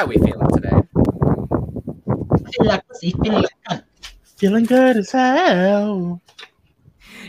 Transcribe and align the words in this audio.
How 0.00 0.06
are 0.06 0.08
we 0.08 0.16
feeling 0.16 0.48
today? 0.54 0.70
Feel 2.52 2.66
like 2.66 2.88
pussy, 2.88 3.10
feel 3.22 3.34
like 3.34 3.50
cunt. 3.68 3.84
Feeling 4.38 4.64
good 4.64 4.96
as 4.96 5.10
hell. 5.10 6.22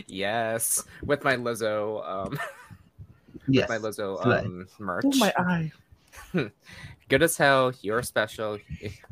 Yes, 0.06 0.82
with 1.04 1.22
my 1.22 1.36
Lizzo, 1.36 2.02
um, 2.08 2.40
Yes. 3.46 3.68
my 3.68 3.76
Lizzo 3.76 4.24
um, 4.24 4.66
merch. 4.78 5.04
Oh 5.04 5.14
my 5.18 5.34
eye. 5.36 5.70
Good 7.12 7.22
as 7.22 7.36
hell. 7.36 7.74
You're 7.82 8.02
special. 8.02 8.58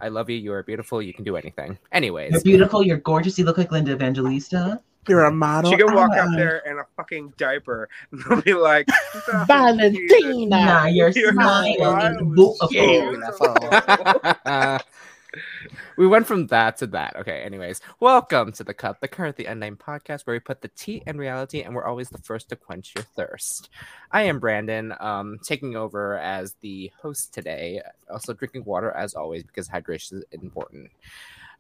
I 0.00 0.08
love 0.08 0.30
you. 0.30 0.36
You 0.38 0.54
are 0.54 0.62
beautiful. 0.62 1.02
You 1.02 1.12
can 1.12 1.22
do 1.22 1.36
anything. 1.36 1.77
Anyways, 1.92 2.32
You're 2.32 2.41
beautiful. 2.41 2.82
You're 2.82 2.96
gorgeous. 2.96 3.38
You 3.38 3.45
look 3.45 3.58
like 3.58 3.70
Linda 3.72 3.92
Evangelista. 3.92 4.80
You're 5.06 5.24
a 5.24 5.30
model. 5.30 5.70
She 5.70 5.77
can 5.77 5.95
walk 5.95 6.12
out 6.12 6.28
ah. 6.28 6.34
there 6.34 6.62
in 6.64 6.78
a 6.78 6.84
fucking 6.96 7.34
diaper 7.36 7.91
and 8.10 8.22
they'll 8.22 8.41
be 8.41 8.55
like, 8.55 8.88
"Stop 8.91 9.42
it, 9.42 9.46
Valentina. 9.48 10.88
You're 10.91 11.10
You're 11.10 11.32
smiling. 11.32 11.77
smiling. 11.77 12.34
Beautiful. 12.70 13.55
Beautiful. 15.33 15.79
we 15.97 16.07
went 16.07 16.27
from 16.27 16.47
that 16.48 16.77
to 16.79 16.87
that. 16.89 17.15
Okay, 17.16 17.43
anyways, 17.43 17.80
welcome 18.01 18.52
to 18.52 18.65
the 18.65 18.75
Cup, 18.75 19.01
the 19.01 19.09
currently 19.09 19.47
unnamed 19.47 19.79
podcast 19.79 20.23
where 20.27 20.34
we 20.34 20.41
put 20.41 20.61
the 20.61 20.69
tea 20.69 21.03
in 21.06 21.19
reality 21.19 21.62
and 21.62 21.75
we're 21.75 21.84
always 21.84 22.09
the 22.09 22.19
first 22.19 22.48
to 22.48 22.56
quench 22.56 22.93
your 22.97 23.05
thirst. 23.05 23.69
I 24.11 24.22
am 24.22 24.41
Brandon, 24.41 24.92
um, 24.98 25.39
taking 25.42 25.77
over 25.77 26.19
as 26.19 26.55
the 26.61 26.91
host 27.00 27.33
today, 27.33 27.81
also 28.11 28.33
drinking 28.33 28.64
water 28.64 28.91
as 28.92 29.14
always 29.14 29.45
because 29.45 29.69
hydration 29.69 30.14
is 30.14 30.25
important. 30.33 30.91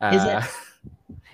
Uh, 0.00 0.10
Is 0.14 0.24
it? 0.24 0.50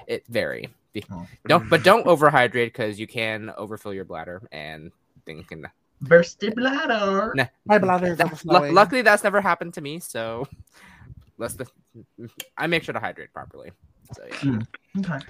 It 0.06 0.24
vary. 0.28 0.68
Oh. 1.10 1.26
Don't, 1.46 1.68
but 1.68 1.82
don't 1.84 2.06
overhydrate 2.06 2.66
because 2.66 2.98
you 2.98 3.06
can 3.06 3.52
overfill 3.56 3.92
your 3.94 4.04
bladder 4.04 4.42
and 4.52 4.92
things 5.24 5.46
can. 5.46 5.66
Bursted 6.00 6.54
bladder. 6.54 7.32
Nah. 7.34 7.46
My 7.64 7.78
bladder 7.78 8.06
is 8.12 8.18
Lu- 8.18 8.24
overflowing. 8.26 8.74
luckily, 8.74 9.02
that's 9.02 9.22
never 9.24 9.40
happened 9.40 9.74
to 9.74 9.80
me, 9.80 9.98
so 10.00 10.46
let's. 11.38 11.54
The, 11.54 11.66
I 12.56 12.66
make 12.66 12.82
sure 12.82 12.92
to 12.92 13.00
hydrate 13.00 13.32
properly. 13.32 13.70
So 14.14 14.24
yeah. 14.44 14.58
Okay. 14.98 15.24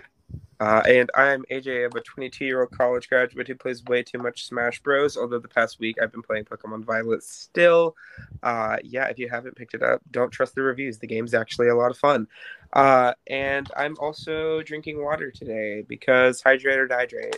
Uh, 0.58 0.82
and 0.88 1.10
I'm 1.14 1.44
AJ, 1.50 1.84
I'm 1.84 1.96
a 1.96 2.00
22 2.00 2.44
year 2.44 2.62
old 2.62 2.70
college 2.70 3.08
graduate 3.08 3.46
who 3.46 3.54
plays 3.54 3.84
way 3.84 4.02
too 4.02 4.18
much 4.18 4.46
Smash 4.46 4.82
Bros. 4.82 5.16
Although 5.16 5.38
the 5.38 5.48
past 5.48 5.78
week 5.78 5.96
I've 6.00 6.10
been 6.10 6.22
playing 6.22 6.44
Pokemon 6.44 6.84
Violet 6.84 7.22
still. 7.22 7.94
Uh, 8.42 8.76
yeah, 8.82 9.04
if 9.06 9.18
you 9.18 9.28
haven't 9.28 9.54
picked 9.54 9.74
it 9.74 9.82
up, 9.82 10.00
don't 10.10 10.30
trust 10.30 10.54
the 10.54 10.62
reviews. 10.62 10.98
The 10.98 11.06
game's 11.06 11.34
actually 11.34 11.68
a 11.68 11.76
lot 11.76 11.90
of 11.90 11.98
fun. 11.98 12.26
Uh, 12.72 13.12
and 13.26 13.70
I'm 13.76 13.96
also 14.00 14.62
drinking 14.62 15.02
water 15.02 15.30
today 15.30 15.84
because 15.86 16.40
hydrate 16.42 16.78
or 16.78 16.88
dihydrate. 16.88 17.36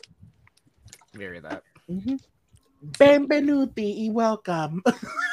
Vary 1.15 1.41
that. 1.41 1.65
Mm-hmm. 1.91 2.17
Benvenuti, 2.93 4.13
welcome. 4.13 4.83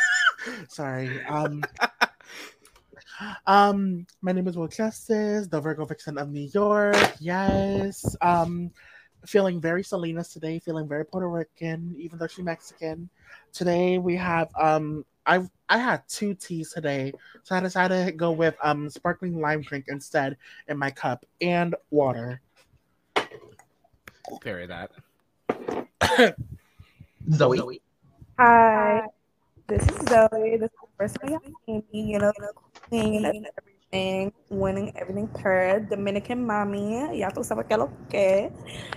Sorry. 0.70 1.24
Um, 1.26 1.64
um, 3.48 4.06
my 4.22 4.32
name 4.32 4.48
is 4.48 4.58
Wil 4.58 4.68
Justice, 4.68 5.48
the 5.48 5.60
Virgo 5.60 5.86
Vixen 5.86 6.18
of 6.18 6.30
New 6.32 6.50
York. 6.54 6.96
Yes. 7.20 8.16
Um, 8.22 8.72
feeling 9.26 9.60
very 9.60 9.84
Salinas 9.84 10.30
today, 10.30 10.60
feeling 10.60 10.88
very 10.88 11.06
Puerto 11.06 11.28
Rican, 11.28 11.96
even 11.98 12.18
though 12.18 12.28
she's 12.28 12.46
Mexican. 12.46 13.10
Today 13.52 13.98
we 13.98 14.16
have 14.16 14.50
um 14.60 15.06
I 15.26 15.42
I 15.70 15.78
had 15.78 16.08
two 16.08 16.36
teas 16.36 16.72
today, 16.72 17.14
so 17.44 17.56
I 17.56 17.60
decided 17.60 18.06
to 18.06 18.12
go 18.12 18.32
with 18.32 18.56
um 18.62 18.90
sparkling 18.90 19.40
lime 19.40 19.62
drink 19.62 19.86
instead 19.88 20.38
in 20.68 20.78
my 20.78 20.92
cup 20.92 21.26
and 21.42 21.76
water. 21.90 22.42
Vary 24.44 24.68
that. 24.68 24.92
Zoe. 27.32 27.82
Hi, 28.38 29.04
this 29.68 29.88
is 29.88 30.08
Zoe. 30.08 30.58
This 30.58 30.72
is 30.72 30.85
first 30.98 31.18
time 31.20 31.32
y'all 31.32 31.84
see 31.92 32.02
you 32.02 32.20
know, 32.20 32.32
everything, 32.92 34.34
winning 34.50 34.92
everything 34.96 35.28
per 35.28 35.80
Dominican 35.90 36.46
mommy. 36.46 37.20
Y'all 37.20 37.32
tú 37.32 37.44
sabes 37.44 37.68
que 37.68 37.78
lo 37.78 37.92
que. 38.10 38.52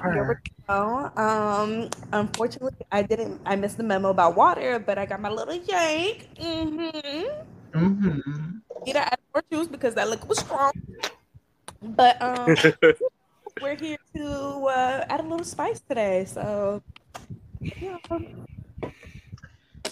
You 0.05 0.21
already 0.21 0.53
know. 0.69 1.11
Um, 1.17 1.91
unfortunately, 2.13 2.87
I 2.91 3.03
didn't. 3.03 3.41
I 3.45 3.57
missed 3.57 3.77
the 3.77 3.85
memo 3.85 4.11
about 4.11 4.37
water, 4.37 4.79
but 4.79 4.99
I 4.99 5.07
got 5.07 5.21
my 5.21 5.31
little 5.31 5.55
yank. 5.55 6.29
Mm-hmm. 6.41 7.79
Mm-hmm. 7.79 8.87
Need 8.87 8.93
to 8.93 9.01
add 9.01 9.19
more 9.35 9.43
juice 9.51 9.69
because 9.69 9.95
that 9.95 10.09
liquor 10.09 10.27
was 10.27 10.39
strong. 10.39 10.73
But 11.83 12.21
um, 12.23 12.57
we're 13.63 13.77
here 13.77 13.99
to 14.15 14.27
uh, 14.67 15.05
add 15.09 15.21
a 15.21 15.23
little 15.23 15.45
spice 15.45 15.81
today. 15.81 16.25
So, 16.25 16.83
yeah. 17.61 17.99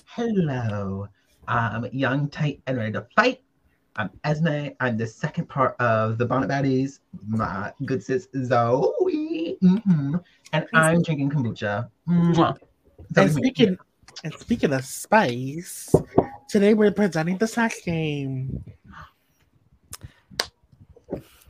Hello. 0.06 1.08
I'm 1.48 1.86
young, 1.92 2.28
tight, 2.28 2.60
and 2.66 2.76
ready 2.76 2.92
to 2.92 3.06
fight. 3.14 3.42
I'm 3.96 4.10
Esme. 4.24 4.68
I'm 4.80 4.96
the 4.96 5.06
second 5.06 5.48
part 5.48 5.76
of 5.80 6.18
the 6.18 6.26
Bonnet 6.26 6.50
Baddies. 6.50 7.00
My 7.26 7.72
good 7.84 8.02
sis 8.02 8.28
Zoe. 8.44 9.56
Mm-hmm. 9.62 10.16
And 10.52 10.66
I'm 10.74 11.02
drinking 11.02 11.30
kombucha. 11.30 11.88
Mwah. 12.08 12.56
And 13.16 13.30
Zoe's 13.30 13.34
making 13.36 13.52
speaking 13.52 13.78
and 14.24 14.34
speaking 14.34 14.72
of 14.72 14.84
spice, 14.84 15.94
today 16.48 16.74
we're 16.74 16.90
presenting 16.90 17.38
the 17.38 17.46
snack 17.46 17.72
game. 17.84 18.64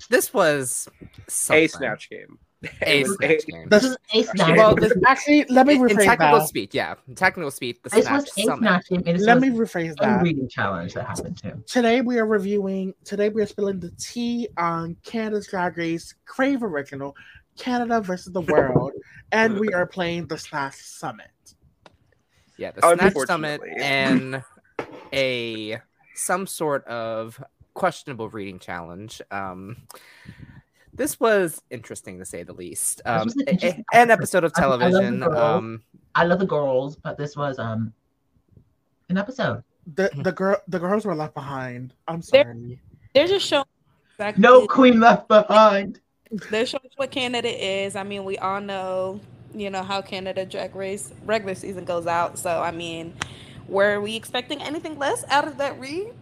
This 0.09 0.33
was 0.33 0.89
A 1.01 1.31
something. 1.31 1.65
A 1.65 1.69
snatch 1.69 2.11
game. 2.11 2.39
This 2.63 3.85
is 3.85 3.97
a 4.15 4.23
snack. 4.23 4.57
Well, 4.57 4.75
this- 4.75 4.93
Actually, 5.07 5.45
let 5.49 5.67
me 5.67 5.75
In, 5.75 5.91
in 5.91 5.97
technical 5.97 6.39
that. 6.39 6.49
speak, 6.49 6.73
yeah. 6.75 6.95
In 7.07 7.15
technical 7.15 7.51
speak, 7.51 7.83
the 7.83 7.91
This 7.91 8.09
was 8.09 8.25
a 8.37 8.43
summit. 8.43 8.59
snack 8.59 8.87
game. 8.89 9.03
It 9.07 9.17
is 9.17 9.23
Let 9.23 9.41
me 9.41 9.51
rephrase 9.51 9.95
that. 10.01 10.23
reading 10.23 10.49
challenge 10.49 10.95
that 10.95 11.07
happened 11.07 11.41
too. 11.41 11.63
Today 11.67 12.01
we 12.01 12.19
are 12.19 12.27
reviewing. 12.27 12.95
Today 13.05 13.29
we 13.29 13.43
are 13.43 13.47
spilling 13.47 13.79
the 13.81 13.91
tea 13.99 14.49
on 14.57 14.97
Canada's 15.05 15.47
Drag 15.49 15.77
Race 15.77 16.15
Crave 16.25 16.63
Original, 16.63 17.15
Canada 17.59 18.01
versus 18.01 18.33
the 18.33 18.41
World, 18.41 18.93
and 19.33 19.59
we 19.61 19.73
are 19.73 19.87
playing 19.87 20.27
the 20.27 20.39
Slash 20.39 20.77
Summit. 20.77 21.29
Yeah, 22.59 22.71
the 22.71 22.81
snatch 22.81 23.15
summit 23.27 23.61
and 23.77 24.43
a 25.13 25.79
some 26.15 26.47
sort 26.47 26.87
of 26.87 27.43
questionable 27.75 28.31
reading 28.31 28.59
challenge. 28.59 29.21
Um, 29.31 29.77
this 30.97 31.19
was 31.21 31.63
interesting 31.71 32.19
to 32.19 32.25
say 32.25 32.43
the 32.43 32.53
least. 32.53 33.03
Um, 33.05 33.25
was 33.25 33.37
an 33.37 33.45
a- 33.63 33.67
a- 33.69 33.85
an 33.95 34.11
episode 34.11 34.45
of 34.45 34.53
I- 34.57 34.63
I 34.63 34.67
love 34.67 34.81
television. 34.81 35.23
Um, 35.23 35.83
I 36.15 36.25
love 36.25 36.39
the 36.41 36.47
girls, 36.47 36.97
but 36.97 37.17
this 37.19 37.37
was 37.37 37.59
um 37.59 37.93
an 39.09 39.19
episode. 39.19 39.63
The 39.95 40.11
the 40.23 40.33
girl 40.33 40.57
the 40.69 40.79
girls 40.79 41.05
were 41.05 41.15
left 41.15 41.35
behind. 41.35 41.95
I'm 42.09 42.23
sorry. 42.23 42.81
They're 43.15 43.27
just 43.29 43.47
showing 43.47 43.65
exactly 44.15 44.43
No 44.43 44.67
queen 44.67 45.01
left 45.01 45.29
behind. 45.29 46.01
they're 46.51 46.67
showing 46.67 46.91
what 46.97 47.11
Canada 47.11 47.49
is. 47.49 47.95
I 47.97 48.03
mean, 48.03 48.25
we 48.25 48.37
all 48.39 48.61
know, 48.61 49.21
you 49.55 49.71
know, 49.71 49.83
how 49.83 50.03
Canada 50.03 50.45
drag 50.45 50.75
race 50.75 51.13
regular 51.25 51.55
season 51.55 51.85
goes 51.85 52.07
out. 52.07 52.39
So 52.39 52.61
I 52.61 52.73
mean, 52.73 53.15
were 53.69 54.01
we 54.01 54.17
expecting 54.17 54.61
anything 54.63 54.99
less 54.99 55.25
out 55.29 55.47
of 55.47 55.59
that 55.59 55.79
read? 55.79 56.13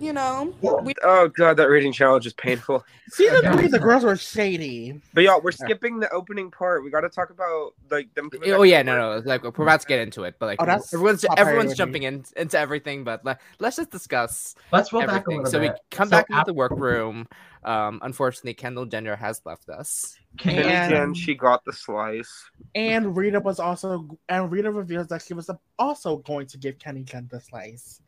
You 0.00 0.14
know, 0.14 0.54
we, 0.62 0.94
Oh 1.04 1.28
god, 1.28 1.58
that 1.58 1.68
reading 1.68 1.92
challenge 1.92 2.24
is 2.26 2.32
painful. 2.32 2.82
Season 3.10 3.36
Okay. 3.44 3.52
three, 3.52 3.66
the 3.68 3.78
girls 3.78 4.02
were 4.02 4.16
shady. 4.16 4.98
But 5.12 5.24
y'all, 5.24 5.42
we're 5.42 5.52
skipping 5.52 6.00
the 6.00 6.08
opening 6.10 6.50
part. 6.50 6.82
We 6.82 6.90
got 6.90 7.02
to 7.02 7.10
talk 7.10 7.28
about 7.28 7.74
like 7.90 8.12
them. 8.14 8.30
coming 8.30 8.50
oh 8.52 8.62
yeah, 8.62 8.80
no, 8.80 8.96
no. 8.96 9.22
Like 9.22 9.42
we're 9.42 9.50
about 9.64 9.82
to 9.82 9.86
get 9.86 10.00
into 10.00 10.24
it, 10.24 10.36
but 10.38 10.46
like 10.46 10.62
Oh, 10.62 10.64
that's 10.64 10.94
everyone's 10.94 11.26
everyone's 11.36 11.74
jumping 11.76 12.04
in, 12.04 12.24
into 12.34 12.58
everything. 12.58 13.04
But 13.04 13.26
let, 13.26 13.42
let's 13.58 13.76
just 13.76 13.90
discuss 13.90 14.54
Let's 14.72 14.90
roll 14.90 15.02
back 15.02 15.10
a 15.10 15.14
everything. 15.16 15.36
little 15.44 15.52
So 15.52 15.60
we 15.60 15.70
come 15.90 16.08
So 16.08 16.12
back 16.12 16.30
into 16.30 16.44
the 16.46 16.54
workroom. 16.54 17.28
Um, 17.62 18.00
unfortunately, 18.02 18.54
Kendall 18.54 18.86
Gender 18.86 19.14
has 19.16 19.42
left 19.44 19.68
us. 19.68 20.16
Can 20.38 20.56
And 20.64 20.90
you- 20.92 20.96
And- 20.96 21.14
she 21.16 21.34
got 21.34 21.62
the 21.66 21.74
slice. 21.74 22.48
And 22.74 23.14
Rita 23.14 23.40
was 23.40 23.60
also 23.60 24.08
and 24.30 24.50
Rita 24.50 24.70
reveals 24.70 25.08
that 25.08 25.20
she 25.20 25.34
was 25.34 25.50
also 25.78 26.16
going 26.16 26.46
to 26.46 26.56
give 26.56 26.78
Kenny 26.78 27.02
Jen 27.02 27.28
the 27.30 27.38
slice. 27.38 28.00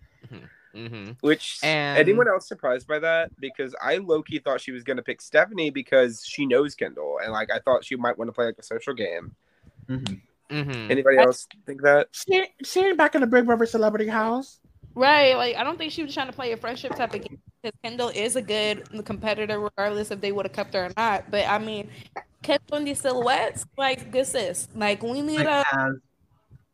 Hmm 0.75 1.11
Which 1.21 1.59
And- 1.63 1.99
anyone 1.99 2.29
else 2.29 2.49
surprised 2.49 2.87
by 2.89 2.99
that? 3.01 3.31
Because 3.41 3.75
I 3.83 3.99
low 3.99 4.23
key 4.23 4.39
thought 4.39 4.61
she 4.61 4.73
was 4.73 4.83
gonna 4.85 5.03
pick 5.03 5.21
Stephanie 5.21 5.71
because 5.71 6.25
she 6.25 6.47
knows 6.47 6.75
Kendall, 6.75 7.19
and 7.23 7.33
like 7.33 7.51
I 7.53 7.59
thought 7.61 7.85
she 7.85 7.97
might 7.97 8.17
want 8.19 8.29
to 8.29 8.33
play 8.33 8.47
like 8.47 8.59
a 8.59 8.63
social 8.63 8.95
game. 8.95 9.35
Mhm. 9.89 10.21
hmm 10.51 10.91
Anybody 10.91 11.19
else 11.19 11.47
think 11.67 11.83
that? 11.83 12.09
She 12.13 12.47
she 12.65 12.81
ain't 12.81 12.97
back 12.99 13.15
in 13.15 13.21
the 13.21 13.27
Big 13.27 13.47
Brother 13.47 13.67
celebrity 13.67 14.09
house. 14.09 14.59
right? 14.95 15.35
Like, 15.37 15.57
I 15.57 15.65
don't 15.65 15.79
think 15.79 15.91
she 15.93 16.03
was 16.03 16.13
trying 16.13 16.27
to 16.27 16.33
play 16.35 16.53
a 16.53 16.57
friendship 16.57 16.95
type 16.95 17.15
of 17.15 17.23
game 17.23 17.39
because 17.63 17.79
Kendall 17.83 18.11
is 18.11 18.37
a 18.37 18.43
good 18.43 18.87
competitor, 19.05 19.59
regardless 19.59 20.11
if 20.11 20.21
they 20.21 20.33
would 20.33 20.45
have 20.47 20.53
kept 20.53 20.75
her 20.75 20.87
or 20.87 20.91
not. 20.97 21.31
But 21.31 21.47
I 21.49 21.59
mean, 21.59 21.89
Kendall 22.43 22.77
in 22.79 22.85
these 22.85 23.01
silhouettes, 23.01 23.65
like 23.79 24.11
good 24.11 24.27
sis. 24.27 24.69
Like 24.75 25.03
we 25.03 25.23
need 25.23 25.39
like, 25.47 25.47
a 25.47 25.65
as 25.75 25.95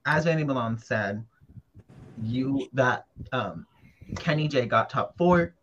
as 0.06 0.24
Vanny 0.24 0.42
Milan 0.44 0.78
said, 0.78 1.24
you 2.20 2.68
that 2.72 3.04
um 3.32 3.66
Kenny 4.16 4.48
J 4.48 4.66
got 4.66 4.90
top 4.90 5.16
four. 5.16 5.54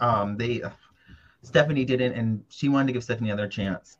Um, 0.00 0.36
they 0.36 0.62
Stephanie 1.42 1.84
didn't, 1.84 2.12
and 2.12 2.44
she 2.48 2.68
wanted 2.68 2.88
to 2.88 2.92
give 2.92 3.04
Stephanie 3.04 3.30
another 3.30 3.48
chance 3.48 3.98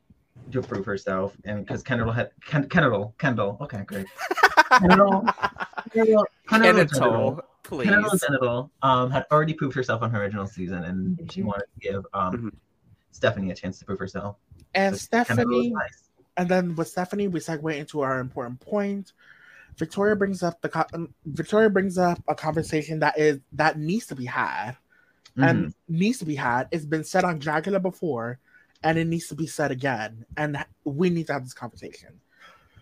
to 0.53 0.63
prove 0.63 0.87
herself, 0.87 1.37
and 1.45 1.65
because 1.65 1.83
Kendall 1.83 2.13
had 2.13 2.31
Ken, 2.47 2.69
Kendall 2.69 3.15
Kendall, 3.19 3.59
okay, 3.61 3.83
great. 3.85 4.07
Kendall, 4.79 5.27
Kendall, 5.93 6.27
Kendall, 6.49 6.85
Kennetal. 6.87 7.41
Please. 7.65 7.87
Penelope 7.87 8.19
Genital 8.19 8.71
um, 8.83 9.11
had 9.11 9.27
already 9.31 9.53
proved 9.53 9.75
herself 9.75 10.01
on 10.01 10.11
her 10.11 10.23
original 10.23 10.47
season, 10.47 10.85
and 10.85 11.31
she 11.31 11.43
wanted 11.43 11.67
to 11.75 11.81
give 11.81 12.07
um, 12.15 12.33
Mhm. 12.33 12.53
Stephanie 13.11 13.51
a 13.51 13.55
chance 13.55 13.79
to 13.79 13.85
prove 13.85 13.99
herself. 13.99 14.37
And 14.75 14.97
So 14.97 15.01
Stephanie, 15.01 15.71
nice. 15.71 16.05
and 16.39 16.49
then 16.49 16.77
with 16.77 16.89
Stephanie, 16.89 17.29
we 17.29 17.41
segue 17.41 17.77
into 17.77 18.01
our 18.01 18.21
important 18.21 18.61
point. 18.61 19.13
Victoria 19.79 20.17
brings 20.17 20.43
up 20.43 20.61
the 20.61 20.69
co- 20.69 20.87
um, 20.93 21.15
Victoria 21.25 21.71
brings 21.71 21.99
up 21.99 22.21
a 22.29 22.35
conversation 22.35 22.99
that 23.01 23.19
is 23.19 23.41
that 23.53 23.79
needs 23.79 24.07
to 24.07 24.17
be 24.17 24.25
had 24.25 24.77
and 25.37 25.69
Mhm. 25.69 25.75
needs 25.89 26.19
to 26.19 26.25
be 26.25 26.35
had. 26.35 26.69
It's 26.71 26.85
been 26.85 27.05
said 27.05 27.25
on 27.25 27.41
Dragula 27.41 27.81
before, 27.81 28.41
and 28.83 28.99
it 28.99 29.07
needs 29.07 29.29
to 29.29 29.35
be 29.35 29.47
said 29.47 29.71
again. 29.71 30.25
And 30.37 30.65
we 30.85 31.11
need 31.11 31.29
to 31.29 31.33
have 31.33 31.45
this 31.45 31.55
conversation. 31.55 32.21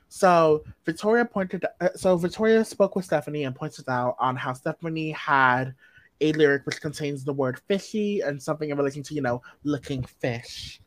So 0.08 0.64
Victoria 0.84 1.24
pointed. 1.24 1.66
Uh, 1.80 1.90
so 1.94 2.16
Victoria 2.16 2.64
spoke 2.64 2.96
with 2.96 3.04
Stephanie 3.04 3.44
and 3.44 3.54
pointed 3.54 3.88
out 3.88 4.16
on 4.18 4.36
how 4.36 4.54
Stephanie 4.54 5.10
had 5.10 5.74
a 6.22 6.32
lyric 6.32 6.64
which 6.64 6.80
contains 6.80 7.24
the 7.24 7.32
word 7.32 7.60
fishy 7.68 8.20
and 8.20 8.42
something 8.42 8.70
in 8.70 8.78
relation 8.78 9.02
to 9.02 9.14
you 9.14 9.20
know 9.20 9.42
looking 9.64 10.02
fish. 10.02 10.80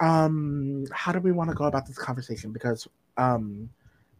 Um, 0.00 0.86
how 0.92 1.10
do 1.10 1.18
we 1.18 1.32
want 1.32 1.50
to 1.50 1.56
go 1.56 1.64
about 1.64 1.86
this 1.86 1.98
conversation? 1.98 2.52
Because 2.52 2.86
um, 3.16 3.68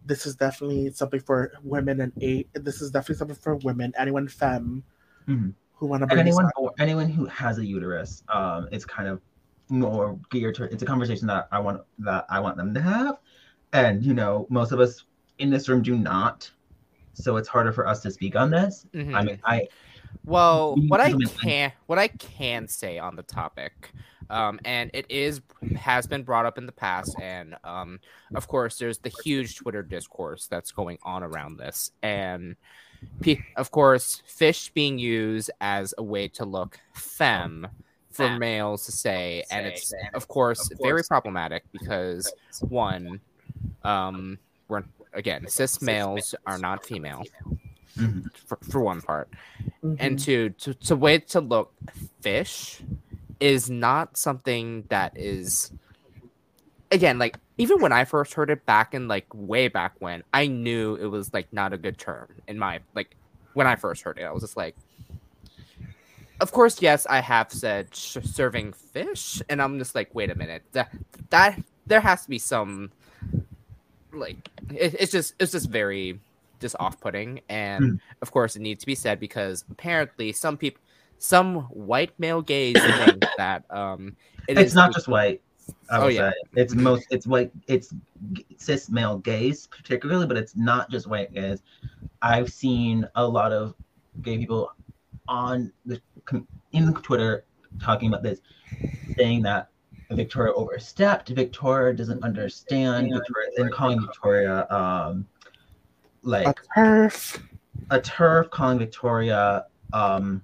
this 0.04 0.26
is 0.26 0.36
definitely 0.36 0.90
something 0.92 1.20
for 1.20 1.52
women 1.62 2.00
and 2.00 2.12
eight. 2.20 2.48
This 2.54 2.80
is 2.80 2.90
definitely 2.90 3.16
something 3.16 3.36
for 3.36 3.56
women, 3.56 3.92
anyone 3.98 4.28
femme 4.28 4.82
Mhm. 5.28 5.54
who 5.74 5.86
want 5.86 6.00
to 6.00 6.04
and 6.04 6.10
bring 6.10 6.24
this 6.24 6.34
anyone 6.34 6.46
up. 6.46 6.52
or 6.56 6.72
anyone 6.78 7.08
who 7.10 7.26
has 7.26 7.58
a 7.58 7.66
uterus, 7.66 8.22
um, 8.28 8.68
it's 8.72 8.84
kind 8.84 9.08
of 9.08 9.20
more 9.68 10.18
geared 10.30 10.54
to. 10.56 10.64
It's 10.64 10.82
a 10.82 10.86
conversation 10.86 11.26
that 11.28 11.48
I 11.52 11.58
want 11.58 11.82
that 11.98 12.24
I 12.30 12.40
want 12.40 12.56
them 12.56 12.72
to 12.74 12.80
have, 12.80 13.18
and 13.72 14.02
you 14.02 14.14
know, 14.14 14.46
most 14.50 14.72
of 14.72 14.80
us 14.80 15.04
in 15.38 15.50
this 15.50 15.68
room 15.68 15.82
do 15.82 15.94
not, 15.96 16.50
so 17.12 17.36
it's 17.36 17.48
harder 17.48 17.72
for 17.72 17.86
us 17.86 18.00
to 18.02 18.10
speak 18.10 18.34
on 18.34 18.50
this. 18.50 18.86
Mhm. 18.94 19.14
I 19.14 19.22
mean, 19.22 19.38
I 19.44 19.68
Well, 20.24 20.76
what 20.88 21.00
I 21.00 21.12
can 21.12 21.72
what 21.86 21.98
I 21.98 22.08
can 22.08 22.68
say 22.68 22.98
on 22.98 23.16
the 23.16 23.22
topic, 23.22 23.92
um, 24.28 24.60
and 24.64 24.90
it 24.92 25.06
is 25.08 25.40
has 25.76 26.06
been 26.06 26.22
brought 26.22 26.44
up 26.44 26.58
in 26.58 26.66
the 26.66 26.72
past, 26.72 27.16
and 27.20 27.56
um, 27.64 27.98
of 28.34 28.46
course, 28.46 28.78
there's 28.78 28.98
the 28.98 29.12
huge 29.24 29.56
Twitter 29.56 29.82
discourse 29.82 30.46
that's 30.46 30.70
going 30.70 30.98
on 31.02 31.22
around 31.22 31.56
this, 31.56 31.92
and 32.02 32.56
pe- 33.22 33.38
of 33.56 33.70
course, 33.70 34.22
fish 34.26 34.70
being 34.70 34.98
used 34.98 35.50
as 35.60 35.94
a 35.96 36.02
way 36.02 36.28
to 36.28 36.44
look 36.44 36.78
femme 36.92 37.66
for 38.10 38.28
males 38.38 38.84
to 38.84 38.92
say, 38.92 39.44
and 39.50 39.66
it's 39.66 39.94
of 40.12 40.28
course, 40.28 40.68
very 40.82 41.02
problematic 41.04 41.64
because 41.72 42.32
one, 42.60 43.20
um, 43.82 44.38
we're 44.68 44.84
again 45.14 45.48
cis 45.48 45.80
males 45.80 46.34
are 46.46 46.58
not 46.58 46.84
female 46.84 47.24
Mhm. 47.98 48.30
for, 48.46 48.58
for 48.70 48.80
one 48.80 49.00
part 49.02 49.28
and 49.82 50.16
Mhm. 50.18 50.22
two 50.24 50.50
to 50.50 50.74
to 50.74 50.96
way 50.96 51.18
to 51.18 51.40
look 51.40 51.72
fish 52.20 52.80
is 53.40 53.68
not 53.70 54.16
something 54.16 54.84
that 54.88 55.12
is 55.16 55.72
again 56.90 57.18
like 57.18 57.38
even 57.58 57.80
when 57.80 57.92
i 57.92 58.04
first 58.04 58.34
heard 58.34 58.50
it 58.50 58.64
back 58.66 58.94
in 58.94 59.08
like 59.08 59.26
way 59.34 59.68
back 59.68 59.92
when 59.98 60.22
i 60.32 60.46
knew 60.46 60.94
it 60.96 61.06
was 61.06 61.32
like 61.34 61.52
not 61.52 61.72
a 61.72 61.78
good 61.78 61.98
term 61.98 62.28
in 62.46 62.58
my 62.58 62.80
like 62.94 63.14
when 63.54 63.66
i 63.66 63.76
first 63.76 64.02
heard 64.02 64.18
it 64.18 64.24
i 64.24 64.30
was 64.32 64.42
just 64.42 64.56
like 64.56 64.74
of 66.40 66.52
course 66.52 66.80
yes 66.80 67.06
i 67.10 67.20
have 67.20 67.50
said 67.52 67.94
sh- 67.94 68.18
serving 68.24 68.72
fish 68.72 69.42
and 69.48 69.60
i'm 69.60 69.78
just 69.78 69.94
like 69.94 70.14
wait 70.14 70.30
a 70.30 70.34
minute 70.34 70.62
that 70.72 70.90
that 71.30 71.60
there 71.86 72.00
has 72.00 72.22
to 72.22 72.28
be 72.30 72.38
some 72.38 72.90
like 74.12 74.48
it, 74.70 74.94
it's 74.98 75.12
just 75.12 75.34
it's 75.38 75.52
just 75.52 75.68
very 75.68 76.18
just 76.60 76.76
off-putting 76.80 77.40
and 77.48 77.84
Mm. 77.84 78.00
of 78.22 78.30
course 78.32 78.56
it 78.56 78.60
needs 78.60 78.80
to 78.80 78.86
be 78.86 78.94
said 78.94 79.18
because 79.20 79.64
apparently 79.70 80.32
some 80.32 80.56
people 80.56 80.80
some 81.18 81.62
white 81.70 82.12
male 82.18 82.42
gays 82.42 82.76
think 83.04 83.24
that 83.36 83.64
um 83.70 84.16
it 84.48 84.58
it's 84.58 84.68
is 84.68 84.74
not 84.74 84.92
just 84.92 85.08
white. 85.08 85.40
I 85.90 85.98
Oh, 85.98 86.06
yeah. 86.08 86.30
say 86.30 86.36
it's 86.56 86.74
most 86.74 87.06
it's 87.10 87.26
white 87.26 87.50
it's 87.66 87.92
cis 88.56 88.88
male 88.88 89.18
gays 89.18 89.66
particularly, 89.66 90.26
but 90.26 90.36
it's 90.36 90.56
not 90.56 90.90
just 90.90 91.06
white 91.06 91.32
gays. 91.34 91.62
I've 92.22 92.50
seen 92.50 93.06
a 93.16 93.26
lot 93.26 93.52
of 93.52 93.74
gay 94.22 94.38
people 94.38 94.72
on 95.28 95.72
the 95.86 96.00
in 96.72 96.92
Twitter 96.94 97.44
talking 97.82 98.08
about 98.08 98.22
this, 98.22 98.40
saying 99.16 99.42
that 99.42 99.68
Victoria 100.10 100.52
overstepped. 100.54 101.28
Victoria 101.28 101.94
doesn't 101.94 102.22
understand. 102.24 103.12
Victoria 103.12 103.48
and 103.58 103.70
calling 103.72 104.00
Victoria 104.00 104.66
um 104.70 105.26
a 106.28 106.44
like 106.44 106.58
turf. 106.74 107.42
a 107.90 108.00
turf, 108.00 108.50
calling 108.50 108.78
Victoria 108.78 109.64
um 109.92 110.42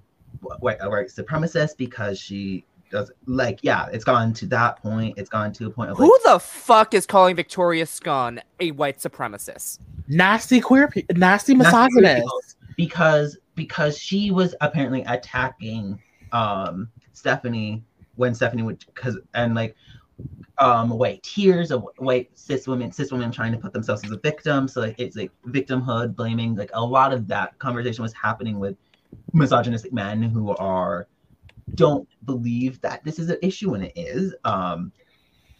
white 0.59 0.77
a 0.81 0.89
white 0.89 1.07
supremacist 1.07 1.77
because 1.77 2.19
she 2.19 2.65
does 2.91 3.11
like 3.25 3.59
yeah, 3.63 3.87
it's 3.91 4.03
gone 4.03 4.33
to 4.33 4.45
that 4.47 4.77
point. 4.81 5.15
It's 5.17 5.29
gone 5.29 5.51
to 5.53 5.67
a 5.67 5.69
point 5.69 5.91
of 5.91 5.99
like 5.99 6.05
who 6.07 6.19
the 6.23 6.39
fuck 6.39 6.93
is 6.93 7.05
calling 7.05 7.35
victoria 7.35 7.85
scone 7.85 8.39
a 8.59 8.71
white 8.71 8.99
supremacist 8.99 9.79
Nasty 10.07 10.61
queer, 10.61 10.87
pe- 10.87 11.03
nasty 11.15 11.55
Nasty 11.55 11.55
misogynist. 11.55 12.21
people. 12.21 12.41
because 12.77 13.37
because 13.55 13.97
she 13.97 14.29
was 14.31 14.53
apparently 14.61 15.03
attacking 15.07 15.99
um 16.31 16.89
Stephanie 17.13 17.83
when 18.15 18.33
Stephanie 18.35 18.61
would 18.63 18.83
because 18.93 19.17
and 19.33 19.55
like 19.55 19.75
um 20.57 20.89
white 20.89 21.21
tears 21.23 21.71
of 21.71 21.85
white 21.97 22.29
cis 22.35 22.67
women 22.67 22.91
cis 22.91 23.11
women 23.11 23.31
trying 23.31 23.51
to 23.51 23.57
put 23.57 23.73
themselves 23.73 24.03
as 24.05 24.11
a 24.11 24.17
victim 24.19 24.67
so 24.67 24.81
like 24.81 24.95
it's 24.97 25.17
like 25.17 25.31
victimhood 25.47 26.15
blaming 26.15 26.55
like 26.55 26.69
a 26.73 26.83
lot 26.83 27.13
of 27.13 27.27
that 27.27 27.57
conversation 27.59 28.01
was 28.01 28.13
happening 28.13 28.57
with 28.59 28.77
misogynistic 29.33 29.91
men 29.91 30.21
who 30.23 30.55
are 30.55 31.07
don't 31.75 32.07
believe 32.23 32.79
that 32.81 33.03
this 33.03 33.19
is 33.19 33.29
an 33.29 33.37
issue 33.41 33.71
when 33.71 33.81
it 33.83 33.91
is 33.97 34.33
um 34.45 34.93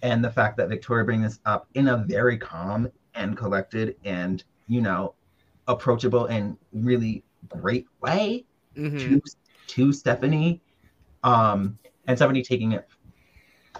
and 0.01 0.23
the 0.23 0.29
fact 0.29 0.55
that 0.57 0.69
Victoria 0.69 1.03
bring 1.03 1.21
this 1.21 1.39
up 1.45 1.67
in 1.73 1.87
a 1.89 1.97
very 1.97 2.37
calm 2.37 2.89
and 3.15 3.35
collected 3.35 3.95
and 4.05 4.43
you 4.67 4.81
know 4.81 5.15
approachable 5.67 6.25
and 6.27 6.57
really 6.71 7.23
great 7.49 7.87
way 8.01 8.45
Mhm. 8.77 8.99
to 8.99 9.21
to 9.67 9.91
Stephanie, 9.91 10.61
um, 11.23 11.79
and 12.07 12.17
Stephanie 12.17 12.43
taking 12.43 12.73
it 12.73 12.87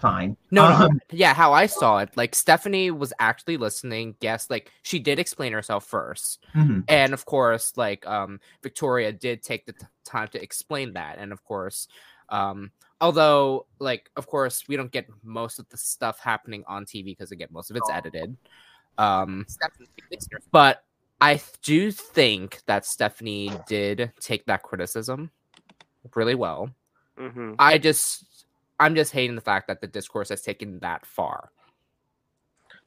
fine. 0.00 0.36
No, 0.50 0.68
no, 0.68 0.86
Um, 0.86 1.00
yeah, 1.10 1.34
how 1.34 1.52
I 1.52 1.66
saw 1.66 1.98
it, 1.98 2.16
like 2.16 2.34
Stephanie 2.34 2.90
was 2.90 3.12
actually 3.18 3.56
listening. 3.56 4.16
Yes, 4.20 4.48
like 4.50 4.72
she 4.82 4.98
did 4.98 5.18
explain 5.18 5.52
herself 5.52 5.84
first, 5.84 6.44
mhm. 6.54 6.84
and 6.88 7.12
of 7.12 7.24
course, 7.24 7.76
like 7.76 8.06
um, 8.06 8.40
Victoria 8.62 9.12
did 9.12 9.42
take 9.42 9.66
the 9.66 9.72
t- 9.72 9.86
time 10.04 10.28
to 10.28 10.42
explain 10.42 10.94
that, 10.94 11.18
and 11.18 11.32
of 11.32 11.44
course, 11.44 11.88
um, 12.28 12.70
although 13.00 13.66
like 13.78 14.10
of 14.16 14.26
course 14.26 14.64
we 14.68 14.76
don't 14.76 14.92
get 14.92 15.06
most 15.22 15.58
of 15.58 15.68
the 15.68 15.76
stuff 15.76 16.18
happening 16.20 16.64
on 16.66 16.84
TV 16.84 17.06
because 17.06 17.32
again 17.32 17.48
most 17.50 17.70
of 17.70 17.76
it's 17.76 17.90
edited, 17.90 18.36
um, 18.98 19.46
but 20.52 20.84
I 21.20 21.40
do 21.62 21.90
think 21.90 22.60
that 22.66 22.84
Stephanie 22.84 23.50
did 23.66 24.12
take 24.20 24.46
that 24.46 24.62
criticism 24.62 25.30
really 26.14 26.34
well. 26.34 26.70
hmm 27.18 27.54
I 27.58 27.78
just 27.78 28.35
I'm 28.78 28.94
just 28.94 29.12
hating 29.12 29.36
the 29.36 29.42
fact 29.42 29.68
that 29.68 29.80
the 29.80 29.86
discourse 29.86 30.28
has 30.28 30.42
taken 30.42 30.80
that 30.80 31.06
far. 31.06 31.50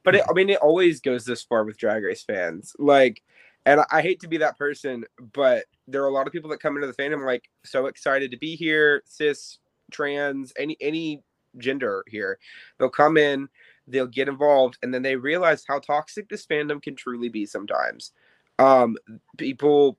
But 0.04 0.16
it, 0.16 0.24
I 0.30 0.34
mean, 0.34 0.50
it 0.50 0.60
always 0.60 1.02
goes 1.02 1.26
this 1.26 1.44
far 1.44 1.64
with 1.64 1.78
Drag 1.78 2.04
Race 2.04 2.24
fans. 2.24 2.74
Like, 2.80 3.22
and 3.66 3.82
I, 3.82 3.86
I 3.92 4.02
hate 4.02 4.20
to 4.22 4.28
be 4.28 4.38
that 4.38 4.58
person, 4.58 5.04
but 5.34 5.66
there 5.88 6.04
are 6.04 6.08
a 6.08 6.14
lot 6.14 6.28
of 6.28 6.34
people 6.34 6.50
that 6.52 6.62
come 6.62 6.76
into 6.76 6.88
the 6.88 6.94
fandom 6.94 7.26
like 7.26 7.50
so 7.66 7.88
excited 7.88 8.32
to 8.32 8.38
be 8.38 8.56
here, 8.56 9.04
cis, 9.06 9.60
trans, 9.92 10.54
any 10.58 10.78
any 10.80 11.24
gender 11.58 12.04
here. 12.08 12.40
They'll 12.78 12.90
come 12.90 13.18
in, 13.18 13.50
they'll 13.88 14.08
get 14.08 14.30
involved, 14.30 14.78
and 14.84 14.94
then 14.94 15.02
they 15.02 15.16
realize 15.16 15.66
how 15.68 15.80
toxic 15.80 16.30
this 16.30 16.46
fandom 16.46 16.82
can 16.82 16.96
truly 16.96 17.30
be 17.30 17.46
sometimes. 17.46 18.12
Um, 18.58 18.98
people 19.38 19.98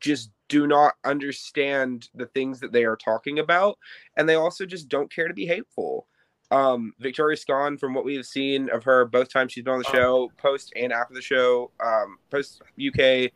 just 0.00 0.30
do 0.48 0.66
not 0.66 0.94
understand 1.04 2.08
the 2.14 2.26
things 2.26 2.60
that 2.60 2.72
they 2.72 2.84
are 2.84 2.96
talking 2.96 3.38
about, 3.38 3.78
and 4.16 4.28
they 4.28 4.34
also 4.34 4.66
just 4.66 4.88
don't 4.88 5.12
care 5.12 5.28
to 5.28 5.34
be 5.34 5.46
hateful. 5.46 6.06
Um 6.50 6.94
Victoria 6.98 7.36
Scone 7.36 7.76
from 7.76 7.92
what 7.92 8.06
we 8.06 8.16
have 8.16 8.24
seen 8.24 8.70
of 8.70 8.82
her 8.84 9.04
both 9.04 9.30
times 9.30 9.52
she's 9.52 9.64
been 9.64 9.74
on 9.74 9.80
the 9.80 9.84
show 9.84 10.32
post 10.38 10.72
and 10.76 10.94
after 10.94 11.12
the 11.12 11.20
show 11.20 11.70
um 11.84 12.16
post 12.30 12.62
UK 12.78 13.30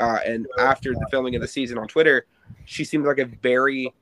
uh 0.00 0.18
and 0.26 0.48
after 0.58 0.92
the 0.92 1.06
filming 1.08 1.36
of 1.36 1.40
the 1.40 1.46
season 1.46 1.78
on 1.78 1.86
Twitter. 1.86 2.26
She 2.64 2.84
seems 2.84 3.06
like 3.06 3.20
a 3.20 3.26
very 3.26 3.94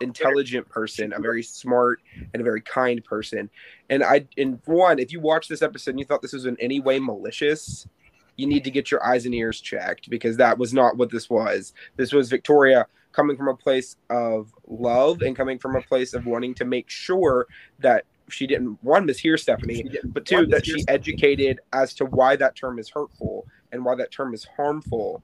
intelligent 0.00 0.68
person 0.68 1.12
a 1.12 1.18
very 1.18 1.42
smart 1.42 2.00
and 2.32 2.40
a 2.40 2.44
very 2.44 2.60
kind 2.60 3.02
person. 3.04 3.50
And 3.90 4.04
I 4.04 4.28
in 4.36 4.60
one 4.66 5.00
if 5.00 5.12
you 5.12 5.18
watch 5.18 5.48
this 5.48 5.60
episode 5.60 5.90
and 5.90 5.98
you 5.98 6.04
thought 6.04 6.22
this 6.22 6.32
was 6.32 6.46
in 6.46 6.56
any 6.60 6.78
way 6.78 7.00
malicious 7.00 7.88
you 8.36 8.46
need 8.46 8.64
to 8.64 8.70
get 8.70 8.90
your 8.90 9.04
eyes 9.04 9.26
and 9.26 9.34
ears 9.34 9.60
checked 9.60 10.08
because 10.10 10.36
that 10.36 10.58
was 10.58 10.72
not 10.72 10.96
what 10.96 11.10
this 11.10 11.28
was 11.28 11.74
this 11.96 12.12
was 12.12 12.28
Victoria 12.28 12.86
coming 13.12 13.36
from 13.36 13.48
a 13.48 13.56
place 13.56 13.96
of 14.10 14.52
love 14.66 15.22
and 15.22 15.36
coming 15.36 15.58
from 15.58 15.76
a 15.76 15.82
place 15.82 16.14
of 16.14 16.26
wanting 16.26 16.54
to 16.54 16.64
make 16.64 16.88
sure 16.88 17.46
that 17.78 18.04
she 18.28 18.46
didn't 18.46 18.78
one 18.82 19.06
mishear 19.06 19.38
Stephanie, 19.38 19.90
but 20.04 20.24
two 20.24 20.46
that 20.46 20.64
she 20.64 20.82
educated 20.88 21.60
as 21.72 21.94
to 21.94 22.06
why 22.06 22.34
that 22.36 22.56
term 22.56 22.78
is 22.78 22.88
hurtful 22.88 23.46
and 23.72 23.84
why 23.84 23.94
that 23.94 24.10
term 24.10 24.34
is 24.34 24.44
harmful. 24.44 25.22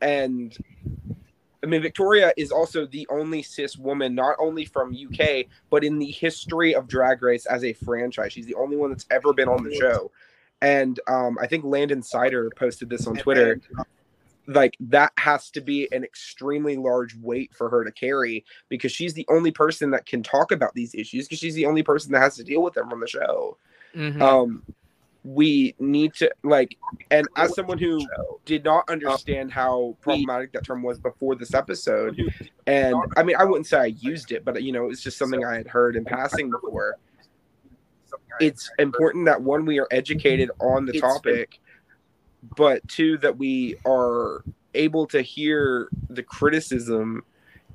And 0.00 0.56
I 1.62 1.66
mean, 1.66 1.82
Victoria 1.82 2.32
is 2.36 2.52
also 2.52 2.86
the 2.86 3.06
only 3.10 3.42
cis 3.42 3.76
woman, 3.76 4.14
not 4.14 4.36
only 4.38 4.64
from 4.64 4.94
UK, 4.94 5.46
but 5.70 5.82
in 5.82 5.98
the 5.98 6.10
history 6.10 6.74
of 6.74 6.86
Drag 6.86 7.22
Race 7.22 7.46
as 7.46 7.64
a 7.64 7.72
franchise. 7.72 8.32
She's 8.32 8.46
the 8.46 8.54
only 8.54 8.76
one 8.76 8.90
that's 8.90 9.06
ever 9.10 9.32
been 9.32 9.48
on 9.48 9.64
the 9.64 9.74
show. 9.74 10.10
And 10.60 10.98
um, 11.06 11.38
I 11.40 11.46
think 11.46 11.64
Landon 11.64 12.02
Cider 12.02 12.50
posted 12.56 12.88
this 12.88 13.06
on 13.06 13.16
Twitter. 13.16 13.60
Like 14.46 14.76
that 14.80 15.12
has 15.18 15.50
to 15.50 15.60
be 15.60 15.88
an 15.92 16.04
extremely 16.04 16.76
large 16.76 17.14
weight 17.16 17.54
for 17.54 17.68
her 17.68 17.84
to 17.84 17.92
carry 17.92 18.44
because 18.70 18.90
she's 18.90 19.12
the 19.12 19.26
only 19.28 19.50
person 19.50 19.90
that 19.90 20.06
can 20.06 20.22
talk 20.22 20.52
about 20.52 20.74
these 20.74 20.94
issues 20.94 21.26
because 21.26 21.38
she's 21.38 21.54
the 21.54 21.66
only 21.66 21.82
person 21.82 22.12
that 22.12 22.20
has 22.20 22.36
to 22.36 22.44
deal 22.44 22.62
with 22.62 22.72
them 22.72 22.88
from 22.88 23.00
the 23.00 23.06
show. 23.06 23.58
Mhm. 23.94 24.20
Um, 24.22 24.62
we 25.24 25.74
need 25.78 26.14
to 26.14 26.30
like, 26.42 26.76
and 27.10 27.28
as 27.36 27.54
someone 27.54 27.76
who 27.76 28.00
did 28.46 28.64
not 28.64 28.88
understand 28.88 29.52
how 29.52 29.96
problematic 30.00 30.52
that 30.52 30.64
term 30.64 30.82
was 30.82 30.98
before 30.98 31.34
this 31.34 31.52
episode, 31.52 32.18
and 32.66 32.96
I 33.16 33.22
mean, 33.22 33.36
I 33.36 33.44
wouldn't 33.44 33.66
say 33.66 33.78
I 33.78 33.86
used 33.86 34.32
it, 34.32 34.44
but 34.44 34.62
you 34.62 34.72
know, 34.72 34.88
it's 34.88 35.02
just 35.02 35.18
something 35.18 35.44
I 35.44 35.56
had 35.56 35.68
heard 35.68 35.96
in 35.96 36.04
passing 36.04 36.50
before. 36.50 36.96
It's 38.40 38.70
important 38.78 39.26
that 39.26 39.42
one, 39.42 39.64
we 39.64 39.78
are 39.78 39.88
educated 39.90 40.50
on 40.60 40.86
the 40.86 41.00
topic, 41.00 41.60
but 42.56 42.86
two, 42.88 43.18
that 43.18 43.36
we 43.36 43.76
are 43.84 44.44
able 44.74 45.06
to 45.08 45.22
hear 45.22 45.88
the 46.08 46.22
criticism 46.22 47.24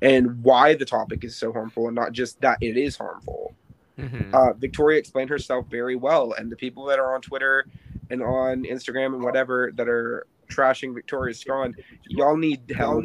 and 0.00 0.42
why 0.42 0.74
the 0.74 0.84
topic 0.84 1.24
is 1.24 1.36
so 1.36 1.52
harmful, 1.52 1.86
and 1.86 1.94
not 1.94 2.12
just 2.12 2.40
that 2.40 2.58
it 2.60 2.76
is 2.76 2.96
harmful 2.96 3.54
Mhm. 3.98 4.34
uh, 4.34 4.52
Victoria 4.54 4.98
explained 4.98 5.30
herself 5.30 5.66
very 5.70 5.94
well, 5.94 6.32
and 6.32 6.50
the 6.50 6.56
people 6.56 6.84
that 6.86 6.98
are 6.98 7.14
on 7.14 7.20
Twitter 7.20 7.64
and 8.10 8.22
on 8.22 8.64
Instagram 8.64 9.14
and 9.14 9.22
whatever 9.22 9.70
that 9.76 9.88
are 9.88 10.26
trashing 10.48 10.94
Victoria 10.94 11.32
Scone, 11.34 11.76
y'all 12.08 12.36
need 12.36 12.68
help. 12.74 13.04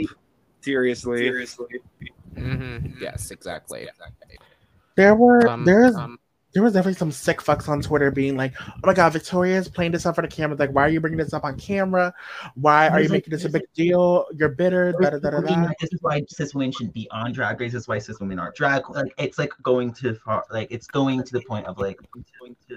Seriously. 0.62 1.20
Seriously. 1.20 1.82
Mhm. 2.34 3.00
Yes, 3.00 3.32
exactly. 3.32 3.88
There 4.96 5.16
were 5.16 5.48
Um, 5.48 5.64
there's 5.64 5.96
um, 5.96 6.20
there 6.52 6.64
was 6.64 6.74
definitely 6.74 6.98
some 6.98 7.12
sick 7.12 7.42
fucks 7.42 7.70
on 7.70 7.82
Twitter 7.82 8.10
being 8.10 8.36
like, 8.36 8.54
"Oh 8.60 8.74
my 8.84 8.94
god, 8.94 9.14
Victoria's 9.14 9.68
playing 9.68 9.92
this 9.92 10.06
up 10.06 10.16
for 10.16 10.22
the 10.22 10.28
camera. 10.28 10.58
Like, 10.58 10.72
why 10.72 10.84
are 10.84 10.90
you 10.90 11.00
bringing 11.00 11.20
this 11.20 11.34
up 11.34 11.44
on 11.44 11.58
camera? 11.58 12.14
Why 12.56 12.88
are 12.90 13.00
you 13.02 13.08
like- 13.08 13.18
making 13.18 13.32
this 13.32 13.46
a 13.46 13.50
big 13.50 13.64
deal? 13.76 14.26
You're 14.36 14.50
bitter." 14.50 14.94
Da, 14.94 15.12
da, 15.12 15.20
da, 15.20 15.30
da, 15.30 15.38
I 15.38 15.42
mean, 15.42 15.62
da. 15.62 15.66
like, 15.68 15.78
this 15.80 15.94
is 15.94 16.00
why 16.02 16.24
cis 16.28 16.56
women 16.56 16.72
shouldn't 16.72 16.94
be 16.96 17.08
on 17.12 17.34
drag 17.34 17.60
race. 17.60 17.74
This 17.74 17.84
is 17.84 17.88
why 17.88 18.00
cis 18.00 18.20
women 18.20 18.40
aren't 18.40 18.56
drag. 18.56 18.90
Like 18.90 19.14
it's 19.18 19.38
like 19.38 19.54
going 19.62 19.94
to 19.96 20.16
far. 20.16 20.44
Like 20.50 20.68
it's 20.72 20.88
going 20.88 21.24
to 21.24 21.34
the 21.34 21.42
point 21.42 21.68
of 21.68 21.78
like 21.78 22.00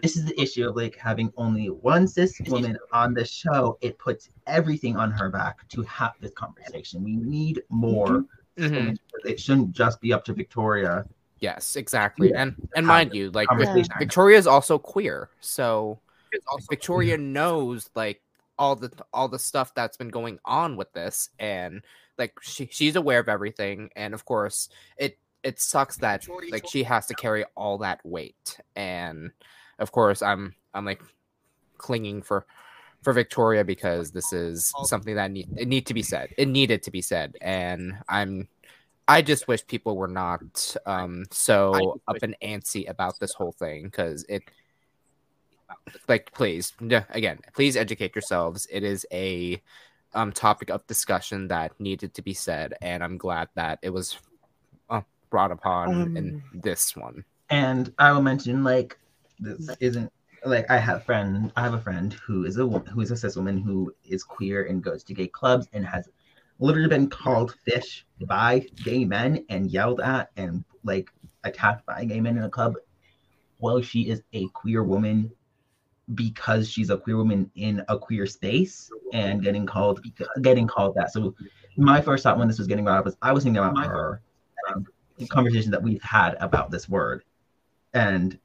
this 0.03 0.17
is 0.17 0.27
the 0.27 0.39
issue 0.41 0.69
of 0.69 0.77
like 0.77 0.97
having 0.97 1.33
only 1.39 1.71
one 1.71 2.07
cis 2.07 2.39
woman 2.49 2.77
on 2.93 3.15
the 3.15 3.25
show. 3.25 3.79
It 3.81 3.99
puts 3.99 4.29
everything 4.47 4.97
on 4.97 5.11
her 5.13 5.31
back 5.31 5.67
to 5.71 5.83
have 5.83 6.13
this 6.21 6.33
conversation. 6.33 7.03
We 7.03 7.17
need 7.17 7.63
more. 7.71 8.25
cis 8.59 8.71
Mhm. 8.71 8.99
It 9.25 9.41
shouldn't 9.41 9.73
just 9.73 9.99
be 10.03 10.13
up 10.13 10.27
to 10.27 10.35
Victoria. 10.35 11.07
Yes, 11.43 11.75
exactly. 11.75 12.31
Yeah. 12.31 12.43
And 12.43 12.69
and 12.77 12.87
mind 12.87 13.15
you, 13.15 13.33
like 13.33 13.49
Vic- 13.51 13.67
conversation. 13.67 13.95
Victoria 13.99 14.39
is 14.39 14.47
also 14.47 14.79
queer, 14.79 15.29
so 15.41 15.99
Victoria 16.71 17.19
knows 17.19 17.91
like 17.97 18.23
all 18.61 18.77
the 18.77 18.93
all 19.13 19.27
the 19.27 19.41
stuff 19.41 19.75
that's 19.75 19.97
been 19.97 20.09
going 20.09 20.39
on 20.45 20.77
with 20.77 20.93
this, 20.93 21.31
and 21.41 21.83
like 22.17 22.35
she 22.41 22.69
she's 22.71 22.95
aware 22.95 23.19
of 23.19 23.29
everything, 23.29 23.91
and 23.97 24.15
of 24.15 24.25
course 24.25 24.69
it 24.97 25.19
it 25.43 25.61
sucks 25.61 25.97
that 25.97 26.25
like 26.53 26.65
she 26.69 26.85
has 26.85 27.07
to 27.07 27.15
carry 27.15 27.45
all 27.57 27.79
that 27.79 27.99
weight, 28.05 28.61
and 28.77 29.33
of 29.81 29.91
course 29.91 30.23
I'm 30.23 30.55
I'm 30.73 30.85
like 30.85 31.03
clinging 31.77 32.23
for 32.23 32.47
for 33.03 33.13
Victoria 33.13 33.65
because 33.65 34.13
this 34.13 34.33
is 34.33 34.73
something 34.85 35.17
that 35.17 35.33
need 35.33 35.49
it 35.57 35.67
need 35.67 35.87
to 35.87 35.95
be 35.95 36.05
said. 36.05 36.29
It 36.39 36.47
needed 36.47 36.85
to 36.85 36.93
be 36.93 37.03
said, 37.03 37.35
and 37.41 37.95
I'm 38.09 38.47
I 39.09 39.23
just 39.23 39.49
wish 39.49 39.67
people 39.67 39.97
were 39.97 40.09
not 40.09 40.77
um 40.87 41.25
so 41.31 42.01
up 42.09 42.17
and 42.23 42.37
antsy 42.43 42.89
about 42.89 43.19
this 43.21 43.35
whole 43.35 43.53
thing 43.53 43.85
because 43.85 44.25
it 44.29 44.43
like 46.09 46.33
please 46.33 46.73
yeah, 46.81 47.05
again 47.11 47.39
please 47.55 47.77
educate 47.77 48.15
yourselves. 48.15 48.67
It 48.71 48.83
is 48.85 49.07
a 49.13 49.61
um 50.15 50.33
topic 50.33 50.71
of 50.71 50.87
discussion 50.87 51.49
that 51.49 51.73
needed 51.81 52.13
to 52.15 52.23
be 52.23 52.35
said 52.35 52.75
and 52.83 53.03
i'm 53.03 53.17
glad 53.17 53.49
that 53.55 53.79
it 53.83 53.89
was 53.89 54.19
uh, 54.91 55.01
brought 55.31 55.51
upon 55.51 56.17
in 56.17 56.35
Um, 56.35 56.61
this 56.61 56.95
one. 56.95 57.25
And 57.49 57.93
I 57.99 58.13
will 58.13 58.23
mention 58.23 58.63
like 58.63 58.99
this 59.41 59.71
isn't 59.81 60.13
like 60.45 60.71
I 60.71 60.77
have 60.77 61.05
friend 61.05 61.51
I 61.57 61.63
have 61.63 61.75
a 61.75 61.81
friend 61.81 62.13
who 62.13 62.45
is 62.45 62.59
a 62.59 62.67
who 62.67 63.01
is 63.01 63.11
a 63.11 63.17
cis 63.17 63.37
woman 63.37 63.59
who 63.59 63.95
is 64.05 64.23
queer 64.23 64.65
and 64.65 64.83
goes 64.83 65.03
to 65.05 65.15
gay 65.15 65.29
clubs 65.29 65.69
and 65.73 65.87
has 65.87 66.09
literally 66.63 66.89
been 66.89 67.09
called 67.09 67.55
fish 67.65 68.07
by 68.27 68.67
gay 68.85 69.05
men 69.05 69.45
and 69.49 69.71
yelled 69.71 70.01
at 70.01 70.31
and 70.37 70.65
like 70.85 71.11
attacked 71.45 71.85
by 71.87 72.05
gay 72.05 72.21
men 72.21 72.37
in 72.37 72.45
a 72.45 72.51
club. 72.51 72.75
Well, 73.59 73.81
she 73.83 74.09
is 74.09 74.23
a 74.33 74.49
queer 74.49 74.83
woman 74.83 75.31
because 76.15 76.69
she's 76.69 76.91
a 76.91 76.97
queer 76.97 77.17
woman 77.17 77.51
in 77.55 77.83
a 77.89 77.99
queer 77.99 78.27
space 78.27 78.91
and 79.13 79.43
getting 79.43 79.67
called 79.67 80.01
getting 80.41 80.67
called 80.67 80.95
that. 80.97 81.13
So 81.13 81.35
my 81.77 82.01
first 82.01 82.23
thought 82.23 82.39
when 82.39 82.49
this 82.49 82.59
was 82.59 82.67
getting 82.67 82.85
brought 82.85 82.99
up 82.99 83.05
was 83.05 83.17
I 83.23 83.33
was 83.33 83.45
thinking 83.45 83.63
about 83.63 83.87
her 83.87 84.21
um, 84.69 84.87
conversation 85.29 85.71
that 85.71 85.83
we've 85.83 86.03
had 86.03 86.37
about 86.41 86.71
this 86.71 86.89
word 86.89 87.23
and 87.95 88.39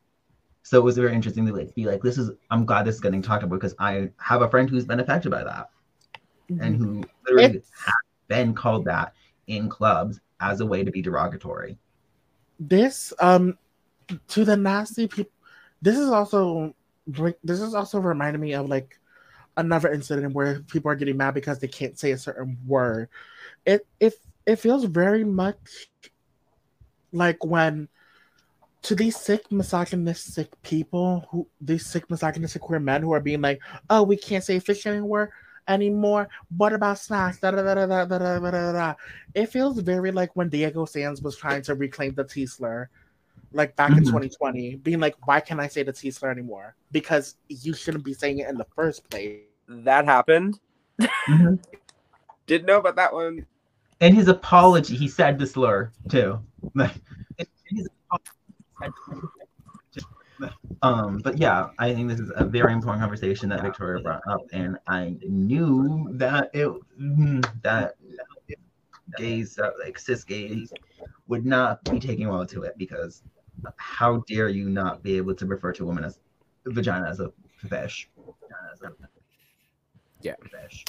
so 0.64 0.78
it 0.78 0.84
was 0.84 0.98
very 0.98 1.14
interesting 1.14 1.46
to 1.46 1.54
like 1.54 1.74
be 1.76 1.86
like 1.86 2.02
this 2.02 2.18
is 2.18 2.32
i'm 2.52 2.66
glad 2.66 2.86
this 2.86 2.96
is 2.96 3.02
getting 3.02 3.22
talked 3.22 3.44
about 3.44 3.56
because 3.56 3.74
i 3.80 4.10
have 4.18 4.42
a 4.42 4.50
friend 4.50 4.70
who's 4.70 4.86
been 4.86 5.00
affected 5.00 5.32
by 5.32 5.44
that 5.44 5.70
and 6.60 6.76
who 6.76 7.04
literally 7.26 7.46
It's- 7.58 7.72
has 7.86 7.94
been 8.28 8.54
called 8.54 8.86
that 8.86 9.14
in 9.48 9.70
clubs 9.70 10.20
as 10.40 10.60
a 10.60 10.66
way 10.66 10.84
to 10.84 10.92
be 10.92 11.02
derogatory. 11.02 11.78
This 12.60 13.14
um 13.20 13.58
to 14.30 14.46
the 14.46 14.56
nasty 14.56 15.08
people 15.08 15.32
this 15.82 15.98
is 15.98 16.10
also 16.10 16.74
this 17.44 17.62
is 17.62 17.74
also 17.74 18.00
reminding 18.00 18.42
me 18.42 18.54
of 18.54 18.68
like 18.68 19.00
another 19.56 19.92
incident 19.92 20.34
where 20.34 20.60
people 20.62 20.92
are 20.92 20.96
getting 20.96 21.18
mad 21.18 21.34
because 21.34 21.60
they 21.60 21.68
can't 21.68 21.98
say 21.98 22.12
a 22.12 22.18
certain 22.18 22.58
word. 22.66 23.10
It 23.66 23.86
it 24.00 24.14
it 24.46 24.58
feels 24.58 24.86
very 24.86 25.24
much 25.24 25.90
like 27.12 27.44
when 27.44 27.88
to 28.84 28.96
these 28.96 29.18
sick 29.18 29.52
misogynistic 29.52 30.62
people 30.62 31.26
who 31.32 31.48
these 31.60 31.86
sick 31.86 32.10
misogynistic 32.10 32.62
queer 32.62 32.80
men 32.80 33.02
who 33.02 33.12
are 33.12 33.20
being 33.20 33.42
like 33.42 33.60
oh 33.90 34.04
we 34.04 34.16
can't 34.16 34.44
say 34.44 34.60
fish 34.60 34.86
anymore 34.86 35.32
anymore. 35.68 36.30
What 36.56 36.74
about 36.74 37.00
snacks? 37.00 37.40
Da, 37.40 37.52
da, 37.52 37.62
da, 37.62 37.74
da, 37.74 37.86
da, 37.86 38.06
da, 38.06 38.40
da, 38.40 38.72
da, 38.72 38.94
It 39.34 39.48
feels 39.48 39.80
very 39.80 40.12
like 40.12 40.36
when 40.36 40.50
Diego 40.50 40.86
Sands 40.86 41.22
was 41.22 41.36
trying 41.38 41.62
to 41.64 41.76
reclaim 41.76 42.14
the 42.14 42.24
T 42.24 42.48
like 43.54 43.76
back 43.76 43.92
mm-hmm. 43.92 44.00
in 44.00 44.06
2020, 44.06 44.76
being 44.78 45.00
like, 45.00 45.16
why 45.28 45.40
can't 45.40 45.60
I 45.60 45.68
say 45.68 45.84
the 45.84 45.94
T 45.94 46.12
anymore? 46.24 46.76
Because 46.92 47.36
you 47.48 47.74
shouldn't 47.74 48.04
be 48.04 48.14
saying 48.14 48.40
it 48.40 48.50
in 48.50 48.58
the 48.58 48.68
first 48.76 49.10
place. 49.10 49.42
That 49.68 50.06
happened. 50.06 50.60
Mm-hmm. 51.00 51.56
Didn't 52.46 52.66
know 52.68 52.80
about 52.80 52.96
that 52.96 53.14
one. 53.14 53.46
In 54.00 54.14
his 54.14 54.28
apology, 54.28 54.96
he 54.96 55.08
said 55.08 55.40
the 55.40 55.48
slur 55.48 55.92
too. 56.10 56.40
um 60.82 61.18
but 61.20 61.38
yeah 61.38 61.70
i 61.80 61.94
think 61.94 62.08
this 62.10 62.20
is 62.20 62.32
a 62.36 62.46
very 62.46 62.72
important 62.74 63.02
conversation 63.02 63.50
that 63.50 63.62
victoria 63.62 64.02
brought 64.02 64.22
up 64.30 64.42
and 64.54 64.78
i 64.88 65.16
knew 65.28 66.08
that 66.12 66.50
it 66.54 66.70
mm, 67.00 67.62
that 67.64 67.96
gays 69.18 69.58
uh, 69.58 69.72
like 69.84 69.98
cis 69.98 70.24
gays 70.24 70.72
would 71.28 71.46
not 71.46 71.84
be 71.86 72.00
taking 72.00 72.30
well 72.30 72.46
to 72.46 72.64
it 72.64 72.78
because 72.78 73.24
how 73.78 74.24
dare 74.28 74.50
you 74.50 74.70
not 74.70 75.02
be 75.02 75.18
able 75.18 75.34
to 75.34 75.46
refer 75.46 75.72
to 75.72 75.84
a 75.84 75.86
woman 75.86 76.04
as 76.04 76.20
vagina 76.66 77.08
as 77.10 77.20
a 77.20 77.32
fish 77.58 78.10
Vagina 78.48 78.72
as 78.74 78.82
a 78.82 78.92
Yeah. 80.22 80.36
fish. 80.50 80.86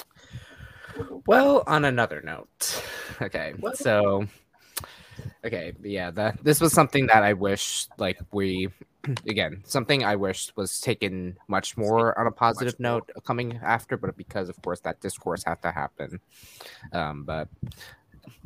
Well, 1.25 1.63
on 1.67 1.85
another 1.85 2.21
note, 2.21 2.83
okay, 3.21 3.53
so 3.73 4.27
okay, 5.45 5.73
yeah, 5.83 6.11
that 6.11 6.43
this 6.43 6.61
was 6.61 6.73
something 6.73 7.07
that 7.07 7.23
I 7.23 7.33
wish, 7.33 7.87
like, 7.97 8.19
we 8.31 8.69
again, 9.27 9.61
something 9.65 10.03
I 10.03 10.15
wish 10.15 10.51
was 10.55 10.79
taken 10.81 11.37
much 11.47 11.77
more 11.77 12.17
on 12.19 12.27
a 12.27 12.31
positive 12.31 12.79
note 12.79 13.09
coming 13.25 13.59
after, 13.63 13.97
but 13.97 14.15
because 14.17 14.49
of 14.49 14.61
course 14.61 14.81
that 14.81 14.99
discourse 14.99 15.43
had 15.43 15.61
to 15.61 15.71
happen. 15.71 16.19
Um, 16.91 17.23
but 17.23 17.47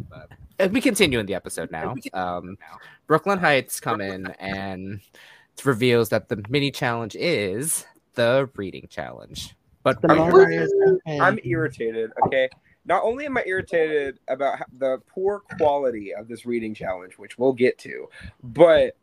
but 0.09 0.29
as 0.59 0.71
we 0.71 0.79
continue 0.81 1.19
in 1.19 1.25
the 1.25 1.35
episode 1.35 1.71
now, 1.71 1.95
um, 2.13 2.57
Brooke 3.07 3.25
Lynn 3.25 3.39
Hytes 3.39 3.79
come 3.79 3.99
in 4.01 4.27
and 4.39 5.01
it 5.57 5.65
reveals 5.65 6.09
that 6.09 6.29
the 6.29 6.43
mini 6.49 6.71
challenge 6.71 7.15
is 7.15 7.85
the 8.13 8.49
reading 8.55 8.87
challenge. 8.89 9.55
But 9.81 10.01
The 10.01 10.11
I'm 10.11 10.17
Lord 10.19 10.53
irritated. 10.53 10.63
is 10.63 10.73
okay. 11.07 11.19
I'm 11.19 11.39
irritated. 11.43 12.11
Okay. 12.25 12.49
Not 12.85 13.03
only 13.03 13.25
am 13.25 13.37
I 13.37 13.43
irritated 13.45 14.19
about 14.27 14.59
the 14.77 14.99
poor 15.07 15.39
quality 15.57 16.13
of 16.13 16.27
this 16.27 16.45
reading 16.45 16.73
challenge, 16.73 17.13
which 17.17 17.37
we'll 17.37 17.53
get 17.53 17.77
to, 17.79 18.09
but 18.43 18.97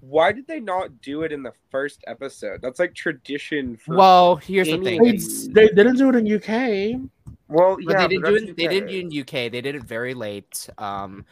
why 0.00 0.32
did 0.32 0.46
they 0.48 0.58
not 0.58 1.00
do 1.00 1.22
it 1.22 1.30
in 1.32 1.42
the 1.42 1.52
first 1.70 2.02
episode? 2.08 2.60
That's 2.60 2.80
like 2.80 2.94
tradition 2.94 3.76
for 3.76 3.96
well, 3.96 4.36
here's 4.36 4.66
the 4.68 4.78
thing. 4.78 5.02
They, 5.02 5.08
it's- 5.10 5.48
they 5.52 5.68
didn't 5.68 5.96
do 5.96 6.08
it 6.08 6.16
in 6.16 6.26
UK. 6.26 7.00
Well, 7.48 7.76
But 7.84 7.92
yeah, 7.92 7.98
they 8.02 8.08
didn't 8.08 8.22
but 8.22 8.28
do 8.30 8.38
that's 8.38 8.50
it. 8.50 8.56
They 8.56 8.66
didn't 8.66 8.88
do 8.88 8.96
it 8.96 9.00
in 9.14 9.20
UK. 9.20 9.52
They 9.52 9.60
did 9.60 9.74
it 9.76 9.84
very 9.84 10.14
late. 10.14 10.68
Um, 10.78 11.24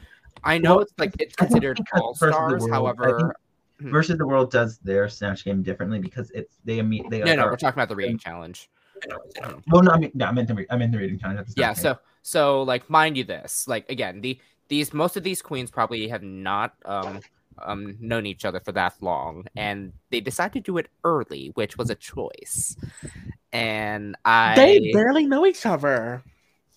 I 0.45 0.59
know 0.59 0.77
Well, 0.77 0.81
it's 0.83 0.93
like 0.99 1.15
it's 1.19 1.35
considered 1.35 1.81
all 1.95 2.15
stars. 2.15 2.69
However, 2.71 3.35
Hmm. 3.81 3.91
Versus 3.93 4.19
the 4.19 4.27
World 4.27 4.51
does 4.51 4.77
their 4.81 5.09
Snatch 5.09 5.43
game 5.43 5.63
differently 5.63 5.99
because 5.99 6.31
it's 6.33 6.59
they 6.67 6.77
imme- 6.81 7.09
they 7.09 7.21
no, 7.21 7.35
no, 7.35 7.43
are- 7.45 7.51
we're 7.51 7.57
talking 7.57 7.79
about 7.79 7.89
the 7.89 7.97
reading 7.97 8.19
challenge. 8.19 8.69
Well, 9.69 9.83
no, 9.83 9.91
I 9.91 9.99
mean, 9.99 10.11
no, 10.15 10.27
I 10.27 10.33
meant 10.33 10.49
the 10.49 10.55
re- 10.55 10.67
I 10.71 10.77
meant 10.77 10.93
the 10.93 10.99
reading 10.99 11.19
challenge. 11.19 11.39
that's 11.39 11.57
Yeah. 11.57 11.69
not 11.69 11.77
So, 11.77 11.99
so 12.23 12.63
like, 12.63 12.89
mind 12.91 13.17
you, 13.17 13.25
this 13.25 13.67
like 13.69 13.89
again, 13.91 14.21
the 14.21 14.39
these 14.69 14.93
most 14.93 15.17
of 15.17 15.23
these 15.23 15.43
queens 15.43 15.71
probably 15.71 16.09
have 16.09 16.23
not 16.23 16.75
um 16.85 17.21
um 17.59 17.97
known 18.01 18.27
each 18.27 18.45
other 18.45 18.61
for 18.61 18.73
that 18.73 18.95
long, 19.01 19.47
and 19.57 19.93
they 20.11 20.21
decided 20.21 20.53
to 20.53 20.61
do 20.61 20.79
it 20.79 20.89
early, 21.05 21.51
which 21.55 21.77
was 21.79 21.91
a 21.91 21.95
choice. 21.95 22.77
And 23.53 24.17
I 24.25 24.55
They 24.57 24.93
barely 24.93 25.27
know 25.27 25.45
each 25.47 25.67
other. 25.67 26.23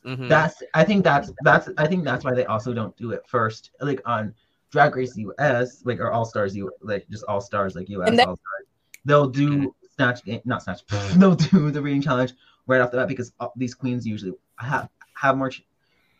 Mhm. 0.05 0.27
That's 0.27 0.61
I 0.73 0.83
think 0.83 1.03
that's 1.03 1.31
that's 1.43 1.69
I 1.77 1.87
think 1.87 2.03
that's 2.03 2.25
why 2.25 2.33
they 2.33 2.45
also 2.45 2.73
don't 2.73 2.95
do 2.97 3.11
it 3.11 3.21
first, 3.27 3.71
like 3.79 4.01
on 4.05 4.33
Drag 4.71 4.95
Race 4.95 5.15
US, 5.17 5.85
like 5.85 5.99
or 5.99 6.11
All 6.11 6.25
Stars 6.25 6.55
U, 6.55 6.71
like 6.81 7.07
just 7.09 7.23
All 7.25 7.39
Stars 7.41 7.75
like 7.75 7.89
US 7.89 8.09
And 8.09 8.19
All 8.19 8.35
Stars. 8.35 8.67
They'll 9.05 9.29
do 9.29 9.73
Snatch 9.95 10.23
game, 10.23 10.41
not 10.45 10.63
Snatch. 10.63 10.81
they'll 11.17 11.35
do 11.51 11.71
the 11.71 11.81
reading 11.81 12.01
challenge 12.01 12.33
right 12.67 12.81
off 12.81 12.91
the 12.91 12.97
bat 12.97 13.07
because 13.07 13.33
these 13.55 13.75
queens 13.75 14.05
usually 14.05 14.33
have 14.57 14.89
have 15.15 15.37
more 15.37 15.49
ch- 15.49 15.65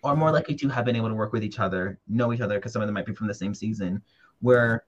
are 0.04 0.16
more 0.16 0.32
likely 0.32 0.56
to 0.56 0.70
have 0.70 0.86
been 0.86 0.96
able 0.96 1.08
to 1.08 1.16
work 1.16 1.32
with 1.32 1.44
each 1.44 1.60
other, 1.60 2.00
know 2.08 2.34
each 2.34 2.42
other 2.42 2.56
because 2.56 2.74
some 2.74 2.82
of 2.82 2.88
them 2.88 2.94
might 2.94 3.06
be 3.06 3.14
from 3.14 3.28
the 3.28 3.34
same 3.34 3.54
season. 3.54 4.02
Where, 4.42 4.84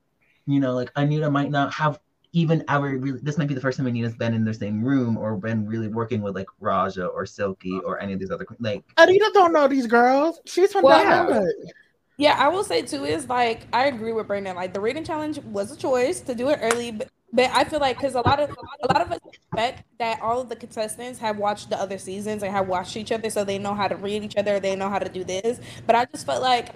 you 0.46 0.60
know, 0.60 0.74
like 0.74 0.92
Anita 0.96 1.32
might 1.32 1.50
not 1.50 1.74
have 1.74 2.00
even 2.34 2.64
ever 2.68 2.98
really. 2.98 3.20
This 3.22 3.38
might 3.38 3.48
be 3.48 3.54
the 3.54 3.62
first 3.62 3.78
time 3.78 3.88
Anita's 3.88 4.16
been 4.16 4.34
in 4.34 4.44
the 4.44 4.54
same 4.54 4.84
room 4.84 5.18
or 5.18 5.38
been 5.38 5.66
really 5.66 5.88
working 5.88 6.22
with 6.22 6.36
like 6.36 6.48
Raja 6.60 7.06
or 7.06 7.26
Silky 7.26 7.80
or 7.86 8.02
any 8.02 8.14
of 8.14 8.20
these 8.20 8.32
other 8.32 8.44
que- 8.44 8.58
like. 8.60 8.84
Anita 8.98 9.32
don't 9.34 9.54
know 9.54 9.68
these 9.68 9.88
girls. 9.88 10.42
She's 10.46 10.74
from 10.74 10.84
Well, 10.84 11.02
down 11.02 11.34
yeah. 11.34 11.70
Yeah, 12.18 12.36
I 12.38 12.48
will 12.48 12.64
say 12.64 12.82
too 12.82 13.04
is 13.04 13.28
like 13.28 13.68
I 13.74 13.86
agree 13.86 14.14
with 14.14 14.28
Brandon. 14.28 14.56
Like 14.56 14.74
the 14.74 14.80
rating 14.80 15.04
challenge 15.04 15.40
was 15.40 15.72
a 15.72 15.76
choice 15.76 16.22
to 16.22 16.36
do 16.36 16.50
it 16.50 16.60
early, 16.62 16.92
but, 16.92 17.10
but 17.34 17.50
I 17.52 17.64
feel 17.66 17.80
like 17.80 17.98
because 17.98 18.16
a 18.16 18.22
lot 18.22 18.40
of 18.40 18.50
a 18.50 18.88
lot 18.94 19.02
of 19.02 19.12
us 19.12 19.20
expect 19.26 19.84
that 20.00 20.22
all 20.22 20.42
of 20.42 20.50
the 20.50 20.56
contestants 20.56 21.20
have 21.20 21.38
watched 21.38 21.70
the 21.70 21.80
other 21.80 21.98
seasons 21.98 22.44
and 22.44 22.52
have 22.52 22.68
watched 22.68 22.96
each 22.98 23.12
other, 23.12 23.30
so 23.30 23.44
they 23.44 23.58
know 23.58 23.74
how 23.74 23.88
to 23.88 23.96
read 23.96 24.24
each 24.24 24.36
other, 24.38 24.60
they 24.60 24.76
know 24.76 24.90
how 24.90 25.00
to 25.00 25.10
do 25.10 25.24
this. 25.24 25.60
But 25.86 25.96
I 25.96 26.06
just 26.06 26.26
felt 26.26 26.42
like 26.42 26.70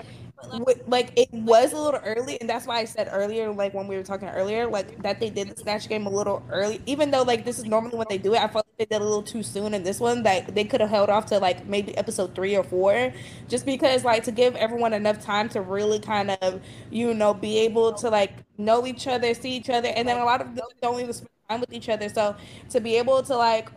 like 0.88 1.12
it 1.16 1.32
was 1.34 1.74
a 1.74 1.78
little 1.78 2.00
early, 2.04 2.40
and 2.40 2.50
that's 2.50 2.66
why 2.66 2.78
I 2.78 2.86
said 2.86 3.10
earlier, 3.12 3.52
like 3.52 3.74
when 3.74 3.88
we 3.88 3.96
were 3.96 4.04
talking 4.04 4.30
earlier, 4.30 4.68
like 4.68 5.02
that 5.04 5.20
they 5.20 5.30
did 5.30 5.50
the 5.50 5.56
snatch 5.56 5.90
game 5.90 6.06
a 6.06 6.10
little 6.10 6.44
early. 6.52 6.82
Even 6.86 7.12
though 7.12 7.24
like 7.24 7.46
this 7.46 7.60
is 7.60 7.66
normally 7.66 7.98
when 7.98 8.08
they 8.10 8.18
do 8.18 8.34
it, 8.34 8.42
I 8.42 8.48
felt 8.48 8.66
like 8.68 8.78
they 8.78 8.96
did 8.96 9.02
a 9.02 9.06
little 9.06 9.24
too 9.24 9.44
soon 9.44 9.74
in 9.74 9.84
this 9.84 10.00
one. 10.00 10.24
That 10.24 10.56
they 10.56 10.64
could 10.64 10.82
have 10.82 10.90
held 10.90 11.10
off 11.10 11.26
to 11.28 11.40
like 11.40 11.66
maybe 11.66 11.98
episode 11.98 12.36
three 12.36 12.56
or 12.56 12.64
four, 12.64 13.14
just 13.48 13.66
because 13.66 14.04
like 14.04 14.24
to 14.24 14.32
give 14.32 14.56
everyone 14.56 14.94
enough 14.94 15.22
time 15.22 15.50
to 15.50 15.62
really 15.62 16.00
kind 16.00 16.32
of 16.32 16.62
you 16.90 17.14
know 17.14 17.34
be 17.34 17.60
able 17.60 17.94
to 17.94 18.10
like 18.10 18.34
know 18.58 18.86
each 18.88 19.08
other, 19.08 19.34
see 19.34 19.52
each 19.52 19.70
other, 19.70 19.90
and 19.90 20.08
then 20.08 20.18
a 20.18 20.26
lot 20.26 20.42
of 20.42 20.56
them 20.56 20.68
don't 20.82 21.00
even 21.00 21.14
spend 21.14 21.30
time 21.50 21.60
with 21.60 21.74
each 21.74 21.90
other. 21.90 22.10
So 22.10 22.36
to 22.70 22.80
be 22.80 22.96
able 22.98 23.24
to 23.24 23.36
like 23.36 23.70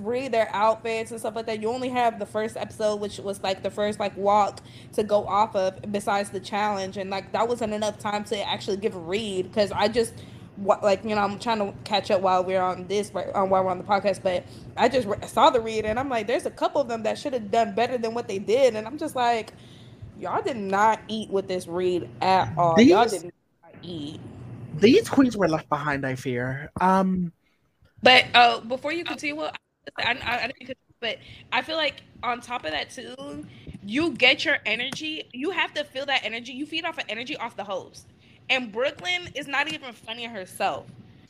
read 0.00 0.32
their 0.32 0.48
outfits 0.54 1.10
and 1.10 1.20
stuff 1.20 1.34
like 1.34 1.46
that. 1.46 1.60
You 1.60 1.68
only 1.68 1.88
have 1.88 2.18
the 2.18 2.26
first 2.26 2.56
episode, 2.56 2.96
which 2.96 3.18
was 3.18 3.42
like 3.42 3.62
the 3.62 3.70
first 3.70 3.98
like 3.98 4.16
walk 4.16 4.60
to 4.92 5.02
go 5.02 5.26
off 5.26 5.56
of, 5.56 5.80
besides 5.90 6.30
the 6.30 6.40
challenge, 6.40 6.96
and 6.96 7.10
like 7.10 7.32
that 7.32 7.48
wasn't 7.48 7.72
enough 7.72 7.98
time 7.98 8.24
to 8.24 8.48
actually 8.48 8.76
give 8.76 8.94
a 8.94 8.98
read 8.98 9.48
because 9.48 9.72
I 9.72 9.88
just 9.88 10.14
wa- 10.58 10.78
like 10.82 11.02
you 11.04 11.14
know 11.14 11.22
I'm 11.22 11.38
trying 11.38 11.58
to 11.58 11.74
catch 11.84 12.10
up 12.10 12.20
while 12.20 12.44
we're 12.44 12.60
on 12.60 12.86
this 12.86 13.12
right 13.12 13.28
um, 13.34 13.50
while 13.50 13.64
we're 13.64 13.70
on 13.70 13.78
the 13.78 13.84
podcast, 13.84 14.22
but 14.22 14.44
I 14.76 14.88
just 14.88 15.08
re- 15.08 15.16
saw 15.26 15.50
the 15.50 15.60
read 15.60 15.84
and 15.84 15.98
I'm 15.98 16.08
like, 16.08 16.26
there's 16.26 16.46
a 16.46 16.50
couple 16.50 16.80
of 16.80 16.88
them 16.88 17.02
that 17.04 17.18
should 17.18 17.32
have 17.32 17.50
done 17.50 17.74
better 17.74 17.98
than 17.98 18.14
what 18.14 18.28
they 18.28 18.38
did, 18.38 18.76
and 18.76 18.86
I'm 18.86 18.98
just 18.98 19.16
like, 19.16 19.52
y'all 20.18 20.42
did 20.42 20.56
not 20.56 21.00
eat 21.08 21.30
with 21.30 21.48
this 21.48 21.66
read 21.66 22.08
at 22.20 22.52
all. 22.56 22.80
y'all 22.80 23.06
did 23.08 23.24
not 23.24 23.74
eat. 23.82 24.20
These 24.78 25.08
queens 25.08 25.36
were 25.36 25.48
left 25.48 25.68
behind. 25.68 26.06
I 26.06 26.14
fear. 26.14 26.70
Um, 26.80 27.32
But 28.02 28.24
uh, 28.34 28.60
before 28.60 28.92
you 28.92 29.04
continue, 29.04 29.36
well, 29.36 29.52
I, 29.98 30.12
I, 30.22 30.44
I 30.44 30.52
didn't, 30.60 30.78
but 31.00 31.18
I 31.52 31.62
feel 31.62 31.76
like 31.76 32.02
on 32.22 32.40
top 32.40 32.64
of 32.64 32.70
that 32.70 32.90
too, 32.90 33.44
you 33.84 34.12
get 34.12 34.44
your 34.44 34.58
energy. 34.66 35.28
You 35.32 35.50
have 35.50 35.74
to 35.74 35.84
feel 35.84 36.06
that 36.06 36.22
energy. 36.24 36.52
You 36.52 36.66
feed 36.66 36.84
off 36.84 36.98
of 36.98 37.04
energy 37.08 37.36
off 37.36 37.56
the 37.56 37.64
host. 37.64 38.06
And 38.50 38.72
Brooke 38.72 39.00
Lynn 39.02 39.28
is 39.34 39.46
not 39.46 39.72
even 39.72 39.92
funny 39.92 40.24
herself. 40.24 40.86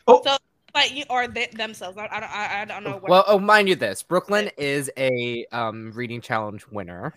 Oh. 0.07 0.23
So 0.25 0.37
like 0.75 0.95
you 0.95 1.05
or 1.11 1.29
they, 1.29 1.49
themselves. 1.55 1.99
I, 1.99 2.09
I 2.11 2.21
don't. 2.21 2.31
I, 2.35 2.63
I 2.63 2.65
don't 2.65 2.85
know. 2.85 2.97
What, 2.97 3.09
Well, 3.11 3.25
oh, 3.27 3.39
mind 3.39 3.69
you, 3.69 3.77
this 3.77 4.03
Brooke 4.03 4.31
Lynn 4.31 4.51
is 4.57 4.91
a 4.97 5.47
um 5.53 5.93
reading 5.93 6.21
challenge 6.21 6.67
winner. 6.71 7.15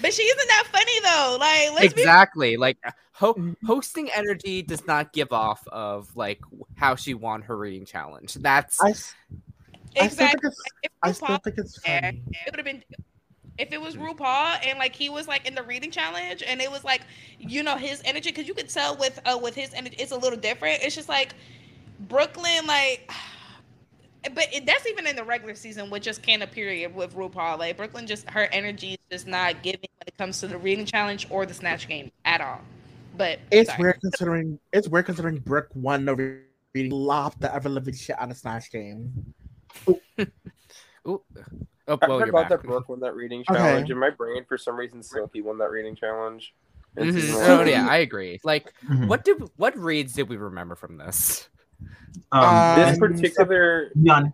but 0.00 0.12
she 0.12 0.22
isn't 0.22 0.48
that 0.48 0.64
funny 0.72 1.00
though. 1.02 1.36
Like 1.38 1.74
let's 1.74 1.92
exactly. 1.92 2.56
Like 2.56 2.78
ho- 3.12 3.34
Mhm. 3.34 3.56
hosting 3.64 4.10
energy 4.12 4.62
does 4.62 4.86
not 4.86 5.12
give 5.12 5.32
off 5.32 5.66
of 5.68 6.14
like 6.16 6.40
how 6.74 6.94
she 6.96 7.14
won 7.14 7.42
her 7.42 7.56
reading 7.56 7.84
challenge. 7.84 8.34
That's 8.34 8.82
I, 8.82 8.94
be 9.96 10.02
I 10.02 10.08
still 10.08 10.28
think 10.28 10.40
it's. 10.44 10.62
If 10.82 10.92
I 11.02 11.10
RuPaul 11.10 11.14
still 11.14 11.38
think 11.38 11.58
it's 11.58 11.80
it 11.84 12.22
would 12.46 12.56
have 12.56 12.64
been 12.64 12.82
if 13.58 13.72
it 13.72 13.80
was 13.80 13.96
RuPaul 13.96 14.58
and 14.66 14.78
like 14.78 14.94
he 14.94 15.08
was 15.08 15.26
like 15.26 15.46
in 15.46 15.54
the 15.54 15.62
reading 15.62 15.90
challenge 15.90 16.42
and 16.46 16.60
it 16.60 16.70
was 16.70 16.84
like 16.84 17.02
you 17.38 17.62
know 17.62 17.76
his 17.76 18.02
energy 18.04 18.30
because 18.30 18.46
you 18.46 18.54
could 18.54 18.68
tell 18.68 18.96
with 18.96 19.18
uh 19.24 19.38
with 19.42 19.54
his 19.54 19.72
energy 19.74 19.96
it's 19.98 20.12
a 20.12 20.16
little 20.16 20.38
different. 20.38 20.82
It's 20.82 20.94
just 20.94 21.08
like 21.08 21.34
Brooke 22.00 22.36
Lynn 22.36 22.66
like. 22.66 23.10
But 24.34 24.52
it, 24.52 24.66
that's 24.66 24.84
even 24.88 25.06
in 25.06 25.14
the 25.14 25.22
regular 25.22 25.54
season 25.54 25.88
with 25.88 26.02
just 26.02 26.20
Canada 26.20 26.50
period 26.50 26.92
with 26.92 27.14
RuPaul. 27.14 27.60
Like 27.60 27.76
Brooke 27.76 27.94
Lynn, 27.94 28.08
just 28.08 28.28
her 28.30 28.48
energy 28.50 28.94
is 28.94 28.98
just 29.08 29.26
not 29.28 29.62
giving 29.62 29.78
when 29.98 30.08
it 30.08 30.18
comes 30.18 30.40
to 30.40 30.48
the 30.48 30.58
reading 30.58 30.84
challenge 30.84 31.28
or 31.30 31.46
the 31.46 31.54
snatch 31.54 31.86
game 31.86 32.10
at 32.24 32.40
all. 32.40 32.60
But 33.16 33.38
It's 33.52 33.70
sorry. 33.70 33.82
weird 33.82 34.00
considering 34.00 34.58
it's 34.72 34.88
weird 34.88 35.06
considering 35.06 35.38
Brooke 35.38 35.68
won 35.74 36.04
the 36.04 36.40
reading, 36.74 36.90
lopped 36.90 37.40
the 37.40 37.54
ever 37.54 37.68
living 37.68 37.94
shit 37.94 38.18
out 38.18 38.32
of 38.32 38.36
Snatch 38.36 38.72
Game. 38.72 39.12
Ooh. 39.88 41.22
Oh, 41.88 41.98
I 42.02 42.08
well, 42.08 42.18
you're 42.18 42.26
forgot 42.26 42.48
that 42.48 42.64
Brooke 42.64 42.88
won 42.88 42.98
that 43.00 43.14
reading 43.14 43.44
Okay. 43.48 43.58
challenge. 43.58 43.90
In 43.90 43.98
my 43.98 44.10
brain, 44.10 44.44
for 44.48 44.58
some 44.58 44.74
reason, 44.76 45.02
Silky 45.02 45.40
won 45.40 45.58
that 45.58 45.70
reading 45.70 45.94
challenge. 45.94 46.52
in 46.96 47.08
Mhm. 47.08 47.12
season 47.12 47.34
Oh 47.42 47.58
one. 47.58 47.68
yeah, 47.68 47.86
I 47.86 47.98
agree. 47.98 48.40
Like, 48.42 48.72
Mhm. 48.88 49.06
what 49.06 49.24
did 49.24 49.36
what 49.56 49.76
reads 49.76 50.14
did 50.14 50.28
we 50.28 50.36
remember 50.36 50.74
from 50.74 50.96
this? 50.96 51.48
Um, 52.32 52.74
This 52.74 52.94
Um, 52.94 52.98
particular 52.98 53.92
none. 53.94 54.32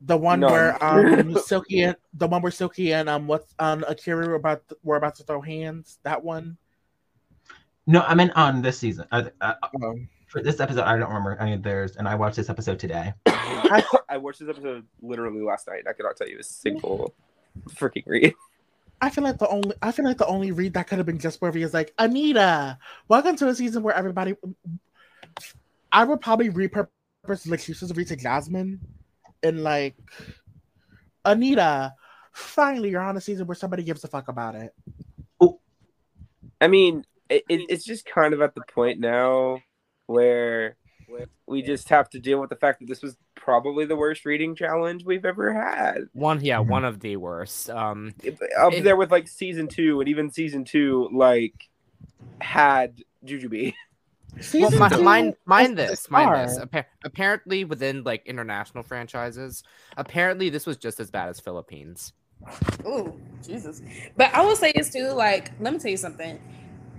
The 0.00 0.16
one 0.16 0.40
None. 0.40 0.50
where 0.50 0.84
um 0.84 1.36
Silky 1.46 1.82
and 1.82 1.96
the 2.14 2.26
one 2.26 2.40
where 2.42 2.50
Silky 2.52 2.92
and 2.94 3.08
um 3.08 3.26
what's 3.26 3.54
um 3.58 3.82
A'keria 3.88 4.26
were 4.28 4.34
about 4.34 4.62
were 4.82 4.96
about 4.96 5.16
to 5.16 5.22
throw 5.24 5.40
hands. 5.40 5.98
That 6.04 6.24
one. 6.24 6.56
No, 7.86 8.02
I 8.02 8.14
meant 8.14 8.32
on 8.36 8.60
this 8.62 8.78
season. 8.78 9.06
I, 9.12 9.30
I, 9.40 9.54
Oh. 9.82 9.98
For 10.28 10.42
this 10.42 10.60
episode, 10.60 10.82
I 10.82 10.96
don't 10.96 11.08
remember 11.08 11.36
any 11.40 11.54
of 11.54 11.62
theirs, 11.62 11.96
and 11.96 12.06
I 12.06 12.14
watched 12.14 12.36
this 12.36 12.50
episode 12.50 12.78
today. 12.78 13.14
I 13.26 13.82
watched 14.18 14.40
this 14.40 14.48
episode 14.48 14.84
literally 15.02 15.40
last 15.40 15.66
night. 15.66 15.84
I 15.88 15.94
cannot 15.94 16.16
tell 16.16 16.28
you 16.28 16.38
a 16.38 16.42
single 16.42 17.14
freaking 17.70 18.04
read. 18.06 18.34
I 19.00 19.10
feel 19.10 19.24
like 19.24 19.38
the 19.38 19.48
only 19.48 19.74
I 19.80 19.90
feel 19.92 20.04
like 20.04 20.18
the 20.18 20.26
only 20.26 20.52
read 20.52 20.74
that 20.74 20.86
could 20.86 20.98
have 20.98 21.06
been 21.06 21.18
just 21.18 21.40
worthy 21.40 21.62
is 21.62 21.72
like 21.72 21.94
Anita. 21.98 22.78
Welcome 23.08 23.36
to 23.36 23.48
a 23.48 23.54
season 23.54 23.82
where 23.82 23.94
everybody. 23.94 24.34
I 25.90 26.04
would 26.04 26.20
probably 26.20 26.50
repurpose 26.50 26.88
Lakeisha's 27.26 27.94
read 27.96 28.08
to 28.08 28.16
Jasmine, 28.16 28.80
and 29.42 29.64
like 29.64 29.96
Anita. 31.24 31.94
Finally, 32.32 32.90
you're 32.90 33.00
on 33.00 33.16
a 33.16 33.20
season 33.20 33.46
where 33.46 33.54
somebody 33.54 33.82
gives 33.82 34.04
a 34.04 34.08
fuck 34.08 34.28
about 34.28 34.54
it. 34.54 34.74
I 36.60 36.66
mean, 36.66 37.04
it, 37.30 37.44
it, 37.48 37.62
it's 37.68 37.84
just 37.84 38.04
kind 38.04 38.34
of 38.34 38.42
at 38.42 38.54
the 38.54 38.62
point 38.72 39.00
now 39.00 39.60
where 40.08 40.76
we 41.46 41.62
just 41.62 41.88
have 41.88 42.10
to 42.10 42.18
deal 42.18 42.40
with 42.40 42.50
the 42.50 42.56
fact 42.56 42.80
that 42.80 42.86
this 42.86 43.00
was 43.02 43.16
probably 43.34 43.86
the 43.86 43.96
worst 43.96 44.24
reading 44.26 44.54
challenge 44.54 45.04
we've 45.04 45.24
ever 45.24 45.52
had. 45.54 46.04
One, 46.12 46.44
yeah, 46.44 46.58
Mhm. 46.58 46.66
one 46.68 46.84
of 46.84 47.00
the 47.00 47.16
worst. 47.16 47.70
Um, 47.70 48.12
Up 48.58 48.72
It- 48.74 48.84
there 48.84 48.96
with 48.96 49.10
like 49.10 49.26
season 49.28 49.68
two, 49.68 50.00
and 50.00 50.08
even 50.08 50.30
season 50.30 50.64
two, 50.64 51.08
like 51.12 51.54
had 52.40 53.02
Jujubee. 53.24 53.72
well, 54.34 54.42
Season 54.42 55.04
mind, 55.04 55.34
mind 55.46 55.78
this, 55.78 56.10
mind 56.10 56.48
this. 56.48 56.58
Appa- 56.58 56.86
apparently, 57.04 57.64
within 57.64 58.02
like 58.04 58.26
international 58.26 58.82
franchises, 58.84 59.62
apparently 59.96 60.50
this 60.50 60.66
was 60.66 60.76
just 60.76 61.00
as 61.00 61.10
bad 61.10 61.28
as 61.30 61.40
Philippines. 61.40 62.12
Ooh, 62.86 63.18
Jesus. 63.42 63.82
But 64.16 64.32
I 64.34 64.44
will 64.44 64.56
say 64.56 64.72
this 64.74 64.92
too, 64.92 65.08
like, 65.08 65.50
let 65.60 65.72
me 65.72 65.78
tell 65.78 65.90
you 65.90 65.96
something. 65.96 66.38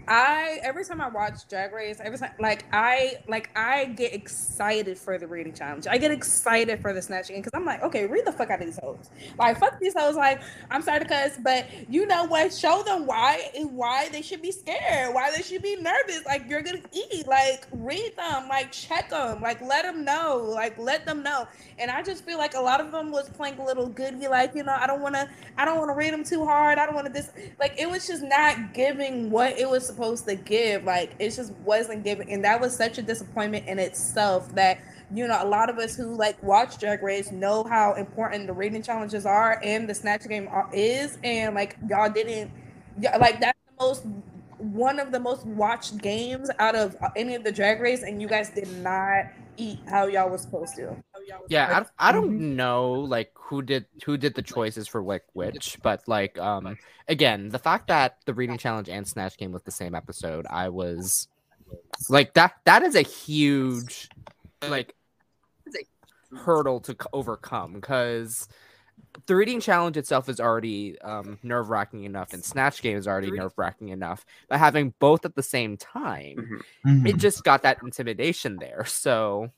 I 0.10 0.60
every 0.64 0.84
time 0.84 1.02
I 1.02 1.08
watch 1.08 1.48
Drag 1.48 1.72
Race, 1.72 2.02
every 2.04 2.18
time 2.18 2.32
like 2.40 2.66
I 2.74 3.18
like 3.28 3.52
I 3.56 3.86
get 3.86 4.12
excited 4.12 4.98
for 4.98 5.20
the 5.20 5.28
reading 5.28 5.54
challenge. 5.54 5.86
I 5.86 6.00
get 6.00 6.10
excited 6.10 6.82
for 6.82 6.94
the 6.94 7.02
snatching 7.02 7.36
because 7.36 7.52
I'm 7.54 7.64
like, 7.64 7.84
okay, 7.84 8.08
read 8.08 8.26
the 8.26 8.32
fuck 8.32 8.50
out 8.50 8.60
of 8.60 8.66
these 8.66 8.80
hoes. 8.80 9.12
Like 9.38 9.60
fuck 9.60 9.80
these 9.80 9.94
hoes. 9.96 10.16
Like 10.16 10.42
I'm 10.72 10.82
sorry 10.82 11.02
to 11.02 11.06
cuss, 11.06 11.38
but 11.44 11.68
you 11.88 12.08
know 12.08 12.26
what? 12.26 12.52
Show 12.52 12.82
them 12.82 13.06
why 13.06 13.52
and 13.56 13.76
why 13.76 14.10
they 14.10 14.24
should 14.24 14.42
be 14.42 14.52
scared, 14.52 15.14
why 15.14 15.30
they 15.36 15.44
should 15.44 15.62
be 15.62 15.76
nervous. 15.76 16.26
Like 16.26 16.50
you're 16.50 16.64
gonna 16.64 16.82
eat. 16.92 17.28
Like 17.28 17.68
read 17.72 18.18
them. 18.18 18.48
Like 18.50 18.72
check 18.72 19.12
them. 19.12 19.42
Like 19.42 19.62
let 19.62 19.84
them 19.84 20.04
know. 20.04 20.38
Like 20.38 20.76
let 20.80 21.06
them 21.06 21.22
know. 21.22 21.48
And 21.78 21.92
I 21.92 22.02
just 22.02 22.26
feel 22.26 22.40
like 22.40 22.56
a 22.56 22.62
lot 22.62 22.82
of 22.82 22.92
them 22.92 23.12
was 23.12 23.30
playing 23.30 23.60
a 23.60 23.64
little 23.64 23.88
goody. 23.88 24.28
Like 24.28 24.56
you 24.56 24.64
know, 24.64 24.76
I 24.76 24.88
don't 24.88 25.02
want 25.02 25.14
to. 25.14 25.30
I 25.56 25.66
don't 25.66 25.78
want 25.78 25.90
to 25.90 25.96
read 25.96 26.14
them 26.14 26.24
too 26.24 26.46
hard. 26.46 26.80
I 26.80 26.88
don't 26.88 26.96
want 26.96 27.06
to 27.06 27.14
this. 27.14 27.32
Like 27.60 27.80
it 27.80 27.88
was 27.88 28.08
just 28.08 28.24
not 28.24 28.74
giving 28.74 29.30
what 29.30 29.56
it 29.60 29.70
was 29.70 29.99
supposed 30.00 30.28
to 30.28 30.36
give. 30.36 30.84
Like 30.84 31.16
it 31.20 31.32
just 31.32 31.54
wasn't 31.66 32.04
giving, 32.04 32.32
and 32.32 32.44
that 32.44 32.60
was 32.60 32.76
such 32.76 32.98
a 32.98 33.02
disappointment 33.02 33.68
in 33.68 33.80
itself. 33.80 34.54
That 34.56 34.80
you 35.14 35.28
know, 35.28 35.38
a 35.42 35.46
lot 35.46 35.70
of 35.70 35.78
us 35.78 35.96
who 35.96 36.16
like 36.16 36.42
watch 36.42 36.78
Drag 36.80 37.04
Race 37.04 37.32
know 37.32 37.64
how 37.64 37.94
important 37.94 38.48
the 38.48 38.54
reading 38.54 38.82
challenges 38.82 39.26
are 39.26 39.60
and 39.64 39.90
the 39.90 39.94
snatch 39.94 40.28
game 40.28 40.50
is, 40.74 41.18
and 41.24 41.56
like 41.56 41.78
y'all 41.90 42.10
didn't, 42.10 42.52
like 43.20 43.40
that's 43.40 43.60
the 43.68 43.84
most 43.84 44.06
one 44.58 45.00
of 45.00 45.12
the 45.12 45.20
most 45.20 45.46
watched 45.46 45.98
games 46.00 46.50
out 46.60 46.76
of 46.76 46.96
any 47.16 47.36
of 47.36 47.44
the 47.44 47.52
Drag 47.52 47.80
Race, 47.82 48.04
and 48.04 48.22
you 48.22 48.28
guys 48.28 48.50
did 48.50 48.72
not 48.78 49.26
eat 49.60 49.80
how 49.88 50.08
y'all 50.08 50.30
was 50.30 50.42
supposed 50.42 50.76
to. 50.76 50.96
Yeah, 51.50 51.84
I, 52.00 52.10
I 52.10 52.12
don't 52.12 52.40
Mhm. 52.40 52.56
know 52.56 52.94
like 52.94 53.32
who 53.36 53.62
did 53.62 53.86
who 54.06 54.18
did 54.18 54.36
the 54.36 54.42
choices 54.42 54.88
for 54.88 55.02
like 55.02 55.24
which, 55.34 55.78
but 55.84 56.08
like 56.08 56.38
um 56.40 56.78
again, 57.08 57.50
the 57.50 57.60
fact 57.60 57.88
that 57.88 58.18
the 58.26 58.34
reading 58.34 58.58
challenge 58.58 58.90
and 58.90 59.08
snatch 59.08 59.38
game 59.38 59.52
was 59.52 59.64
the 59.64 59.72
same 59.72 59.96
episode, 59.96 60.46
I 60.50 60.70
was 60.70 61.28
like 62.10 62.34
that 62.36 62.54
that 62.66 62.84
is 62.84 62.96
a 62.96 63.02
huge 63.02 64.10
like 64.68 64.96
hurdle 66.32 66.80
to 66.82 66.96
overcome 67.12 67.74
because 67.74 68.48
the 69.26 69.36
reading 69.36 69.60
challenge 69.60 69.98
itself 69.98 70.30
is 70.30 70.40
already 70.40 71.00
um, 71.02 71.38
nerve 71.44 71.70
wracking 71.70 72.04
enough, 72.04 72.34
and 72.34 72.44
snatch 72.44 72.82
game 72.82 72.98
is 72.98 73.08
already 73.08 73.32
nerve 73.32 73.54
wracking 73.58 73.90
enough. 73.90 74.26
But 74.48 74.60
having 74.60 74.94
both 75.00 75.26
at 75.26 75.36
the 75.36 75.44
same 75.44 75.78
time, 75.78 76.62
Mhm. 76.86 77.08
it 77.08 77.18
just 77.18 77.44
got 77.44 77.64
that 77.64 77.80
intimidation 77.84 78.58
there. 78.58 78.86
So, 78.86 79.52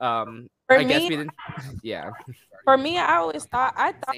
um, 0.00 0.48
For 0.66 0.78
I 0.78 0.84
guess 0.84 1.02
me, 1.02 1.08
we 1.08 1.16
didn't. 1.16 1.34
Yeah, 1.82 2.10
for 2.64 2.76
me, 2.76 2.98
I 2.98 3.16
always 3.16 3.44
thought 3.46 3.74
I 3.76 3.92
thought 3.92 4.16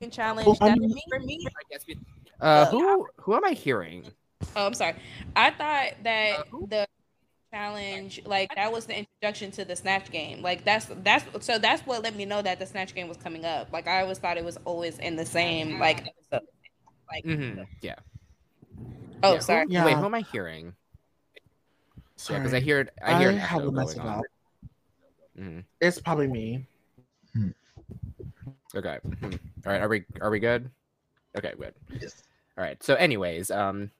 reading 0.00 0.10
challenge. 0.10 0.46
Well, 0.46 0.70
I 0.70 0.74
mean- 0.74 0.98
for 1.08 1.18
me, 1.20 1.46
I 1.46 1.62
guess 1.70 1.84
we. 1.86 1.98
Uh, 2.40 2.66
who 2.66 3.06
who 3.20 3.34
am 3.34 3.44
I 3.44 3.52
hearing? 3.52 4.04
Oh, 4.56 4.66
I'm 4.66 4.74
sorry. 4.74 4.94
I 5.34 5.50
thought 5.50 6.02
that 6.04 6.38
Uh, 6.38 6.42
the 6.68 6.86
challenge, 7.52 8.20
like 8.24 8.54
that 8.54 8.72
was 8.72 8.86
the 8.86 8.98
introduction 8.98 9.50
to 9.52 9.64
the 9.64 9.76
snatch 9.76 10.10
game. 10.10 10.42
Like 10.42 10.64
that's 10.64 10.86
that's 11.02 11.24
so 11.44 11.58
that's 11.58 11.82
what 11.86 12.02
let 12.02 12.14
me 12.14 12.24
know 12.24 12.42
that 12.42 12.58
the 12.58 12.66
snatch 12.66 12.94
game 12.94 13.08
was 13.08 13.16
coming 13.16 13.44
up. 13.44 13.72
Like 13.72 13.86
I 13.86 14.02
always 14.02 14.18
thought 14.18 14.36
it 14.36 14.44
was 14.44 14.58
always 14.64 14.98
in 14.98 15.16
the 15.16 15.26
same 15.26 15.78
like 15.78 16.06
episode. 16.30 16.46
Like 17.10 17.24
Mhm, 17.24 17.66
Yeah. 17.80 17.94
oh 19.22 19.34
Yeah, 19.34 19.38
sorry. 19.40 19.66
Yeah. 19.68 19.84
Wait, 19.84 19.96
who 19.96 20.04
am 20.04 20.14
I 20.14 20.20
hearing? 20.20 20.74
Yeah, 21.34 21.40
Sorry. 22.16 22.40
because 22.40 22.54
I 22.54 22.60
hear 22.60 22.80
it. 22.80 22.90
I 23.02 23.18
hear 23.18 23.28
I 23.30 23.32
an 23.32 23.38
have 23.38 23.60
echo 23.60 23.68
a 23.68 23.72
mess 23.72 23.94
going 23.94 24.06
on. 24.08 24.18
up. 24.18 24.24
Mhm. 25.38 25.64
It's 25.80 26.00
probably 26.00 26.26
me. 26.26 26.66
Okay. 28.74 28.98
mhm. 29.06 29.38
All 29.66 29.72
right. 29.72 29.80
Are 29.80 29.88
we 29.88 30.04
are 30.20 30.30
we 30.30 30.38
good? 30.40 30.70
Okay, 31.36 31.54
good. 31.58 31.74
Yes. 32.00 32.22
All 32.58 32.64
right. 32.64 32.82
So, 32.82 32.96
anyways, 32.96 33.52
um, 33.52 33.92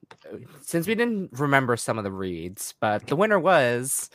since 0.61 0.85
we 0.85 0.93
didn't 0.93 1.31
remember 1.39 1.77
some 1.77 1.97
of 1.97 2.03
the 2.03 2.11
reads, 2.11 2.75
but 2.81 3.07
the 3.07 3.15
winner 3.15 3.39
was 3.39 4.09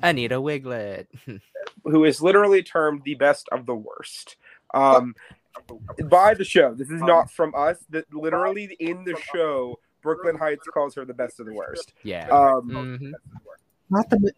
Anita 0.00 0.36
Wigl'it. 0.36 1.06
who 1.84 2.04
is 2.04 2.22
literally 2.22 2.62
termed 2.62 3.02
the 3.04 3.16
best 3.16 3.48
of 3.50 3.66
the 3.66 3.74
worst. 3.74 4.36
Um, 4.72 5.16
by 6.04 6.34
the 6.34 6.44
show. 6.44 6.72
This 6.72 6.88
is 6.88 7.02
not 7.02 7.32
from 7.32 7.52
us. 7.56 7.78
That 7.90 8.04
literally 8.14 8.76
in 8.78 9.02
the 9.02 9.16
show, 9.34 9.80
Brooke 10.02 10.24
Lynn 10.24 10.36
Hytes 10.36 10.66
calls 10.72 10.94
her 10.94 11.04
the 11.04 11.14
best 11.14 11.40
of 11.40 11.46
the 11.46 11.52
worst. 11.52 11.92
yeah. 12.04 12.28
Um, 12.28 12.70
Mhm. 12.70 13.12
Not 13.92 14.08
the 14.08 14.32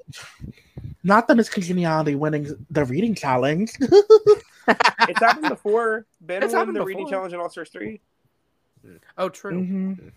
not 1.02 1.28
the 1.28 1.34
Miss 1.34 1.50
Congeniality 1.50 2.14
winning 2.14 2.66
the 2.70 2.86
reading 2.86 3.14
challenge. 3.14 3.72
it's 3.80 5.20
happened 5.20 5.50
before. 5.50 6.06
Ben 6.22 6.42
It's 6.42 6.54
won 6.54 6.60
happened 6.60 6.76
the 6.78 6.84
reading 6.84 7.06
challenge 7.06 7.34
in 7.34 7.40
All 7.40 7.50
Stars 7.50 7.68
three. 7.68 8.00
Oh, 9.18 9.28
true. 9.28 9.52
Mhm. 9.52 10.12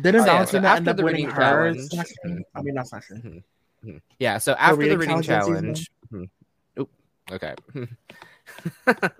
Didn't 0.00 0.22
Oh, 0.22 0.26
yeah, 0.26 0.44
so 0.44 0.58
after 0.58 0.76
end 0.76 0.88
up 0.88 0.96
the 0.96 1.04
winning 1.04 1.26
reading 1.26 1.34
her? 1.36 1.40
challenge- 1.40 1.90
section? 1.90 2.44
I 2.54 2.62
mean, 2.62 2.74
not 2.74 2.88
section. 2.88 3.44
Mhm. 3.84 4.00
Yeah. 4.18 4.38
So 4.38 4.54
after 4.54 4.76
the 4.76 4.80
reading 4.82 4.98
reading 4.98 5.22
challenge 5.22 5.88
challenge. 5.88 5.90
Mhm. 6.12 6.30
Oop. 6.80 6.90
Okay. 7.30 7.54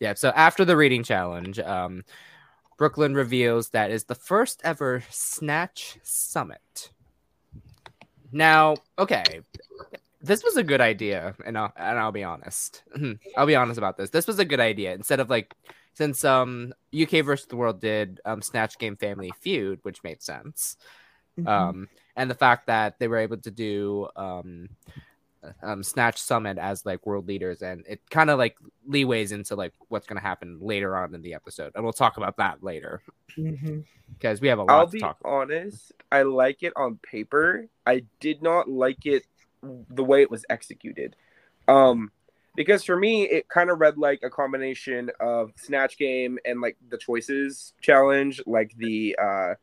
yeah. 0.00 0.14
So 0.14 0.30
after 0.30 0.64
the 0.64 0.76
reading 0.76 1.02
challenge, 1.02 1.58
um, 1.60 2.04
Brooke 2.76 2.98
Lynn 2.98 3.14
reveals 3.14 3.70
that 3.70 3.90
is 3.90 4.04
the 4.04 4.14
first 4.14 4.60
ever 4.64 5.02
Snatch 5.08 5.98
Summit. 6.02 6.90
Now, 8.32 8.76
okay, 8.98 9.40
this 10.20 10.42
was 10.42 10.56
a 10.56 10.62
good 10.62 10.80
idea, 10.80 11.34
and 11.44 11.56
I'll, 11.58 11.72
and 11.76 11.98
I'll 11.98 12.12
be 12.12 12.24
honest. 12.24 12.82
I'll 13.36 13.46
be 13.46 13.54
honest 13.56 13.78
about 13.78 13.96
this. 13.98 14.10
This 14.10 14.26
was 14.26 14.38
a 14.38 14.44
good 14.44 14.60
idea. 14.60 14.94
Instead 14.94 15.20
of 15.20 15.28
like, 15.30 15.54
since 15.94 16.24
um 16.24 16.72
UK 16.92 17.24
versus 17.24 17.46
the 17.46 17.56
world 17.56 17.80
did 17.80 18.20
um 18.24 18.42
Snatch 18.42 18.78
Game 18.78 18.96
Family 18.96 19.32
Feud, 19.40 19.80
which 19.82 20.02
made 20.02 20.22
sense 20.22 20.76
Mhm. 21.38 21.48
um, 21.48 21.88
and 22.14 22.30
the 22.30 22.34
fact 22.34 22.66
that 22.66 22.98
they 22.98 23.08
were 23.08 23.16
able 23.16 23.38
to 23.38 23.50
do 23.50 24.06
um, 24.16 24.68
um, 25.62 25.82
Snatch 25.82 26.18
Summit 26.20 26.58
as 26.58 26.84
like 26.84 27.06
world 27.06 27.26
leaders, 27.26 27.62
and 27.62 27.84
it 27.88 28.00
kind 28.10 28.28
of 28.28 28.38
like 28.38 28.56
leeways 28.88 29.32
into 29.32 29.56
like 29.56 29.72
what's 29.88 30.06
going 30.06 30.20
to 30.20 30.22
happen 30.22 30.58
later 30.60 30.94
on 30.94 31.14
in 31.14 31.22
the 31.22 31.32
episode, 31.32 31.72
and 31.74 31.82
we'll 31.84 31.92
talk 31.94 32.18
about 32.18 32.36
that 32.36 32.62
later 32.62 33.00
Mhm. 33.36 33.84
because 34.12 34.42
we 34.42 34.48
have 34.48 34.58
a 34.58 34.62
lot 34.62 34.78
I'll 34.78 34.86
to 34.86 34.92
be 34.92 35.00
talk. 35.00 35.18
about. 35.20 35.32
honest. 35.32 35.92
I 36.12 36.22
like 36.22 36.62
it 36.62 36.74
on 36.76 36.98
paper. 36.98 37.66
I 37.86 38.04
did 38.20 38.42
not 38.42 38.68
like 38.68 39.06
it 39.06 39.24
the 39.62 40.04
way 40.04 40.20
it 40.22 40.30
was 40.30 40.44
executed. 40.50 41.16
Um, 41.66 42.12
because 42.54 42.84
for 42.84 42.96
me, 42.96 43.24
it 43.24 43.48
kind 43.48 43.70
of 43.70 43.80
read 43.80 43.98
like 43.98 44.20
a 44.22 44.30
combination 44.30 45.10
of 45.20 45.52
Snatch 45.56 45.98
Game 45.98 46.38
and 46.44 46.60
like 46.60 46.76
the 46.88 46.98
Choices 46.98 47.72
Challenge, 47.80 48.42
like 48.46 48.76
the 48.76 49.16
uh, 49.20 49.54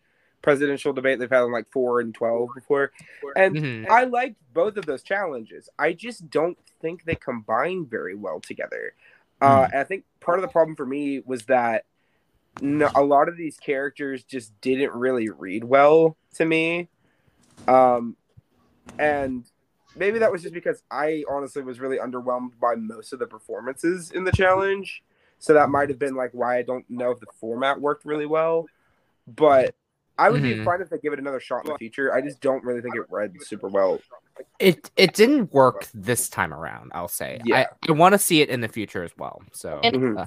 presidential 0.41 0.93
debate 0.93 1.19
they've 1.19 1.29
had 1.29 1.41
on 1.41 1.51
like 1.51 1.69
four 1.71 1.99
and 1.99 2.13
twelve 2.13 2.49
before. 2.55 2.91
And 3.35 3.55
Mhm. 3.55 3.89
I 3.89 4.05
liked 4.05 4.37
both 4.53 4.77
of 4.77 4.85
those 4.85 5.03
challenges. 5.03 5.69
I 5.77 5.93
just 5.93 6.29
don't 6.29 6.57
think 6.81 7.03
they 7.03 7.15
combine 7.15 7.85
very 7.85 8.15
well 8.15 8.39
together. 8.39 8.93
Uh, 9.41 9.67
and 9.71 9.79
I 9.79 9.83
think 9.83 10.05
part 10.19 10.39
of 10.39 10.41
the 10.41 10.49
problem 10.49 10.75
for 10.75 10.85
me 10.85 11.21
was 11.25 11.45
that 11.45 11.85
no, 12.61 12.89
a 12.95 13.01
lot 13.01 13.29
of 13.29 13.37
these 13.37 13.57
characters 13.57 14.23
just 14.23 14.59
didn't 14.59 14.93
really 14.93 15.29
read 15.29 15.63
well 15.63 16.17
to 16.35 16.45
me. 16.45 16.89
Um, 17.67 18.17
and 18.97 19.48
maybe 19.95 20.19
that 20.19 20.31
was 20.31 20.41
just 20.41 20.53
because 20.53 20.83
I 20.91 21.23
honestly 21.29 21.61
was 21.61 21.79
really 21.79 21.97
underwhelmed 21.97 22.51
by 22.59 22.75
most 22.75 23.13
of 23.13 23.19
the 23.19 23.27
performances 23.27 24.11
in 24.11 24.23
the 24.23 24.31
challenge. 24.31 25.03
So 25.39 25.53
that 25.53 25.69
might 25.69 25.89
have 25.89 25.99
been 25.99 26.15
like 26.15 26.31
why 26.33 26.57
I 26.57 26.61
don't 26.63 26.87
know 26.89 27.11
if 27.11 27.19
the 27.19 27.27
format 27.39 27.79
worked 27.79 28.05
really 28.05 28.25
well. 28.25 28.67
But 29.27 29.75
I 30.17 30.29
would 30.29 30.43
be 30.43 30.53
Mhm. 30.55 30.65
fine 30.65 30.81
if 30.81 30.89
they 30.89 30.97
give 30.97 31.13
it 31.13 31.19
another 31.19 31.39
shot 31.39 31.65
in 31.65 31.71
the 31.71 31.77
future. 31.77 32.13
I 32.13 32.19
just 32.21 32.41
don't 32.41 32.63
really 32.63 32.81
think 32.81 32.95
it 32.95 33.03
read 33.09 33.33
super 33.41 33.67
well. 33.69 34.01
It 34.59 34.91
it 34.97 35.13
didn't 35.13 35.53
work 35.53 35.87
this 35.93 36.27
time 36.29 36.53
around. 36.53 36.91
I'll 36.93 37.07
say. 37.07 37.39
Yeah. 37.45 37.67
I, 37.87 37.89
I 37.89 37.91
want 37.93 38.13
to 38.13 38.19
see 38.19 38.41
it 38.41 38.49
in 38.49 38.59
the 38.61 38.67
future 38.67 39.03
as 39.03 39.11
well. 39.17 39.41
So 39.53 39.79
And- 39.83 40.17
uh, 40.17 40.25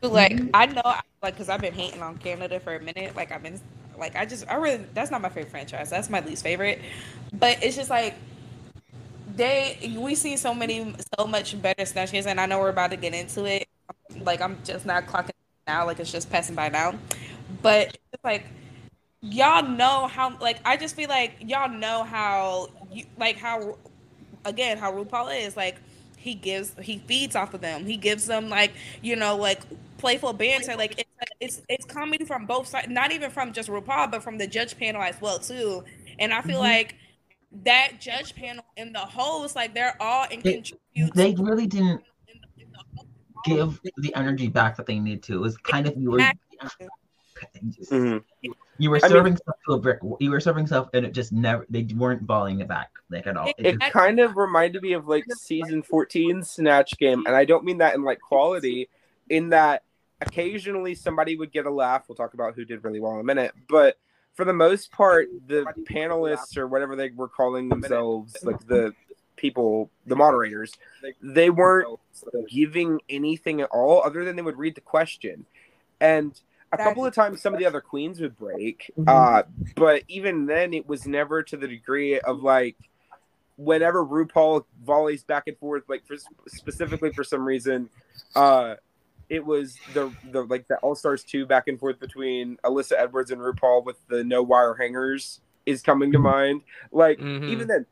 Like 0.00 0.40
I 0.54 0.66
know, 0.66 0.94
like, 1.22 1.36
cause 1.36 1.48
I've 1.48 1.60
been 1.60 1.74
hating 1.74 2.00
on 2.02 2.16
Canada 2.18 2.60
for 2.60 2.74
a 2.76 2.80
minute. 2.80 3.16
Like 3.16 3.32
I've 3.32 3.42
been, 3.42 3.60
like, 3.98 4.14
I 4.16 4.24
just, 4.24 4.48
I 4.48 4.54
really, 4.54 4.84
that's 4.94 5.10
not 5.10 5.20
my 5.20 5.28
favorite 5.28 5.50
franchise. 5.50 5.90
That's 5.90 6.08
my 6.08 6.20
least 6.20 6.42
favorite. 6.44 6.80
But 7.32 7.62
it's 7.62 7.74
just 7.76 7.90
like 7.90 8.14
they, 9.38 9.96
we 9.98 10.14
see 10.16 10.36
so 10.36 10.54
many, 10.54 10.94
so 11.18 11.26
much 11.26 11.60
better 11.62 11.86
snatch 11.86 12.12
games, 12.12 12.26
and 12.26 12.40
I 12.40 12.46
know 12.46 12.60
we're 12.60 12.70
about 12.70 12.90
to 12.92 12.98
get 12.98 13.14
into 13.14 13.46
it. 13.46 13.68
Like 14.20 14.42
I'm 14.42 14.58
just 14.64 14.86
not 14.86 15.06
clocking 15.06 15.30
now. 15.66 15.86
Like 15.86 16.00
it's 16.00 16.12
just 16.12 16.30
passing 16.30 16.56
by 16.56 16.68
now. 16.70 16.94
But 17.62 17.98
it's 18.12 18.24
like 18.24 18.46
y'all 19.22 19.62
know 19.62 20.06
how. 20.08 20.38
Like 20.38 20.58
I 20.64 20.76
just 20.76 20.96
feel 20.96 21.08
like 21.08 21.36
y'all 21.40 21.70
know 21.70 22.04
how 22.04 22.68
you 22.92 23.04
like 23.18 23.36
how 23.38 23.78
again 24.44 24.78
how 24.78 24.92
RuPaul 24.92 25.46
is 25.46 25.56
like 25.56 25.76
he 26.16 26.34
gives 26.34 26.74
he 26.80 26.98
feeds 27.00 27.36
off 27.36 27.54
of 27.54 27.60
them. 27.60 27.86
He 27.86 27.96
gives 27.96 28.26
them 28.26 28.48
like 28.50 28.72
you 29.02 29.16
know 29.16 29.36
like 29.36 29.62
playful 29.98 30.32
banter. 30.32 30.76
Like 30.76 30.98
it's 30.98 31.10
it's 31.40 31.62
it's 31.68 31.86
comedy 31.86 32.24
from 32.24 32.46
both 32.46 32.68
sides, 32.68 32.88
not 32.88 33.12
even 33.12 33.30
from 33.30 33.52
just 33.52 33.68
RuPaul, 33.68 34.10
but 34.10 34.22
from 34.22 34.38
the 34.38 34.46
judge 34.46 34.78
panel 34.78 35.02
as 35.02 35.20
well 35.20 35.38
too. 35.38 35.84
And 36.18 36.32
I 36.34 36.42
feel 36.42 36.58
Mhm. 36.58 36.60
like 36.60 36.96
that 37.64 37.92
judge 38.00 38.34
panel 38.34 38.64
and 38.76 38.94
the 38.94 38.98
host 38.98 39.56
like 39.56 39.74
they're 39.74 39.96
all 40.00 40.26
in 40.30 40.40
They- 40.40 40.54
contribute. 40.54 41.14
They 41.14 41.34
really 41.34 41.66
didn't 41.66 42.02
in 42.28 42.40
the- 42.56 42.62
in 42.62 42.70
the 42.72 43.04
give 43.44 43.80
the 43.96 44.14
energy 44.14 44.48
back 44.48 44.76
that 44.76 44.86
they 44.86 44.98
need 44.98 45.22
to. 45.24 45.34
It 45.34 45.40
was 45.40 45.56
kind 45.58 45.86
of 45.86 45.96
you 45.96 46.10
were 46.10 46.18
just- 46.18 46.76
Mhm. 47.90 48.24
You 48.80 48.90
were 48.90 48.96
I 48.96 49.00
mean- 49.02 49.10
serving 49.10 49.36
stuff 49.36 49.56
to 49.66 49.74
a 49.74 49.78
brick. 49.78 50.00
You 50.20 50.30
were 50.30 50.40
serving 50.40 50.66
stuff, 50.66 50.88
and 50.92 51.06
it 51.06 51.12
just 51.12 51.32
never. 51.32 51.64
They 51.70 51.84
weren't 51.96 52.26
balling 52.26 52.60
it 52.60 52.68
back 52.68 52.90
like 53.10 53.26
at 53.26 53.36
all. 53.36 53.48
It 53.48 53.54
It 53.58 53.80
just- 53.80 53.92
kind 53.92 54.18
of 54.20 54.36
reminded 54.36 54.82
me 54.82 54.92
of 54.92 55.06
like 55.08 55.24
season 55.36 55.82
14 55.82 56.42
Snatch 56.42 56.98
Game, 56.98 57.24
and 57.26 57.34
I 57.36 57.44
don't 57.44 57.64
mean 57.64 57.78
that 57.78 57.94
in 57.94 58.02
like 58.02 58.20
quality, 58.20 58.88
in 59.28 59.50
that 59.50 59.84
occasionally 60.20 60.94
somebody 60.96 61.36
would 61.36 61.52
get 61.52 61.64
a 61.66 61.70
laugh. 61.70 62.08
We'll 62.08 62.16
talk 62.16 62.34
about 62.34 62.54
who 62.56 62.64
did 62.64 62.82
really 62.84 62.98
well 63.00 63.14
in 63.14 63.20
a 63.20 63.24
minute, 63.24 63.52
but 63.68 63.98
for 64.38 64.44
the 64.44 64.52
most 64.52 64.92
part, 64.92 65.28
the 65.48 65.64
panelists 65.90 66.56
or 66.56 66.68
whatever 66.68 66.94
they 66.94 67.10
were 67.10 67.26
calling 67.26 67.68
themselves, 67.68 68.36
like 68.44 68.64
the 68.68 68.94
people, 69.34 69.90
the 70.06 70.14
moderators, 70.14 70.72
they 71.20 71.50
weren't 71.50 71.98
giving 72.48 73.00
anything 73.08 73.60
at 73.60 73.68
all 73.70 74.00
other 74.04 74.24
than 74.24 74.36
they 74.36 74.42
would 74.42 74.56
read 74.56 74.76
the 74.76 74.80
question. 74.80 75.44
And 76.00 76.40
a 76.70 76.76
couple 76.76 77.04
of 77.04 77.12
times 77.12 77.42
some 77.42 77.52
of 77.52 77.58
the 77.58 77.66
other 77.66 77.80
queens 77.80 78.20
would 78.20 78.38
break. 78.38 78.92
Mhm. 78.96 79.08
Uh, 79.08 79.42
but 79.74 80.04
even 80.06 80.46
then 80.46 80.72
it 80.72 80.86
was 80.86 81.04
never 81.04 81.42
to 81.42 81.56
the 81.56 81.66
degree 81.66 82.20
of 82.20 82.40
like 82.40 82.76
whenever 83.56 84.04
RuPaul 84.06 84.66
volleys 84.84 85.24
back 85.24 85.48
and 85.48 85.58
forth, 85.58 85.82
like 85.88 86.06
for 86.06 86.14
specifically 86.46 87.12
for 87.12 87.24
some 87.24 87.44
reason, 87.44 87.90
uh 88.36 88.76
it 89.28 89.44
was 89.44 89.78
the 89.94 90.10
the 90.32 90.42
like 90.44 90.66
the 90.68 90.76
All 90.78 90.94
Stars 90.94 91.24
two 91.24 91.46
back 91.46 91.68
and 91.68 91.78
forth 91.78 91.98
between 92.00 92.56
Alyssa 92.64 92.92
Edwards 92.98 93.30
and 93.30 93.40
RuPaul 93.40 93.84
with 93.84 93.96
the 94.08 94.24
no 94.24 94.42
wire 94.42 94.74
hangers 94.74 95.40
is 95.66 95.82
coming 95.82 96.12
to 96.12 96.18
mind. 96.18 96.62
Like 96.92 97.18
Mhm. 97.18 97.48
even 97.48 97.68
then, 97.68 97.86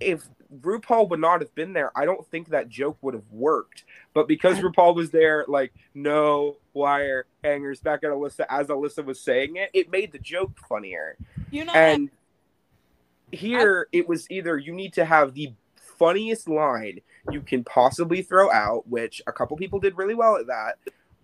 if 0.00 0.28
RuPaul 0.60 1.08
would 1.08 1.20
not 1.20 1.40
have 1.40 1.54
been 1.54 1.72
there, 1.72 1.90
I 1.96 2.04
don't 2.04 2.26
think 2.26 2.48
that 2.48 2.68
joke 2.68 2.98
would 3.00 3.14
have 3.14 3.30
worked. 3.30 3.84
But 4.12 4.28
because 4.28 4.58
RuPaul 4.58 4.94
was 4.94 5.10
there, 5.10 5.46
like 5.48 5.72
no 5.94 6.58
wire 6.74 7.24
hangers 7.42 7.80
back 7.80 8.04
at 8.04 8.10
Alyssa 8.10 8.44
as 8.50 8.66
Alyssa 8.66 9.04
was 9.04 9.20
saying 9.20 9.56
it, 9.56 9.70
it 9.72 9.90
made 9.90 10.12
the 10.12 10.18
joke 10.18 10.58
funnier. 10.68 11.16
You 11.50 11.64
know, 11.64 11.72
And 11.72 12.10
here 13.30 13.88
it 13.92 14.06
was 14.06 14.30
either 14.30 14.58
you 14.58 14.74
need 14.74 14.92
to 14.94 15.04
have 15.06 15.32
the 15.34 15.54
funniest 15.76 16.48
line 16.48 17.00
you 17.30 17.40
can 17.40 17.64
possibly 17.64 18.22
throw 18.22 18.50
out, 18.50 18.88
which 18.88 19.22
a 19.26 19.32
couple 19.32 19.56
people 19.56 19.78
did 19.78 19.96
really 19.96 20.14
well 20.14 20.36
at 20.36 20.46
that, 20.46 20.78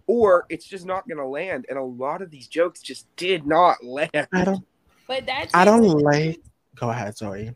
or 0.07 0.47
it's 0.49 0.67
just 0.67 0.87
not 0.87 1.09
going 1.09 1.19
to 1.19 1.27
land. 1.27 1.67
And 1.69 1.79
a 1.79 1.83
lot 1.83 2.23
of 2.23 2.31
these 2.31 2.47
jokes 2.47 2.81
just 2.81 3.07
did 3.17 3.47
not 3.47 3.77
land. 3.85 4.29
I 4.33 4.45
don't. 4.45 4.65
but 5.07 5.27
that 5.27 5.51
I 5.55 5.65
don't 5.65 5.83
like. 5.83 6.41
Go 6.77 6.91
ahead, 6.91 7.17
Zoe. 7.17 7.55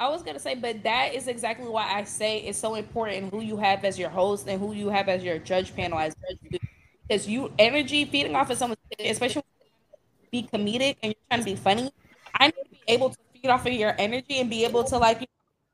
I 0.00 0.08
was 0.08 0.22
gonna 0.22 0.40
say, 0.40 0.56
but 0.56 0.82
that 0.82 1.14
is 1.14 1.28
exactly 1.28 1.68
why 1.68 1.92
I 1.92 2.02
say 2.02 2.38
it's 2.38 2.58
so 2.58 2.74
important 2.74 3.32
who 3.32 3.40
you 3.42 3.56
have 3.56 3.84
as 3.84 3.96
your 3.98 4.10
host 4.10 4.48
and 4.48 4.60
who 4.60 4.72
you 4.72 4.88
have 4.88 5.08
as 5.08 5.22
your 5.22 5.38
judge 5.38 5.74
panel 5.74 5.98
as 5.98 6.16
judge 6.16 6.60
because 7.06 7.28
you 7.28 7.52
energy 7.58 8.04
feeding 8.04 8.34
off 8.34 8.50
of 8.50 8.58
someone, 8.58 8.76
especially 8.98 9.42
when 9.42 10.42
you 10.42 10.42
be 10.42 10.48
comedic 10.48 10.96
and 11.02 11.12
you're 11.12 11.22
trying 11.30 11.40
to 11.40 11.44
be 11.44 11.54
funny. 11.54 11.92
I 12.34 12.46
need 12.46 12.52
to 12.52 12.70
be 12.70 12.80
able 12.88 13.10
to 13.10 13.16
feed 13.32 13.48
off 13.48 13.66
of 13.66 13.72
your 13.72 13.94
energy 13.98 14.40
and 14.40 14.50
be 14.50 14.64
able 14.64 14.82
to 14.84 14.98
like 14.98 15.28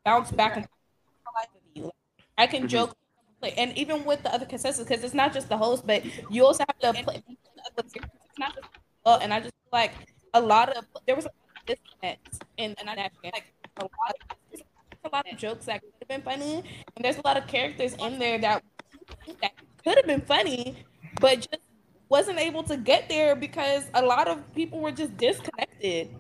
bounce 0.05 0.31
back 0.31 0.57
and 0.57 0.67
forth 0.67 0.71
with 0.71 0.75
you. 0.75 0.80
I 2.39 2.47
can 2.47 2.65
Mhm. 2.65 2.69
joke, 2.69 2.97
and 3.57 3.77
even 3.77 4.05
with 4.05 4.23
the 4.23 4.33
other 4.33 4.47
contestants, 4.47 4.89
because 4.89 5.05
it's 5.05 5.15
not 5.15 5.33
just 5.33 5.49
the 5.49 5.57
host, 5.57 5.87
but 5.87 6.05
you 6.31 6.45
also 6.47 6.65
have 6.69 6.79
to 6.95 7.05
play. 7.05 7.23
It's 7.27 8.39
not 8.39 8.55
just 8.55 8.69
well, 9.05 9.19
and 9.21 9.33
I 9.33 9.41
just 9.41 9.55
feel 9.55 9.73
like 9.73 9.93
a 10.35 10.41
lot 10.41 10.77
of 10.77 10.85
there 11.07 11.17
was 11.17 11.27
a 11.27 11.31
disconnect 11.67 12.43
in 12.57 12.75
and 12.79 12.89
I 12.91 13.11
like 13.25 13.53
a 13.79 13.83
lot 13.83 14.15
of 14.31 14.63
a 15.05 15.09
lot 15.09 15.27
of 15.33 15.39
jokes 15.39 15.65
that 15.67 15.81
could 15.81 15.93
have 16.01 16.09
been 16.09 16.23
funny, 16.23 16.63
and 16.97 17.05
there's 17.05 17.17
a 17.17 17.23
lot 17.25 17.37
of 17.37 17.47
characters 17.47 17.95
in 17.95 18.19
there 18.19 18.39
that 18.39 18.63
that 19.41 19.53
could 19.85 19.97
have 19.97 20.07
been 20.07 20.21
funny, 20.21 20.85
but 21.21 21.37
just 21.37 21.63
wasn't 22.09 22.39
able 22.39 22.63
to 22.65 22.77
get 22.77 23.09
there 23.09 23.35
because 23.35 23.85
a 23.95 24.03
lot 24.03 24.29
of 24.29 24.53
people 24.55 24.81
were 24.81 24.93
just 24.93 25.17
disconnected. 25.17 26.11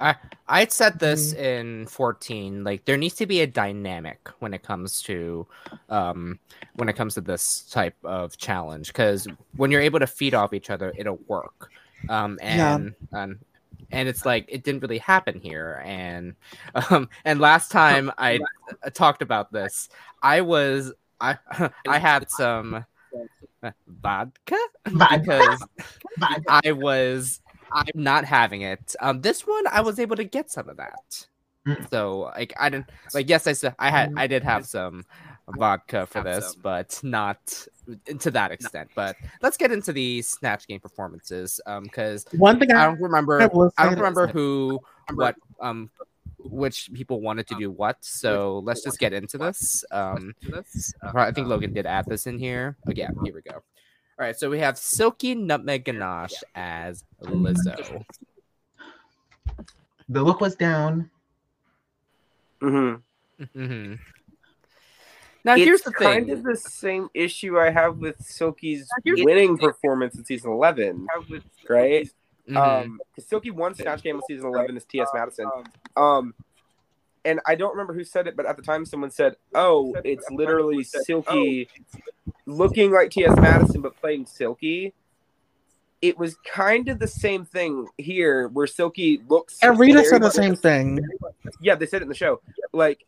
I. 0.00 0.10
I 0.48 0.62
I'd 0.62 0.72
said 0.72 0.98
this 0.98 1.32
in 1.34 1.86
14. 1.86 2.64
Like 2.64 2.84
there 2.84 2.96
needs 2.96 3.14
to 3.16 3.26
be 3.26 3.40
a 3.40 3.46
dynamic 3.46 4.28
when 4.40 4.52
it 4.52 4.64
comes 4.64 5.00
to 5.02 5.46
um 5.88 6.40
when 6.74 6.88
it 6.88 6.96
comes 6.96 7.14
to 7.14 7.20
this 7.20 7.62
type 7.70 7.94
of 8.02 8.36
challenge 8.36 8.88
because 8.88 9.28
when 9.56 9.70
you're 9.70 9.80
able 9.80 10.00
to 10.00 10.08
feed 10.08 10.34
off 10.34 10.52
each 10.52 10.68
other, 10.70 10.92
it'll 10.98 11.20
work. 11.28 11.70
Um 12.08 12.38
Yeah. 12.42 12.74
and 12.74 12.94
um, 13.12 13.38
and 13.92 14.08
it's 14.08 14.26
like 14.26 14.46
it 14.48 14.64
didn't 14.64 14.80
really 14.82 14.98
happen 14.98 15.38
here 15.38 15.82
and 15.84 16.34
um 16.90 17.08
and 17.24 17.38
last 17.40 17.70
time 17.70 18.10
I 18.18 18.40
talked 18.92 19.22
about 19.22 19.52
this, 19.52 19.88
I 20.22 20.40
was 20.40 20.92
I 21.20 21.38
I 21.88 21.98
had 21.98 22.28
some 22.30 22.84
vodka 23.86 24.56
Vodka. 24.88 25.18
because 25.24 25.64
Vodka. 26.18 26.60
I 26.66 26.72
was 26.72 27.40
I'm 27.72 27.86
not 27.94 28.24
having 28.24 28.62
it. 28.62 28.94
Um, 29.00 29.20
this 29.20 29.46
one 29.46 29.66
I 29.66 29.80
was 29.80 29.98
able 29.98 30.16
to 30.16 30.24
get 30.24 30.50
some 30.50 30.68
of 30.68 30.76
that. 30.76 31.26
Mm. 31.66 31.90
So 31.90 32.30
like 32.36 32.54
I 32.58 32.70
didn't 32.70 32.90
like 33.14 33.28
yes 33.28 33.46
I 33.46 33.52
said 33.52 33.74
I 33.78 33.90
had 33.90 34.14
I 34.16 34.26
did 34.26 34.42
have 34.42 34.66
some 34.66 35.04
vodka 35.56 36.06
for 36.06 36.22
this, 36.22 36.54
but 36.54 36.98
not 37.02 37.66
to 38.18 38.30
that 38.30 38.50
extent. 38.50 38.90
But 38.94 39.16
let's 39.42 39.56
get 39.56 39.70
into 39.72 39.92
the 39.92 40.22
snatch 40.22 40.66
game 40.66 40.80
performances. 40.80 41.60
Um, 41.66 41.84
because 41.84 42.26
One 42.32 42.58
thing 42.58 42.72
I 42.72 42.82
I, 42.82 42.86
don't 42.86 43.00
remember 43.00 43.42
I 43.42 43.44
I 43.76 43.86
don't 43.86 43.96
remember 43.96 44.26
who 44.26 44.80
what 45.14 45.36
um 45.60 45.90
which 46.38 46.90
people 46.94 47.20
wanted 47.20 47.46
to 47.48 47.54
do 47.56 47.70
what. 47.70 47.98
So 48.00 48.60
let's 48.64 48.82
just 48.82 48.98
get 48.98 49.12
into 49.12 49.38
this. 49.38 49.84
Um, 49.90 50.34
I 51.14 51.32
think 51.32 51.48
Logan 51.48 51.72
did 51.72 51.86
add 51.86 52.06
this 52.06 52.26
in 52.26 52.38
here. 52.38 52.76
Oh 52.88 52.92
yeah, 52.94 53.10
here 53.24 53.34
we 53.34 53.42
go. 53.42 53.62
All 54.20 54.26
right, 54.26 54.36
so 54.36 54.50
we 54.50 54.58
have 54.58 54.76
Silky 54.76 55.34
Nutmeg 55.34 55.84
Ganache 55.86 56.44
as 56.54 57.04
Lizzo. 57.22 58.04
The 60.10 60.22
look 60.22 60.42
was 60.42 60.54
down. 60.56 61.10
hmm 62.60 62.96
hmm 63.54 63.94
Now 65.42 65.54
it's 65.54 65.64
here's 65.64 65.80
the 65.80 65.92
thing. 65.92 66.08
It's 66.08 66.26
kind 66.26 66.30
of 66.32 66.42
the 66.42 66.56
same 66.56 67.08
issue 67.14 67.58
I 67.58 67.70
have 67.70 67.96
with 67.96 68.20
Silky's 68.20 68.86
winning 69.06 69.56
performance 69.56 70.14
in 70.18 70.26
season 70.26 70.50
11, 70.52 71.06
right? 71.70 72.06
Mhm. 72.46 72.56
Um, 72.58 73.00
because 73.16 73.26
Silky 73.26 73.50
won 73.50 73.74
Snatch 73.74 74.02
Game 74.02 74.16
in 74.16 74.22
season 74.28 74.48
11 74.48 74.76
as 74.76 74.84
T.S. 74.84 75.08
Madison. 75.14 75.50
Um, 75.96 76.34
and 77.24 77.40
I 77.46 77.54
don't 77.54 77.70
remember 77.70 77.94
who 77.94 78.04
said 78.04 78.26
it, 78.26 78.36
but 78.36 78.44
at 78.44 78.58
the 78.58 78.62
time 78.62 78.84
someone 78.84 79.10
said, 79.10 79.36
"Oh, 79.54 79.94
it's 80.04 80.30
literally 80.30 80.84
Silky 80.84 81.70
looking 82.50 82.90
like 82.92 83.10
T.S. 83.10 83.36
Madison 83.36 83.80
but 83.80 83.96
playing 84.00 84.26
Silky." 84.26 84.92
It 86.02 86.16
was 86.16 86.34
kind 86.50 86.88
of 86.88 86.98
the 86.98 87.06
same 87.06 87.44
thing 87.44 87.86
here, 87.98 88.48
where 88.48 88.66
Silky 88.66 89.20
looks. 89.28 89.58
and 89.62 89.78
Rita 89.78 90.02
said 90.04 90.22
the 90.22 90.30
same 90.30 90.56
thing. 90.56 90.98
Yeah, 91.60 91.74
they 91.74 91.84
said 91.84 92.00
it 92.00 92.04
in 92.04 92.08
the 92.08 92.14
show. 92.14 92.40
Like 92.72 93.04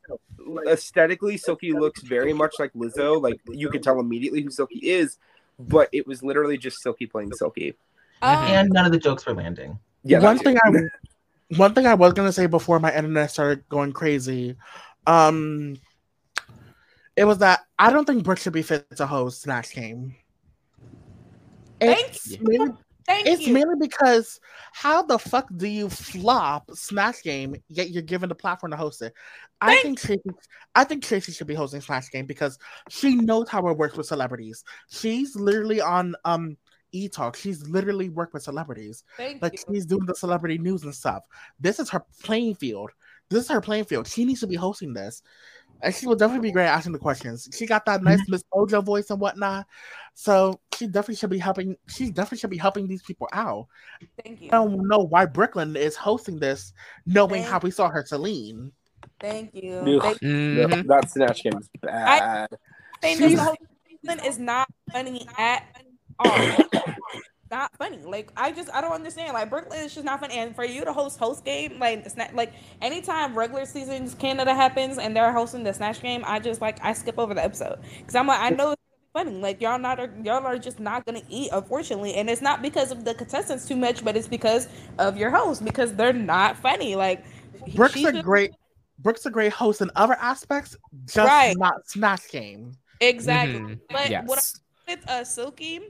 aesthetically, 0.68 1.38
Silky 1.38 1.72
looks 1.72 2.02
very 2.02 2.34
much 2.34 2.56
like 2.58 2.72
Lizzo. 2.74 3.20
Like 3.20 3.40
you 3.48 3.70
could 3.70 3.82
tell 3.82 3.98
immediately 3.98 4.42
who 4.42 4.50
Silky 4.50 4.78
is, 4.80 5.16
but 5.58 5.88
it 5.92 6.06
was 6.06 6.22
literally 6.22 6.58
just 6.58 6.82
Silky 6.82 7.06
playing 7.06 7.32
Silky. 7.32 7.74
Um, 8.20 8.36
And 8.36 8.70
none 8.70 8.84
of 8.84 8.92
the 8.92 8.98
jokes 8.98 9.24
were 9.24 9.34
landing. 9.34 9.78
Yeah, 10.04 10.18
one 10.20 10.38
thing. 10.38 10.58
I 10.62 10.70
one 11.56 11.74
thing 11.74 11.86
I 11.86 11.94
was 11.94 12.12
gonna 12.12 12.32
say 12.32 12.46
before 12.46 12.78
my 12.78 12.94
internet 12.94 13.30
started 13.30 13.66
going 13.70 13.92
crazy, 13.92 14.56
um, 15.06 15.76
it 17.16 17.24
was 17.24 17.38
that 17.38 17.60
I 17.78 17.90
don't 17.92 18.04
think 18.04 18.24
Brooke 18.24 18.38
should 18.38 18.52
be 18.52 18.62
fit 18.62 18.86
to 18.96 19.06
host 19.06 19.42
Snatch 19.42 19.72
Game. 19.72 20.14
Thank 21.80 22.08
It's 22.08 22.30
you. 22.30 22.38
mainly, 22.40 22.72
Thank 23.06 23.26
it's 23.26 23.46
you. 23.46 23.54
mainly 23.54 23.74
because 23.80 24.40
how 24.72 25.02
the 25.02 25.18
fuck 25.18 25.48
do 25.56 25.66
you 25.66 25.88
flop 25.88 26.70
Snatch 26.74 27.22
Game 27.22 27.56
yet 27.68 27.90
you're 27.90 28.02
given 28.02 28.28
the 28.28 28.34
platform 28.34 28.70
to 28.70 28.76
host 28.76 29.02
it? 29.02 29.12
I 29.60 29.76
think 29.82 30.00
Traci, 30.00 30.34
I 30.74 30.84
think 30.84 31.04
Traci 31.04 31.36
should 31.36 31.46
be 31.46 31.54
hosting 31.54 31.80
Snatch 31.80 32.10
Game 32.10 32.26
because 32.26 32.58
she 32.88 33.16
knows 33.16 33.48
how 33.48 33.66
it 33.68 33.76
works 33.76 33.96
with 33.96 34.06
celebrities. 34.06 34.64
She's 34.90 35.34
literally 35.36 35.80
on 35.80 36.14
um 36.24 36.56
E 36.92 37.08
Talk. 37.08 37.36
She's 37.36 37.66
literally 37.68 38.08
worked 38.08 38.34
with 38.34 38.42
celebrities. 38.42 39.04
Thank 39.16 39.42
Like 39.42 39.54
you. 39.54 39.74
she's 39.74 39.86
doing 39.86 40.06
the 40.06 40.14
celebrity 40.14 40.58
news 40.58 40.84
and 40.84 40.94
stuff. 40.94 41.24
This 41.58 41.80
is 41.80 41.90
her 41.90 42.04
playing 42.22 42.54
field. 42.56 42.90
This 43.30 43.44
is 43.44 43.50
her 43.50 43.60
playing 43.60 43.84
field. 43.84 44.06
She 44.06 44.24
needs 44.24 44.40
to 44.40 44.46
be 44.46 44.56
hosting 44.56 44.92
this. 44.92 45.22
And 45.82 45.92
she 45.94 46.06
will 46.06 46.14
definitely 46.14 46.48
be 46.48 46.52
great 46.52 46.66
asking 46.66 46.92
the 46.92 46.98
questions. 46.98 47.48
She 47.52 47.66
got 47.66 47.84
that 47.86 48.02
nice 48.04 48.20
Miss 48.28 48.44
Mojo 48.54 48.84
voice 48.84 49.10
and 49.10 49.18
whatnot. 49.18 49.66
So 50.14 50.60
she 50.76 50.86
definitely 50.86 51.16
should 51.16 51.30
be 51.30 51.38
helping. 51.38 51.76
She 51.88 52.10
definitely 52.10 52.38
should 52.38 52.50
be 52.50 52.56
helping 52.56 52.86
these 52.86 53.02
people 53.02 53.28
out. 53.32 53.66
Thank 54.22 54.40
you. 54.42 54.48
I 54.48 54.56
don't 54.56 54.86
know 54.86 55.00
why 55.00 55.26
Brooke 55.26 55.56
Lynn 55.56 55.74
is 55.74 55.96
hosting 55.96 56.38
this, 56.38 56.72
knowing 57.04 57.42
how 57.42 57.58
we 57.58 57.72
saw 57.72 57.88
her 57.88 58.04
Celine. 58.06 58.70
Thank 59.20 59.54
you. 59.54 59.74
Ugh. 59.74 60.02
Thank 60.02 60.22
No, 60.22 60.68
Mhm. 60.68 60.86
that 60.86 61.10
Snatch 61.10 61.42
Game 61.42 61.58
is 61.58 61.68
bad. 61.80 62.48
saying 63.02 63.18
this 63.18 63.34
the 63.34 63.42
whole 63.42 63.56
season 63.88 64.24
is 64.24 64.38
not 64.38 64.68
funny 64.92 65.26
at 65.36 65.64
all. 66.18 66.36
not 67.52 67.76
funny. 67.76 67.98
Like 67.98 68.32
I 68.36 68.50
just 68.50 68.68
I 68.74 68.80
don't 68.80 68.90
understand. 68.92 69.34
Like 69.34 69.48
Brooke 69.50 69.70
Lynn 69.70 69.84
is 69.84 69.94
just 69.94 70.04
not 70.04 70.18
funny. 70.18 70.34
And 70.38 70.56
for 70.56 70.64
you 70.64 70.84
to 70.84 70.92
host 70.92 71.18
host 71.20 71.44
game, 71.44 71.78
like 71.78 72.04
it's 72.04 72.16
not 72.16 72.34
like 72.34 72.52
anytime 72.80 73.38
regular 73.38 73.64
seasons 73.66 74.14
Canada 74.14 74.52
happens 74.54 74.98
and 74.98 75.14
they're 75.14 75.30
hosting 75.32 75.62
the 75.62 75.72
snatch 75.72 76.00
game, 76.02 76.24
I 76.26 76.40
just 76.40 76.60
like 76.60 76.78
I 76.82 76.92
skip 76.94 77.18
over 77.18 77.34
the 77.34 77.44
episode 77.44 77.78
because 77.98 78.16
I'm 78.16 78.26
like 78.26 78.40
I 78.40 78.50
know 78.50 78.72
it's 78.72 78.82
funny. 79.12 79.38
Like 79.40 79.60
y'all 79.60 79.78
not 79.78 80.00
are 80.00 80.10
y'all 80.24 80.44
are 80.44 80.58
just 80.58 80.80
not 80.80 81.04
gonna 81.06 81.22
eat, 81.28 81.50
unfortunately. 81.52 82.14
And 82.14 82.28
it's 82.28 82.42
not 82.42 82.62
because 82.62 82.90
of 82.90 83.04
the 83.04 83.14
contestants 83.14 83.68
too 83.68 83.76
much, 83.76 84.02
but 84.04 84.16
it's 84.16 84.26
because 84.28 84.66
of 84.98 85.16
your 85.16 85.30
host 85.30 85.64
because 85.64 85.94
they're 85.94 86.12
not 86.12 86.56
funny. 86.56 86.96
Like 86.96 87.24
Brooks 87.76 87.96
a 87.96 88.10
just- 88.12 88.24
great 88.24 88.50
Brooks 88.98 89.26
a 89.26 89.30
great 89.30 89.52
host 89.52 89.80
in 89.82 89.90
other 89.96 90.14
aspects, 90.14 90.76
just 91.06 91.16
Right. 91.28 91.56
not 91.58 91.86
Snatch 91.88 92.28
Game. 92.30 92.72
exactly. 93.00 93.58
Mhm. 93.60 93.80
But 93.90 94.10
yes. 94.10 94.26
what 94.26 94.38
I 94.38 94.94
with 94.94 95.08
uh 95.10 95.24
Silky, 95.24 95.80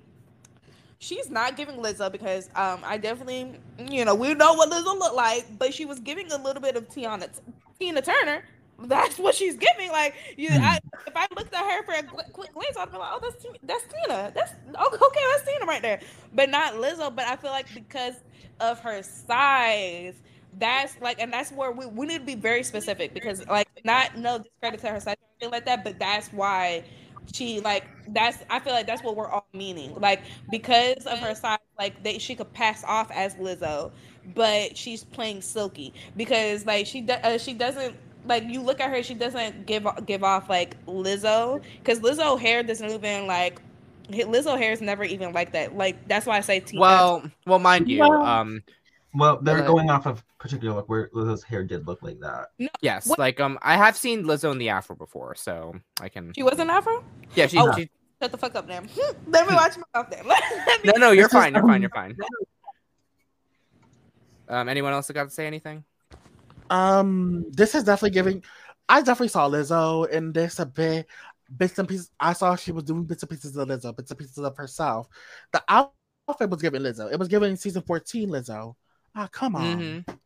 she's 1.03 1.29
not 1.29 1.57
giving 1.57 1.77
Lizzo 1.77 2.11
because 2.11 2.49
um 2.55 2.81
I 2.85 2.97
definitely 2.97 3.59
you 3.91 4.05
know 4.05 4.15
we 4.15 4.35
know 4.35 4.55
what 4.55 4.71
Lizzo 4.71 4.99
looked 4.99 5.17
like, 5.17 5.47
but 5.59 5.75
she 5.75 5.85
was 5.85 5.99
giving 6.01 6.31
a 6.33 6.37
little 6.37 6.63
bit 6.63 6.77
of 6.77 6.89
Tiana 6.89 7.29
Tina 7.79 8.01
Turner. 8.01 8.45
That's 8.85 9.19
what 9.19 9.35
she's 9.35 9.57
giving. 9.57 9.91
Like 9.91 10.15
you, 10.37 10.49
I, 10.51 10.79
if 11.07 11.17
I 11.17 11.27
looked 11.37 11.55
at 11.55 11.65
her 11.65 11.83
for 11.85 11.93
a 11.95 12.03
gl- 12.03 12.33
quick 12.33 12.53
glance, 12.53 12.77
I'd 12.77 12.91
be 12.91 12.99
like, 12.99 13.11
"Oh, 13.13 13.21
that's 13.21 13.47
that's 13.63 13.85
Tina. 13.85 14.33
That's 14.35 14.53
oh, 14.75 15.09
okay. 15.09 15.21
That's 15.31 15.45
Tina 15.45 15.67
right 15.67 15.83
there." 15.83 16.01
But 16.33 16.51
not 16.51 16.75
Lizzo. 16.75 17.15
But 17.15 17.27
I 17.27 17.37
feel 17.37 17.51
like 17.51 17.73
because 17.75 18.15
of 18.61 18.81
her 18.81 19.03
size, 19.03 20.15
that's 20.59 21.01
like, 21.01 21.21
and 21.21 21.33
that's 21.33 21.53
where 21.53 21.71
we, 21.71 21.87
we 21.87 22.07
need 22.07 22.19
to 22.19 22.25
be 22.25 22.35
very 22.35 22.63
specific 22.65 23.15
because, 23.15 23.47
like, 23.47 23.69
not 23.85 24.17
no 24.17 24.39
discredit 24.39 24.81
to 24.81 24.89
her 24.89 25.01
size 25.01 25.17
or 25.21 25.29
anything 25.41 25.53
like 25.53 25.65
that, 25.67 25.85
but 25.85 25.99
that's 25.99 26.33
why 26.33 26.85
she 27.33 27.61
like 27.61 27.85
that's 28.09 28.39
I 28.51 28.59
feel 28.61 28.73
like 28.73 28.87
that's 28.87 29.03
what 29.03 29.17
we're 29.17 29.29
all 29.29 29.47
meaning. 29.53 29.95
Like 30.01 30.23
because 30.51 31.07
of 31.07 31.19
her 31.21 31.35
size, 31.35 31.59
like 31.79 32.03
they 32.03 32.19
she 32.19 32.35
could 32.35 32.53
pass 32.53 32.85
off 32.85 33.11
as 33.11 33.35
Lizzo, 33.37 33.93
but 34.35 34.77
she's 34.77 35.05
playing 35.05 35.41
Silky 35.43 35.95
because 36.17 36.67
like 36.67 36.87
she 36.87 37.01
do, 37.03 37.15
uh, 37.15 37.39
she 37.39 37.55
doesn't 37.55 37.97
like 38.25 38.45
you 38.45 38.61
look 38.63 38.81
at 38.81 38.91
her 38.91 39.03
she 39.03 39.15
doesn't 39.15 39.67
give 39.67 39.87
give 40.07 40.23
off 40.25 40.49
like 40.49 40.85
Lizzo 40.87 41.63
because 41.79 42.01
Lizzo 42.01 42.39
hair 42.39 42.63
doesn't 42.63 42.91
even 42.91 43.27
like 43.27 43.61
Lizzo 44.11 44.59
hair 44.59 44.73
is 44.73 44.81
never 44.81 45.05
even 45.05 45.33
like 45.33 45.53
that. 45.53 45.77
Like 45.77 46.07
that's 46.09 46.27
why 46.27 46.37
I 46.39 46.41
say 46.41 46.61
Tina. 46.61 47.01
Well, 47.01 47.31
well, 47.47 47.59
mind 47.59 47.89
you, 47.89 48.19
Well- 48.19 48.23
um, 48.23 48.63
Well, 49.15 49.39
they're 49.43 49.57
Right. 49.59 49.67
going 49.67 49.91
off 49.91 50.07
of 50.07 50.25
particular 50.39 50.75
look 50.75 50.89
where 50.89 51.09
Lizzo's 51.11 51.43
hair 51.43 51.65
did 51.65 51.87
look 51.87 52.03
like 52.03 52.19
that. 52.21 52.49
yes, 52.81 53.07
What- 53.07 53.19
like 53.19 53.41
um, 53.41 53.59
I 53.63 53.77
have 53.77 53.97
seen 53.97 54.25
Lizzo 54.25 54.51
in 54.53 54.59
the 54.59 54.71
Afro 54.71 54.97
before, 54.97 55.35
so 55.35 55.75
I 56.01 56.09
can. 56.09 56.33
she 56.35 56.43
wasn't 56.43 56.71
Afro. 56.71 57.05
Yeah, 57.35 57.47
she. 57.47 57.59
Oh. 57.59 57.73
she 57.77 57.91
Shut 58.23 58.31
the 58.31 58.39
fuck 58.39 58.55
up, 58.55 58.69
damn. 58.69 58.87
Let 59.27 59.49
me 59.49 59.55
watch 59.55 59.77
my 59.77 59.83
mouth, 60.01 60.09
damn. 60.11 60.27
No, 60.85 60.93
no, 60.97 61.11
you're 61.11 61.29
fine. 61.29 61.55
You're 61.55 61.67
fine. 61.67 61.81
You're 61.83 61.91
fine. 61.91 62.17
Um, 64.49 64.69
anyone 64.69 64.93
else 64.93 65.07
that 65.07 65.15
got 65.15 65.25
to 65.25 65.31
say 65.31 65.47
anything? 65.47 65.85
Um, 66.71 67.47
this 67.51 67.75
is 67.75 67.85
definitely 67.85 68.11
giving. 68.11 68.43
I 68.89 69.01
definitely 69.01 69.29
saw 69.29 69.49
Lizzo 69.49 70.09
in 70.09 70.33
this 70.33 70.59
a 70.59 70.67
bit. 70.67 71.07
Bits 71.57 71.79
and 71.79 71.89
pieces. 71.89 72.11
I 72.19 72.33
saw 72.33 72.57
she 72.57 72.73
was 72.73 72.85
doing 72.85 73.05
bits 73.05 73.23
and 73.23 73.31
pieces 73.31 73.57
of 73.57 73.69
Lizzo, 73.69 73.95
bits 73.95 74.11
and 74.11 74.19
pieces 74.19 74.39
of 74.39 74.57
herself. 74.57 75.09
The 75.53 75.63
outfit 75.69 76.49
was 76.49 76.63
giving 76.63 76.81
Lizzo. 76.83 77.13
It 77.13 77.19
was 77.19 77.29
giving 77.29 77.57
season 77.57 77.83
fourteen 77.83 78.31
Lizzo. 78.31 78.75
Ah, 79.15 79.29
come 79.31 79.57
on. 79.57 79.79
Mhm. 80.07 80.19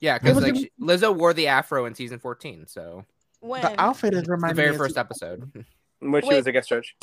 Yeah, 0.00 0.18
because 0.18 0.42
like 0.42 0.56
she, 0.56 0.70
Lizzo 0.80 1.14
wore 1.16 1.32
the 1.34 1.46
Afro 1.48 1.84
in 1.86 1.94
season 1.94 2.18
14, 2.18 2.66
so 2.66 3.04
when 3.40 3.62
The 3.62 3.80
outfit 3.80 4.14
is 4.14 4.24
the 4.24 4.52
very 4.54 4.72
me 4.72 4.76
first 4.76 4.90
season- 4.94 5.00
episode. 5.00 5.66
When 6.00 6.20
she 6.22 6.28
Wait. 6.28 6.36
was 6.36 6.46
a 6.46 6.52
guest 6.52 6.68
judge. 6.68 6.96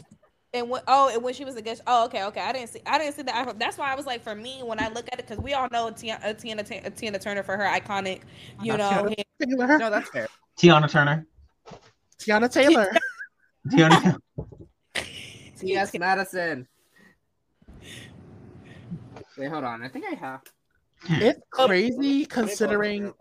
And 0.53 0.69
when 0.69 0.81
oh, 0.87 1.09
and 1.11 1.23
when 1.23 1.33
she 1.33 1.43
was 1.43 1.55
a 1.55 1.61
guest. 1.61 1.81
Oh, 1.87 2.05
okay, 2.05 2.23
okay. 2.25 2.41
I 2.41 2.51
didn't 2.51 2.69
see. 2.69 2.81
I 2.85 2.99
didn't 2.99 3.15
see 3.15 3.23
the 3.23 3.35
Afro. 3.35 3.53
That's 3.53 3.77
why 3.79 3.91
I 3.91 3.95
was 3.95 4.05
like, 4.05 4.21
for 4.21 4.35
me, 4.35 4.61
when 4.63 4.79
I 4.79 4.89
look 4.89 5.07
at 5.11 5.17
it, 5.17 5.25
because 5.27 5.41
we 5.43 5.53
all 5.53 5.67
know 5.71 5.89
Tina, 5.89 6.19
uh, 6.23 6.33
Tina, 6.33 6.61
Tina, 6.61 6.89
Tina 6.91 7.17
Turner 7.17 7.41
for 7.41 7.57
her 7.57 7.63
iconic, 7.63 8.21
you 8.61 8.77
know. 8.77 8.89
Tiana. 8.89 9.23
Taylor. 9.41 9.77
no, 9.79 9.89
that's 9.89 10.09
fair. 10.09 10.27
Tiana 10.59 10.87
Turner. 10.91 11.25
Teyana 12.19 12.51
Taylor. 12.51 12.91
Tiana. 13.69 14.19
T.S. 15.57 15.97
Madison. 15.97 16.67
Wait, 19.37 19.47
hold 19.49 19.63
on. 19.63 19.81
I 19.81 19.87
think 19.87 20.05
I 20.11 20.15
have. 20.15 20.41
It's 21.09 21.39
crazy 21.49 22.25
considering 22.25 23.13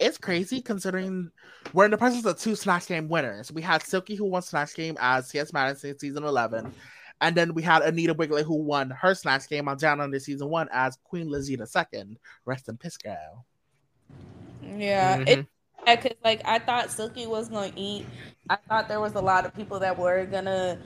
it's 0.00 0.18
crazy 0.18 0.60
considering 0.60 1.30
we're 1.72 1.84
in 1.84 1.90
the 1.92 1.96
presence 1.98 2.24
of 2.26 2.38
two 2.38 2.56
Snatch 2.56 2.86
Game 2.86 3.08
winners. 3.08 3.52
We 3.52 3.62
had 3.62 3.82
Silky 3.82 4.16
who 4.16 4.24
won 4.24 4.42
Snatch 4.42 4.74
Game 4.74 4.96
as 5.00 5.28
T.S. 5.30 5.52
Madison 5.52 5.98
season 5.98 6.24
11. 6.24 6.72
And 7.20 7.36
then 7.36 7.54
we 7.54 7.62
had 7.62 7.82
Anita 7.82 8.14
Wigl'it 8.14 8.42
who 8.44 8.56
won 8.56 8.90
her 8.90 9.14
Snatch 9.14 9.48
Game 9.48 9.68
on 9.68 9.78
Down 9.78 10.00
Under 10.00 10.18
season 10.18 10.48
one 10.48 10.68
as 10.72 10.98
Queen 11.04 11.28
Lizzie 11.28 11.56
second. 11.64 12.18
Rest 12.44 12.68
in 12.68 12.76
peace, 12.76 12.96
girl. 12.96 13.46
Yeah, 14.76 15.18
Mhm. 15.18 15.28
it 15.28 15.46
because 15.86 16.16
like 16.24 16.40
I 16.44 16.58
thought 16.58 16.90
Silky 16.90 17.26
was 17.26 17.48
gonna 17.48 17.72
eat. 17.76 18.06
I 18.50 18.56
thought 18.68 18.88
there 18.88 19.00
was 19.00 19.14
a 19.14 19.20
lot 19.20 19.46
of 19.46 19.54
people 19.54 19.78
that 19.80 19.96
were 19.98 20.26
gonna 20.26 20.78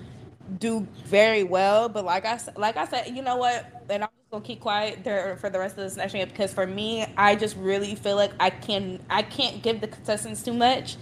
do 0.58 0.86
very 1.04 1.44
well, 1.44 1.88
but 1.88 2.04
like 2.04 2.24
I 2.24 2.32
s- 2.32 2.48
like 2.56 2.76
I 2.76 2.86
said, 2.86 3.08
you 3.08 3.22
know 3.22 3.36
what? 3.36 3.64
And 3.88 4.02
I'm 4.04 4.10
just 4.10 4.17
gonna 4.30 4.44
keep 4.44 4.60
quiet 4.60 5.04
there 5.04 5.36
for 5.36 5.48
the 5.50 5.58
rest 5.58 5.76
of 5.78 5.84
this 5.84 5.96
next 5.96 6.12
game 6.12 6.28
because 6.28 6.52
for 6.52 6.66
me, 6.66 7.06
I 7.16 7.34
just 7.34 7.56
really 7.56 7.94
feel 7.94 8.16
like 8.16 8.32
I 8.40 8.50
can 8.50 9.00
I 9.08 9.22
can't 9.22 9.62
give 9.62 9.80
the 9.80 9.88
contestants 9.88 10.42
too 10.42 10.52
much 10.52 10.96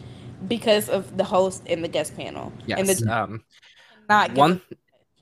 because 0.49 0.89
of 0.89 1.17
the 1.17 1.25
host 1.25 1.63
and 1.67 1.83
the 1.83 1.89
guest 1.89 2.17
panel 2.17 2.53
and 2.69 2.87
Yes. 2.87 3.01
the 3.01 3.13
Um, 3.13 3.45
not 4.09 4.29
giving- 4.29 4.39
one. 4.41 4.61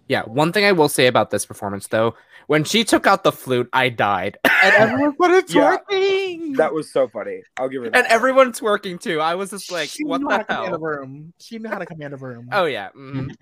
Yeah, 0.07 0.23
one 0.25 0.53
thing 0.53 0.67
I 0.67 0.73
will 0.73 0.91
say 0.91 1.07
about 1.07 1.31
this 1.31 1.47
performance, 1.47 1.87
though, 1.87 2.15
when 2.47 2.63
she 2.65 2.85
took 2.85 3.07
out 3.07 3.25
the 3.25 3.33
flute, 3.33 3.71
I 3.73 3.89
died, 3.89 4.37
And 4.45 4.75
everyone 4.77 5.15
started 5.15 5.49
Yeah. 5.49 5.79
twerking. 5.91 6.57
That 6.59 6.75
was 6.75 6.93
so 6.93 7.09
funny. 7.09 7.41
I'll 7.57 7.71
give 7.71 7.85
her 7.85 7.89
that. 7.91 7.97
and 8.05 8.07
everyone's 8.09 8.61
working 8.61 8.99
too. 8.99 9.19
I 9.21 9.35
was 9.35 9.49
just 9.49 9.73
like, 9.73 9.89
She 9.89 10.05
"What 10.05 10.21
knew 10.21 10.29
how 10.29 10.39
the 10.39 10.45
to 10.45 10.55
command 10.57 10.75
a 10.75 10.79
room. 10.79 11.33
She 11.41 11.59
knew 11.59 11.71
how 11.71 11.79
to 11.79 11.87
command 11.87 12.13
a 12.13 12.17
room. 12.19 12.51
Oh 12.53 12.67
yeah. 12.67 12.91
mhm. 12.95 13.35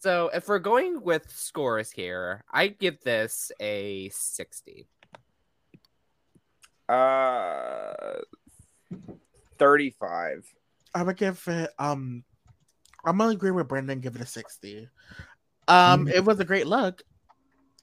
So 0.00 0.30
if 0.32 0.46
we're 0.48 0.58
going 0.58 1.02
with 1.02 1.30
scores 1.30 1.90
here, 1.90 2.44
I 2.52 2.68
give 2.68 3.00
this 3.00 3.50
a 3.60 4.10
sixty. 4.10 4.88
Uh, 6.88 8.20
thirty-five. 9.58 10.46
I 10.94 11.02
would 11.02 11.16
give 11.16 11.42
it 11.46 11.70
um 11.78 12.24
I'm 13.04 13.18
gonna 13.18 13.30
agree 13.30 13.50
with 13.50 13.68
Brendan, 13.68 14.00
give 14.00 14.14
it 14.16 14.22
a 14.22 14.26
60. 14.26 14.88
Um 15.68 16.08
it 16.08 16.24
was 16.24 16.40
a 16.40 16.44
great 16.44 16.66
look. 16.66 17.02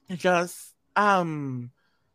It 0.08 0.18
Just 0.18 0.74
um 0.96 1.70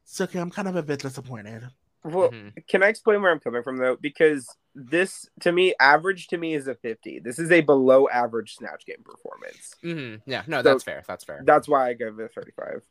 Silky, 0.05 0.39
I'm 0.39 0.49
kind 0.49 0.67
of 0.67 0.75
a 0.75 0.83
bit 0.83 1.01
disappointed. 1.01 1.69
Well, 2.03 2.31
Mhm. 2.31 2.67
can 2.67 2.81
I 2.83 2.87
explain 2.87 3.21
where 3.21 3.31
I'm 3.31 3.39
coming 3.39 3.61
from 3.63 3.77
though? 3.77 3.97
Because 3.99 4.47
this, 4.89 5.27
to 5.41 5.51
me, 5.51 5.73
average 5.79 6.27
to 6.27 6.37
me 6.37 6.53
is 6.53 6.67
a 6.67 6.75
fifty. 6.75 7.19
This 7.19 7.39
is 7.39 7.51
a 7.51 7.61
below 7.61 8.07
average 8.09 8.55
snatch 8.55 8.85
game 8.85 9.03
performance. 9.03 9.75
Mhm. 9.83 10.21
Yeah, 10.25 10.43
no, 10.47 10.59
So- 10.59 10.63
that's 10.63 10.83
fair. 10.83 11.03
That's 11.07 11.23
fair. 11.23 11.41
That's 11.45 11.67
why 11.67 11.89
I 11.89 11.93
give 11.93 12.19
it 12.19 12.23
a 12.25 12.29
thirty-five. 12.29 12.81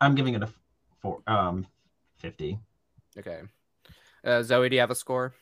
I'm 0.00 0.14
giving 0.14 0.34
it 0.34 0.42
a 0.42 0.48
four, 1.00 1.22
um, 1.26 1.66
50. 2.18 2.58
Okay. 3.18 3.40
Uh, 4.24 4.42
Zoe, 4.42 4.68
do 4.68 4.74
you 4.74 4.80
have 4.80 4.90
a 4.90 4.94
score? 4.94 5.32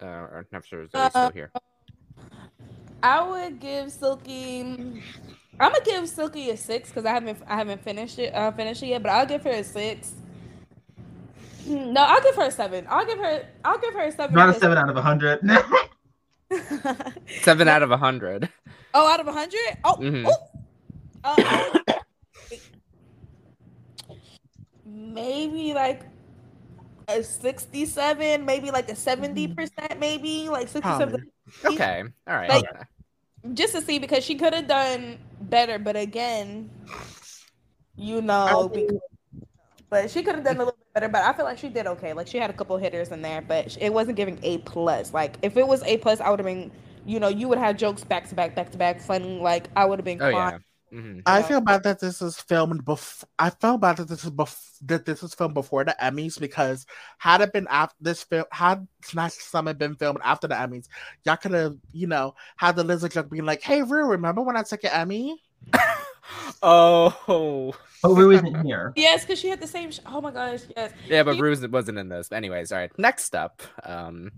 Uh, 0.00 0.06
or 0.06 0.46
not 0.52 0.64
sure 0.66 0.86
Zoe's 0.88 1.10
still 1.10 1.22
Uh, 1.22 1.30
here. 1.32 1.50
I 3.02 3.22
would 3.26 3.58
give 3.60 3.90
Silky. 3.90 4.60
I'm 4.62 5.72
gonna 5.72 5.84
give 5.84 6.08
Silky 6.08 6.50
a 6.50 6.56
six 6.56 6.88
because 6.88 7.04
I 7.04 7.10
haven't 7.10 7.42
I 7.46 7.56
haven't 7.56 7.82
finished 7.82 8.18
it 8.18 8.34
uh, 8.34 8.50
finished 8.52 8.82
it 8.82 8.86
yet, 8.88 9.02
but 9.02 9.10
I'll 9.10 9.26
give 9.26 9.42
her 9.44 9.50
a 9.50 9.64
six. 9.64 10.14
No, 11.72 12.02
I'll 12.02 12.22
give 12.22 12.34
her 12.36 12.44
a 12.46 12.50
seven. 12.50 12.86
I'll 12.88 13.06
give 13.06 13.18
her 13.18 13.44
I'll 13.64 13.78
give 13.78 13.94
her 13.94 14.02
a 14.02 14.12
seven. 14.12 14.34
Not 14.34 14.50
a 14.50 14.54
seven 14.54 14.76
out 14.78 14.88
of 14.88 14.96
a 14.96 15.02
hundred. 15.02 15.40
Seven 17.40 17.66
out 17.66 17.82
of 17.86 17.90
a 17.90 17.96
hundred. 17.96 18.48
oh, 18.92 19.10
out 19.10 19.20
of 19.20 19.26
a 19.26 19.32
hundred? 19.32 19.78
Oh, 19.84 19.96
Mhm. 19.96 20.26
oh. 20.28 20.36
Uh, 21.24 21.78
maybe 24.84 25.72
like 25.72 26.02
a 27.08 27.22
sixty-seven, 27.22 28.44
maybe 28.44 28.70
like 28.70 28.90
a 28.90 28.94
seventy 28.96 29.48
percent, 29.48 29.98
maybe 29.98 30.48
like 30.48 30.68
sixty-seven. 30.68 31.26
Okay. 31.64 32.02
All 32.26 32.34
right. 32.36 32.48
Like- 32.50 32.64
okay. 32.68 32.82
just 33.54 33.74
to 33.74 33.80
see 33.82 33.98
because 33.98 34.22
she 34.24 34.34
could 34.34 34.52
have 34.54 34.68
done 34.68 35.18
better, 35.40 35.78
but 35.78 35.96
again, 35.96 36.70
you 37.96 38.20
know, 38.22 38.70
because, 38.72 38.98
but 39.88 40.10
she 40.10 40.22
could 40.22 40.34
have 40.34 40.44
done 40.44 40.56
a 40.56 40.64
little 40.64 40.72
bit 40.78 40.81
better. 40.94 41.08
But 41.08 41.22
I 41.24 41.32
feel 41.32 41.44
like 41.44 41.58
she 41.58 41.68
did 41.68 41.86
okay. 41.86 42.12
Like 42.12 42.26
she 42.26 42.38
had 42.38 42.50
a 42.50 42.52
couple 42.52 42.76
hitters 42.76 43.10
in 43.10 43.22
there, 43.22 43.42
but 43.42 43.76
it 43.80 43.92
wasn't 43.92 44.16
giving 44.16 44.38
a 44.42 44.58
plus. 44.58 45.12
Like 45.14 45.36
if 45.42 45.56
it 45.56 45.66
was 45.66 45.82
a 45.84 45.98
plus, 45.98 46.20
I 46.20 46.30
would 46.30 46.38
have 46.40 46.46
been, 46.46 46.70
you 47.06 47.20
know, 47.20 47.28
you 47.28 47.48
would 47.48 47.58
have 47.58 47.76
jokes 47.76 48.04
back 48.04 48.28
to 48.28 48.34
back, 48.34 48.54
back 48.54 48.70
to 48.72 48.78
back, 48.78 49.00
funny. 49.00 49.38
Like 49.40 49.68
I 49.76 49.84
would 49.84 49.98
have 49.98 50.04
been. 50.04 50.20
Oh 50.20 50.28
crying. 50.28 50.54
yeah. 50.92 51.00
hmm 51.00 51.20
I 51.24 51.42
feel 51.42 51.60
bad 51.60 51.84
that 51.84 52.00
this 52.00 52.20
is 52.20 52.36
filmed 52.40 52.84
before. 52.84 53.28
I 53.38 53.50
felt 53.50 53.80
bad 53.80 53.98
that 53.98 54.08
this 54.08 54.24
is 54.24 54.30
bef- 54.30 54.78
that 54.86 55.04
this 55.06 55.22
was 55.22 55.34
filmed 55.34 55.54
before 55.54 55.84
the 55.84 55.96
Emmys 56.00 56.38
because 56.40 56.84
had 57.18 57.40
it 57.40 57.52
been 57.52 57.68
after 57.70 57.96
this 58.00 58.24
film, 58.24 58.44
had 58.50 58.86
Snatch 59.04 59.34
Summit 59.34 59.78
been 59.78 59.94
filmed 59.96 60.18
after 60.24 60.48
the 60.48 60.54
Emmys, 60.56 60.88
y'all 61.24 61.36
could 61.36 61.52
have, 61.52 61.76
you 61.92 62.08
know, 62.08 62.34
had 62.56 62.76
the 62.76 62.84
lizard 62.84 63.12
joke 63.12 63.30
being 63.30 63.44
like, 63.44 63.62
"Hey, 63.62 63.82
Rue, 63.82 64.06
remember 64.06 64.42
when 64.42 64.56
I 64.56 64.62
took 64.64 64.84
an 64.84 64.90
Emmy?" 64.92 65.40
Oh. 66.64 67.74
but 68.02 68.10
Rue 68.10 68.30
isn't 68.32 68.64
here. 68.64 68.92
Yes, 68.96 69.24
because 69.24 69.38
she 69.40 69.48
had 69.48 69.60
the 69.60 69.66
same. 69.66 69.90
Sh- 69.90 70.00
oh 70.06 70.20
my 70.20 70.30
gosh, 70.30 70.60
yes. 70.76 70.92
Yeah, 71.08 71.22
but 71.24 71.36
You- 71.36 71.42
Ruse 71.42 71.66
wasn't 71.68 71.98
in 71.98 72.08
this. 72.08 72.30
Anyways, 72.30 72.70
all 72.72 72.78
right. 72.78 72.96
Next 72.98 73.34
up, 73.34 73.62
um, 73.84 74.30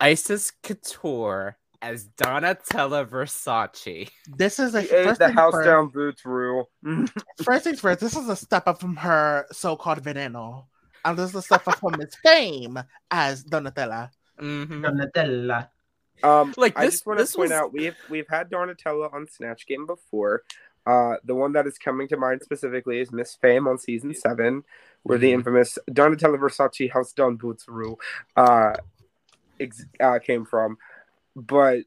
Icesis 0.00 0.52
Couture 0.62 1.56
as 1.82 2.08
Donatella 2.16 3.06
Versace. 3.06 4.08
This 4.36 4.58
is 4.58 4.74
a 4.74 4.82
She 4.82 4.88
first 4.88 5.18
the 5.18 5.30
house 5.32 5.52
first- 5.52 5.66
down 5.66 5.88
boots 5.88 6.24
rule. 6.24 6.70
First 7.42 7.64
things 7.64 7.80
first, 7.80 8.00
this 8.00 8.16
is 8.16 8.28
a 8.28 8.36
step 8.36 8.66
up 8.66 8.80
from 8.80 8.96
her 8.96 9.46
so-called 9.52 10.02
veneno. 10.02 10.64
And 11.04 11.18
this 11.18 11.30
is 11.30 11.36
a 11.36 11.42
step 11.42 11.68
up 11.68 11.78
from 11.78 11.96
Miss 11.98 12.14
Fame 12.22 12.78
as 13.10 13.44
Donatella. 13.44 14.08
Mhm. 14.40 14.80
Donatella. 14.82 15.68
Um, 16.22 16.54
Like, 16.56 16.78
I 16.78 16.86
just 16.86 17.06
want 17.06 17.18
to 17.18 17.26
point 17.26 17.50
was- 17.50 17.52
out 17.52 17.72
we've 17.72 17.96
we've 18.08 18.28
had 18.28 18.50
Donatella 18.50 19.12
on 19.12 19.26
Snatch 19.28 19.66
Game 19.66 19.86
before. 19.86 20.42
Uh, 20.86 21.16
the 21.24 21.34
one 21.34 21.52
that 21.52 21.66
is 21.66 21.78
coming 21.78 22.06
to 22.08 22.16
mind 22.16 22.42
specifically 22.42 23.00
is 23.00 23.10
Miss 23.10 23.34
Fame 23.36 23.66
on 23.66 23.78
season 23.78 24.14
seven, 24.14 24.64
where 25.02 25.16
the 25.18 25.30
Mhm. 25.30 25.34
infamous 25.34 25.78
Donatella 25.90 26.38
Versace 26.38 26.90
House 26.92 27.12
Don 27.12 27.36
Boots 27.36 27.66
rule 27.68 27.98
uh, 28.36 28.74
ex- 29.58 29.86
uh, 29.98 30.18
came 30.18 30.44
from. 30.44 30.76
But 31.34 31.84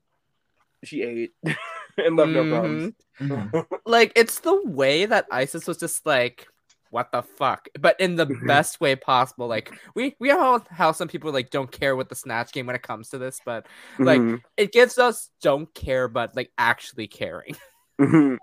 she 0.83 1.03
ate 1.03 1.33
and 1.97 2.15
left 2.15 2.31
no 2.31 2.43
crumbs. 2.43 2.93
Mhm. 3.19 3.65
Like 3.85 4.11
it's 4.15 4.39
the 4.39 4.61
way 4.65 5.05
that 5.05 5.27
Icesis 5.31 5.67
was 5.67 5.77
just 5.77 6.05
like, 6.05 6.47
what 6.91 7.11
the 7.11 7.21
fuck? 7.21 7.67
But 7.79 7.99
in 7.99 8.15
the 8.15 8.25
Mhm. 8.27 8.47
best 8.47 8.79
way 8.81 8.95
possible. 8.95 9.47
Like 9.47 9.71
we 9.95 10.15
we 10.19 10.31
all 10.31 10.65
how 10.69 10.91
some 10.91 11.07
people 11.07 11.31
like 11.31 11.49
don't 11.49 11.71
care 11.71 11.95
with 11.95 12.09
the 12.09 12.15
snatch 12.15 12.51
game 12.51 12.65
when 12.65 12.75
it 12.75 12.83
comes 12.83 13.09
to 13.09 13.17
this, 13.17 13.39
but 13.45 13.65
Like, 13.99 14.21
Mhm. 14.21 14.41
it 14.57 14.71
gives 14.71 14.97
us 14.97 15.29
don't 15.41 15.73
care 15.73 16.07
but 16.07 16.35
like 16.35 16.51
actually 16.57 17.07
caring. 17.07 17.55
Mhm. 17.99 18.37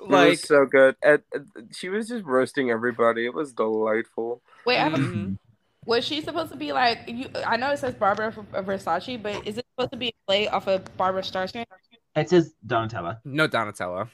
it 0.00 0.10
like 0.10 0.30
was 0.30 0.42
so 0.42 0.64
good. 0.66 0.96
And, 1.02 1.22
and 1.32 1.46
she 1.74 1.88
was 1.88 2.08
just 2.08 2.24
roasting 2.24 2.70
everybody. 2.70 3.24
It 3.26 3.34
was 3.34 3.52
delightful. 3.52 4.42
Wait, 4.66 4.78
I 4.78 4.84
have 4.84 4.94
a, 4.94 4.98
mhm. 4.98 5.38
was 5.84 6.04
she 6.04 6.20
supposed 6.20 6.50
to 6.52 6.58
be 6.58 6.72
like 6.72 7.00
you? 7.08 7.28
I 7.46 7.56
know 7.56 7.70
it 7.70 7.78
says 7.78 7.94
Barbara 7.94 8.32
Versace, 8.32 9.22
but 9.22 9.46
is 9.46 9.58
it 9.58 9.66
supposed 9.74 9.92
to 9.92 9.98
be 9.98 10.08
a 10.08 10.12
play 10.26 10.48
off 10.48 10.66
of 10.68 10.84
Barbara 10.96 11.22
Streisand? 11.22 11.64
It 12.16 12.28
says 12.30 12.52
Donatella. 12.66 13.18
no 13.24 13.46
Donatella. 13.48 14.08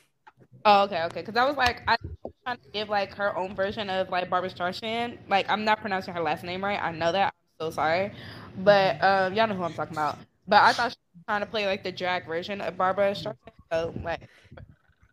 Oh, 0.64 0.84
okay, 0.84 1.02
okay. 1.04 1.20
Because 1.20 1.36
I 1.36 1.44
was 1.44 1.56
like, 1.56 1.82
I 1.86 1.96
was 2.22 2.32
trying 2.44 2.56
to 2.56 2.62
give 2.72 2.88
like 2.88 3.14
her 3.14 3.36
own 3.36 3.54
version 3.54 3.90
of 3.90 4.08
like 4.10 4.30
Barbara 4.30 4.50
Streisand. 4.50 5.18
Like, 5.28 5.48
I'm 5.48 5.64
not 5.64 5.80
pronouncing 5.80 6.14
her 6.14 6.22
last 6.22 6.42
name 6.44 6.64
right. 6.64 6.80
I 6.82 6.92
know 6.92 7.12
that. 7.12 7.34
I'm 7.60 7.66
so 7.66 7.70
sorry, 7.70 8.12
but 8.58 9.02
um, 9.02 9.34
y'all 9.34 9.46
know 9.46 9.54
who 9.54 9.62
I'm 9.62 9.74
talking 9.74 9.94
about. 9.94 10.18
But 10.48 10.62
I 10.62 10.72
thought 10.72 10.92
she 10.92 10.96
was 11.14 11.24
trying 11.28 11.40
to 11.40 11.46
play 11.46 11.66
like 11.66 11.84
the 11.84 11.92
drag 11.92 12.26
version 12.26 12.60
of 12.60 12.76
Barbara 12.76 13.12
Streisand. 13.12 13.36
So 13.72 13.94
like, 14.02 14.28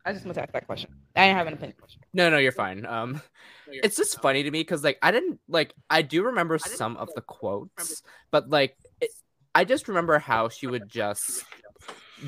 I 0.06 0.14
just 0.14 0.26
want 0.26 0.36
to 0.36 0.44
ask 0.44 0.54
that 0.54 0.66
question. 0.66 0.90
I 1.16 1.28
didn't 1.28 1.38
have 1.38 1.48
an 1.48 1.54
opinion. 1.54 1.76
No, 2.14 2.30
no, 2.30 2.38
you're 2.38 2.52
fine. 2.52 2.86
Um, 2.86 3.22
it's 3.68 3.98
just 3.98 4.22
funny 4.22 4.44
to 4.44 4.52
me 4.52 4.62
because 4.62 4.84
like 4.84 4.98
I 5.02 5.12
didn't 5.12 5.40
like 5.48 5.74
I 5.90 6.02
do 6.02 6.24
remember 6.24 6.58
some 6.60 6.98
of 6.98 7.10
the 7.16 7.22
quotes, 7.22 8.02
but 8.32 8.50
like 8.50 8.76
it, 9.00 9.12
I 9.54 9.64
just 9.66 9.88
remember 9.88 10.20
how 10.20 10.50
she 10.50 10.68
would 10.68 10.90
just 10.90 11.44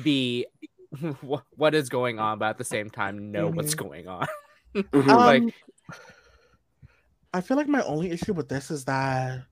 be 0.02 0.46
"Wh- 0.60 0.73
what 1.56 1.74
is 1.74 1.88
going 1.88 2.18
on, 2.18 2.38
but 2.38 2.46
at 2.50 2.58
the 2.58 2.64
same 2.64 2.90
time 2.90 3.30
know 3.32 3.48
what's 3.48 3.74
going 3.74 4.08
on. 4.08 4.26
Mhm. 4.74 5.08
Um, 5.08 5.18
Like- 5.44 5.54
I 7.32 7.40
feel 7.40 7.56
like 7.56 7.68
my 7.68 7.82
only 7.84 8.10
issue 8.10 8.32
with 8.32 8.48
this 8.48 8.70
is 8.70 8.84
that 8.86 9.44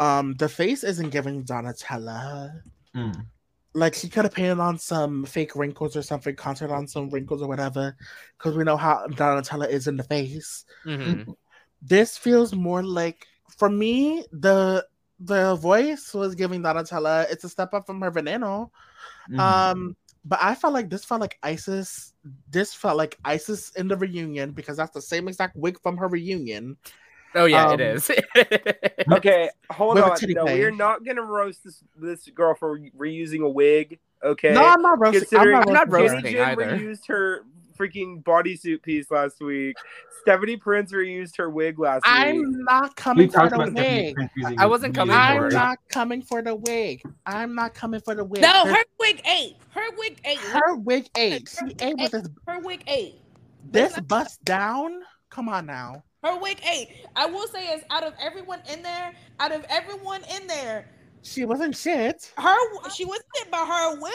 um 0.00 0.34
the 0.34 0.48
face 0.48 0.84
isn't 0.84 1.10
giving 1.10 1.44
Donatella. 1.44 2.60
Mm. 2.94 3.26
Like 3.74 3.94
she 3.94 4.08
could 4.08 4.24
have 4.24 4.34
painted 4.34 4.58
on 4.60 4.78
some 4.78 5.24
fake 5.24 5.54
wrinkles 5.56 5.96
or 5.96 6.02
something, 6.02 6.36
concentrated 6.36 6.76
on 6.76 6.86
some 6.86 7.08
wrinkles 7.08 7.40
or 7.42 7.48
whatever, 7.48 7.96
because 8.36 8.56
we 8.56 8.64
know 8.64 8.76
how 8.76 9.06
Donatella 9.08 9.68
is 9.68 9.86
in 9.86 9.96
the 9.96 10.02
face. 10.04 10.64
Mhm. 10.84 11.34
This 11.80 12.18
feels 12.18 12.54
more 12.54 12.82
like 12.82 13.26
for 13.56 13.68
me 13.70 14.24
the 14.32 14.86
the 15.20 15.54
voice 15.56 16.12
was 16.14 16.34
giving 16.34 16.62
Donatella. 16.62 17.30
It's 17.30 17.44
a 17.44 17.48
step 17.48 17.72
up 17.74 17.86
from 17.86 18.00
her 18.02 18.10
veneno. 18.10 18.70
Mhm. 19.30 19.38
Um, 19.38 19.96
but 20.24 20.38
I 20.42 20.54
felt 20.54 20.72
like 20.72 20.88
this 20.90 21.04
felt 21.04 21.20
like 21.20 21.38
Icesis. 21.42 22.12
This 22.50 22.74
felt 22.74 22.96
like 22.96 23.18
Icesis 23.24 23.72
in 23.76 23.88
the 23.88 23.96
reunion 23.96 24.52
because 24.52 24.76
that's 24.76 24.92
the 24.92 25.02
same 25.02 25.28
exact 25.28 25.56
wig 25.56 25.78
from 25.82 25.96
her 25.96 26.08
reunion. 26.08 26.76
Oh 27.34 27.46
yeah, 27.46 27.68
Um, 27.68 27.80
it 27.80 27.80
is. 27.80 28.10
Okay, 29.12 29.48
hold 29.70 29.98
on. 29.98 30.16
No, 30.28 30.44
we're 30.44 30.70
not 30.70 31.04
gonna 31.04 31.22
roast 31.22 31.64
this 31.64 31.82
this 31.96 32.28
girl 32.28 32.54
for 32.54 32.78
reusing 32.96 33.42
a 33.44 33.48
wig. 33.48 33.98
Okay. 34.22 34.52
No, 34.52 34.64
I'm 34.64 34.80
not 34.82 35.00
roasting. 35.00 35.38
I'm 35.38 35.50
not 35.50 35.66
I'm 35.66 35.74
not 35.74 35.90
roasting. 35.90 36.14
roasting. 36.14 36.32
Jenny 36.32 36.56
Jen 36.56 36.60
either. 36.60 36.78
reused 36.78 37.06
her 37.08 37.44
freaking 37.72 38.22
bodysuit 38.22 38.82
piece 38.82 39.10
last 39.10 39.40
week. 39.40 39.76
Stephanie 40.22 40.56
Prince 40.56 40.92
reused 40.92 41.36
her 41.36 41.50
wig 41.50 41.78
last 41.78 42.04
week. 42.06 42.14
I'm 42.14 42.64
not 42.64 42.90
We 43.16 43.28
coming 43.28 43.30
for 43.30 43.48
the 43.48 43.72
wig. 43.74 44.16
I 44.56 44.66
wasn't 44.66 44.94
coming 44.94 45.14
for 45.14 45.20
I'm 45.20 45.52
not 45.52 45.78
coming 45.88 46.22
for 46.22 46.42
the 46.42 46.54
wig. 46.54 47.02
I'm 47.26 47.54
not 47.54 47.74
coming 47.74 48.00
for 48.00 48.14
the 48.14 48.24
wig. 48.24 48.42
No, 48.42 48.64
Her, 48.64 48.72
her 48.74 48.84
wig 49.00 49.20
ate. 49.26 49.56
Her 49.70 49.90
wig 49.98 50.18
ate. 50.24 50.38
her 50.38 50.76
wig 50.76 51.08
ate. 51.16 51.48
She 51.48 51.74
ate 51.80 51.96
with 51.98 52.12
this, 52.12 52.28
Her 52.46 52.60
wig 52.60 52.84
ate. 52.86 53.16
this 53.70 53.98
bust 54.00 54.44
down. 54.44 55.02
Come 55.30 55.48
on 55.48 55.66
now. 55.66 56.04
Her 56.22 56.38
wig 56.38 56.60
ate. 56.64 56.88
I 57.16 57.26
will 57.26 57.48
say 57.48 57.66
is 57.68 57.82
out 57.90 58.04
of 58.04 58.14
everyone 58.20 58.60
in 58.72 58.82
there, 58.82 59.12
out 59.40 59.50
of 59.50 59.64
everyone 59.68 60.22
in 60.36 60.46
there, 60.46 60.88
She 61.22 61.44
wasn't 61.44 61.76
shit. 61.76 62.32
her 62.36 62.56
she 62.90 63.04
wasn't 63.04 63.26
it 63.36 63.50
by 63.50 63.58
her 63.58 64.00
wig, 64.00 64.12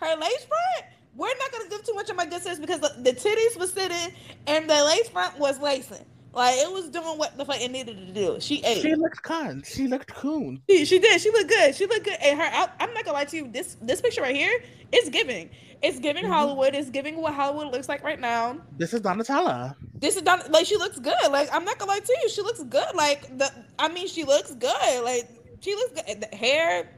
her 0.00 0.16
lace 0.16 0.44
front. 0.46 0.92
We're 1.14 1.28
not 1.38 1.52
gonna 1.52 1.68
give 1.68 1.84
too 1.84 1.94
much 1.94 2.08
of 2.10 2.16
my 2.16 2.26
good 2.26 2.42
sense 2.42 2.58
because 2.58 2.80
the, 2.80 2.94
the 2.98 3.12
titties 3.12 3.58
was 3.58 3.72
sitting 3.72 4.14
and 4.46 4.68
the 4.68 4.84
lace 4.84 5.08
front 5.08 5.38
was 5.38 5.60
lacing. 5.60 6.04
Like 6.34 6.56
it 6.56 6.72
was 6.72 6.88
doing 6.88 7.18
what 7.18 7.36
the 7.36 7.44
fuck 7.44 7.60
it 7.60 7.70
needed 7.70 7.96
to 7.98 8.12
do. 8.12 8.38
She 8.40 8.62
ate. 8.64 8.80
She 8.80 8.94
looked 8.94 9.22
con. 9.22 9.62
She 9.66 9.86
looked 9.86 10.14
coon. 10.14 10.62
She, 10.70 10.86
she 10.86 10.98
did. 10.98 11.20
She 11.20 11.30
looked 11.30 11.50
good. 11.50 11.74
She 11.74 11.84
looked 11.86 12.04
good. 12.04 12.16
And 12.22 12.38
her 12.38 12.46
out. 12.46 12.70
I'm 12.80 12.94
not 12.94 13.04
gonna 13.04 13.18
lie 13.18 13.26
to 13.26 13.36
you. 13.36 13.48
This 13.48 13.76
this 13.82 14.00
picture 14.00 14.22
right 14.22 14.34
here, 14.34 14.62
it's 14.92 15.10
giving. 15.10 15.50
It's 15.82 15.98
giving 15.98 16.24
Mhm. 16.24 16.28
Hollywood. 16.28 16.74
It's 16.74 16.88
giving 16.88 17.16
what 17.16 17.34
Hollywood 17.34 17.70
looks 17.70 17.86
like 17.88 18.02
right 18.02 18.18
now. 18.18 18.56
This 18.78 18.94
is 18.94 19.02
Donatella. 19.02 19.74
This 19.94 20.16
is 20.16 20.22
done. 20.22 20.40
Like 20.48 20.64
she 20.64 20.76
looks 20.78 20.98
good. 20.98 21.14
Like 21.30 21.50
I'm 21.52 21.66
not 21.66 21.78
gonna 21.78 21.90
lie 21.90 21.98
to 22.00 22.16
you. 22.22 22.28
She 22.30 22.40
looks 22.40 22.62
good. 22.62 22.94
Like 22.94 23.36
the. 23.36 23.52
I 23.78 23.88
mean, 23.88 24.08
she 24.08 24.24
looks 24.24 24.54
good. 24.54 25.04
Like 25.04 25.28
she 25.60 25.74
looks 25.74 26.00
good. 26.00 26.22
The 26.22 26.34
hair. 26.34 26.88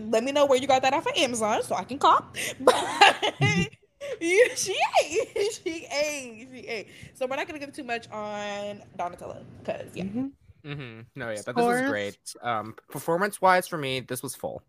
Let 0.00 0.24
me 0.24 0.32
know 0.32 0.46
where 0.46 0.58
you 0.58 0.66
got 0.66 0.82
that 0.82 0.92
off 0.94 1.06
of 1.06 1.12
Amazon 1.16 1.62
so 1.62 1.74
I 1.74 1.84
can 1.84 1.98
call. 1.98 2.24
But 2.60 2.74
she 4.56 4.76
ate. 5.02 5.28
She 5.64 5.86
ate. 5.86 6.48
She 6.52 6.66
ate. 6.68 6.88
So 7.14 7.26
we're 7.26 7.36
not 7.36 7.46
gonna 7.46 7.58
give 7.58 7.72
too 7.72 7.84
much 7.84 8.10
on 8.10 8.82
Donatella 8.98 9.42
because 9.60 9.94
yeah. 9.94 10.04
Mhm. 10.04 10.30
hmm 10.64 11.00
No, 11.14 11.30
yeah, 11.30 11.42
but 11.46 11.56
this 11.56 11.66
was 11.66 11.82
great. 11.82 12.18
Um, 12.42 12.74
performance 12.90 13.40
wise 13.40 13.66
for 13.66 13.78
me, 13.78 14.00
this 14.00 14.22
was 14.22 14.34
full. 14.34 14.62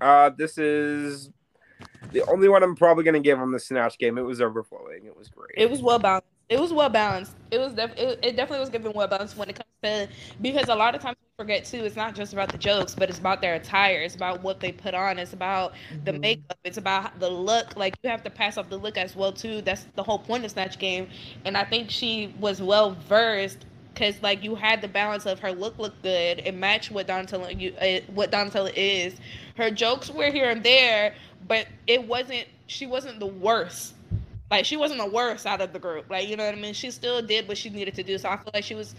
Uh, 0.00 0.30
this 0.30 0.58
is 0.58 1.30
the 2.12 2.24
only 2.28 2.48
one 2.48 2.62
I'm 2.62 2.76
probably 2.76 3.04
gonna 3.04 3.20
give 3.20 3.38
on 3.40 3.50
the 3.52 3.58
snatch 3.58 3.98
game. 3.98 4.18
It 4.18 4.22
was 4.22 4.40
overflowing. 4.40 5.06
It 5.06 5.16
was 5.16 5.28
great. 5.28 5.54
It 5.56 5.70
was 5.70 5.82
well 5.82 5.98
balanced. 5.98 6.28
It 6.48 6.58
was 6.58 6.72
well 6.72 6.88
balanced. 6.88 7.36
It 7.50 7.58
was 7.58 7.74
def- 7.74 7.96
it, 7.96 8.18
it 8.22 8.36
definitely 8.36 8.60
was 8.60 8.70
given 8.70 8.92
well 8.94 9.06
balanced 9.06 9.36
when 9.36 9.50
it 9.50 9.56
comes 9.56 9.66
to 9.82 10.08
because 10.40 10.68
a 10.68 10.74
lot 10.74 10.94
of 10.94 11.02
times 11.02 11.16
we 11.20 11.44
forget 11.44 11.66
too. 11.66 11.84
It's 11.84 11.96
not 11.96 12.14
just 12.14 12.32
about 12.32 12.50
the 12.52 12.56
jokes, 12.58 12.94
but 12.94 13.10
it's 13.10 13.18
about 13.18 13.42
their 13.42 13.54
attire. 13.54 14.00
It's 14.00 14.14
about 14.14 14.42
what 14.42 14.58
they 14.60 14.72
put 14.72 14.94
on. 14.94 15.18
It's 15.18 15.34
about 15.34 15.74
the 16.04 16.12
Mhm. 16.12 16.20
makeup. 16.20 16.58
It's 16.64 16.78
about 16.78 17.20
the 17.20 17.28
look. 17.28 17.76
Like 17.76 17.96
you 18.02 18.08
have 18.08 18.22
to 18.24 18.30
pass 18.30 18.56
off 18.56 18.70
the 18.70 18.78
look 18.78 18.96
as 18.96 19.14
well 19.14 19.32
too. 19.32 19.60
That's 19.60 19.84
the 19.94 20.02
whole 20.02 20.18
point 20.18 20.44
of 20.46 20.50
Snatch 20.50 20.78
Game. 20.78 21.08
And 21.44 21.54
I 21.56 21.64
think 21.64 21.90
she 21.90 22.34
was 22.40 22.62
well 22.62 22.92
versed 22.92 23.66
because 23.92 24.22
like 24.22 24.42
you 24.42 24.54
had 24.54 24.80
the 24.80 24.88
balance 24.88 25.26
of 25.26 25.40
her 25.40 25.52
look 25.52 25.78
look 25.78 26.00
good 26.02 26.40
It 26.44 26.54
matched 26.54 26.90
what 26.90 27.06
Donatella 27.06 27.58
you 27.60 27.74
uh, 27.80 28.00
what 28.14 28.30
Donatella 28.32 28.72
is. 28.74 29.16
Her 29.56 29.70
jokes 29.70 30.08
were 30.10 30.30
here 30.30 30.48
and 30.48 30.62
there, 30.62 31.14
but 31.46 31.66
it 31.86 32.06
wasn't. 32.08 32.46
She 32.68 32.86
wasn't 32.86 33.20
the 33.20 33.26
worst. 33.26 33.94
Like 34.50 34.64
she 34.64 34.76
wasn't 34.76 35.00
the 35.00 35.06
worst 35.08 35.46
out 35.46 35.60
of 35.60 35.72
the 35.72 35.78
group. 35.78 36.08
Like 36.10 36.28
you 36.28 36.36
know 36.36 36.44
what 36.44 36.54
I 36.54 36.58
mean. 36.58 36.74
She 36.74 36.90
still 36.90 37.20
did 37.22 37.46
what 37.48 37.58
she 37.58 37.70
needed 37.70 37.94
to 37.96 38.02
do. 38.02 38.16
So 38.18 38.28
I 38.28 38.36
feel 38.36 38.50
like 38.54 38.64
she 38.64 38.74
was 38.74 38.94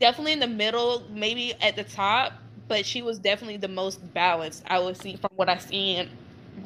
definitely 0.00 0.32
in 0.32 0.40
the 0.40 0.46
middle, 0.46 1.02
maybe 1.10 1.54
at 1.60 1.74
the 1.76 1.84
top, 1.84 2.32
but 2.68 2.86
she 2.86 3.02
was 3.02 3.18
definitely 3.18 3.56
the 3.56 3.68
most 3.68 4.12
balanced. 4.14 4.62
I 4.68 4.78
would 4.78 4.96
see 4.96 5.16
from 5.16 5.30
what 5.36 5.48
I've 5.48 5.62
seen 5.62 6.08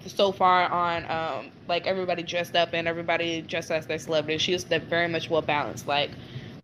so 0.06 0.32
far 0.32 0.70
on 0.70 1.04
um 1.10 1.50
like 1.68 1.86
everybody 1.86 2.22
dressed 2.22 2.56
up 2.56 2.70
and 2.72 2.88
everybody 2.88 3.40
dressed 3.42 3.70
as 3.70 3.86
their 3.86 3.98
celebrity. 3.98 4.38
She 4.38 4.52
was 4.52 4.64
the 4.64 4.78
very 4.78 5.08
much 5.08 5.30
well 5.30 5.42
balanced. 5.42 5.86
Like 5.86 6.10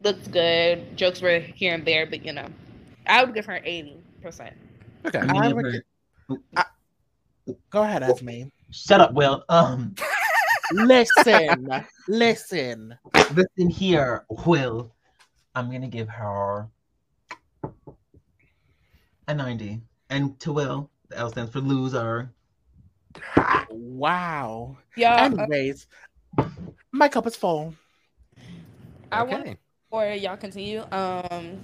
looked 0.02 0.30
good. 0.30 0.96
Jokes 0.96 1.22
were 1.22 1.38
here 1.38 1.74
and 1.74 1.84
there, 1.84 2.04
but 2.06 2.24
you 2.24 2.32
know, 2.32 2.46
I 3.06 3.24
would 3.24 3.34
give 3.34 3.46
her 3.46 3.60
eighty 3.64 3.96
percent. 4.22 4.54
Okay. 5.06 5.18
I 5.20 5.32
mean, 5.32 5.42
I 5.42 5.52
would 5.52 5.64
was- 5.64 5.80
gi- 6.28 6.64
Go 7.70 7.82
ahead, 7.82 8.02
Esme. 8.02 8.48
Shut 8.70 9.00
up, 9.00 9.14
Will. 9.14 9.42
Um, 9.48 9.94
Listen, 10.70 11.68
listen. 12.08 12.98
listen 13.34 13.70
here, 13.70 14.24
Will. 14.46 14.92
I'm 15.54 15.70
gonna 15.72 15.88
give 15.88 16.08
her 16.08 16.68
a 19.26 19.34
90. 19.34 19.80
And 20.10 20.38
to 20.40 20.52
Will, 20.52 20.90
the 21.08 21.18
L 21.18 21.30
stands 21.30 21.52
for 21.52 21.60
loser. 21.60 22.32
Wow. 23.70 24.76
Yeah, 24.96 25.24
Anyways, 25.24 25.86
my 26.92 27.08
cup 27.08 27.26
is 27.26 27.36
full. 27.36 27.74
I 29.10 29.22
want 29.22 29.42
Okay. 29.42 29.56
or 29.90 30.06
y'all 30.12 30.36
continue. 30.36 30.82
Um, 30.92 31.58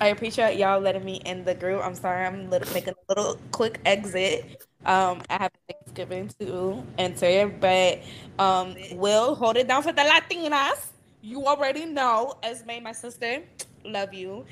I 0.00 0.08
appreciate 0.08 0.58
y'all 0.58 0.80
letting 0.80 1.04
me 1.04 1.20
in 1.24 1.44
the 1.44 1.54
group. 1.54 1.82
I'm 1.82 1.94
sorry, 1.94 2.26
I'm 2.26 2.50
little, 2.50 2.72
making 2.72 2.94
a 2.94 3.14
little 3.14 3.38
quick 3.52 3.80
exit. 3.84 4.66
Um, 4.86 5.22
I 5.30 5.42
have 5.42 5.52
Thanksgiving 5.68 6.30
to 6.40 6.82
enter, 6.98 7.48
but 7.48 8.00
um, 8.38 8.74
will 8.92 9.34
hold 9.34 9.56
it 9.56 9.66
down 9.68 9.82
for 9.82 9.92
the 9.92 10.02
Latinas. 10.02 10.88
You 11.22 11.46
already 11.46 11.86
know, 11.86 12.34
Esme, 12.42 12.82
my 12.82 12.92
sister, 12.92 13.42
love 13.84 14.12
you. 14.12 14.44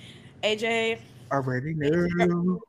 AJ, 0.43 0.99
Already 1.31 1.75
knew. 1.75 2.61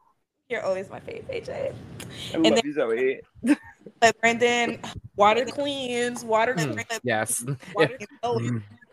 you're 0.50 0.62
always 0.64 0.90
my 0.90 1.00
favorite, 1.00 1.46
AJ. 1.46 1.50
I 1.52 2.34
And 2.36 2.44
love 2.44 2.54
then- 2.56 2.62
you, 2.66 2.74
Zoe. 2.74 3.20
But 4.00 4.20
Brendan, 4.20 4.80
Water 5.16 5.46
Queens, 5.46 6.24
Water 6.24 6.54
Hmm, 6.54 6.74
Queens, 6.74 7.00
yes. 7.04 7.46
Water 7.76 7.98
Queens. 7.98 8.10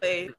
always. 0.01 0.31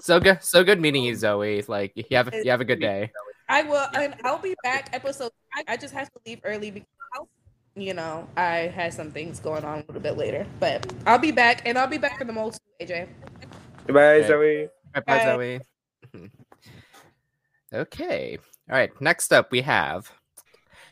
so 0.00 0.18
good 0.20 0.42
so 0.42 0.64
good 0.64 0.80
meeting 0.80 1.04
you, 1.04 1.14
Zoe. 1.14 1.62
Like 1.68 1.92
you 1.94 2.04
have 2.16 2.32
you 2.34 2.50
have 2.50 2.60
a 2.60 2.64
good 2.64 2.80
day. 2.80 3.10
I 3.48 3.62
will, 3.62 3.86
and 3.94 4.14
I'll 4.24 4.38
be 4.38 4.54
back. 4.62 4.90
Episode. 4.92 5.30
I, 5.54 5.64
I 5.74 5.76
just 5.76 5.94
have 5.94 6.10
to 6.12 6.18
leave 6.26 6.40
early 6.44 6.70
because, 6.70 6.88
you 7.80 7.94
know, 7.94 8.28
I 8.36 8.68
had 8.68 8.92
some 8.94 9.10
things 9.10 9.40
going 9.40 9.64
on 9.64 9.78
a 9.78 9.84
little 9.86 10.00
bit 10.02 10.16
later. 10.16 10.46
But 10.60 10.92
I'll 11.06 11.18
be 11.18 11.32
back, 11.32 11.62
and 11.66 11.78
I'll 11.78 11.86
be 11.86 11.98
back 11.98 12.18
for 12.18 12.24
the 12.24 12.32
most. 12.32 12.60
AJ. 12.80 13.08
Bye, 13.88 14.16
Okay. 14.18 14.26
Zoe. 14.28 14.68
Bye, 14.94 15.00
Bye. 15.06 15.24
Zoe. 15.24 15.60
okay. 17.72 18.38
All 18.70 18.76
right. 18.76 18.90
Next 19.00 19.32
up, 19.32 19.50
we 19.50 19.62
have 19.62 20.10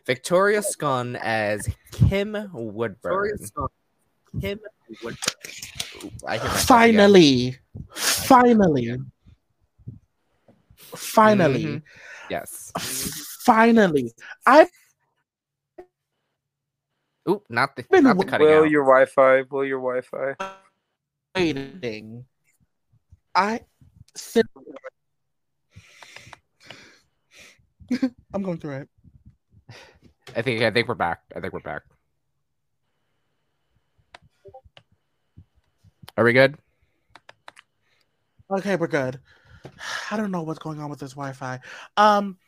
Victoria 0.06 0.62
Scone 0.62 1.16
as 1.16 1.68
Kim 1.92 2.36
Woodburn. 2.52 3.36
Kim 4.40 4.60
Woodburn. 5.02 5.16
Ooh, 6.04 6.10
I 6.26 6.38
hear. 6.38 6.50
Finally, 6.50 7.58
finally, 7.94 8.98
finally, 10.94 11.64
Mhm. 11.64 11.82
Yes. 12.30 12.72
finally. 13.44 14.12
I've 14.46 14.70
Ooh, 17.28 17.42
not 17.48 17.74
the 17.74 17.84
not 17.90 18.02
the 18.02 18.08
w- 18.08 18.28
cutting 18.28 18.46
Will 18.46 18.64
out. 18.64 18.70
your 18.70 18.84
Wi-Fi? 18.84 19.42
Will 19.50 19.64
your 19.64 19.80
Wi-Fi? 19.80 20.36
waiting. 21.34 22.24
I. 23.34 23.60
I'm 28.32 28.42
going 28.42 28.58
through 28.58 28.76
it. 28.76 28.88
I 30.34 30.42
think 30.42 30.62
I 30.62 30.70
think 30.70 30.88
we're 30.88 30.94
back. 30.94 31.20
I 31.34 31.40
think 31.40 31.52
we're 31.52 31.60
back. 31.60 31.82
Are 36.16 36.24
we 36.24 36.32
good? 36.32 36.56
Okay, 38.50 38.76
we're 38.76 38.86
good. 38.86 39.20
I 40.10 40.16
don't 40.16 40.30
know 40.30 40.42
what's 40.42 40.58
going 40.58 40.80
on 40.80 40.88
with 40.90 41.00
this 41.00 41.12
Wi-Fi. 41.12 41.60
Um, 41.96 42.38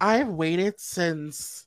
I've 0.00 0.28
waited 0.28 0.78
since 0.78 1.66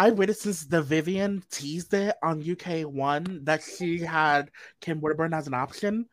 I 0.00 0.12
waited 0.12 0.38
since 0.38 0.64
the 0.64 0.80
Vivienne 0.80 1.42
teased 1.50 1.92
it 1.92 2.16
on 2.22 2.42
UK 2.42 2.90
One 2.90 3.44
that 3.44 3.60
she 3.62 3.98
had 3.98 4.50
Kim 4.80 4.98
Woodburn 5.02 5.34
as 5.34 5.46
an 5.46 5.52
option. 5.52 6.06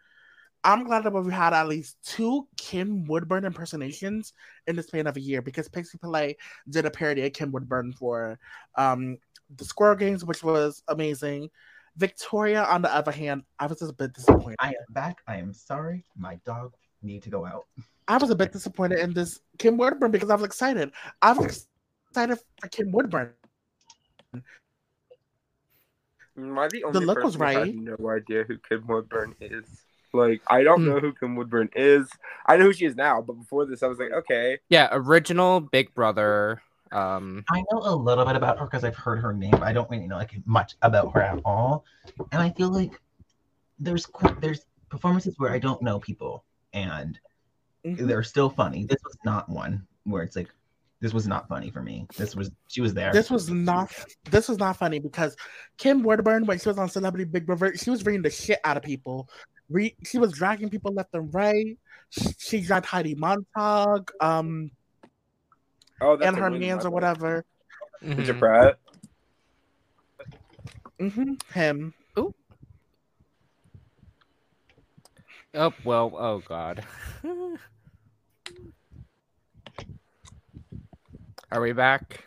I'm 0.62 0.84
glad 0.84 1.06
that 1.06 1.14
we've 1.14 1.32
had 1.32 1.54
at 1.54 1.70
least 1.70 1.96
two 2.04 2.50
Kim 2.58 3.06
Woodburn 3.06 3.46
impersonations 3.46 4.34
in 4.68 4.76
the 4.76 4.84
span 4.84 5.08
of 5.08 5.16
a 5.16 5.22
year 5.22 5.42
because 5.42 5.70
Pixie 5.70 5.98
Play 6.00 6.36
did 6.70 6.86
a 6.86 6.92
parody 6.92 7.26
of 7.26 7.32
Kim 7.32 7.54
Woodburn 7.54 7.94
for 7.94 8.38
um, 8.76 9.20
the 9.56 9.64
Squirrel 9.64 9.96
Games, 9.96 10.26
which 10.26 10.44
was 10.44 10.84
amazing. 10.90 11.50
Victoria, 11.96 12.66
on 12.66 12.82
the 12.82 12.94
other 12.94 13.14
hand, 13.14 13.44
I 13.58 13.68
was 13.68 13.80
just 13.80 13.92
a 13.92 13.96
bit 13.96 14.12
disappointed. 14.12 14.58
I 14.60 14.68
am 14.68 14.74
back. 14.90 15.20
I 15.30 15.38
am 15.38 15.54
sorry. 15.54 16.04
My 16.18 16.36
dog 16.46 16.74
need 17.02 17.24
to 17.24 17.30
go 17.30 17.46
out. 17.46 17.68
I 18.10 18.18
was 18.18 18.32
a 18.32 18.36
bit 18.36 18.52
disappointed 18.52 19.00
in 19.00 19.14
this 19.14 19.40
Kim 19.58 19.78
Woodburn 19.78 20.12
because 20.12 20.30
I 20.30 20.36
was 20.36 20.44
excited. 20.44 20.92
I 21.22 21.32
was 21.32 21.68
excited 22.10 22.38
for 22.60 22.68
Kim 22.68 22.92
Woodburn. 22.92 23.32
Am 26.38 26.58
I 26.60 26.68
the 26.68 26.84
only 26.84 27.06
look 27.06 27.24
was 27.24 27.36
person 27.36 27.40
who 27.40 27.46
right. 27.46 27.68
had 27.68 28.00
no 28.00 28.10
idea 28.10 28.44
who 28.44 28.58
Kim 28.58 28.86
Woodburn 28.88 29.36
is? 29.42 29.66
Like, 30.14 30.42
I 30.48 30.64
don't 30.64 30.82
Hmm. 30.84 30.90
know 30.90 31.00
who 31.00 31.14
Kim 31.14 31.36
Woodburn 31.36 31.70
is. 31.76 32.10
I 32.46 32.58
know 32.58 32.66
who 32.66 32.74
she 32.74 32.86
is 32.86 32.96
now, 32.96 33.22
but 33.22 33.34
before 33.34 33.66
this, 33.66 33.84
I 33.84 33.88
was 33.88 33.98
like, 34.00 34.12
okay. 34.12 34.60
Yeah, 34.70 34.88
original 34.92 35.60
Big 35.60 35.94
Brother. 35.94 36.62
Um, 36.92 37.44
I 37.52 37.64
know 37.72 37.82
a 37.84 37.96
little 37.96 38.24
bit 38.24 38.36
about 38.36 38.58
her 38.60 38.66
because 38.66 38.84
I've 38.84 38.96
heard 38.96 39.20
her 39.20 39.34
name. 39.34 39.56
I 39.62 39.74
don't 39.74 39.90
really 39.90 40.08
know 40.08 40.16
like 40.18 40.32
much 40.46 40.76
about 40.82 41.12
her 41.14 41.22
at 41.22 41.40
all. 41.44 41.84
And 42.32 42.42
I 42.42 42.52
feel 42.52 42.70
like 42.70 43.02
there's 43.80 44.06
qu- 44.06 44.40
there's 44.40 44.66
performances 44.90 45.36
where 45.38 45.52
I 45.52 45.60
don't 45.60 45.82
know 45.82 46.00
people 46.00 46.46
and 46.74 47.20
Mhm. 47.86 48.08
they're 48.08 48.24
still 48.24 48.50
funny. 48.50 48.86
This 48.86 49.04
was 49.04 49.18
not 49.26 49.50
one 49.50 49.86
where 50.06 50.24
it's 50.24 50.36
like 50.38 50.50
this 51.00 51.14
was 51.14 51.28
not 51.28 51.48
funny 51.48 51.70
for 51.70 51.82
me. 51.82 52.08
This 52.18 52.36
was 52.36 52.52
she 52.68 52.82
was 52.82 52.94
there. 52.94 53.12
This 53.14 53.30
was 53.30 53.50
not 53.50 53.92
this 54.32 54.48
was 54.50 54.58
not 54.58 54.78
funny 54.78 55.00
because 55.00 55.36
Kim 55.78 56.02
Woodburn, 56.04 56.46
when 56.46 56.58
she 56.60 56.70
was 56.70 56.78
on 56.78 56.90
Celebrity 56.90 57.26
Big 57.26 57.46
Brother, 57.46 57.76
she 57.76 57.90
was 57.90 58.06
reading 58.06 58.24
the 58.24 58.30
shit 58.30 58.60
out 58.64 58.78
of 58.78 58.84
people. 58.84 59.30
Re- 59.70 59.96
she 60.06 60.18
was 60.18 60.32
dragging 60.32 60.70
people 60.70 60.94
left 60.94 61.14
and 61.14 61.32
right. 61.34 61.78
She, 62.10 62.30
she 62.38 62.62
dragged 62.62 62.86
Heidi 62.86 63.16
Montag, 63.16 64.12
um, 64.22 64.72
Oh, 66.00 66.16
that's 66.16 66.28
and 66.28 66.38
her 66.38 66.50
win, 66.52 66.60
mans 66.62 66.78
by 66.78 66.80
or 66.80 66.84
the 66.84 66.90
way. 66.90 66.94
whatever. 66.94 67.46
Richard 68.02 68.36
mhm. 68.36 68.40
Pratt. 68.40 68.80
hmm 71.00 71.34
Him. 71.54 71.94
Oh 75.54 75.74
well. 75.84 76.14
Oh 76.18 76.40
god. 76.48 76.84
Are 81.50 81.62
we 81.62 81.72
back? 81.72 82.26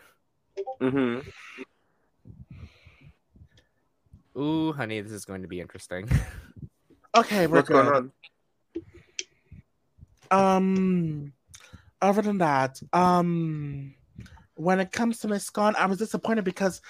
Mm-hmm. 0.81 1.29
Ooh, 4.41 4.73
honey, 4.73 5.01
this 5.03 5.13
is 5.13 5.27
going 5.27 5.43
to 5.43 5.49
be 5.49 5.61
interesting. 5.61 6.09
Okay, 7.15 7.47
we're 7.47 7.57
What's 7.57 7.69
going 7.69 7.89
on? 7.89 8.13
Um, 10.31 11.33
other 12.01 12.23
than 12.23 12.39
that, 12.39 12.81
um, 12.93 13.95
when 14.55 14.81
it 14.81 14.93
comes 14.93 15.19
to 15.19 15.29
Miss 15.29 15.45
Scone, 15.45 15.75
I 15.77 15.87
was 15.87 15.99
disappointed 15.99 16.45
because 16.45 16.81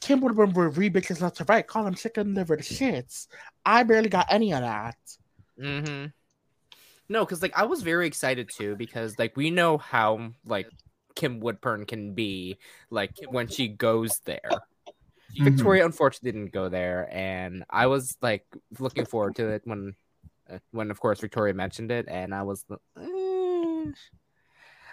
Kim 0.00 0.20
Woodburn 0.20 0.52
were 0.52 0.68
re 0.68 0.90
bitches 0.90 1.20
left 1.20 1.38
to 1.38 1.44
right, 1.44 1.66
call 1.66 1.84
them 1.84 1.94
chicken 1.94 2.34
liver 2.34 2.58
shits. 2.58 3.26
I 3.64 3.82
barely 3.82 4.08
got 4.08 4.26
any 4.30 4.52
of 4.52 4.60
that. 4.60 4.96
Mm-hmm. 5.60 6.06
No, 7.08 7.24
because 7.24 7.42
like 7.42 7.58
I 7.58 7.64
was 7.64 7.82
very 7.82 8.06
excited 8.06 8.50
too 8.50 8.76
because 8.76 9.18
like 9.18 9.36
we 9.36 9.50
know 9.50 9.78
how 9.78 10.32
like 10.44 10.68
Kim 11.14 11.40
Woodburn 11.40 11.86
can 11.86 12.14
be 12.14 12.58
like 12.90 13.12
when 13.28 13.48
she 13.48 13.68
goes 13.68 14.20
there. 14.24 14.50
Mhm. 15.38 15.44
Victoria 15.44 15.84
unfortunately 15.84 16.32
didn't 16.32 16.52
go 16.52 16.68
there, 16.68 17.08
and 17.10 17.64
I 17.70 17.86
was 17.86 18.16
like 18.20 18.46
looking 18.78 19.06
forward 19.06 19.36
to 19.36 19.48
it 19.48 19.62
when, 19.64 19.94
uh, 20.50 20.58
when 20.72 20.90
of 20.90 21.00
course 21.00 21.20
Victoria 21.20 21.54
mentioned 21.54 21.90
it, 21.90 22.06
and 22.08 22.34
I 22.34 22.42
was 22.42 22.64
eh. 22.98 23.92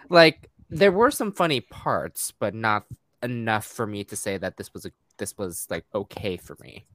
like, 0.10 0.50
there 0.70 0.92
were 0.92 1.12
some 1.12 1.32
funny 1.34 1.62
parts, 1.62 2.32
but 2.40 2.56
not 2.56 2.86
enough 3.22 3.66
for 3.66 3.86
me 3.86 4.04
to 4.06 4.16
say 4.16 4.38
that 4.38 4.56
this 4.56 4.74
was 4.74 4.86
a 4.86 4.92
this 5.18 5.38
was 5.38 5.68
like 5.70 5.86
okay 5.94 6.38
for 6.38 6.56
me. 6.62 6.86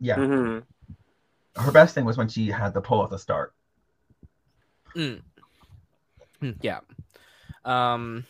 Yeah. 0.00 0.16
Mm-hmm. 0.16 1.62
Her 1.62 1.72
best 1.72 1.94
thing 1.94 2.04
was 2.04 2.16
when 2.16 2.28
she 2.28 2.48
had 2.48 2.74
the 2.74 2.80
pull 2.80 3.04
at 3.04 3.10
the 3.10 3.18
start. 3.18 3.54
Mm. 4.96 5.22
Mm, 6.42 6.56
Yeah. 6.62 6.80
Um 7.64 8.24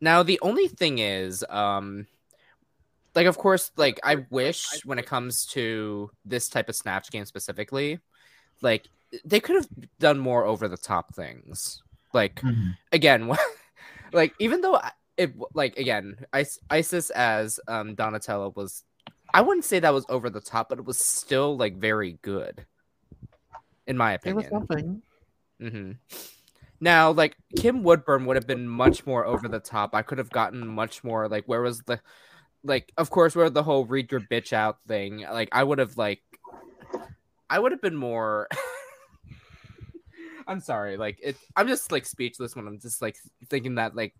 now 0.00 0.22
the 0.22 0.38
only 0.42 0.68
thing 0.68 0.98
is 0.98 1.44
um 1.48 2.06
like 3.14 3.26
of 3.26 3.38
course 3.38 3.70
like 3.76 3.98
I 4.04 4.26
wish 4.30 4.82
when 4.84 4.98
it 4.98 5.06
comes 5.06 5.46
to 5.46 6.10
this 6.24 6.48
type 6.48 6.68
of 6.68 6.76
snatch 6.76 7.10
game 7.10 7.24
specifically 7.24 7.98
like 8.60 8.88
they 9.24 9.40
could 9.40 9.56
have 9.56 9.68
done 9.98 10.18
more 10.18 10.44
over 10.44 10.68
the 10.68 10.76
top 10.76 11.14
things. 11.14 11.82
Like 12.12 12.42
again 12.92 13.30
like 14.12 14.34
even 14.38 14.60
though 14.60 14.80
it 15.16 15.32
like 15.54 15.78
again 15.78 16.16
Is- 16.34 16.60
Icesis 16.70 17.10
as 17.10 17.58
um 17.68 17.94
Donatello 17.94 18.52
was 18.54 18.84
I 19.32 19.40
wouldn't 19.40 19.64
say 19.64 19.78
that 19.80 19.94
was 19.94 20.04
over 20.08 20.28
the 20.30 20.40
top 20.40 20.68
but 20.68 20.78
it 20.78 20.84
was 20.84 20.98
still 20.98 21.56
like 21.56 21.76
very 21.76 22.18
good 22.22 22.66
in 23.86 23.96
my 23.96 24.12
opinion. 24.12 24.46
There 24.50 24.58
was 24.58 24.68
something. 24.68 25.02
hmm 25.60 25.92
Now, 26.80 27.10
like 27.10 27.36
Kim 27.56 27.82
Woodburn 27.82 28.26
would 28.26 28.36
have 28.36 28.46
been 28.46 28.68
much 28.68 29.06
more 29.06 29.24
over 29.24 29.48
the 29.48 29.60
top. 29.60 29.94
I 29.94 30.02
could 30.02 30.18
have 30.18 30.30
gotten 30.30 30.66
much 30.66 31.02
more 31.02 31.28
like 31.28 31.44
where 31.46 31.62
was 31.62 31.80
the 31.82 32.00
like 32.64 32.92
of 32.96 33.10
course 33.10 33.34
where 33.34 33.48
the 33.50 33.62
whole 33.62 33.86
read 33.86 34.10
your 34.10 34.20
bitch 34.20 34.52
out 34.52 34.78
thing. 34.86 35.20
Like 35.20 35.48
I 35.52 35.62
would 35.62 35.78
have 35.78 35.96
like 35.96 36.22
I 37.48 37.58
would 37.58 37.72
have 37.72 37.80
been 37.80 37.96
more 37.96 38.48
I'm 40.46 40.60
sorry, 40.60 40.96
like 40.96 41.18
it 41.22 41.36
I'm 41.56 41.68
just 41.68 41.92
like 41.92 42.06
speechless 42.06 42.54
when 42.54 42.66
I'm 42.66 42.78
just 42.80 43.00
like 43.00 43.16
thinking 43.48 43.76
that 43.76 43.96
like 43.96 44.14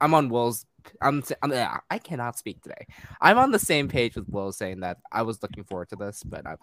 I'm 0.00 0.14
on 0.14 0.28
Will's 0.28 0.64
I'm, 1.02 1.22
I'm 1.42 1.80
I 1.90 1.98
cannot 1.98 2.38
speak 2.38 2.62
today. 2.62 2.86
I'm 3.20 3.36
on 3.36 3.50
the 3.50 3.58
same 3.58 3.88
page 3.88 4.16
with 4.16 4.28
Will 4.28 4.52
saying 4.52 4.80
that 4.80 4.98
I 5.12 5.22
was 5.22 5.42
looking 5.42 5.64
forward 5.64 5.90
to 5.90 5.96
this, 5.96 6.22
but 6.22 6.46
I'm 6.46 6.56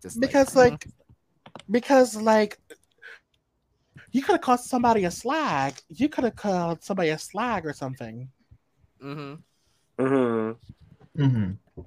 just 0.00 0.20
Because 0.20 0.54
like, 0.54 0.72
like 0.72 0.86
because 1.70 2.16
like 2.16 2.58
You 4.14 4.22
could 4.22 4.34
have 4.34 4.42
called 4.42 4.60
somebody 4.60 5.06
a 5.06 5.10
slag. 5.10 5.74
You 5.88 6.08
could 6.08 6.22
have 6.22 6.36
called 6.36 6.84
somebody 6.84 7.08
a 7.08 7.18
slag 7.18 7.66
or 7.66 7.72
something. 7.72 8.30
Mm-hmm. 9.02 10.04
Mm-hmm. 10.04 11.20
Mm-hmm. 11.20 11.82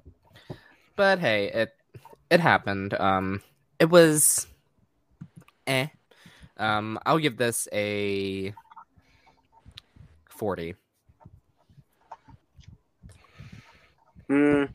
But 0.94 1.20
hey, 1.20 1.46
it 1.46 1.74
it 2.28 2.40
happened. 2.40 2.92
Um, 2.92 3.40
it 3.78 3.88
was, 3.88 4.46
eh. 5.66 5.86
Um, 6.58 6.98
I'll 7.06 7.16
give 7.16 7.38
this 7.38 7.66
a 7.72 8.52
forty. 10.28 10.74
Mm. 14.28 14.68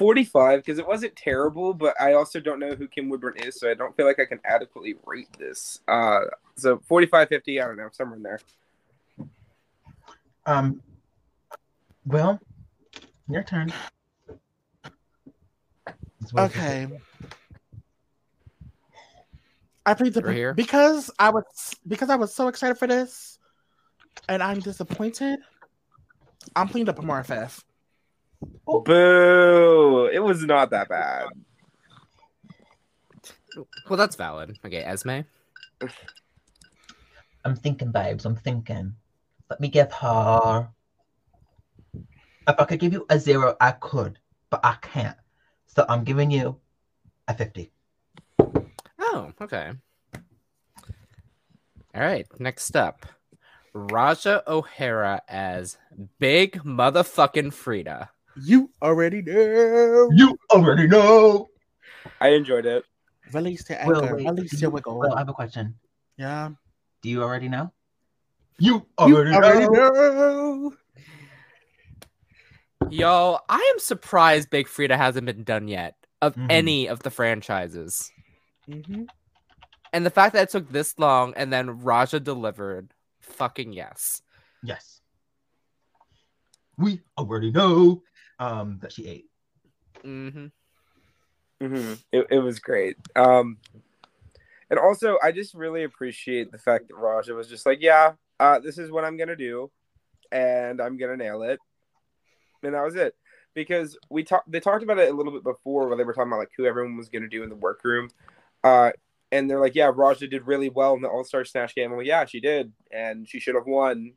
45 0.00 0.60
because 0.60 0.78
it 0.78 0.86
wasn't 0.86 1.14
terrible, 1.14 1.74
but 1.74 1.94
I 2.00 2.14
also 2.14 2.40
don't 2.40 2.58
know 2.58 2.74
who 2.74 2.88
Kim 2.88 3.10
Woodburn 3.10 3.34
is, 3.36 3.60
so 3.60 3.70
I 3.70 3.74
don't 3.74 3.94
feel 3.94 4.06
like 4.06 4.18
I 4.18 4.24
can 4.24 4.40
adequately 4.46 4.94
rate 5.04 5.28
this. 5.38 5.80
Uh, 5.86 6.20
so 6.56 6.80
45, 6.88 7.28
50, 7.28 7.60
I 7.60 7.66
don't 7.66 7.76
know, 7.76 7.90
somewhere 7.92 8.16
in 8.16 8.22
there. 8.22 8.40
Um. 10.46 10.80
Well, 12.06 12.40
your 13.28 13.42
turn. 13.42 13.74
Okay. 16.38 16.88
I 19.84 19.92
plead 19.92 20.14
the 20.14 20.22
We're 20.22 20.32
here. 20.32 20.54
because 20.54 21.10
I 21.18 21.28
was 21.28 21.44
because 21.86 22.08
I 22.08 22.16
was 22.16 22.34
so 22.34 22.48
excited 22.48 22.78
for 22.78 22.86
this, 22.86 23.38
and 24.30 24.42
I'm 24.42 24.60
disappointed. 24.60 25.40
I'm 26.56 26.68
pleading 26.68 26.86
the 26.86 26.98
a 26.98 27.04
more 27.04 27.22
FF. 28.42 28.84
Boo! 28.84 30.10
It 30.12 30.20
was 30.20 30.44
not 30.44 30.70
that 30.70 30.88
bad. 30.88 31.26
Well, 33.88 33.96
that's 33.96 34.16
valid. 34.16 34.58
Okay, 34.64 34.82
Esme. 34.82 35.20
I'm 37.44 37.56
thinking, 37.56 37.90
babes. 37.90 38.24
I'm 38.24 38.36
thinking. 38.36 38.94
Let 39.48 39.60
me 39.60 39.68
give 39.68 39.92
her. 39.92 40.68
If 42.48 42.54
I 42.58 42.64
could 42.64 42.80
give 42.80 42.92
you 42.92 43.06
a 43.10 43.18
zero, 43.18 43.56
I 43.60 43.72
could, 43.72 44.18
but 44.50 44.60
I 44.64 44.76
can't. 44.80 45.16
So 45.66 45.84
I'm 45.88 46.04
giving 46.04 46.30
you 46.30 46.56
a 47.28 47.34
50. 47.34 47.70
Oh, 48.98 49.32
okay. 49.40 49.72
All 51.94 52.00
right. 52.00 52.26
Next 52.38 52.76
up, 52.76 53.06
Ra'Jah 53.74 54.42
O'Hara 54.46 55.22
as 55.28 55.78
Big 56.18 56.62
Motherfucking 56.62 57.52
Freedia. 57.52 58.08
You 58.42 58.70
already 58.82 59.22
know. 59.22 60.08
You 60.12 60.38
already 60.52 60.86
know. 60.86 61.48
I 62.20 62.28
enjoyed 62.28 62.66
it. 62.66 62.84
Release 63.32 63.64
the 63.64 63.78
Well, 63.86 64.02
wait, 64.02 64.24
Release 64.26 64.50
do 64.52 64.56
your 64.56 64.70
you- 64.70 64.74
wiggle. 64.74 64.98
Well, 64.98 65.14
I 65.14 65.18
have 65.18 65.28
a 65.28 65.32
question. 65.32 65.74
yeah. 66.16 66.50
Do 67.02 67.08
you 67.08 67.22
already 67.22 67.48
know? 67.48 67.72
You 68.58 68.74
You 68.74 69.16
already, 69.16 69.34
already 69.34 69.66
know. 69.68 70.72
know. 70.72 70.76
Yo, 72.90 73.38
I 73.48 73.70
am 73.74 73.78
surprised 73.78 74.50
Big 74.50 74.66
Freedia 74.66 74.96
hasn't 74.96 75.26
been 75.26 75.44
done 75.44 75.68
yet 75.68 75.94
of 76.20 76.34
Mhm. 76.34 76.46
any 76.50 76.86
of 76.88 77.00
the 77.02 77.10
franchises. 77.10 78.10
Mhm. 78.68 79.06
And 79.92 80.04
the 80.06 80.10
fact 80.10 80.34
that 80.34 80.42
it 80.44 80.50
took 80.50 80.70
this 80.70 80.98
long 80.98 81.32
and 81.36 81.52
then 81.52 81.80
Ra'Jah 81.82 82.22
delivered, 82.22 82.92
fucking 83.20 83.72
yes. 83.72 84.22
Yes. 84.62 85.00
We 86.76 87.02
already 87.18 87.50
know 87.50 88.02
um, 88.40 88.78
that 88.82 88.92
she 88.92 89.06
ate. 89.06 89.26
Mm-hmm. 90.04 90.46
Mm-hmm. 91.62 91.92
It, 92.10 92.26
it 92.30 92.38
was 92.38 92.58
great. 92.58 92.96
Um, 93.14 93.58
and 94.70 94.78
also, 94.78 95.18
I 95.22 95.30
just 95.30 95.54
really 95.54 95.84
appreciate 95.84 96.50
the 96.50 96.58
fact 96.58 96.88
that 96.88 96.96
Ra'Jah 96.96 97.36
was 97.36 97.48
just 97.48 97.66
like, 97.66 97.78
yeah, 97.80 98.12
uh, 98.40 98.58
this 98.58 98.78
is 98.78 98.90
what 98.90 99.04
I'm 99.04 99.16
going 99.16 99.28
to 99.28 99.36
do, 99.36 99.70
and 100.32 100.80
I'm 100.80 100.96
going 100.96 101.16
to 101.16 101.22
nail 101.22 101.42
it. 101.42 101.60
And 102.62 102.74
that 102.74 102.84
was 102.84 102.96
it. 102.96 103.14
Because 103.52 103.98
we 104.08 104.22
talked, 104.22 104.50
they 104.50 104.60
talked 104.60 104.84
about 104.84 104.98
it 104.98 105.10
a 105.10 105.14
little 105.14 105.32
bit 105.32 105.42
before 105.42 105.88
where 105.88 105.96
they 105.96 106.04
were 106.04 106.14
talking 106.14 106.30
about 106.30 106.38
like 106.38 106.52
who 106.56 106.66
everyone 106.66 106.96
was 106.96 107.08
going 107.08 107.22
to 107.22 107.28
do 107.28 107.42
in 107.42 107.48
the 107.48 107.56
workroom. 107.56 108.08
Uh, 108.62 108.92
and 109.32 109.50
they're 109.50 109.60
like, 109.60 109.74
yeah, 109.74 109.90
Raja 109.92 110.28
did 110.28 110.46
really 110.46 110.70
well 110.70 110.94
in 110.94 111.02
the 111.02 111.08
All 111.08 111.24
Star 111.24 111.44
Snatch 111.44 111.74
game. 111.74 111.90
I'm 111.90 111.98
like, 111.98 112.06
yeah, 112.06 112.24
she 112.24 112.40
did, 112.40 112.72
and 112.92 113.28
she 113.28 113.40
should 113.40 113.56
have 113.56 113.66
won. 113.66 114.12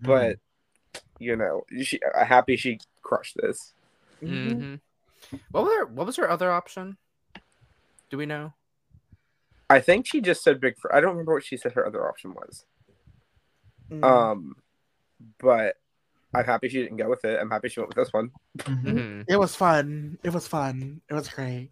But 0.00 0.38
you 1.18 1.36
know, 1.36 1.62
she, 1.82 1.98
I'm 2.18 2.26
happy 2.26 2.56
she 2.56 2.78
crushed 3.06 3.36
this. 3.40 3.72
Mhm. 4.20 4.80
hmm 5.30 5.36
What 5.52 5.64
was 5.64 5.74
her 5.76 5.86
what 5.86 6.06
was 6.06 6.16
her 6.16 6.28
other 6.30 6.50
option? 6.50 6.96
Do 8.10 8.18
we 8.18 8.26
know? 8.26 8.52
I 9.70 9.80
think 9.80 10.06
she 10.06 10.20
just 10.20 10.42
said 10.44 10.60
big. 10.60 10.78
Fr- 10.78 10.92
I 10.92 11.00
don't 11.00 11.10
remember 11.10 11.34
what 11.34 11.44
she 11.44 11.56
said 11.56 11.72
her 11.72 11.86
other 11.86 12.06
option 12.08 12.34
was. 12.34 12.66
Mhm. 13.90 14.04
Um, 14.04 14.56
but 15.38 15.76
I'm 16.34 16.44
happy 16.44 16.68
she 16.68 16.82
didn't 16.82 16.98
go 16.98 17.08
with 17.08 17.24
it. 17.24 17.38
I'm 17.40 17.50
happy 17.50 17.68
she 17.68 17.80
went 17.80 17.88
with 17.94 17.96
this 18.04 18.12
one. 18.12 18.30
Mhm. 18.58 18.80
hmm 18.82 19.20
It 19.28 19.36
was 19.36 19.54
fun. 19.56 20.18
It 20.22 20.32
was 20.32 20.46
fun. 20.46 21.00
It 21.08 21.14
was 21.14 21.28
great. 21.28 21.70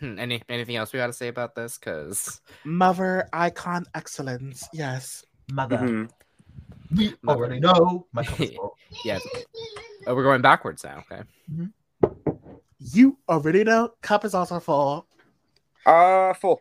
Hmm, 0.00 0.18
Any 0.18 0.42
anything 0.48 0.76
else 0.76 0.92
we 0.92 0.98
got 0.98 1.08
to 1.08 1.12
say 1.12 1.26
about 1.28 1.54
this? 1.56 1.76
Because 1.76 2.40
Mother 2.64 3.28
icon 3.32 3.84
excellence. 3.94 4.62
Yes. 4.72 5.24
Mother, 5.50 5.78
Mhm. 5.78 6.10
We 6.94 7.14
Mother. 7.22 7.38
already 7.38 7.60
know. 7.60 8.06
My 8.12 8.22
cup 8.24 8.40
is 8.40 8.50
full. 8.52 8.76
oh, 10.06 10.14
we're 10.14 10.22
going 10.22 10.42
backwards 10.42 10.84
now. 10.84 11.04
Okay. 11.10 11.22
You 12.78 13.18
already 13.28 13.64
know. 13.64 13.92
Cup 14.02 14.24
is 14.24 14.34
also 14.34 14.60
full. 14.60 15.06
Uh, 15.84 16.32
full. 16.34 16.60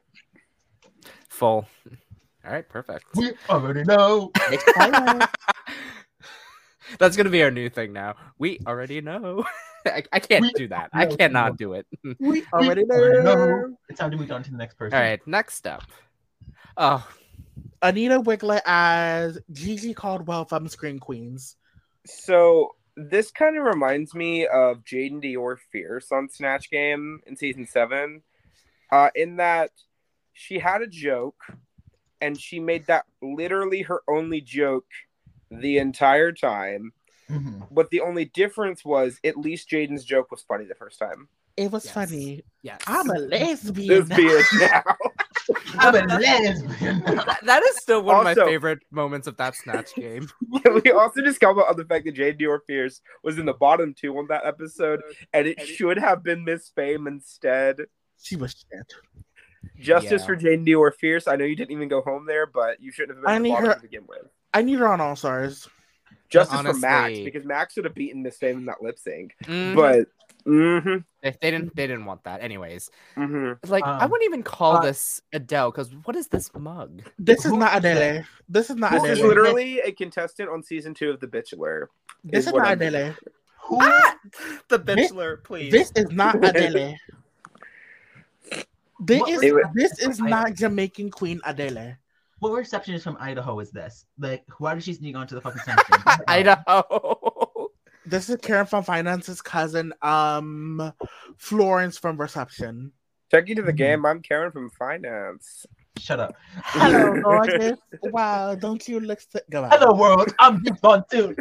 Full. 1.30 1.68
All 2.46 2.52
right, 2.54 2.68
perfect. 2.68 3.06
We 3.16 3.34
already 3.50 3.84
know. 3.84 4.32
That's 7.00 7.18
gonna 7.18 7.30
be 7.30 7.44
our 7.44 7.52
new 7.52 7.70
thing 7.70 7.92
now. 7.94 8.16
We 8.40 8.60
already 8.66 9.02
know. 9.02 9.46
I, 9.86 10.04
I 10.12 10.20
can't 10.20 10.42
We 10.42 10.52
do 10.54 10.68
that. 10.70 10.90
I 10.94 11.06
know. 11.06 11.16
cannot 11.18 11.58
do 11.58 11.74
it. 11.74 11.86
we 12.04 12.16
We 12.20 12.44
already 12.54 12.84
already 12.86 13.24
know. 13.24 13.36
know. 13.36 13.78
It's 13.90 14.00
time 14.00 14.12
to 14.12 14.18
move 14.18 14.32
on 14.32 14.44
to 14.44 14.52
the 14.52 14.58
next 14.58 14.76
person. 14.76 14.96
All 14.98 15.04
right, 15.04 15.20
next 15.28 15.68
up. 15.68 15.84
Oh, 16.78 17.06
Anita 17.82 18.20
Wigl'it 18.22 18.62
as 18.66 19.40
Gigi 19.52 19.94
Caldwell 19.94 20.46
from 20.46 20.68
Scream 20.68 21.00
Queens. 21.00 21.56
So 22.06 22.76
this 22.96 23.32
kind 23.32 23.58
of 23.58 23.64
reminds 23.64 24.14
me 24.16 24.48
of 24.48 24.84
Jaidynn 24.84 25.22
Diore 25.24 25.58
Fierce 25.72 26.12
on 26.12 26.30
Snatch 26.30 26.70
Game 26.72 27.20
in 27.28 27.36
season 27.36 27.66
seven, 27.68 28.24
uh, 28.92 29.10
in 29.16 29.36
that 29.38 29.72
she 30.34 30.58
had 30.60 30.82
a 30.82 30.88
joke, 30.88 31.40
and 32.22 32.40
she 32.40 32.60
made 32.60 32.88
that 32.88 33.06
literally 33.22 33.84
her 33.84 34.02
only 34.10 34.42
joke 34.42 34.88
the 35.52 35.78
entire 35.78 36.32
time. 36.32 36.92
Mhm. 37.30 37.68
But 37.72 37.90
the 37.92 38.02
only 38.02 38.26
difference 38.26 38.84
was 38.86 39.20
at 39.24 39.38
least 39.38 39.70
Jaidynn's 39.70 40.06
joke 40.06 40.32
was 40.32 40.42
funny 40.42 40.66
the 40.66 40.76
first 40.76 40.98
time. 40.98 41.28
It 41.58 41.72
was 41.72 41.86
Yes. 41.86 41.94
funny. 41.94 42.44
yes. 42.62 42.82
I'm 42.88 43.10
a 43.10 43.20
lesbian. 43.20 44.08
Lesbian 44.08 44.44
now. 44.60 44.84
I'm 45.78 45.96
a 45.96 46.00
lesbian. 46.20 46.68
That- 47.06 47.40
that 47.44 47.64
is 47.64 47.78
still 47.78 48.02
one 48.02 48.18
of 48.18 48.24
my 48.24 48.36
favorite 48.36 48.80
moments 48.92 49.28
of 49.28 49.38
that 49.38 49.56
snatch 49.56 49.94
game. 49.96 50.28
we 50.84 50.92
also 50.92 51.22
just 51.22 51.40
comment 51.40 51.68
on 51.70 51.76
the 51.78 51.86
fact 51.86 52.06
that 52.06 52.16
Jaidynn 52.16 52.40
Diore 52.40 52.60
Fierce 52.68 53.02
was 53.24 53.38
in 53.38 53.46
the 53.46 53.54
bottom 53.54 53.94
two 53.94 54.18
on 54.18 54.28
that 54.28 54.46
episode, 54.46 55.02
and 55.34 55.48
it 55.48 55.60
should 55.66 55.98
have 55.98 56.24
been 56.24 56.44
Miss 56.44 56.70
Fame 56.70 57.08
instead. 57.08 57.78
She 58.22 58.36
was 58.36 58.52
shit. 58.72 58.94
Justice 59.80 60.22
Yeah. 60.22 60.26
for 60.28 60.36
Jaidynn 60.36 60.66
Diore 60.68 60.94
Fierce. 60.94 61.28
I 61.28 61.36
know 61.36 61.46
you 61.46 61.56
didn't 61.56 61.72
even 61.72 61.88
go 61.88 62.02
home 62.02 62.26
there, 62.26 62.46
but 62.46 62.82
you 62.82 62.92
shouldn't 62.92 63.18
have 63.18 63.24
been 63.24 63.32
I 63.32 63.36
in 63.38 63.44
the 63.44 63.50
need 63.50 63.56
bottom 63.56 63.70
her- 63.70 63.76
to 63.76 63.82
begin 63.82 64.04
with. 64.08 64.28
I 64.54 64.62
need 64.62 64.80
her 64.80 64.88
on 64.88 65.02
All 65.02 65.16
Stars. 65.16 65.68
Justice 66.30 66.60
for 66.62 66.74
Max 66.74 67.20
because 67.20 67.46
Max 67.46 67.76
would 67.78 67.86
have 67.86 67.96
beaten 67.96 68.22
Miss 68.22 68.38
Fame 68.38 68.58
in 68.58 68.66
that 68.66 68.82
lip 68.82 69.00
sync. 69.00 69.34
Mhm. 69.44 69.76
But 69.76 70.08
mm-hmm, 70.48 70.98
they, 71.22 71.36
they 71.42 71.52
didn't 71.52 71.76
they 71.76 71.88
didn't 71.88 72.06
want 72.06 72.24
that. 72.24 72.42
Anyways, 72.42 72.90
mm-hmm. 73.18 73.70
like 73.72 73.84
I 73.86 74.06
Um, 74.06 74.12
wouldn't 74.12 74.28
even 74.30 74.44
call 74.44 74.78
uh, 74.78 74.82
this 74.82 75.22
Adele 75.34 75.72
because 75.72 75.94
what 76.06 76.16
is 76.16 76.28
this 76.30 76.50
mug? 76.58 77.04
This 77.20 77.46
is 77.46 77.52
Who 77.52 77.58
not? 77.60 77.78
Adele. 77.78 78.24
This 78.48 78.70
is 78.70 78.76
not 78.78 78.92
This 78.94 79.02
Who 79.02 79.08
is 79.10 79.20
Adele. 79.20 79.28
literally 79.30 79.80
a 79.82 79.92
contestant 79.92 80.50
on 80.50 80.64
season 80.64 80.94
two 80.94 81.10
of 81.10 81.20
The 81.20 81.28
Bachelor. 81.28 81.90
This 82.24 82.46
is 82.46 82.48
is 82.48 82.54
not 82.54 82.68
I'm- 82.68 82.82
Adele. 82.82 83.16
Who? 83.64 83.80
The 84.70 84.78
This- 84.78 85.12
please. 85.44 85.72
This 85.72 85.92
is 85.96 86.10
not 86.12 86.36
Adele. 86.44 86.96
This 89.00 89.20
What 89.22 89.30
is 89.30 89.54
was- 89.54 89.66
this 89.76 90.00
is 90.00 90.22
I- 90.22 90.30
not 90.30 90.54
Jamaican 90.54 91.12
Queen 91.12 91.40
Adele. 91.46 91.98
What 92.40 92.52
receptionist 92.52 93.04
from 93.04 93.18
Idaho 93.20 93.60
is 93.62 93.72
this? 93.72 94.06
Like, 94.20 94.44
why 94.60 94.76
did 94.76 94.84
she 94.84 94.94
sneak 94.94 95.16
onto 95.16 95.34
the 95.34 95.42
fucking 95.42 95.62
center? 95.66 95.84
Idaho. 96.28 97.17
This 98.08 98.30
is 98.30 98.38
Karen 98.42 98.66
from 98.66 98.84
Finance's 98.86 99.42
cousin, 99.42 99.92
um, 100.02 100.94
Florence 101.38 101.98
from 101.98 102.16
Reception. 102.16 102.94
Check 103.30 103.50
you 103.50 103.56
to 103.56 103.62
the 103.62 103.74
Mhm. 103.74 103.78
game. 103.78 104.06
I'm 104.06 104.22
Karen 104.22 104.50
from 104.52 104.70
Finance. 104.70 105.66
Shut 106.00 106.20
up. 106.22 106.34
Hello, 106.68 107.20
gorgeous. 107.22 107.78
wow, 108.04 108.56
don't 108.56 108.88
you 108.88 109.02
look 109.02 109.20
sick? 109.20 109.44
Go 109.50 109.66
out. 109.66 109.74
Hello, 109.78 109.94
world. 109.94 110.34
I'm 110.40 110.64
Big 110.64 110.80
Fun 110.80 111.04
too. 111.12 111.36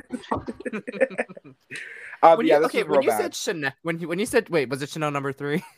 Uh, 2.20 2.34
when 2.36 2.46
yeah, 2.46 2.58
you, 2.58 2.64
okay, 2.64 2.82
when 2.82 2.92
real 2.98 3.02
you 3.04 3.10
bad. 3.10 3.20
said 3.20 3.34
Chanel, 3.36 3.72
when 3.82 4.00
you 4.00 4.08
when 4.08 4.18
you 4.18 4.26
said 4.26 4.48
wait, 4.48 4.68
was 4.68 4.82
it 4.82 4.88
Chanel 4.88 5.12
number 5.12 5.32
three? 5.32 5.62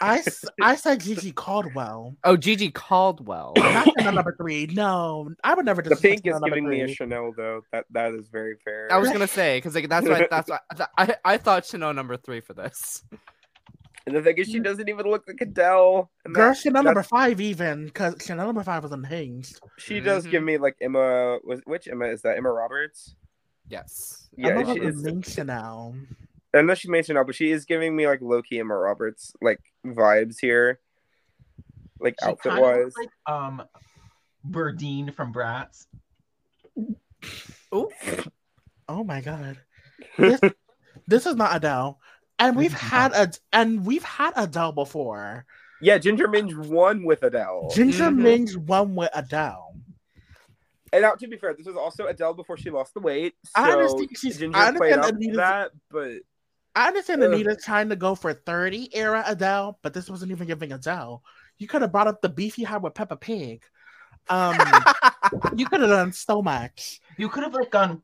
I, 0.00 0.18
s- 0.18 0.44
I 0.62 0.76
said 0.76 1.00
Gigi 1.00 1.32
Caldwell. 1.32 2.16
Oh, 2.24 2.36
Gigi 2.36 2.70
Caldwell. 2.70 3.52
Not 3.56 3.86
Chanel 3.98 4.14
number 4.14 4.34
three. 4.36 4.66
No, 4.72 5.30
I 5.44 5.54
would 5.54 5.66
never 5.66 5.82
The 5.82 5.90
disrespect 5.90 6.22
pink 6.24 6.26
is 6.26 6.30
Chanel 6.30 6.40
number 6.40 6.56
giving 6.56 6.70
me 6.70 6.80
a. 6.82 6.88
Chanel 6.94 7.32
though. 7.36 7.60
That 7.72 7.84
that 7.90 8.12
is 8.14 8.28
very 8.28 8.56
fair. 8.64 8.88
I 8.90 8.96
was 8.98 9.10
gonna 9.10 9.26
say 9.28 9.58
because 9.58 9.74
like 9.74 9.88
that's 9.88 10.08
why 10.08 10.26
that's 10.30 10.48
why 10.48 10.58
I, 10.96 11.16
I 11.24 11.36
thought 11.38 11.66
Chanel 11.66 11.92
number 11.92 12.16
three 12.16 12.40
for 12.40 12.54
this. 12.54 13.02
and 14.06 14.16
the 14.16 14.22
thing 14.22 14.36
is, 14.38 14.48
she 14.48 14.58
doesn't 14.60 14.88
even 14.88 15.06
look 15.06 15.24
like 15.28 15.40
Adele. 15.40 16.10
And 16.24 16.34
Girl, 16.34 16.48
that- 16.50 16.56
Chanel 16.58 16.82
that- 16.82 16.86
number 16.88 17.02
five 17.02 17.40
even 17.40 17.84
because 17.86 18.16
Chanel 18.24 18.46
number 18.46 18.62
five 18.62 18.82
was 18.82 18.92
unhinged. 18.92 19.60
She 19.78 20.00
does 20.00 20.26
Mhm. 20.26 20.30
give 20.30 20.42
me 20.42 20.56
like 20.58 20.76
Emma. 20.80 21.38
Was 21.44 21.60
which 21.66 21.88
Emma 21.88 22.06
is 22.06 22.22
that? 22.22 22.36
Emma 22.38 22.50
Roberts. 22.50 23.16
Yes. 23.68 24.28
I 24.42 24.48
Yeah, 24.48 24.58
love 24.60 24.76
she 24.76 24.82
is. 24.82 25.02
mink 25.02 25.26
Chanel. 25.26 25.94
I 26.54 26.62
know 26.62 26.74
she 26.74 26.88
made 26.88 27.04
Chanel, 27.06 27.24
but 27.24 27.34
she 27.34 27.50
is 27.50 27.64
giving 27.64 27.96
me 27.96 28.06
like 28.06 28.20
low 28.20 28.40
key 28.42 28.60
Emma 28.60 28.76
Roberts 28.76 29.32
like 29.42 29.60
vibes 29.84 30.36
here, 30.40 30.78
like 32.00 32.14
She 32.22 32.26
outfit 32.28 32.52
kinda 32.52 32.62
wise. 32.62 32.84
looks 32.84 32.96
like 32.96 33.10
um 33.34 33.62
Burdine 34.48 35.12
from 35.14 35.32
Bratz. 35.32 35.86
Oh, 37.72 37.90
Oh 38.88 39.02
my 39.02 39.20
god, 39.22 39.58
this, 40.18 40.40
this 41.08 41.26
is 41.26 41.34
not 41.36 41.56
Adele, 41.56 41.98
and 42.38 42.54
we've 42.56 42.74
had 42.74 43.12
a 43.12 43.32
and 43.52 43.84
we've 43.86 44.04
had 44.04 44.32
Adele 44.36 44.72
before. 44.72 45.46
Yeah, 45.80 45.98
Ginger 45.98 46.28
Minge 46.28 46.54
won 46.54 47.04
with 47.04 47.22
Adele. 47.22 47.70
Ginger 47.74 48.04
Mhm. 48.04 48.16
Minge 48.18 48.56
won 48.56 48.94
with 48.94 49.10
Adele. 49.14 49.74
and 50.92 51.02
now, 51.02 51.12
to 51.14 51.26
be 51.26 51.36
fair, 51.36 51.54
this 51.54 51.66
was 51.66 51.76
also 51.76 52.06
Adele 52.06 52.34
before 52.34 52.56
she 52.56 52.70
lost 52.70 52.94
the 52.94 53.00
weight. 53.00 53.34
So 53.44 53.50
I 53.62 53.72
understand 53.72 54.08
she's- 54.16 54.36
Ginger 54.38 54.56
I 54.56 54.70
played 54.72 54.92
up 54.94 55.14
that, 55.34 55.70
but 55.90 56.18
I 56.74 56.88
understand 56.88 57.22
Ugh. 57.22 57.32
Anita 57.32 57.56
trying 57.56 57.88
to 57.90 57.96
go 57.96 58.14
for 58.14 58.32
30 58.32 58.94
era 58.96 59.22
Adele, 59.26 59.78
but 59.82 59.94
this 59.94 60.10
wasn't 60.10 60.32
even 60.32 60.46
giving 60.46 60.72
Adele. 60.72 61.22
You 61.58 61.68
could 61.68 61.82
have 61.82 61.92
brought 61.92 62.08
up 62.08 62.20
the 62.20 62.28
beef 62.28 62.58
you 62.58 62.66
had 62.66 62.82
with 62.82 62.94
Peppa 62.94 63.16
Pig. 63.16 63.62
Um, 64.28 64.56
you 65.56 65.66
could 65.66 65.80
have 65.80 65.90
done 65.90 66.12
so 66.12 66.42
much. 66.42 67.00
You 67.16 67.28
could 67.28 67.44
have 67.44 67.54
like 67.54 67.70
gone. 67.70 68.02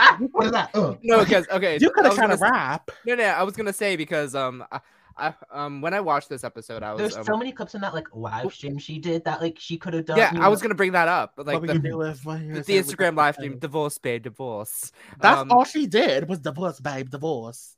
Ah, 0.00 0.16
what 0.32 0.46
is 0.46 0.52
that? 0.52 0.70
Ugh. 0.74 0.98
no, 1.02 1.20
because 1.24 1.46
okay, 1.48 1.78
You 1.80 1.90
could 1.90 2.04
I 2.06 2.08
have 2.08 2.12
was 2.12 2.16
tried 2.18 2.26
to 2.28 2.36
gonna 2.36 2.52
say- 2.54 2.58
rap. 2.58 2.90
No, 3.06 3.14
no, 3.14 3.24
I 3.24 3.42
was 3.42 3.56
gonna 3.56 3.72
say 3.72 3.96
because 3.96 4.34
um, 4.34 4.64
I, 4.70 4.80
I 5.16 5.34
um 5.52 5.80
when 5.80 5.92
I 5.94 6.00
watched 6.00 6.28
this 6.28 6.44
episode, 6.44 6.82
I 6.84 6.92
was 6.92 7.00
There's 7.00 7.16
um, 7.16 7.24
so 7.24 7.36
many 7.36 7.50
clips 7.52 7.74
in 7.74 7.80
that 7.80 7.94
like 7.94 8.06
live 8.14 8.52
stream 8.52 8.78
she 8.78 8.98
did 9.00 9.24
that 9.24 9.40
like 9.40 9.58
she 9.60 9.76
could 9.76 9.94
have 9.94 10.04
done. 10.06 10.18
yeah, 10.18 10.32
I 10.40 10.48
was 10.48 10.62
gonna 10.62 10.74
bring 10.76 10.92
that 10.92 11.08
up, 11.08 11.34
but 11.36 11.46
like 11.46 11.60
What 11.60 11.66
the, 11.66 11.74
you 11.74 11.80
do 11.80 11.98
the, 11.98 12.62
the 12.64 12.78
Instagram 12.78 13.16
live 13.16 13.34
stream, 13.34 13.58
divorce, 13.58 13.98
babe, 13.98 14.22
divorce. 14.22 14.92
That's 15.20 15.40
Um, 15.40 15.50
all 15.52 15.64
she 15.64 15.86
did 15.86 16.28
was 16.28 16.38
divorce, 16.38 16.78
babe, 16.80 17.10
divorce. 17.10 17.76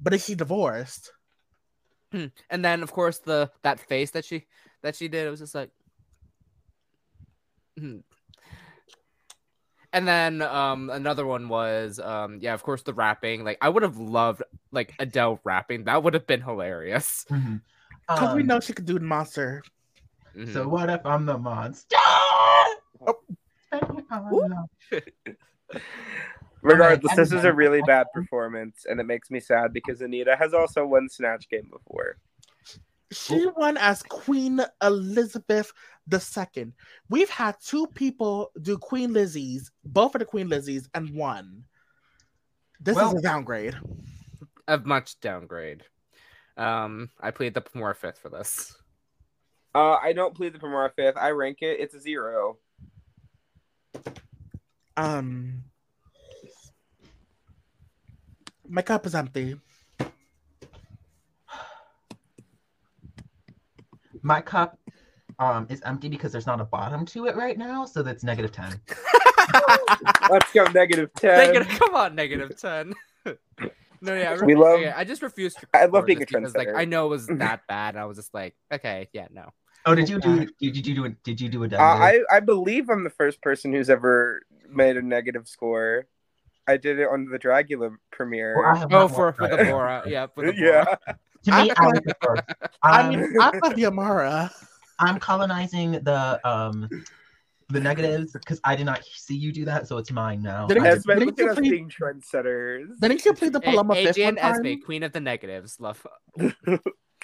But 0.00 0.14
is 0.14 0.24
she 0.24 0.34
divorced? 0.34 1.12
and 2.12 2.64
then 2.64 2.82
of 2.82 2.90
course 2.92 3.18
the 3.18 3.50
that 3.62 3.78
face 3.78 4.10
that 4.12 4.24
she 4.24 4.46
that 4.82 4.96
she 4.96 5.08
did, 5.08 5.26
it 5.26 5.30
was 5.30 5.40
just 5.40 5.54
like. 5.54 5.70
hmm. 7.78 7.98
And 9.92 10.06
then 10.06 10.42
um 10.42 10.90
another 10.90 11.26
one 11.26 11.48
was 11.48 11.98
um 11.98 12.38
yeah 12.40 12.54
of 12.54 12.62
course 12.62 12.82
the 12.82 12.94
rapping 12.94 13.44
like 13.44 13.58
I 13.60 13.68
would 13.68 13.82
have 13.82 13.98
loved 13.98 14.42
like 14.72 14.94
Adele 14.98 15.40
rapping 15.44 15.84
that 15.84 16.02
would 16.02 16.14
have 16.14 16.26
been 16.26 16.40
hilarious. 16.42 17.26
Because 18.08 18.34
we 18.34 18.42
Um, 18.42 18.46
know 18.46 18.60
she 18.60 18.72
could 18.72 18.86
do 18.86 18.94
the 18.94 19.00
monster. 19.04 19.62
Mhm. 20.36 20.52
So 20.52 20.66
what 20.68 20.90
if 20.90 21.04
I'm 21.04 21.26
the 21.26 21.38
monster? 21.38 21.96
Oh. 23.02 23.16
regardless, 26.62 27.14
this 27.16 27.32
is 27.32 27.44
a 27.44 27.52
really 27.52 27.82
bad 27.82 28.06
performance, 28.14 28.84
and 28.88 29.00
it 29.00 29.04
makes 29.04 29.30
me 29.30 29.40
sad 29.40 29.72
because 29.72 30.00
Anita 30.00 30.36
has 30.36 30.54
also 30.54 30.86
won 30.86 31.08
Snatch 31.08 31.48
Game 31.48 31.68
before. 31.70 32.16
She 33.12 33.46
won 33.56 33.76
as 33.76 34.02
Queen 34.04 34.60
Elizabeth 34.82 35.72
II. 36.12 36.72
We've 37.08 37.30
had 37.30 37.56
two 37.64 37.86
people 37.88 38.52
do 38.62 38.78
Queen 38.78 39.12
Lizzie's, 39.12 39.70
both 39.84 40.14
of 40.14 40.20
the 40.20 40.24
Queen 40.24 40.48
Lizzie's, 40.48 40.88
and 40.94 41.14
one. 41.14 41.64
This 42.80 42.96
Well- 42.96 43.14
is 43.14 43.18
a 43.20 43.22
downgrade. 43.22 43.76
a 44.68 44.78
much 44.78 45.18
downgrade. 45.20 45.84
Um, 46.56 47.10
I 47.20 47.30
plead 47.32 47.54
the 47.54 47.64
more 47.74 47.94
fifth 47.94 48.18
for 48.18 48.28
this. 48.28 48.76
Uh, 49.74 49.94
I 49.94 50.12
don't 50.12 50.34
plead 50.34 50.52
the 50.52 50.58
Primera 50.58 50.92
fifth. 50.94 51.16
I 51.16 51.30
rank 51.30 51.58
it. 51.62 51.80
It's 51.80 51.94
a 51.94 52.00
zero. 52.00 52.58
Um, 54.96 55.64
my 58.70 58.82
cup 58.82 59.04
is 59.04 59.14
empty. 59.14 59.56
My 64.22 64.40
cup 64.40 64.78
um 65.38 65.66
is 65.70 65.80
empty 65.84 66.08
because 66.08 66.30
there's 66.32 66.46
not 66.46 66.60
a 66.60 66.64
bottom 66.64 67.04
to 67.06 67.26
it 67.26 67.36
right 67.36 67.58
now, 67.58 67.84
so 67.84 68.02
that's 68.02 68.22
negative 68.22 68.52
ten. 68.52 68.80
Let's 70.30 70.52
go 70.52 70.64
negative 70.66 71.10
ten. 71.14 71.38
Negative, 71.52 71.68
come 71.78 71.94
on, 71.94 72.14
negative 72.14 72.58
ten. 72.60 72.94
no, 74.00 74.14
yeah, 74.14 74.36
I 74.40 74.44
We 74.44 74.54
love- 74.54 74.78
okay, 74.80 74.90
I 74.90 75.04
just 75.04 75.22
refused. 75.22 75.58
To 75.60 75.66
I 75.74 75.86
love 75.86 76.04
record 76.04 76.06
being 76.06 76.16
a 76.18 76.20
this 76.20 76.52
because, 76.52 76.54
like. 76.54 76.68
I 76.76 76.84
know 76.84 77.06
it 77.06 77.10
was 77.10 77.26
that 77.26 77.62
bad. 77.68 77.96
I 77.96 78.04
was 78.04 78.16
just 78.18 78.32
like, 78.34 78.54
okay, 78.72 79.08
yeah, 79.12 79.26
no. 79.32 79.50
Oh, 79.86 79.94
did 79.94 80.08
you 80.08 80.20
do? 80.20 80.46
Did 80.60 80.86
you 80.86 80.94
do? 80.94 81.08
Did 81.24 81.40
you 81.40 81.48
do 81.48 81.64
a 81.64 81.68
Uh. 81.68 81.78
I 81.78 82.20
I 82.30 82.40
believe 82.40 82.90
I'm 82.90 83.02
the 83.02 83.10
first 83.10 83.40
person 83.40 83.72
who's 83.72 83.88
ever 83.88 84.42
made 84.68 84.96
a 84.98 85.02
negative 85.02 85.48
score. 85.48 86.06
I 86.70 86.76
did 86.76 86.98
it 86.98 87.08
on 87.08 87.26
the 87.26 87.38
Dragula 87.38 87.90
premiere. 88.12 88.56
Well, 88.56 88.88
Oh, 88.92 89.08
for 89.08 89.26
watched 89.26 89.38
for 89.38 89.48
the 89.48 89.56
that. 89.56 89.70
Bora, 89.70 90.02
yeah, 90.06 90.26
for 90.34 90.46
the 90.52 90.54
yeah. 90.56 90.84
Bora. 90.84 91.18
To 91.44 91.50
me, 91.52 91.70
I 91.78 91.86
was 91.86 92.00
the 92.04 92.14
first. 92.22 92.42
I 92.82 93.00
Um, 93.00 93.08
mean, 93.08 93.34
I 93.40 93.58
love 93.62 93.74
the 93.74 93.86
Amara. 93.86 94.50
I'm 94.98 95.18
colonizing 95.18 95.92
the 95.92 96.38
um 96.46 96.86
the 97.70 97.80
negatives 97.80 98.32
because 98.32 98.60
I 98.62 98.76
did 98.76 98.84
not 98.84 99.02
see 99.04 99.36
you 99.36 99.50
do 99.50 99.64
that, 99.64 99.88
so 99.88 99.96
it's 99.96 100.10
mine 100.12 100.42
now. 100.42 100.66
Did 100.66 100.76
it- 100.76 100.82
I- 100.82 100.88
Esme, 100.88 101.12
didn't 101.12 101.26
look 101.28 101.38
you 101.38 101.44
at 101.46 101.50
us 101.52 101.56
please- 101.58 101.70
being 101.70 101.88
trendsetters. 101.88 102.88
Didn't 103.00 103.24
you 103.24 103.32
play 103.32 103.48
the 103.48 103.58
A- 103.58 103.62
Paloma 103.62 103.94
Fifth 103.94 104.16
AJ 104.18 104.24
one 104.26 104.38
and 104.38 104.66
Esme, 104.66 104.84
queen 104.84 105.02
of 105.02 105.12
the 105.12 105.20
negatives. 105.20 105.80
Love. 105.80 106.04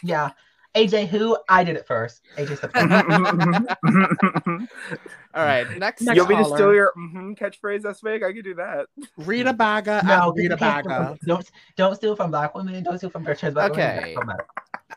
yeah, 0.03 0.31
AJ, 0.77 1.09
who 1.09 1.37
I 1.49 1.65
did 1.65 1.77
it 1.77 1.87
first. 1.87 2.23
AJ 2.39 2.59
said 2.59 2.71
All 5.35 5.45
right, 5.45 5.67
next. 5.77 6.03
Next 6.03 6.17
you 6.17 6.23
want 6.25 6.31
me 6.31 6.37
to 6.37 6.45
steal 6.45 6.75
your 6.75 6.93
mhm 6.97 7.37
catchphrase, 7.39 7.85
Esme? 7.85 8.09
I 8.09 8.19
can 8.33 8.43
do 8.43 8.55
that. 8.55 8.87
Rita 9.17 9.53
Baga 9.53 10.03
no. 10.05 10.29
and 10.29 10.37
Rita 10.37 10.55
you 10.55 10.59
can't 10.59 10.85
steal 10.85 10.91
Baga. 10.99 11.19
Don't 11.27 11.51
don't 11.77 11.95
steal 11.97 12.17
from 12.17 12.31
black 12.31 12.55
women. 12.55 12.83
Don't 12.83 12.99
steal 12.99 13.11
from 13.11 13.25
their 13.25 13.35
trans 13.35 13.55
black 13.55 13.71
Okay. 13.73 14.15
women. 14.17 14.37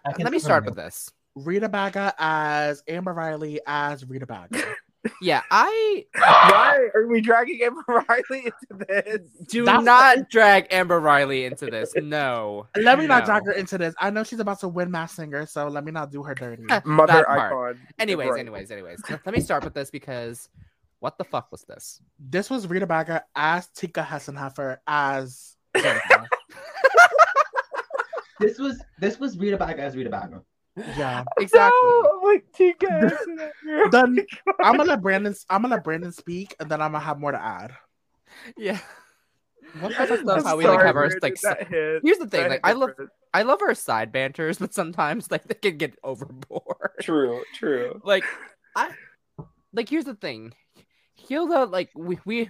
I 0.05 0.13
Let 0.17 0.31
me 0.31 0.39
start 0.39 0.65
with 0.65 0.75
this. 0.75 1.11
Rita 1.35 1.69
Baga 1.69 2.13
as 2.17 2.83
Amber 2.87 3.13
Riley 3.13 3.59
as 3.65 4.05
Rita 4.05 4.25
Baga. 4.25 4.75
Yeah, 5.21 5.41
I 5.49 6.05
Why 6.15 6.87
are 6.93 7.07
we 7.07 7.21
dragging 7.21 7.61
Amber 7.63 7.83
Riley 8.09 8.45
into 8.45 8.85
this? 8.85 9.21
do 9.47 9.63
That's- 9.63 9.83
not 9.85 10.29
drag 10.29 10.67
Amber 10.71 10.99
Riley 10.99 11.45
into 11.45 11.67
this. 11.67 11.93
No. 11.95 12.67
let 12.77 12.99
me 12.99 13.07
not 13.07 13.23
drag 13.25 13.45
her 13.45 13.53
into 13.53 13.77
this. 13.77 13.95
I 13.99 14.09
know 14.09 14.23
she's 14.23 14.39
about 14.41 14.59
to 14.59 14.67
win 14.67 14.91
Mass 14.91 15.13
Singer, 15.13 15.45
so 15.45 15.67
let 15.67 15.85
me 15.85 15.91
not 15.93 16.11
do 16.11 16.21
her 16.23 16.35
dirty. 16.35 16.63
Mother 16.85 17.13
That 17.13 17.25
part. 17.27 17.77
icon. 17.77 17.87
Anyways, 17.97 18.31
Right. 18.31 18.39
anyways, 18.41 18.71
anyways. 18.71 19.01
Let 19.09 19.33
me 19.33 19.39
start 19.39 19.63
with 19.63 19.73
this 19.73 19.89
because 19.89 20.49
what 20.99 21.17
the 21.17 21.23
fuck 21.23 21.49
was 21.51 21.63
this? 21.63 22.01
this 22.19 22.49
was 22.49 22.67
Rita 22.67 22.85
Baga 22.85 23.23
as 23.35 23.67
Tika 23.69 24.01
Hessenheffer 24.03 24.77
as 24.85 25.55
This 28.39 28.57
was 28.57 28.81
this 28.99 29.19
was 29.19 29.37
Rita 29.37 29.57
Baga 29.57 29.81
as 29.81 29.95
Rita 29.97 30.09
Baga. 30.09 30.41
Yeah. 30.97 31.23
Exactly. 31.39 31.79
No, 31.83 32.19
I'm 32.21 32.33
like 32.33 32.45
Tika. 32.53 33.17
Then 33.91 34.25
I'm 34.61 34.77
gonna 34.77 34.85
let 34.85 35.01
Brandon. 35.01 35.35
I'm 35.49 35.61
gonna 35.61 35.75
let 35.75 35.83
Brandon 35.83 36.11
speak, 36.11 36.55
and 36.59 36.69
then 36.69 36.81
I'm 36.81 36.91
gonna 36.91 37.03
have 37.03 37.19
more 37.19 37.31
to 37.31 37.41
add. 37.41 37.73
Yeah. 38.57 38.79
What 39.79 39.99
I 39.99 40.05
the 40.05 40.15
just 40.15 40.19
fuck 40.21 40.25
love 40.25 40.37
was 40.37 40.45
how 40.45 40.57
we 40.57 40.65
like 40.65 40.81
have 40.81 40.95
our 40.95 41.09
like. 41.21 41.39
that 41.41 41.67
hit. 41.67 42.01
Here's 42.03 42.17
the 42.17 42.27
thing, 42.27 42.41
That 42.41 42.49
like 42.49 42.61
I 42.63 42.73
love, 42.73 42.89
different. 42.89 43.11
I 43.33 43.43
love 43.43 43.59
our 43.61 43.75
side 43.75 44.11
banters, 44.11 44.57
but 44.57 44.73
sometimes 44.73 45.29
like 45.29 45.43
they 45.43 45.55
can 45.55 45.77
get 45.77 45.93
overboard. 46.03 46.91
True, 47.01 47.43
true. 47.53 48.01
like 48.03 48.23
I 48.75 48.91
like 49.73 49.89
here's 49.89 50.05
the 50.05 50.15
thing. 50.15 50.53
Hilda 51.15 51.65
like 51.65 51.89
we 51.95 52.17
we 52.25 52.49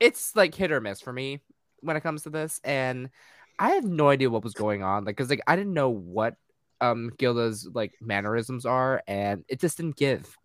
it's 0.00 0.36
like 0.36 0.54
hit 0.54 0.72
or 0.72 0.80
miss 0.80 1.00
for 1.00 1.12
me 1.12 1.40
when 1.80 1.96
it 1.96 2.02
comes 2.02 2.22
to 2.24 2.30
this 2.30 2.60
and 2.64 3.08
I 3.58 3.70
had 3.70 3.84
no 3.84 4.08
idea 4.10 4.28
what 4.28 4.44
was 4.44 4.52
going 4.52 4.82
on 4.82 5.04
like 5.04 5.16
cuz 5.16 5.30
like 5.30 5.40
I 5.46 5.56
didn't 5.56 5.72
know 5.72 5.88
what 5.88 6.34
um 6.80 7.10
Gilda's 7.18 7.68
like 7.72 7.94
mannerisms 8.00 8.66
are 8.66 9.02
and 9.06 9.44
it 9.48 9.60
just 9.60 9.76
didn't 9.76 9.96
give 9.96 10.36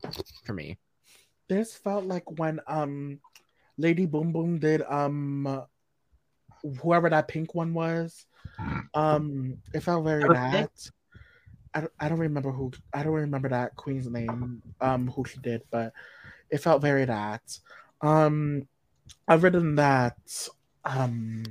for 0.46 0.54
me. 0.54 0.78
This 1.48 1.76
felt 1.76 2.06
like 2.06 2.30
when 2.40 2.60
um 2.68 3.20
Lady 3.78 4.06
Boom 4.06 4.32
Boom 4.32 4.60
did 4.60 4.82
um 4.84 5.64
whoever 6.82 7.10
that 7.10 7.28
pink 7.28 7.56
one 7.56 7.74
was. 7.74 8.26
Um 8.94 9.58
it 9.74 9.82
felt 9.82 10.04
very 10.06 10.22
That 10.22 10.30
was 10.30 10.38
that. 10.38 10.52
Nick? 10.52 10.70
I 11.74 11.80
don't, 11.82 11.94
I 12.00 12.10
don't 12.10 12.20
remember 12.20 12.52
who 12.52 12.72
I 12.94 13.04
don't 13.04 13.14
remember 13.14 13.50
that 13.50 13.76
queen's 13.76 14.08
name 14.08 14.62
um 14.80 15.08
who 15.08 15.26
she 15.26 15.40
did, 15.40 15.64
but 15.72 15.94
it 16.50 16.60
felt 16.60 16.82
very 16.82 17.06
that. 17.06 17.42
Um 18.02 18.68
other 19.28 19.50
than 19.50 19.76
that, 19.76 20.18
um 20.86 21.44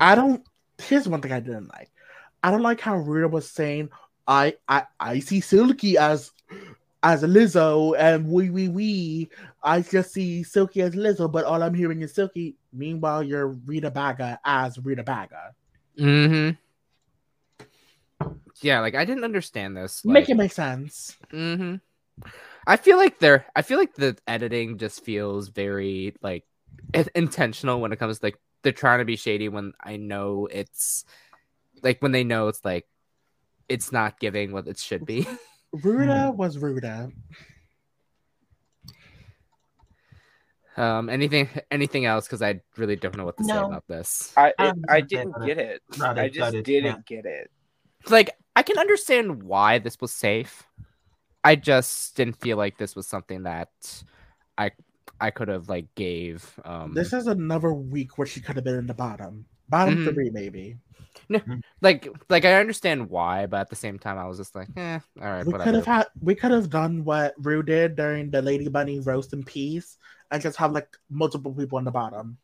I 0.00 0.14
don't 0.14 0.44
here's 0.80 1.08
one 1.08 1.20
thing 1.20 1.32
I 1.32 1.40
didn't 1.40 1.68
like. 1.68 1.90
I 2.42 2.50
don't 2.50 2.62
like 2.62 2.80
how 2.80 2.96
Rita 2.96 3.28
was 3.28 3.50
saying 3.50 3.90
I 4.26 4.56
I 4.68 4.84
I 5.00 5.18
see 5.20 5.40
Silky 5.40 5.96
as 5.96 6.32
as 7.02 7.22
Lizzo 7.22 7.94
and 7.98 8.28
we 8.28 8.50
we 8.50 8.68
we 8.68 9.30
I 9.62 9.80
just 9.80 10.12
see 10.12 10.42
Silky 10.42 10.82
as 10.82 10.94
Lizzo, 10.94 11.30
but 11.30 11.44
all 11.44 11.62
I'm 11.62 11.74
hearing 11.74 12.02
is 12.02 12.14
Silky. 12.14 12.56
Meanwhile, 12.72 13.22
you're 13.22 13.48
Rita 13.48 13.90
Baga 13.90 14.38
as 14.44 14.78
Rita 14.78 15.02
Baga. 15.02 15.54
Mm-hmm. 15.98 16.56
Yeah, 18.60 18.80
like 18.80 18.94
I 18.94 19.04
didn't 19.04 19.24
understand 19.24 19.76
this. 19.76 20.04
Make 20.04 20.22
Like, 20.22 20.30
it 20.30 20.36
make 20.36 20.52
sense. 20.52 21.16
hmm 21.30 21.76
I 22.66 22.76
feel 22.76 22.98
like 22.98 23.18
they're. 23.18 23.46
I 23.56 23.62
feel 23.62 23.78
like 23.78 23.94
the 23.94 24.16
editing 24.26 24.76
just 24.76 25.02
feels 25.02 25.48
very 25.48 26.14
like 26.20 26.44
intentional 27.14 27.80
when 27.80 27.92
it 27.92 27.98
comes 27.98 28.18
to 28.18 28.26
like 28.26 28.38
they're 28.62 28.72
trying 28.72 28.98
to 28.98 29.04
be 29.04 29.16
shady 29.16 29.48
when 29.48 29.72
I 29.82 29.96
know 29.96 30.48
it's 30.50 31.04
like 31.82 32.00
when 32.02 32.12
they 32.12 32.24
know 32.24 32.48
it's 32.48 32.64
like 32.64 32.86
it's 33.68 33.92
not 33.92 34.18
giving 34.20 34.52
what 34.52 34.66
it 34.66 34.78
should 34.78 35.04
be. 35.04 35.26
Ruda 35.74 36.34
was 36.34 36.56
Ruda. 36.56 37.12
Um, 40.76 41.08
anything, 41.10 41.48
anything 41.72 42.04
else? 42.06 42.26
Because 42.26 42.40
I 42.40 42.60
really 42.76 42.94
don't 42.94 43.16
know 43.16 43.24
what 43.24 43.36
to 43.38 43.44
say 43.44 43.52
No. 43.54 43.66
about 43.66 43.84
this. 43.88 44.32
I 44.36 44.48
it, 44.50 44.54
Um, 44.58 44.84
I 44.88 45.00
didn't 45.00 45.34
get 45.44 45.58
it. 45.58 45.82
Got 45.98 46.18
it, 46.18 46.20
I 46.20 46.28
got 46.28 46.32
just 46.34 46.54
it, 46.54 46.64
didn't 46.64 46.84
yeah. 47.08 47.16
get 47.16 47.26
it. 47.26 47.50
Like 48.08 48.30
I 48.54 48.62
can 48.62 48.78
understand 48.78 49.42
why 49.42 49.78
this 49.80 50.00
was 50.00 50.12
safe. 50.12 50.64
I 51.42 51.56
just 51.56 52.16
didn't 52.16 52.36
feel 52.40 52.56
like 52.56 52.78
this 52.78 52.94
was 52.94 53.06
something 53.06 53.42
that 53.42 53.70
I 54.56 54.70
I 55.20 55.30
could 55.32 55.48
have 55.48 55.68
like 55.68 55.92
gave. 55.96 56.58
Um, 56.64 56.94
This 56.94 57.12
is 57.12 57.26
another 57.26 57.72
week 57.74 58.16
where 58.16 58.26
she 58.26 58.40
could 58.40 58.54
have 58.54 58.64
been 58.64 58.78
in 58.78 58.86
the 58.86 58.94
bottom. 58.94 59.46
Bottom 59.68 59.96
Mhm. 59.96 60.14
three, 60.14 60.30
maybe. 60.30 60.78
Like 61.80 62.08
like 62.28 62.44
I 62.44 62.54
understand 62.54 63.10
why, 63.10 63.46
but 63.46 63.60
at 63.60 63.70
the 63.70 63.76
same 63.76 63.98
time, 63.98 64.18
I 64.18 64.26
was 64.26 64.38
just 64.38 64.54
like, 64.54 64.68
eh, 64.76 64.98
all 65.20 65.26
right, 65.26 65.46
We 65.46 65.52
could 65.52 65.74
have 65.74 65.86
had 65.86 66.06
we 66.20 66.34
could 66.34 66.50
have 66.50 66.70
done 66.70 67.04
what 67.04 67.34
Rue 67.38 67.62
did 67.62 67.96
during 67.96 68.30
the 68.30 68.42
Lady 68.42 68.68
Bunny 68.68 69.00
roast 69.00 69.32
in 69.32 69.44
peace 69.44 69.98
and 70.30 70.42
just 70.42 70.56
have 70.56 70.72
like 70.72 70.88
multiple 71.10 71.52
people 71.52 71.78
in 71.78 71.84
the 71.84 71.90
bottom. 71.90 72.38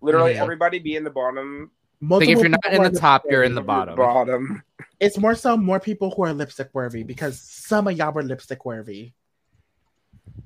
Literally, 0.00 0.34
Yeah. 0.34 0.42
everybody 0.42 0.78
be 0.78 0.96
in 0.96 1.04
the 1.04 1.10
bottom. 1.10 1.70
Like 2.00 2.08
Multiple 2.08 2.32
if 2.34 2.38
you're 2.40 2.48
not 2.50 2.72
in 2.72 2.92
the 2.92 2.98
top, 3.00 3.24
you're 3.28 3.42
in 3.44 3.54
the 3.54 3.62
bottom. 3.62 3.96
Bottom. 3.96 4.62
It's 5.00 5.16
more 5.18 5.34
so 5.34 5.56
more 5.56 5.80
people 5.80 6.10
who 6.10 6.24
are 6.24 6.32
lipstick 6.34 6.68
worthy 6.74 7.02
because 7.02 7.40
some 7.40 7.88
of 7.88 7.96
y'all 7.96 8.12
were 8.12 8.22
lipstick 8.22 8.64
worthy. 8.66 9.12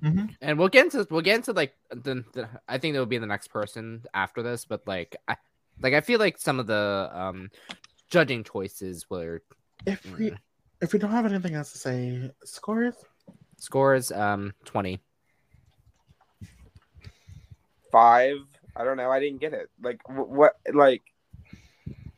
Mhm. 0.02 0.36
And 0.40 0.58
we'll 0.58 0.68
get 0.68 0.84
into 0.86 1.06
we'll 1.10 1.20
get 1.20 1.36
into 1.36 1.52
like 1.52 1.74
the, 1.90 2.24
the 2.32 2.48
I 2.68 2.78
think 2.78 2.94
it 2.94 2.98
will 2.98 3.06
be 3.06 3.18
the 3.18 3.26
next 3.26 3.48
person 3.48 4.04
after 4.14 4.42
this, 4.42 4.64
but 4.64 4.86
like 4.86 5.16
I 5.28 5.36
like 5.82 5.94
I 5.94 6.00
feel 6.00 6.18
like 6.18 6.38
some 6.38 6.58
of 6.60 6.66
the 6.66 7.10
um 7.12 7.50
judging 8.10 8.44
choices 8.44 9.08
were 9.10 9.42
If 9.86 10.04
we 10.18 10.30
Mm. 10.30 10.38
if 10.82 10.92
we 10.92 10.98
don't 10.98 11.10
have 11.10 11.26
anything 11.26 11.54
else 11.54 11.72
to 11.72 11.78
say, 11.78 12.30
scores. 12.44 12.94
scores 13.58 14.10
um 14.12 14.52
20. 14.64 14.98
Five. 17.92 18.36
I 18.76 18.84
don't 18.84 18.96
know. 18.96 19.10
I 19.10 19.20
didn't 19.20 19.40
get 19.40 19.52
it. 19.52 19.68
Like 19.82 20.00
what? 20.08 20.54
Like. 20.72 21.02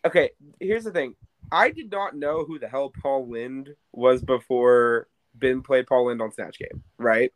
Okay. 0.04 0.30
Here's 0.60 0.84
the 0.84 0.90
thing. 0.90 1.14
I 1.50 1.70
did 1.70 1.90
not 1.90 2.14
know 2.16 2.44
who 2.44 2.58
the 2.58 2.68
hell 2.68 2.92
Paul 3.02 3.28
Lynde 3.28 3.74
was 3.92 4.22
before 4.22 5.08
Ben 5.34 5.62
played 5.62 5.86
Paul 5.86 6.06
Lynde 6.06 6.20
on 6.22 6.32
Snatch 6.32 6.58
Game. 6.58 6.82
Right. 6.98 7.32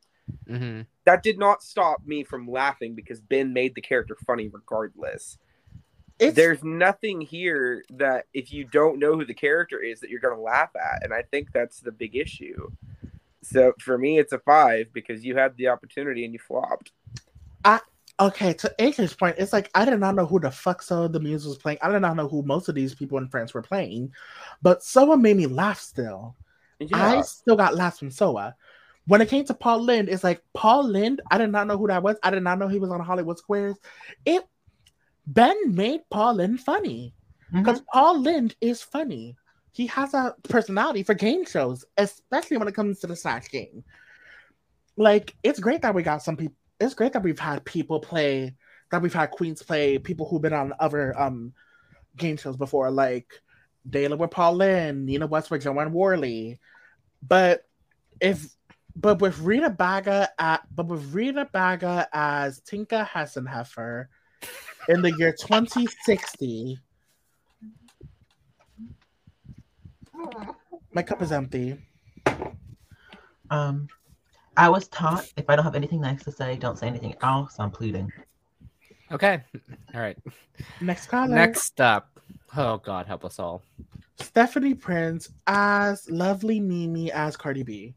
hmm 0.47 0.83
That 1.05 1.23
did 1.23 1.39
not 1.39 1.63
stop 1.63 2.05
me 2.07 2.25
from 2.25 2.49
laughing 2.51 2.95
because 2.95 3.21
Ben 3.21 3.53
made 3.53 3.75
the 3.75 3.81
character 3.81 4.17
funny 4.27 4.49
regardless. 4.49 5.39
It's 6.19 6.35
there's 6.35 6.65
nothing 6.65 7.21
here 7.21 7.85
that 7.91 8.27
if 8.33 8.53
you 8.53 8.65
don't 8.65 8.99
know 8.99 9.17
who 9.17 9.25
the 9.25 9.35
character 9.35 9.81
is 9.81 10.01
that 10.01 10.11
you're 10.11 10.21
going 10.21 10.37
to 10.37 10.41
laugh 10.41 10.71
at 10.75 11.05
and 11.05 11.13
i 11.13 11.23
think 11.23 11.53
that's 11.53 11.81
the 11.81 11.93
big 11.93 12.17
issue 12.17 12.71
so 13.43 13.75
for 13.79 13.99
me 13.99 14.19
it's 14.19 14.33
a 14.33 14.39
five 14.39 14.87
because 14.95 15.25
you 15.25 15.37
had 15.37 15.55
the 15.57 15.69
opportunity 15.69 16.25
and 16.25 16.33
you 16.33 16.39
flopped 16.39 16.93
okay. 18.19 18.53
To 18.55 18.75
AJ's 18.79 19.15
point, 19.15 19.37
it's 19.39 19.53
like 19.53 19.71
I 19.75 19.85
did 19.85 20.01
not 20.01 20.15
know 20.15 20.27
who 20.27 20.41
the 20.41 20.51
fuck 20.51 20.83
some 20.83 21.01
of 21.01 21.13
the 21.13 21.21
Muse 21.21 21.47
was 21.47 21.59
playing. 21.59 21.79
I 21.83 21.91
did 21.91 22.01
not 22.01 22.17
know 22.17 22.29
who 22.29 22.43
most 22.43 22.69
of 22.69 22.75
these 22.75 22.95
people 22.95 23.19
in 23.19 23.29
France 23.29 23.55
were 23.55 23.63
playing, 23.63 24.13
but 24.63 24.83
someone 24.83 25.23
made 25.23 25.37
me 25.37 25.47
laugh 25.47 25.81
still. 25.81 26.37
I 26.93 27.23
still 27.23 27.57
got 27.57 27.75
laughs 27.75 27.99
from 27.99 28.11
Soa. 28.11 28.55
When 29.07 29.21
it 29.21 29.29
came 29.29 29.45
to 29.45 29.55
Paul 29.55 29.83
Lynde, 29.83 30.09
it's 30.09 30.25
like 30.25 30.43
Paul 30.53 30.85
Lynde. 30.85 31.21
I 31.31 31.39
did 31.39 31.51
not 31.51 31.67
know 31.67 31.79
who 31.79 31.87
that 31.87 32.03
was. 32.03 32.17
I 32.23 32.31
did 32.31 32.43
not 32.43 32.59
know 32.59 32.69
he 32.69 32.81
was 32.81 32.91
on 32.91 33.01
Hollywood 33.01 33.39
Squares. 33.39 33.77
It 34.25 34.45
Ben 35.27 35.75
made 35.75 36.03
Paul 36.11 36.35
Lynde 36.35 36.61
funny 36.61 37.15
because 37.53 37.83
Paul 37.93 38.23
Lind 38.23 38.55
is 38.61 38.83
funny. 38.83 39.37
He 39.73 39.87
has 39.89 40.15
a 40.15 40.35
personality 40.45 41.03
for 41.03 41.15
game 41.15 41.45
shows, 41.45 41.85
especially 41.97 42.57
when 42.57 42.69
it 42.69 42.75
comes 42.75 43.01
to 43.01 43.07
the 43.07 43.17
Snatch 43.17 43.51
game. 43.51 43.85
Like 44.97 45.35
it's 45.43 45.61
great 45.61 45.83
that 45.83 45.95
we 45.95 46.03
got 46.03 46.23
some 46.23 46.37
people. 46.37 46.57
It's 46.81 46.95
great 46.95 47.13
that 47.13 47.23
we've 47.23 47.39
had 47.39 47.65
people 47.65 48.01
play. 48.01 48.55
That 48.91 49.03
we've 49.03 49.13
had 49.13 49.31
queens 49.31 49.63
play 49.63 49.99
people 49.99 50.29
who've 50.29 50.41
been 50.41 50.53
on 50.53 50.73
other 50.79 51.19
um 51.21 51.53
game 52.17 52.37
shows 52.37 52.57
before, 52.57 52.91
like 52.91 53.29
Dela 53.89 54.17
with 54.17 54.31
Paul 54.31 54.55
Lynde, 54.57 55.05
Nina 55.05 55.27
West 55.27 55.51
with 55.51 55.63
Jo 55.63 55.79
Anne 55.79 55.93
Worley. 55.93 56.59
But 57.27 57.65
if 58.21 58.47
but 58.95 59.21
with 59.21 59.39
Rita 59.41 59.71
Baga 59.71 60.31
at 60.39 60.63
but 60.75 60.87
with 60.87 61.13
Rita 61.13 61.49
Baga 61.53 62.09
as 62.13 62.61
Tinka 62.61 63.09
Hassenheffer 63.13 64.07
in 64.89 65.03
the 65.03 65.13
year 65.19 65.33
2060, 65.33 66.79
my 70.93 71.03
cup 71.03 71.23
is 71.23 71.33
empty. 71.33 71.79
Um, 73.51 73.89
I 74.57 74.69
was 74.69 74.89
taught 74.89 75.27
if 75.37 75.49
I 75.51 75.57
don't 75.57 75.65
have 75.65 75.75
anything 75.75 76.01
nice 76.01 76.25
to 76.25 76.33
say, 76.33 76.57
don't 76.57 76.79
say 76.79 76.87
anything 76.87 77.15
else. 77.23 77.57
I'm 77.59 77.71
pleading. 77.71 78.11
Okay. 79.13 79.43
All 79.95 80.01
right. 80.01 80.17
Next 80.81 81.07
caller. 81.07 81.35
Next 81.35 81.81
up. 81.81 82.19
Oh 82.57 82.79
God, 82.79 83.07
help 83.07 83.25
us 83.25 83.39
all. 83.39 83.63
Stephanie 84.19 84.75
Prince 84.75 85.29
as 85.47 86.09
lovely 86.11 86.59
Mimi 86.59 87.13
as 87.13 87.37
Cardi 87.37 87.63
B. 87.63 87.95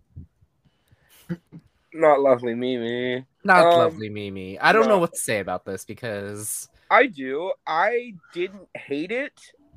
not 2.00 2.20
lovely 2.22 2.56
mimi 2.56 3.26
Not 3.44 3.74
Um, 3.74 3.80
lovely 3.80 4.10
Mimi. 4.10 4.60
I 4.60 4.72
don't 4.74 4.84
no. 4.84 4.90
know 4.90 4.98
what 5.00 5.14
to 5.14 5.20
say 5.20 5.40
about 5.40 5.66
this 5.66 5.86
because 5.86 6.68
i 6.92 7.06
do 7.06 7.52
i 7.68 8.16
didn't 8.34 8.68
hate 8.76 9.12
it 9.12 9.34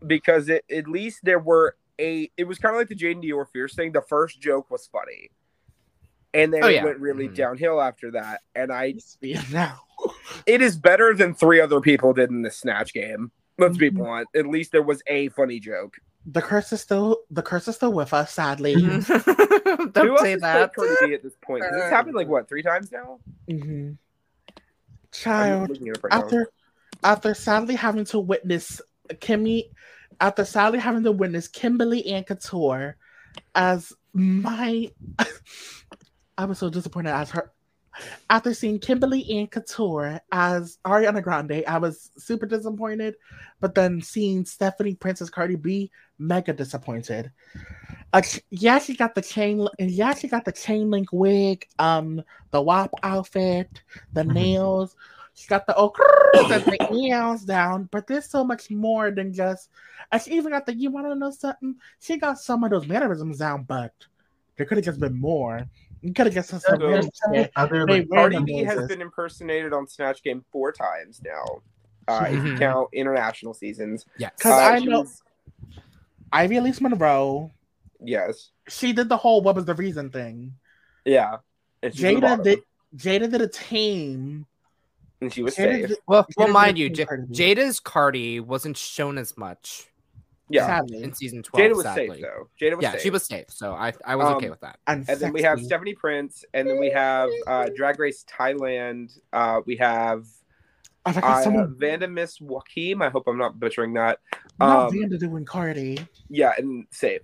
because 0.06 0.48
it, 0.48 0.64
at 0.70 0.88
least 0.88 1.20
there 1.22 1.38
were 1.38 1.76
a 2.00 2.30
it 2.36 2.44
was 2.44 2.58
kind 2.58 2.74
of 2.74 2.80
like 2.80 2.88
the 2.88 2.96
jaidynn 2.96 3.22
diore 3.22 3.46
fierce 3.52 3.74
thing 3.74 3.92
the 3.92 4.00
first 4.02 4.40
joke 4.40 4.70
was 4.70 4.86
funny 4.86 5.30
and 6.34 6.52
then 6.52 6.64
Oh, 6.64 6.68
it 6.68 6.74
yeah. 6.74 6.84
went 6.84 6.98
really 6.98 7.28
Mhm. 7.28 7.34
downhill 7.34 7.80
after 7.80 8.10
that 8.12 8.40
and 8.54 8.72
i 8.72 8.94
now. 9.52 9.80
it 10.46 10.62
is 10.62 10.76
better 10.76 11.14
than 11.14 11.34
three 11.34 11.60
other 11.60 11.80
people 11.80 12.12
did 12.14 12.30
in 12.30 12.42
the 12.42 12.50
snatch 12.50 12.92
game 12.94 13.30
let's 13.58 13.76
be 13.76 13.90
Mhm. 13.90 13.96
blunt 13.98 14.28
at 14.34 14.46
least 14.46 14.72
there 14.72 14.82
was 14.82 15.02
a 15.06 15.28
funny 15.30 15.60
joke 15.60 15.94
The 16.24 16.40
curse 16.42 16.72
is 16.72 16.80
still 16.80 17.18
the 17.30 17.42
curse 17.42 17.66
is 17.68 17.74
still 17.76 17.92
with 17.92 18.14
us, 18.14 18.32
sadly. 18.32 18.74
don't 18.76 19.06
Who 19.96 20.18
say 20.18 20.36
that. 20.36 20.74
Cardi 20.74 20.94
B 21.08 21.14
at 21.14 21.22
this 21.22 21.34
point? 21.42 21.62
'Cause 21.62 21.72
This 21.72 21.90
happened 21.90 22.14
like 22.14 22.28
what 22.28 22.48
three 22.48 22.62
times 22.62 22.92
now. 22.92 23.18
Mhm. 23.48 23.96
Child, 25.10 25.68
looking 25.68 25.88
it 25.88 25.96
up 25.98 26.04
right 26.04 26.12
now. 26.12 26.22
after 26.22 26.46
after 27.04 27.34
sadly 27.34 27.74
having 27.74 28.04
to 28.06 28.18
witness 28.20 28.80
Kimmy, 29.08 29.70
after 30.20 30.44
sadly 30.44 30.78
having 30.78 31.02
to 31.02 31.12
witness 31.12 31.48
Kimberly 31.48 32.06
and 32.06 32.26
Couture 32.26 32.96
as 33.54 33.92
my, 34.14 34.90
I 36.38 36.44
was 36.44 36.58
so 36.58 36.70
disappointed 36.70 37.10
as 37.10 37.30
her. 37.30 37.50
After 38.30 38.55
seeing 38.55 38.78
Kimberly 38.78 39.30
and 39.30 39.51
Couture 39.51 40.20
as 40.32 40.78
Ariana 40.84 41.22
Grande, 41.22 41.64
I 41.66 41.78
was 41.78 42.11
super 42.16 42.47
disappointed. 42.47 43.16
But 43.61 43.74
then 43.74 44.01
seeing 44.01 44.45
Stephanie 44.45 44.95
Princess 44.95 45.30
Cardi 45.30 45.57
B, 45.57 45.90
mega 46.18 46.53
disappointed. 46.53 47.30
Uh, 48.12 48.22
yeah, 48.51 48.78
she 48.78 48.95
got 48.95 49.14
the 49.14 49.22
chain, 49.22 49.66
and 49.78 49.90
yeah, 49.90 50.14
she 50.14 50.28
got 50.28 50.45
the 50.45 50.53
chain 50.53 50.90
link 50.90 51.09
wig, 51.12 51.66
um, 51.78 52.22
the 52.51 52.61
WAP 52.61 52.90
outfit, 53.03 53.82
the 54.12 54.22
Mhm. 54.22 54.32
nails. 54.32 54.97
She 55.34 55.49
got 55.49 55.66
the 55.66 55.74
oh, 55.76 55.93
and 56.34 56.51
the 56.64 56.78
nails 56.90 57.43
down. 57.45 57.88
But 57.90 58.07
there's 58.07 58.28
so 58.28 58.45
much 58.45 58.70
more 58.70 59.11
than 59.11 59.32
just. 59.32 59.70
And 60.11 60.20
she 60.20 60.32
even 60.32 60.53
got 60.53 60.66
the. 60.66 60.74
You 60.74 60.90
want 60.90 61.07
to 61.07 61.14
know 61.14 61.30
something? 61.30 61.76
She 62.01 62.18
got 62.18 62.38
some 62.38 62.64
of 62.64 62.70
those 62.70 62.86
mannerisms 62.86 63.38
down, 63.38 63.62
but 63.64 63.93
there 64.57 64.66
could 64.66 64.78
have 64.78 64.84
just 64.84 65.01
been 65.01 65.18
more. 65.18 65.66
You 66.03 66.12
could 66.12 66.26
have 66.26 66.34
just 66.34 66.50
said 66.50 66.61
some 66.62 66.80
So- 66.80 66.88
random 66.88 67.11
shit. 67.32 67.53
Other 67.57 67.86
They 67.86 68.05
Cardi 68.05 68.42
B 68.42 68.64
has 68.64 68.86
been 68.88 69.00
impersonated 69.00 69.72
on 69.72 69.86
Snatch 69.86 70.22
Game 70.22 70.44
four 70.53 70.72
times 70.72 71.20
now. 71.24 71.44
Uh, 72.09 72.24
if 72.26 72.32
you 72.44 72.55
Mhm. 72.55 72.59
count 72.59 72.88
international 72.92 73.55
seasons. 73.55 74.05
Yes. 74.18 74.32
'Cause 74.40 74.50
Uh, 74.50 74.57
I 74.57 74.78
know- 74.80 75.03
was- 75.03 75.22
Ivy 76.32 76.57
Elise 76.57 76.80
Monroe. 76.80 77.53
yes. 78.00 78.50
She 78.68 78.92
did 78.92 79.09
the 79.09 79.16
whole 79.16 79.40
"What 79.40 79.55
was 79.55 79.66
the 79.66 79.74
reason" 79.74 80.11
thing. 80.11 80.55
Yeah. 81.05 81.36
And 81.80 81.94
she's 81.94 82.03
the 82.03 82.09
Jaida 82.09 82.42
did. 82.42 82.59
Jaida 82.96 83.30
did 83.30 83.40
a 83.40 83.46
tame. 83.46 84.46
and 85.20 85.32
she 85.32 85.44
was 85.44 85.55
Jaida 85.55 85.57
safe. 85.57 85.88
did- 85.90 85.98
Well, 86.09 86.26
well, 86.36 86.48
Jaida's 86.48 86.53
mind 86.53 86.78
you, 86.78 86.90
J- 86.90 87.05
Cardi 87.07 87.26
Jaida's 87.32 87.78
Cardi 87.78 88.40
wasn't 88.40 88.76
shown 88.76 89.16
as 89.16 89.36
much. 89.38 89.88
Yeah. 90.53 90.66
Sadly. 90.66 91.03
in 91.03 91.12
season 91.14 91.42
twelve. 91.42 91.70
Jaida 91.70 91.74
was 91.76 91.84
sadly. 91.84 92.09
safe 92.09 92.20
though. 92.22 92.48
Jaida 92.61 92.76
was 92.76 92.82
Yeah, 92.82 92.92
safe. 92.92 93.00
she 93.00 93.11
was 93.11 93.24
safe, 93.24 93.46
so 93.48 93.72
I 93.72 93.92
I 94.05 94.16
was 94.16 94.26
okay 94.36 94.46
Um, 94.46 94.50
with 94.50 94.61
that. 94.61 94.78
And, 94.86 95.09
And 95.09 95.18
then 95.20 95.32
we 95.32 95.42
have. 95.42 95.61
Stephanie 95.61 95.94
Prince, 95.94 96.44
and 96.55 96.68
then 96.68 96.78
we 96.78 96.90
have 96.90 97.30
uh, 97.46 97.68
Drag 97.74 97.98
Race 97.98 98.24
Thailand. 98.30 99.18
Uh, 99.32 99.61
we 99.66 99.76
have 99.76 100.26
I 101.05 101.12
forgot 101.12 101.38
uh, 101.38 101.42
someone. 101.42 101.74
Vanda 101.78 102.07
Miss 102.07 102.40
Joaquim. 102.40 103.03
I 103.03 103.11
hope 103.11 103.24
I'm 103.26 103.38
not 103.38 103.59
butchering 103.59 103.94
that. 103.94 104.20
Not 104.61 104.86
Um, 104.86 104.92
Vanda 104.98 105.18
doing 105.18 105.44
Cardi. 105.44 105.98
yeah, 106.28 106.53
and 106.59 106.86
safe. 106.90 107.22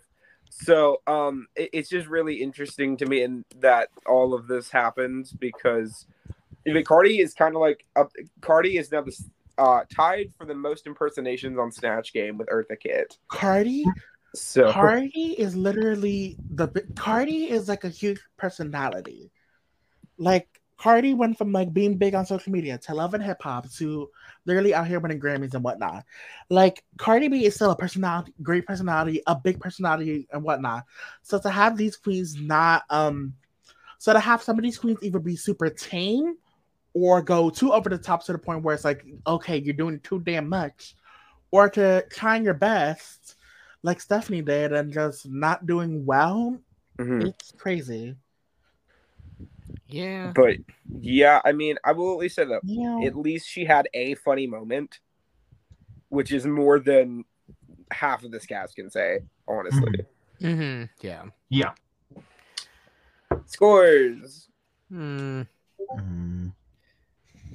So 0.50 1.02
um, 1.06 1.46
it- 1.54 1.70
it's 1.72 1.88
just 1.88 2.08
really 2.08 2.42
interesting 2.42 2.96
to 2.96 3.06
me, 3.06 3.22
and 3.22 3.44
that 3.60 3.90
all 4.06 4.34
of 4.34 4.48
this 4.48 4.70
happens 4.70 5.30
because 5.32 6.06
I 6.66 6.72
mean, 6.72 6.84
Cardi 6.84 7.20
is 7.20 7.34
kind 7.34 7.54
of 7.54 7.60
like 7.60 7.84
up. 7.96 8.10
Cardi 8.40 8.76
is 8.78 8.90
now 8.90 9.02
this 9.02 9.24
uh, 9.58 9.82
tied 9.94 10.32
for 10.36 10.46
the 10.46 10.54
most 10.54 10.86
impersonations 10.86 11.58
on 11.58 11.72
Snatch 11.72 12.12
Game 12.12 12.38
with 12.38 12.48
Eartha 12.48 12.78
Kitt. 12.78 13.18
Cardi. 13.28 13.84
So 14.34 14.70
Cardi 14.70 15.34
is 15.38 15.56
literally 15.56 16.36
the 16.50 16.68
Cardi 16.94 17.50
is 17.50 17.68
like 17.68 17.84
a 17.84 17.88
huge 17.88 18.20
personality. 18.36 19.30
Like 20.18 20.48
Cardi 20.76 21.12
went 21.14 21.36
from 21.36 21.50
like 21.50 21.72
being 21.72 21.96
big 21.96 22.14
on 22.14 22.24
social 22.24 22.52
media 22.52 22.78
to 22.78 22.94
loving 22.94 23.20
hip 23.20 23.42
hop 23.42 23.70
to 23.72 24.08
literally 24.44 24.74
out 24.74 24.86
here 24.86 25.00
winning 25.00 25.20
Grammys 25.20 25.54
and 25.54 25.64
whatnot. 25.64 26.04
Like 26.50 26.84
Cardi 26.98 27.28
B 27.28 27.46
is 27.46 27.56
still 27.56 27.72
a 27.72 27.76
personality, 27.76 28.32
great 28.42 28.66
personality, 28.66 29.22
a 29.26 29.34
big 29.34 29.60
personality 29.60 30.28
and 30.32 30.44
whatnot. 30.44 30.84
So 31.22 31.38
to 31.40 31.50
have 31.50 31.76
these 31.76 31.96
queens 31.96 32.36
not 32.36 32.84
um, 32.90 33.34
so 33.98 34.12
to 34.12 34.20
have 34.20 34.42
some 34.42 34.56
of 34.56 34.62
these 34.62 34.78
queens 34.78 34.98
either 35.02 35.18
be 35.18 35.36
super 35.36 35.68
tame 35.68 36.36
or 37.00 37.22
go 37.22 37.48
too 37.48 37.72
over 37.72 37.88
the 37.88 37.98
top 37.98 38.24
to 38.24 38.32
the 38.32 38.38
point 38.38 38.62
where 38.62 38.74
it's 38.74 38.84
like, 38.84 39.04
okay, 39.26 39.58
you're 39.58 39.74
doing 39.74 40.00
too 40.00 40.20
damn 40.20 40.48
much, 40.48 40.94
or 41.50 41.68
to 41.70 42.04
trying 42.10 42.42
your 42.44 42.54
best 42.54 43.36
like 43.82 44.00
Stephanie 44.00 44.42
did 44.42 44.72
and 44.72 44.92
just 44.92 45.28
not 45.28 45.64
doing 45.66 46.04
well, 46.04 46.58
Mhm. 46.98 47.28
it's 47.28 47.52
crazy. 47.52 48.16
Yeah. 49.86 50.32
but 50.34 50.56
yeah, 51.00 51.40
I 51.44 51.52
mean, 51.52 51.76
I 51.84 51.92
will 51.92 52.12
at 52.12 52.18
least 52.18 52.36
say 52.36 52.44
that 52.44 52.60
Yeah. 52.64 53.06
at 53.06 53.16
least 53.16 53.48
she 53.48 53.64
had 53.64 53.88
a 53.94 54.14
funny 54.16 54.46
moment, 54.46 55.00
which 56.08 56.32
is 56.32 56.46
more 56.46 56.78
than 56.80 57.24
half 57.90 58.24
of 58.24 58.30
this 58.30 58.44
cast 58.46 58.76
can 58.76 58.90
say, 58.90 59.20
honestly. 59.46 60.06
hmm 60.40 60.84
Yeah. 61.00 61.24
Yeah. 61.48 61.72
Scores. 63.46 64.48
Hmm. 64.88 65.42
Mm. 65.96 66.52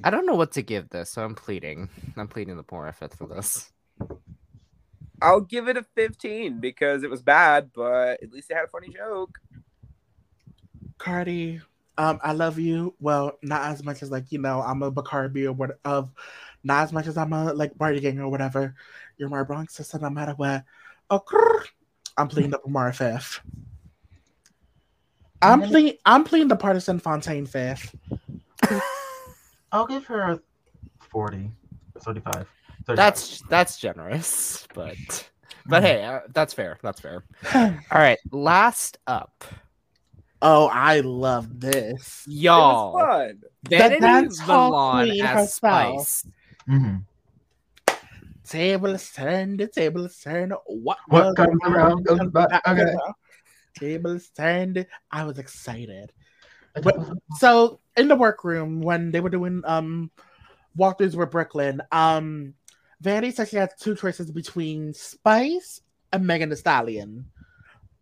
I 0.04 0.10
don't 0.10 0.26
know 0.26 0.34
what 0.34 0.52
to 0.52 0.62
give 0.62 0.90
this, 0.90 1.08
so 1.08 1.24
I'm 1.24 1.34
pleading. 1.34 1.88
I'm 2.18 2.28
pleading 2.28 2.58
the 2.58 2.62
poor 2.62 2.92
fifth 2.92 3.16
for 3.16 3.26
this. 3.26 3.72
I'll 5.22 5.40
give 5.40 5.66
it 5.66 5.78
a 5.78 5.82
15 5.94 6.60
because 6.60 7.02
it 7.02 7.08
was 7.08 7.22
bad, 7.22 7.70
but 7.74 8.22
at 8.22 8.30
least 8.30 8.50
it 8.50 8.54
had 8.54 8.66
a 8.66 8.68
funny 8.68 8.90
joke. 8.90 9.38
Cardi, 10.98 11.62
um, 11.96 12.20
I 12.22 12.32
love 12.32 12.58
you. 12.58 12.94
Well, 13.00 13.38
not 13.42 13.62
as 13.62 13.82
much 13.82 14.02
as 14.02 14.10
like 14.10 14.30
you 14.30 14.38
know 14.38 14.60
I'm 14.60 14.82
a 14.82 14.92
Bacardi 14.92 15.46
or 15.46 15.52
what 15.52 15.78
of, 15.86 16.10
not 16.62 16.82
as 16.82 16.92
much 16.92 17.06
as 17.06 17.16
I'm 17.16 17.32
a 17.32 17.54
like 17.54 17.78
Bardi 17.78 18.00
gang 18.00 18.18
or 18.18 18.28
whatever. 18.28 18.74
You're 19.16 19.30
my 19.30 19.42
Bronx 19.42 19.74
sister, 19.74 19.98
no 19.98 20.10
matter 20.10 20.32
what. 20.32 20.64
Oh, 21.08 21.20
grrr. 21.20 21.64
I'm 22.18 22.28
pleading 22.28 22.50
the 22.50 22.58
Pomar 22.58 22.94
fifth. 22.94 23.40
I'm 25.40 25.62
pleading. 25.62 25.98
I'm 26.04 26.24
pleading 26.24 26.48
the 26.48 26.56
partisan 26.56 26.98
Fontaine 26.98 27.46
fifth. 27.46 27.94
I'll 29.74 29.86
give 29.86 30.06
her 30.06 30.20
a 30.20 30.40
40, 31.10 31.50
35. 31.98 32.46
35. 32.86 32.96
That's 32.96 33.42
that's 33.50 33.76
generous, 33.78 34.68
but 34.74 35.28
but 35.66 35.82
hey, 35.82 36.04
uh, 36.04 36.20
that's 36.32 36.54
fair. 36.54 36.78
That's 36.80 37.00
fair. 37.00 37.24
All 37.54 37.74
right, 37.90 38.18
last 38.30 38.98
up, 39.08 39.44
oh, 40.40 40.68
I 40.68 41.00
love 41.00 41.58
this. 41.58 42.22
Y'all. 42.28 42.94
was 42.94 43.02
fun. 43.02 43.40
Vanity 43.68 44.00
dance 44.00 44.38
hall 44.38 44.70
Milan 44.70 45.06
queen 45.08 45.24
as 45.24 45.30
herself. 45.30 46.08
Spice. 46.08 46.26
Mhm. 46.68 47.04
Table 48.48 48.94
is 48.94 49.10
turned, 49.10 49.58
the 49.58 49.66
table 49.66 50.04
is 50.04 50.16
turned. 50.20 50.52
What, 50.66 50.98
What 51.08 51.34
comes 51.34 51.58
around 51.64 52.04
goes 52.04 52.28
back. 52.28 52.62
Okay. 52.68 52.94
Table 53.76 54.12
is 54.12 54.28
turned. 54.28 54.86
I 55.10 55.24
was 55.24 55.38
excited. 55.38 56.12
But- 56.82 56.96
So 57.38 57.80
in 57.96 58.08
the 58.08 58.16
workroom 58.16 58.80
when 58.80 59.10
they 59.12 59.20
were 59.20 59.30
doing 59.30 59.62
um 59.64 60.10
walkthroughs 60.76 61.14
with 61.14 61.30
Brooke 61.30 61.54
Lynn, 61.54 61.80
um 61.92 62.54
Vanity 63.00 63.30
said 63.32 63.48
she 63.48 63.56
had 63.56 63.70
two 63.78 63.94
choices 63.94 64.30
between 64.30 64.92
Spice 64.94 65.80
and 66.12 66.26
Megan 66.26 66.48
Thee 66.50 66.56
Stallion. 66.56 67.26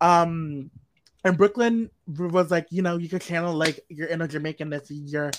Um 0.01 0.71
and 1.25 1.37
Brooke 1.37 1.57
Lynn 1.57 1.89
was 2.07 2.51
like, 2.51 2.67
you 2.69 2.81
know, 2.81 2.97
you 2.97 3.07
could 3.09 3.21
channel 3.21 3.53
like 3.53 3.79
your 3.89 4.07
inner 4.07 4.27
Jamaicanness, 4.27 4.87
your 4.89 5.31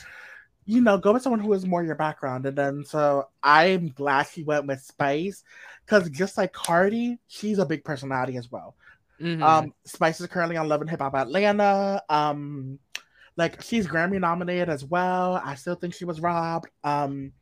you 0.66 0.80
know, 0.80 0.96
go 0.96 1.12
with 1.12 1.22
someone 1.22 1.40
who 1.40 1.52
is 1.52 1.66
more 1.66 1.84
your 1.84 1.94
background. 1.94 2.46
And 2.46 2.56
then 2.56 2.84
so 2.84 3.28
I'm 3.42 3.88
glad 3.88 4.28
she 4.28 4.42
went 4.44 4.66
with 4.66 4.80
Spice 4.80 5.44
because 5.84 6.08
just 6.08 6.38
like 6.38 6.52
Cardi, 6.54 7.18
she's 7.26 7.58
a 7.58 7.66
big 7.66 7.84
personality 7.84 8.38
as 8.38 8.50
well. 8.50 8.74
Mhm. 9.20 9.42
Um, 9.42 9.74
Spice 9.84 10.20
is 10.20 10.26
currently 10.28 10.56
on 10.56 10.68
Love 10.68 10.80
and 10.80 10.88
Hip 10.88 11.00
Hop 11.00 11.14
Atlanta. 11.14 12.02
Um, 12.08 12.78
like 13.36 13.62
she's 13.62 13.86
Grammy 13.86 14.20
nominated 14.20 14.68
as 14.68 14.84
well. 14.84 15.40
I 15.44 15.54
still 15.54 15.74
think 15.74 15.94
she 15.94 16.04
was 16.04 16.20
robbed. 16.20 16.68
Um, 16.82 17.32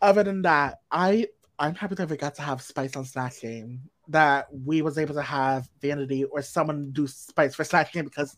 other 0.00 0.22
than 0.22 0.42
that, 0.42 0.80
I 0.90 1.26
I'm 1.58 1.74
happy 1.74 1.94
that 1.96 2.08
we 2.08 2.16
got 2.16 2.34
to 2.36 2.42
have 2.42 2.62
Spice 2.62 2.96
on 2.96 3.04
Snatch 3.04 3.40
Game. 3.40 3.80
That 4.08 4.46
we 4.52 4.80
was 4.80 4.96
able 4.96 5.14
to 5.14 5.22
have 5.22 5.68
Vanity 5.82 6.24
or 6.24 6.40
someone 6.40 6.90
do 6.92 7.06
Spice 7.06 7.54
for 7.54 7.64
Snatch 7.64 7.92
Game 7.92 8.04
because, 8.04 8.36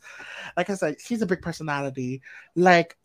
like 0.56 0.70
I 0.70 0.74
said, 0.74 0.96
she's 1.00 1.22
a 1.22 1.26
big 1.26 1.42
personality. 1.42 2.22
Like 2.56 2.96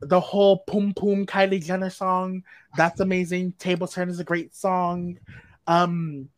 the 0.00 0.20
whole 0.20 0.58
Pum 0.60 0.92
Pum 0.94 1.26
Kylie 1.26 1.64
Jenner 1.64 1.90
song, 1.90 2.42
that's 2.76 3.00
amazing. 3.00 3.52
Table 3.58 3.86
Turn 3.86 4.08
is 4.08 4.18
a 4.18 4.24
great 4.24 4.54
song. 4.54 5.18
Um, 5.66 6.28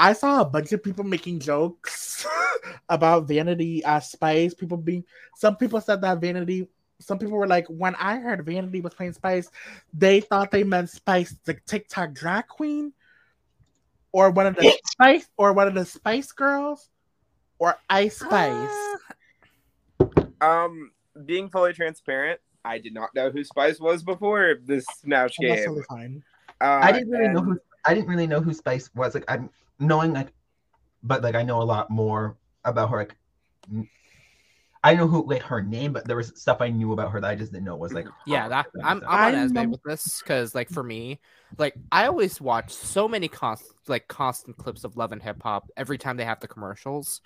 I 0.00 0.14
saw 0.14 0.40
a 0.40 0.46
bunch 0.46 0.72
of 0.72 0.82
people 0.82 1.04
making 1.04 1.40
jokes 1.40 2.26
about 2.88 3.28
Vanity 3.28 3.84
as 3.84 4.10
Spice. 4.10 4.54
People 4.54 4.78
being 4.78 5.04
some 5.36 5.56
people 5.56 5.80
said 5.80 6.00
that 6.00 6.20
Vanity. 6.20 6.66
Some 7.00 7.18
people 7.18 7.36
were 7.36 7.46
like, 7.46 7.66
when 7.68 7.94
I 7.96 8.16
heard 8.16 8.44
Vanity 8.44 8.80
was 8.80 8.94
playing 8.94 9.12
Spice, 9.12 9.50
they 9.92 10.20
thought 10.20 10.50
they 10.50 10.64
meant 10.64 10.90
Spice, 10.90 11.34
the 11.44 11.54
TikTok 11.66 12.12
drag 12.12 12.46
queen, 12.46 12.92
or 14.12 14.30
one 14.30 14.46
of 14.46 14.56
the 14.56 14.72
Spice, 14.86 15.28
or 15.36 15.52
one 15.52 15.68
of 15.68 15.74
the 15.74 15.84
Spice 15.84 16.32
Girls, 16.32 16.88
or 17.58 17.76
Ice 17.88 18.18
Spice. 18.18 18.96
Um, 20.40 20.92
being 21.26 21.50
fully 21.50 21.74
transparent, 21.74 22.40
I 22.64 22.78
did 22.78 22.94
not 22.94 23.14
know 23.14 23.30
who 23.30 23.44
Spice 23.44 23.80
was 23.80 24.02
before 24.02 24.56
this 24.64 24.86
Snatch 24.98 25.36
Oh, 25.42 25.48
that's 25.48 25.64
totally 25.64 25.84
fine. 25.88 26.22
Uh, 26.60 26.80
I 26.82 26.92
didn't 26.92 27.10
really 27.10 27.28
know 27.28 27.42
who 27.42 27.58
I 27.84 27.94
didn't 27.94 28.08
really 28.08 28.26
know 28.26 28.40
who 28.40 28.52
Spice 28.52 28.90
was. 28.94 29.14
Like 29.14 29.24
I'm 29.28 29.48
knowing 29.80 30.12
like, 30.12 30.32
but 31.02 31.22
like 31.22 31.34
I 31.34 31.42
know 31.42 31.62
a 31.62 31.64
lot 31.64 31.90
more 31.90 32.36
about 32.64 32.90
her. 32.90 32.98
Like, 32.98 33.16
I 34.82 34.94
know 34.94 35.06
who 35.06 35.26
like 35.28 35.42
her 35.42 35.62
name, 35.62 35.92
but 35.92 36.06
there 36.06 36.16
was 36.16 36.32
stuff 36.40 36.58
I 36.60 36.68
knew 36.68 36.92
about 36.92 37.10
her 37.10 37.20
that 37.20 37.30
I 37.30 37.34
just 37.34 37.52
didn't 37.52 37.64
know 37.64 37.76
was 37.76 37.92
like. 37.92 38.06
Yeah, 38.26 38.48
that 38.48 38.66
I'm 38.82 38.98
makes 38.98 39.06
I'm 39.08 39.32
sense. 39.32 39.52
on 39.56 39.58
I 39.58 39.62
Esme 39.64 39.70
with 39.70 39.82
this 39.82 40.22
because 40.22 40.54
like 40.54 40.70
for 40.70 40.82
me, 40.82 41.20
like 41.58 41.74
I 41.90 42.06
always 42.06 42.40
watch 42.40 42.72
so 42.72 43.08
many 43.08 43.28
constant 43.28 43.76
like 43.88 44.08
constant 44.08 44.56
clips 44.56 44.84
of 44.84 44.96
Love 44.96 45.12
and 45.12 45.22
Hip 45.22 45.42
Hop 45.42 45.70
every 45.76 45.98
time 45.98 46.16
they 46.16 46.24
have 46.24 46.40
the 46.40 46.48
commercials, 46.48 47.20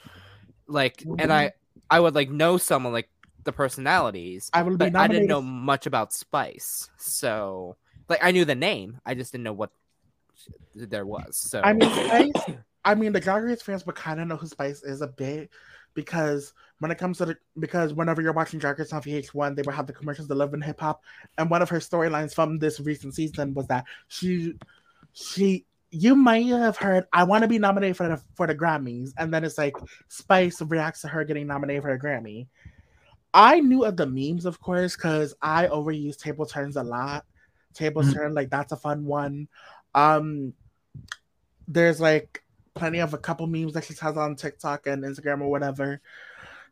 like 0.66 1.05
and 1.18 1.32
I 1.32 1.52
I 1.90 2.00
would 2.00 2.14
like 2.14 2.30
know 2.30 2.57
someone 2.57 2.92
like 2.92 3.11
the 3.44 3.52
personalities, 3.52 4.50
I 4.52 4.62
will 4.62 4.72
be 4.72 4.90
but 4.90 4.96
I 4.96 5.07
didn't 5.07 5.28
know 5.28 5.42
much 5.42 5.86
about 5.86 6.12
Spice, 6.12 6.88
so 6.96 7.76
like 8.09 8.24
I 8.24 8.32
knew 8.32 8.44
the 8.44 8.55
name, 8.55 9.00
I 9.07 9.14
just 9.14 9.30
didn't 9.32 9.44
know 9.44 9.52
what 9.52 9.70
there 10.74 11.07
was. 11.07 11.37
So 11.37 11.61
I 11.62 11.72
mean, 11.72 11.91
Spice. 12.07 12.57
I 12.85 12.95
mean, 12.95 13.12
the 13.12 13.20
Drag 13.20 13.43
Race 13.43 13.62
fans 13.62 13.87
would 13.87 13.95
kind 13.95 14.20
of 14.20 14.28
know 14.28 14.37
who 14.37 14.47
Spice 14.47 14.82
is 14.82 15.01
a 15.01 15.09
bit 15.09 15.51
because 15.95 16.53
when 16.80 16.91
it 16.91 16.99
comes 16.99 17.18
to 17.18 17.26
the 17.26 17.37
because 17.59 17.95
whenever 17.95 18.20
you're 18.20 18.32
watching 18.32 18.59
Drag 18.59 18.78
Race 18.78 18.93
on 18.93 19.03
VH1, 19.03 19.57
they 19.57 19.62
would 19.62 19.74
have 19.74 19.87
the 19.87 19.93
commercials 19.93 20.28
that 20.28 20.35
love 20.35 20.53
in 20.55 20.61
hip 20.61 20.80
hop, 20.80 21.03
and 21.39 21.49
one 21.51 21.62
of 21.62 21.70
her 21.70 21.78
storylines 21.78 22.35
from 22.35 22.59
this 22.59 22.80
recent 22.80 23.14
season 23.14 23.55
was 23.55 23.66
that 23.68 23.85
she 24.09 24.55
she 25.12 25.64
you 25.91 26.16
might 26.16 26.47
have 26.47 26.76
heard 26.76 27.07
I 27.12 27.22
want 27.24 27.43
to 27.43 27.49
be 27.49 27.59
nominated 27.59 27.97
for 27.97 28.09
the 28.09 28.20
for 28.35 28.47
the 28.47 28.55
Grammys, 28.55 29.12
and 29.16 29.32
then 29.32 29.45
it's 29.45 29.59
like 29.59 29.76
Spice 30.09 30.61
reacts 30.62 31.03
to 31.03 31.09
her 31.09 31.24
getting 31.24 31.47
nominated 31.47 31.82
for 31.82 31.91
a 31.91 31.99
Grammy. 31.99 32.49
I 33.32 33.61
knew 33.61 33.85
of 33.85 33.97
the 33.97 34.07
memes, 34.07 34.45
of 34.45 34.61
course, 34.61 34.95
because 34.95 35.35
I 35.43 35.66
overuse 35.66 36.16
table 36.16 36.47
turns 36.47 36.76
a 36.76 36.82
lot. 36.82 37.24
Table 37.72 38.03
Mhm. 38.03 38.14
turn, 38.14 38.35
like 38.35 38.51
that's 38.51 38.70
a 38.72 38.76
fun 38.76 39.05
one. 39.05 39.49
Um, 39.95 40.55
there's 41.68 42.01
like 42.01 42.42
plenty 42.74 42.99
of 42.99 43.14
a 43.14 43.18
couple 43.18 43.47
memes 43.47 43.72
that 43.74 43.84
she 43.84 43.95
has 44.01 44.16
on 44.16 44.36
TikTok 44.36 44.86
and 44.86 45.05
Instagram 45.05 45.40
or 45.40 45.51
whatever. 45.51 46.01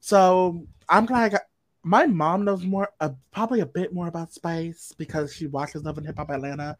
So 0.00 0.66
I'm 0.88 1.06
glad 1.06 1.22
I 1.22 1.28
got 1.28 1.42
my 1.84 2.06
mom 2.06 2.44
knows 2.44 2.64
more, 2.64 2.88
uh, 3.00 3.10
probably 3.32 3.60
a 3.60 3.66
bit 3.66 3.92
more 3.92 4.06
about 4.06 4.32
Spice 4.32 4.92
because 4.96 5.34
she 5.34 5.46
watches 5.46 5.84
Love 5.84 5.98
and 5.98 6.06
Hip 6.06 6.16
Hop 6.16 6.30
Atlanta. 6.30 6.76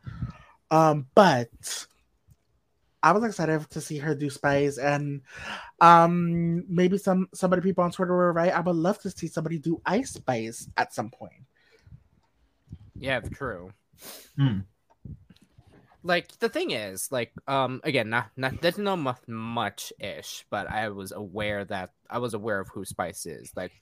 Um, 0.70 1.06
but 1.14 1.86
I 3.02 3.12
was 3.12 3.24
excited 3.24 3.68
to 3.70 3.80
see 3.80 3.98
her 3.98 4.14
do 4.14 4.30
Spice, 4.30 4.78
and 4.78 5.22
um, 5.80 6.64
maybe 6.68 6.98
some 6.98 7.28
some 7.34 7.52
of 7.52 7.58
the 7.58 7.62
people 7.62 7.82
on 7.82 7.90
Twitter 7.90 8.14
were 8.14 8.32
right. 8.32 8.52
I 8.52 8.60
would 8.60 8.76
love 8.76 9.00
to 9.00 9.10
see 9.10 9.26
somebody 9.26 9.58
do 9.58 9.80
Ice 9.84 10.12
Spice 10.12 10.68
at 10.76 10.94
some 10.94 11.10
point. 11.10 11.32
Yeah, 12.94 13.20
true. 13.20 13.72
Hmm. 14.36 14.60
Like 16.02 16.38
the 16.38 16.48
thing 16.48 16.72
is, 16.72 17.10
like, 17.12 17.32
um, 17.46 17.80
again, 17.84 18.10
not 18.10 18.30
not 18.36 18.60
there's 18.60 18.78
no 18.78 18.96
mu- 18.96 19.12
much 19.28 19.92
ish, 20.00 20.44
but 20.50 20.68
I 20.70 20.88
was 20.88 21.12
aware 21.12 21.64
that 21.66 21.90
I 22.10 22.18
was 22.18 22.34
aware 22.34 22.58
of 22.60 22.68
who 22.68 22.84
Spice 22.84 23.24
is. 23.26 23.52
Like, 23.54 23.72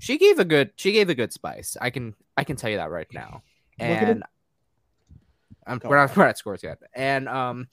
she 0.00 0.18
gave 0.18 0.38
a 0.38 0.44
good 0.44 0.72
she 0.76 0.92
gave 0.92 1.08
a 1.08 1.14
good 1.14 1.32
Spice. 1.32 1.76
I 1.80 1.90
can 1.90 2.14
I 2.36 2.44
can 2.44 2.56
tell 2.56 2.70
you 2.70 2.78
that 2.78 2.90
right 2.90 3.06
now. 3.12 3.42
Look 3.78 3.88
at 3.88 4.08
it. 4.08 4.22
And 5.66 5.80
Go 5.80 5.88
we're 5.88 5.96
not 5.96 6.16
we're 6.16 6.26
not 6.26 6.38
scores 6.38 6.62
yet. 6.62 6.78
And 6.94 7.28
um, 7.28 7.68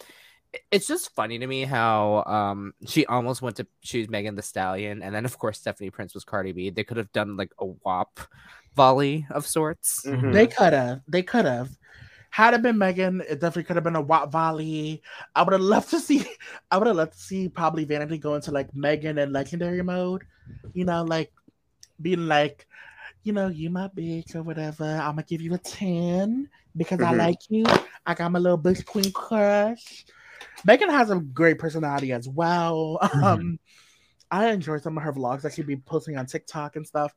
it's 0.72 0.88
just 0.88 1.16
funny 1.16 1.40
to 1.40 1.48
me 1.48 1.64
how 1.64 2.24
um 2.28 2.74
she 2.86 3.06
almost 3.08 3.42
went 3.42 3.56
to 3.58 3.68
choose 3.82 4.10
Megan 4.10 4.36
Thee 4.36 4.42
Stallion, 4.42 5.02
and 5.02 5.16
then 5.16 5.26
of 5.26 5.38
course 5.40 5.60
Stephanie 5.60 5.90
Prince 5.90 6.14
was 6.14 6.24
Cardi 6.24 6.52
B. 6.52 6.70
They 6.70 6.84
could 6.84 6.98
have 6.98 7.12
done 7.12 7.38
like 7.38 7.52
a 7.60 7.66
WAP 7.66 8.20
volley 8.76 9.26
of 9.32 9.48
sorts. 9.48 10.06
Mhm. 10.06 10.34
They 10.34 10.48
could 10.48 10.74
have. 10.74 11.02
They 11.08 11.24
could 11.24 11.46
have. 11.46 11.70
Had 12.36 12.54
it 12.54 12.62
been 12.62 12.78
Megan, 12.78 13.22
it 13.22 13.40
definitely 13.40 13.64
could 13.64 13.78
have 13.78 13.86
been 13.86 13.96
a 13.96 14.02
Watt 14.02 14.30
Volley. 14.30 15.02
I 15.34 15.42
would 15.44 15.54
have 15.54 15.62
loved 15.62 15.90
to 15.92 16.02
see. 16.02 16.26
I 16.70 16.78
would 16.78 16.88
have 16.88 16.98
loved 16.98 17.14
to 17.14 17.18
see 17.18 17.48
probably 17.48 17.86
Vanity 17.86 18.18
go 18.18 18.36
into 18.36 18.52
like 18.52 18.76
Megan 18.76 19.18
and 19.20 19.32
Legendary 19.32 19.82
mode. 19.82 20.24
You 20.74 20.84
know, 20.84 21.04
like 21.04 21.32
being 22.02 22.28
like, 22.28 22.68
you 23.24 23.32
know, 23.32 23.48
you 23.48 23.70
my 23.70 23.88
bitch 23.88 24.36
or 24.36 24.44
whatever. 24.44 24.84
I'm 24.84 25.12
gonna 25.12 25.24
give 25.24 25.40
you 25.40 25.54
a 25.54 25.58
ten 25.58 26.50
because 26.76 27.00
I 27.00 27.14
Mhm. 27.14 27.18
like 27.20 27.40
you. 27.48 27.64
I 28.06 28.14
got 28.14 28.34
my 28.34 28.40
little 28.40 28.58
Bush 28.58 28.84
Queen 28.84 29.14
crush. 29.14 30.06
Megan 30.66 30.90
has 30.90 31.10
a 31.12 31.22
great 31.22 31.58
personality 31.58 32.12
as 32.12 32.28
well. 32.28 33.00
Um, 33.24 33.60
I 34.30 34.50
enjoy 34.52 34.80
some 34.80 34.98
of 34.98 35.04
her 35.04 35.14
vlogs 35.14 35.44
that 35.44 35.54
she'd 35.54 35.68
be 35.68 35.78
posting 35.78 36.18
on 36.18 36.26
TikTok 36.26 36.76
and 36.76 36.86
stuff. 36.86 37.14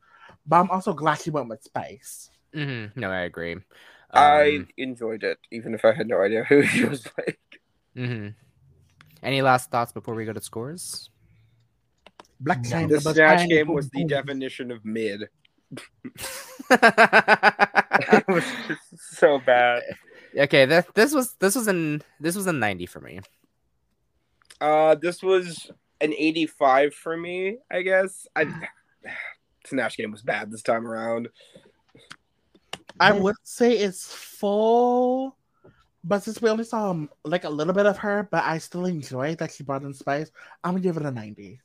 But 0.47 0.61
I'm 0.61 0.71
also 0.71 0.93
glad 0.93 1.21
she 1.21 1.31
went 1.31 1.49
with 1.49 1.65
Spice. 1.65 2.31
hmm 2.55 2.87
No, 2.95 3.11
I 3.11 3.23
agree. 3.23 3.57
I 4.11 4.57
Um, 4.57 4.69
enjoyed 4.77 5.23
it, 5.23 5.39
even 5.51 5.75
if 5.75 5.85
I 5.85 5.93
had 5.93 6.09
no 6.09 6.21
idea 6.23 6.45
who 6.45 6.61
he 6.75 6.85
was 6.85 7.07
like. 7.19 7.39
mhm. 7.97 8.35
Any 9.23 9.43
last 9.43 9.71
thoughts 9.71 9.93
before 9.93 10.15
we 10.15 10.25
go 10.25 10.33
to 10.33 10.41
scores? 10.41 11.11
Black 12.41 12.61
Yeah, 12.65 12.71
China, 12.71 12.89
The 12.95 13.01
snatch 13.01 13.41
I- 13.41 13.47
game 13.47 13.69
was 13.69 13.91
the 13.91 14.01
boom. 14.01 14.09
definition 14.09 14.71
of 14.71 14.85
mid. 14.85 15.29
it 16.71 18.25
was 18.29 18.45
just 18.67 19.17
so 19.17 19.39
bad. 19.39 19.83
okay, 20.37 20.65
this 20.65 20.85
this 20.95 21.13
was 21.13 21.35
this 21.41 21.55
was 21.55 21.67
an 21.69 22.03
this 22.21 22.37
was 22.37 22.47
a 22.47 22.53
ninety 22.53 22.87
for 22.87 23.01
me. 23.01 23.21
Uh, 24.61 24.95
this 24.97 25.23
was 25.23 25.71
an 26.01 26.13
85 26.13 26.93
for 26.95 27.17
me, 27.17 27.59
I 27.71 27.83
guess. 27.83 28.27
I 28.35 28.47
Snatch 29.67 29.97
game 29.97 30.11
was 30.11 30.23
bad 30.23 30.51
this 30.51 30.63
time 30.63 30.87
around. 30.87 31.29
I 33.01 33.13
would 33.13 33.37
say 33.43 33.73
it's 33.79 34.13
full, 34.13 35.37
but 36.05 36.23
since 36.23 36.41
we 36.43 36.51
only 36.51 36.65
saw 36.65 36.91
um, 36.91 37.09
like 37.25 37.45
a 37.45 37.51
little 37.51 37.75
bit 37.75 37.87
of 37.87 37.99
her, 37.99 38.29
but 38.31 38.45
I 38.45 38.59
still 38.59 38.87
enjoy 38.87 39.35
that 39.37 39.53
she 39.53 39.63
brought 39.65 39.83
in 39.83 39.93
spice. 39.95 40.31
I'm 40.65 40.73
gonna 40.73 40.83
give 40.83 40.97
it 40.97 41.03
a 41.05 41.11
90. 41.11 41.61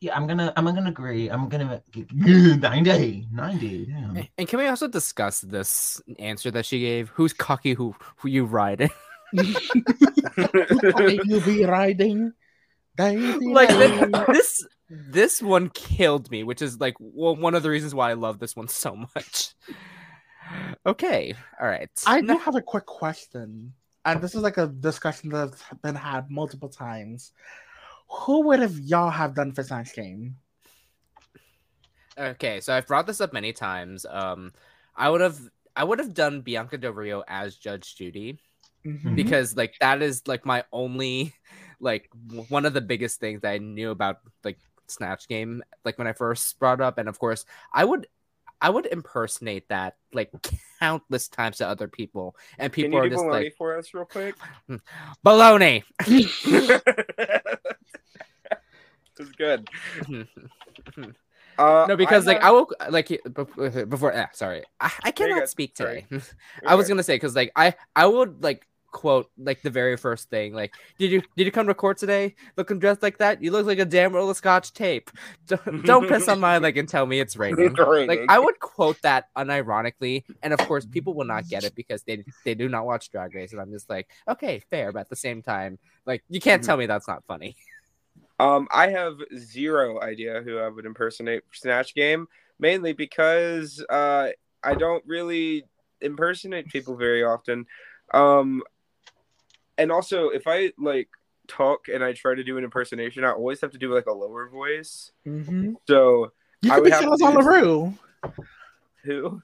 Yeah, 0.00 0.16
I'm 0.16 0.26
gonna 0.26 0.52
I'm 0.56 0.64
gonna 0.64 0.88
agree. 0.88 1.28
I'm 1.30 1.48
gonna 1.48 1.80
90. 1.94 3.26
90. 3.32 3.86
Damn. 3.86 4.16
And- 4.16 4.28
And 4.38 4.48
can 4.48 4.58
we 4.58 4.66
also 4.66 4.88
discuss 4.88 5.40
this 5.42 6.00
answer 6.18 6.50
that 6.50 6.66
she 6.66 6.80
gave? 6.80 7.10
Who's 7.10 7.32
cocky? 7.32 7.74
Who 7.74 7.94
who 8.16 8.28
you 8.28 8.44
riding? 8.46 8.90
you 9.32 9.44
be 11.44 11.64
riding. 11.64 12.32
Like 12.98 13.68
riding. 13.68 14.12
th- 14.12 14.26
this 14.26 14.66
this 14.90 15.40
one 15.40 15.70
killed 15.70 16.30
me, 16.30 16.42
which 16.42 16.60
is 16.62 16.80
like 16.80 16.96
well, 16.98 17.36
one 17.36 17.54
of 17.54 17.62
the 17.62 17.70
reasons 17.70 17.94
why 17.94 18.10
I 18.10 18.14
love 18.14 18.40
this 18.40 18.56
one 18.56 18.66
so 18.68 18.96
much. 19.14 19.54
Okay, 20.86 21.34
all 21.60 21.68
right. 21.68 21.90
I 22.06 22.20
do 22.20 22.38
have 22.38 22.56
a 22.56 22.62
quick 22.62 22.86
question, 22.86 23.74
and 24.04 24.22
this 24.22 24.34
is 24.34 24.42
like 24.42 24.56
a 24.58 24.66
discussion 24.66 25.30
that's 25.30 25.62
been 25.82 25.94
had 25.94 26.30
multiple 26.30 26.68
times. 26.68 27.32
Who 28.08 28.46
would 28.46 28.60
have 28.60 28.78
y'all 28.78 29.10
have 29.10 29.34
done 29.34 29.52
for 29.52 29.62
Snatch 29.62 29.94
Game? 29.94 30.36
Okay, 32.18 32.60
so 32.60 32.74
I've 32.74 32.86
brought 32.86 33.06
this 33.06 33.20
up 33.20 33.32
many 33.32 33.52
times. 33.52 34.04
Um, 34.08 34.52
I 34.96 35.08
would 35.08 35.20
have 35.20 35.38
I 35.76 35.84
would 35.84 35.98
have 35.98 36.14
done 36.14 36.40
Bianca 36.40 36.76
Del 36.76 36.92
Rio 36.92 37.22
as 37.28 37.56
Judge 37.56 37.96
Judy 37.96 38.40
Mhm. 38.84 39.14
because 39.14 39.56
like 39.56 39.74
that 39.80 40.02
is 40.02 40.26
like 40.26 40.44
my 40.44 40.64
only 40.72 41.34
like 41.80 42.08
one 42.48 42.66
of 42.66 42.72
the 42.74 42.80
biggest 42.80 43.20
things 43.20 43.42
that 43.42 43.52
I 43.52 43.58
knew 43.58 43.90
about 43.90 44.18
like 44.44 44.58
Snatch 44.88 45.28
Game 45.28 45.62
like 45.84 45.98
when 45.98 46.06
I 46.08 46.12
first 46.12 46.58
brought 46.58 46.80
up, 46.80 46.98
and 46.98 47.08
of 47.08 47.18
course 47.18 47.44
I 47.72 47.84
would 47.84 48.06
I 48.60 48.70
would 48.70 48.86
impersonate 48.86 49.68
that 49.68 49.96
like 50.12 50.30
countless 50.80 51.28
times 51.28 51.58
to 51.58 51.68
other 51.68 51.88
people, 51.88 52.36
and 52.58 52.72
Can 52.72 52.84
people 52.84 52.98
you 52.98 53.04
are 53.04 53.08
do 53.08 53.14
just 53.14 53.24
baloney 53.24 53.30
like 53.30 53.54
for 53.56 53.76
us 53.78 53.92
real 53.94 54.04
quick? 54.04 54.34
baloney. 55.26 55.82
it's 59.18 59.32
good. 59.36 59.68
Uh, 61.58 61.84
no, 61.86 61.96
because 61.96 62.26
like 62.26 62.42
I 62.42 62.50
will 62.52 62.70
like 62.88 63.08
bef- 63.08 63.88
before. 63.88 64.16
Ah, 64.16 64.30
sorry, 64.32 64.62
I, 64.80 64.90
I 65.02 65.10
cannot 65.10 65.46
speak 65.46 65.74
today. 65.74 66.06
I 66.66 66.74
was 66.74 66.88
gonna 66.88 67.02
say 67.02 67.16
because 67.16 67.36
like 67.36 67.52
I 67.54 67.74
I 67.94 68.06
would 68.06 68.42
like 68.42 68.66
quote 68.90 69.30
like 69.38 69.62
the 69.62 69.70
very 69.70 69.96
first 69.96 70.28
thing 70.30 70.52
like 70.52 70.74
did 70.98 71.10
you 71.10 71.22
did 71.36 71.44
you 71.44 71.52
come 71.52 71.66
to 71.66 71.74
court 71.74 71.96
today 71.96 72.34
looking 72.56 72.78
dressed 72.78 73.02
like 73.02 73.18
that 73.18 73.42
you 73.42 73.50
look 73.50 73.66
like 73.66 73.78
a 73.78 73.84
damn 73.84 74.12
roll 74.12 74.28
of 74.28 74.36
scotch 74.36 74.72
tape 74.72 75.10
don't, 75.46 75.84
don't 75.84 76.08
piss 76.08 76.28
on 76.28 76.40
my 76.40 76.58
leg 76.58 76.76
and 76.76 76.88
tell 76.88 77.06
me 77.06 77.20
it's 77.20 77.36
raining 77.36 77.74
like 77.76 78.18
Raining. 78.18 78.26
I 78.28 78.38
would 78.38 78.58
quote 78.58 79.00
that 79.02 79.26
unironically 79.36 80.24
and 80.42 80.52
of 80.52 80.58
course 80.60 80.84
people 80.86 81.14
will 81.14 81.24
not 81.24 81.48
get 81.48 81.64
it 81.64 81.74
because 81.74 82.02
they 82.02 82.24
they 82.44 82.54
do 82.54 82.68
not 82.68 82.84
watch 82.86 83.10
Drag 83.10 83.34
Race 83.34 83.52
and 83.52 83.60
I'm 83.60 83.70
just 83.70 83.88
like 83.88 84.08
okay 84.28 84.60
fair 84.70 84.92
but 84.92 85.00
at 85.00 85.08
the 85.08 85.16
same 85.16 85.42
time 85.42 85.78
like 86.06 86.22
you 86.28 86.40
can't 86.40 86.62
Mhm. 86.62 86.66
tell 86.66 86.76
me 86.76 86.86
that's 86.86 87.08
not 87.08 87.24
funny 87.26 87.56
Um, 88.38 88.68
I 88.70 88.88
have 88.88 89.18
zero 89.36 90.00
idea 90.00 90.40
who 90.42 90.58
I 90.58 90.68
would 90.68 90.86
impersonate 90.86 91.42
for 91.46 91.54
Snatch 91.54 91.94
Game, 91.94 92.26
mainly 92.58 92.94
because 92.94 93.84
uh, 93.90 94.30
I 94.64 94.74
don't 94.74 95.04
really 95.06 95.64
impersonate 96.00 96.68
people 96.68 96.96
very 96.96 97.22
often. 97.22 97.66
Um, 98.14 98.62
and 99.80 99.90
also, 99.90 100.28
if 100.28 100.46
I 100.46 100.72
like 100.78 101.08
talk 101.48 101.88
and 101.88 102.04
I 102.04 102.12
try 102.12 102.34
to 102.34 102.44
do 102.44 102.58
an 102.58 102.64
impersonation, 102.64 103.24
I 103.24 103.32
always 103.32 103.60
have 103.62 103.72
to 103.72 103.78
do 103.78 103.92
like 103.92 104.06
a 104.06 104.12
lower 104.12 104.48
voice. 104.48 105.10
Mhm. 105.26 105.74
So 105.88 106.32
You 106.62 106.72
I 106.72 106.76
could 106.76 106.84
be 106.84 106.90
have 106.90 107.00
to 107.00 107.06
Shalazan 107.08 107.32
do- 107.32 107.38
LaRue. 107.40 107.94
who? 109.04 109.42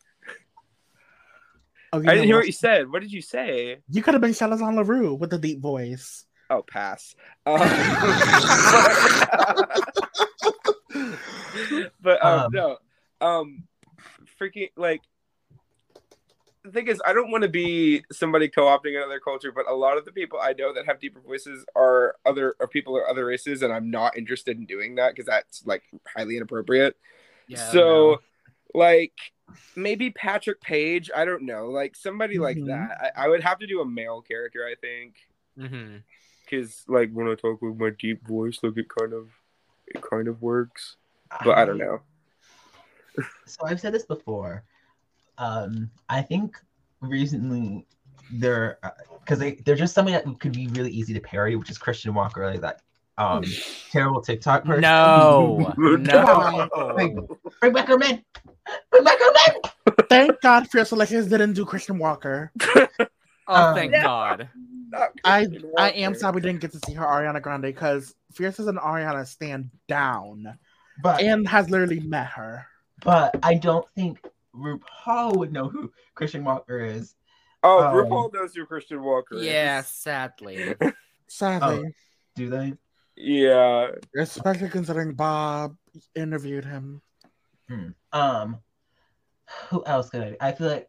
Oh, 1.93 1.99
I 2.01 2.03
didn't 2.03 2.25
hear 2.25 2.35
what? 2.37 2.41
what 2.41 2.47
you 2.47 2.53
said. 2.53 2.91
What 2.91 3.01
did 3.03 3.13
you 3.13 3.23
say? 3.23 3.79
You 3.89 4.03
could 4.03 4.15
have 4.15 4.21
been 4.21 4.33
Shalazan 4.33 4.75
LaRue 4.77 5.15
with 5.15 5.33
a 5.33 5.39
deep 5.39 5.61
voice. 5.61 6.27
Oh, 6.51 6.63
pass. 6.63 7.15
Um, 7.47 7.59
but 12.01 12.25
um, 12.25 12.41
Um, 12.41 12.51
no, 12.53 12.79
um, 13.21 13.63
freaking 14.41 14.71
like 14.77 15.03
the 16.67 16.73
thing 16.73 16.89
is, 16.89 17.01
I 17.07 17.13
don't 17.13 17.31
want 17.31 17.43
to 17.43 17.49
be 17.49 18.05
somebody 18.13 18.49
co-opting 18.49 18.97
another 18.97 19.21
culture, 19.21 19.53
but 19.53 19.69
a 19.69 19.75
lot 19.75 19.97
of 19.97 20.05
the 20.05 20.13
people 20.13 20.39
I 20.41 20.53
know 20.53 20.75
that 20.75 20.87
have 20.87 21.01
deeper 21.01 21.21
voices 21.21 21.65
are 21.75 22.17
other 22.27 22.57
are 22.61 22.67
people 22.67 22.95
or 22.95 23.09
other 23.09 23.25
races, 23.25 23.63
and 23.63 23.73
I'm 23.73 23.91
not 23.91 24.17
interested 24.17 24.59
in 24.59 24.67
doing 24.67 24.97
that 24.97 25.15
because 25.15 25.27
that's 25.27 25.65
like 25.67 25.83
highly 26.15 26.37
inappropriate. 26.37 26.97
Yeah, 27.49 27.71
so, 27.71 28.21
like. 28.75 29.13
Maybe 29.77 30.11
Patrick 30.11 30.61
Page. 30.61 31.11
I 31.15 31.25
don't 31.25 31.43
know. 31.45 31.67
Like 31.67 31.95
somebody 31.95 32.37
like 32.39 32.57
Mhm. 32.57 32.67
that. 32.67 33.13
I, 33.17 33.25
I 33.25 33.29
would 33.29 33.43
have 33.43 33.61
to 33.61 33.67
do 33.67 33.81
a 33.81 33.87
male 33.87 34.21
character, 34.21 34.67
I 34.67 34.75
think 34.75 35.15
because 36.47 36.85
like 36.89 37.11
when 37.13 37.29
I 37.29 37.35
talk 37.35 37.61
with 37.63 37.77
my 37.77 37.91
deep 37.91 38.27
voice, 38.27 38.59
like 38.63 38.77
it 38.77 38.89
kind 38.89 39.13
of 39.13 39.29
it 39.87 40.03
kind 40.03 40.29
of 40.29 40.43
works. 40.43 40.97
But 41.45 41.59
I 41.59 41.65
don't 41.65 41.79
know. 41.79 42.01
So 43.47 43.67
I've 43.67 43.81
said 43.81 43.95
this 43.95 44.05
before. 44.05 44.65
Um, 45.39 45.91
I 46.09 46.23
think 46.23 46.57
recently 47.01 47.87
there 48.31 48.79
because 49.21 49.39
they 49.39 49.53
they're 49.65 49.77
just 49.77 49.95
something 49.95 50.15
that 50.15 50.25
could 50.41 50.53
be 50.53 50.69
really 50.69 50.91
easy 50.91 51.15
to 51.15 51.21
parody, 51.21 51.57
which 51.57 51.71
is 51.71 51.79
Christian 51.79 52.15
Walker, 52.15 52.47
like 52.51 52.61
that 52.61 52.81
um 53.19 53.45
terrible 53.91 54.21
TikTok 54.21 54.65
person. 54.65 54.81
no 54.83 55.73
no 55.79 56.69
Like, 56.95 57.15
bring 57.61 57.73
back 57.73 57.89
her 57.89 57.99
men. 57.99 58.23
Bring 58.91 59.05
back 59.05 59.19
her 59.19 59.33
men. 59.33 59.61
Thank 60.09 60.41
God 60.41 60.69
Fiercalicious 60.69 61.29
didn't 61.29 61.55
do 61.55 61.65
Christian 61.65 61.99
Walker. 61.99 62.53
oh 62.71 62.87
Um, 63.49 63.75
thank 63.75 63.93
Yeah. 63.93 64.03
god 64.03 64.49
I 65.25 65.45
Christian 65.45 65.71
I 65.79 65.91
am 65.91 66.13
Walker. 66.13 66.19
sad 66.19 66.35
we 66.35 66.41
didn't 66.41 66.61
get 66.61 66.73
to 66.73 66.81
see 66.81 66.95
her 66.95 67.05
Ariana 67.05 67.43
Grande 67.43 67.63
because 67.63 68.15
Fierce 68.33 68.59
is 68.59 68.67
an 68.67 68.77
Ariana 68.77 69.27
stand 69.27 69.71
down 69.89 70.59
But 71.03 71.21
and 71.23 71.47
has 71.49 71.71
literally 71.71 72.01
met 72.01 72.27
her. 72.29 72.67
but 73.05 73.37
I 73.43 73.55
don't 73.55 73.87
think 73.95 74.19
RuPaul 74.57 75.37
would 75.37 75.53
know 75.53 75.69
who 75.69 75.93
Christian 76.15 76.45
Walker 76.45 76.81
is. 76.81 77.15
Oh, 77.63 77.81
Um, 77.85 77.95
RuPaul 77.95 78.33
knows 78.33 78.55
who 78.55 78.65
Christian 78.67 79.03
Walker 79.03 79.37
is. 79.37 79.45
yeah 79.45 79.83
sadly 79.83 80.75
Sadly, 81.29 81.93
Do 82.37 82.49
they? 82.49 82.75
Yeah. 83.17 83.89
especially 84.17 84.69
considering 84.69 85.15
Bob 85.15 85.77
interviewed 86.15 86.65
him. 86.65 87.03
Um, 88.13 88.59
who 89.71 89.83
else 89.87 90.09
could 90.11 90.23
I? 90.23 90.49
I 90.49 90.53
feel 90.53 90.69
like 90.69 90.89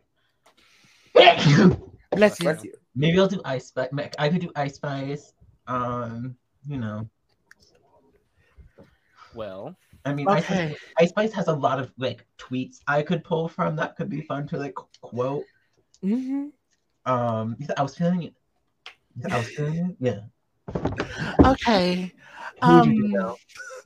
Bless 1.15 1.47
you. 1.47 1.91
Bless 2.11 2.39
you. 2.63 2.73
maybe 2.95 3.19
I'll 3.19 3.27
do 3.27 3.41
Ice 3.45 3.67
Spice. 3.67 3.89
I 4.19 4.29
could 4.29 4.41
do 4.41 4.51
Ice 4.55 4.75
Spice. 4.75 5.33
Um, 5.65 6.35
you 6.67 6.77
know, 6.77 7.09
Well, 9.33 9.75
I 10.07 10.13
mean, 10.13 10.27
Ice, 10.27 10.45
Spice, 10.45 10.59
Okay. 10.59 10.75
Ice 10.99 11.09
Spice 11.09 11.33
has 11.33 11.47
a 11.47 11.53
lot 11.53 11.79
of 11.79 11.91
like 11.97 12.25
tweets 12.37 12.77
I 12.87 13.01
could 13.01 13.23
pull 13.23 13.47
from 13.47 13.75
that 13.75 13.95
could 13.95 14.09
be 14.09 14.21
fun 14.21 14.47
to 14.47 14.57
like 14.57 14.75
quote. 15.01 15.45
hmm 16.01 16.47
Um, 17.05 17.57
I 17.77 17.81
was 17.83 17.95
feeling 17.95 18.23
it. 18.23 18.33
I 19.31 19.37
was 19.37 19.49
feeling 19.49 19.75
it. 19.75 19.95
Yeah. 19.99 20.19
Okay. 21.45 22.11
Who 22.63 22.73
would 22.75 22.85
you 22.85 22.95
do 22.95 23.05
Um, 23.05 23.11
now? 23.11 23.35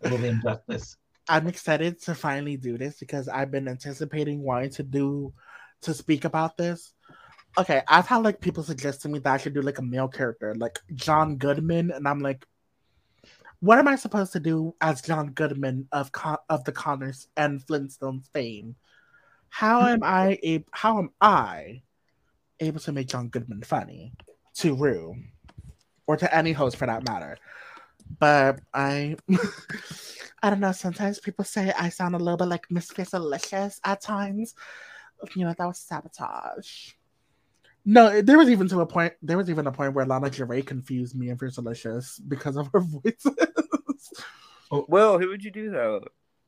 William 0.09 0.41
Justice. 0.41 0.97
I'm 1.29 1.47
excited 1.47 2.01
to 2.03 2.15
finally 2.15 2.57
do 2.57 2.77
this 2.77 2.99
because 2.99 3.27
I've 3.27 3.51
been 3.51 3.67
anticipating 3.67 4.41
wanting 4.41 4.71
to 4.71 4.83
do 4.83 5.33
to 5.83 5.93
speak 5.93 6.25
about 6.25 6.57
this. 6.57 6.93
Okay, 7.57 7.81
I've 7.87 8.07
had 8.07 8.17
like 8.23 8.39
people 8.39 8.63
suggest 8.63 9.01
to 9.01 9.09
me 9.09 9.19
that 9.19 9.33
I 9.33 9.37
should 9.37 9.53
do 9.53 9.61
like 9.61 9.77
a 9.77 9.83
male 9.83 10.07
character, 10.07 10.55
like 10.55 10.79
John 10.95 11.37
Goodman, 11.37 11.91
and 11.91 12.07
I'm 12.07 12.19
like, 12.19 12.45
what 13.61 13.77
am 13.77 13.87
I 13.87 13.95
supposed 13.95 14.33
to 14.33 14.39
do 14.39 14.75
as 14.81 15.01
John 15.01 15.29
Goodman 15.29 15.87
of 15.91 16.11
Con- 16.11 16.39
of 16.49 16.63
the 16.65 16.71
Conners 16.71 17.27
and 17.37 17.65
Flintstones 17.65 18.27
fame? 18.33 18.75
How 19.49 19.81
hmm. 19.81 19.87
am 19.87 20.03
I 20.03 20.39
able? 20.43 20.65
How 20.71 20.97
am 20.97 21.11
I 21.21 21.83
able 22.59 22.79
to 22.81 22.91
make 22.91 23.07
John 23.07 23.29
Goodman 23.29 23.61
funny 23.61 24.13
to 24.55 24.75
Rue 24.75 25.15
or 26.07 26.17
to 26.17 26.35
any 26.35 26.51
host 26.51 26.75
for 26.77 26.87
that 26.87 27.07
matter? 27.07 27.37
But 28.19 28.59
I, 28.73 29.15
I 30.43 30.49
don't 30.49 30.59
know. 30.59 30.71
Sometimes 30.71 31.19
people 31.19 31.45
say 31.45 31.71
I 31.77 31.89
sound 31.89 32.15
a 32.15 32.19
little 32.19 32.37
bit 32.37 32.47
like 32.47 32.69
Miss 32.71 32.89
Fiercalicious 32.89 33.79
at 33.83 34.01
times. 34.01 34.55
You 35.35 35.45
know 35.45 35.53
that 35.55 35.67
was 35.67 35.77
sabotage. 35.77 36.93
No, 37.83 38.21
there 38.21 38.37
was 38.37 38.49
even 38.49 38.67
to 38.69 38.81
a 38.81 38.85
point. 38.85 39.13
There 39.21 39.37
was 39.37 39.49
even 39.49 39.67
a 39.67 39.71
point 39.71 39.93
where 39.93 40.05
Lana 40.05 40.29
Del 40.29 40.47
Rey 40.47 40.61
confused 40.61 41.15
me 41.15 41.29
and 41.29 41.39
Fiercalicious 41.39 42.21
because 42.27 42.55
of 42.55 42.69
her 42.73 42.79
voices. 42.79 43.35
Well, 44.69 45.19
who 45.19 45.29
would 45.29 45.43
you 45.43 45.51
do 45.51 45.71
though? 45.71 46.03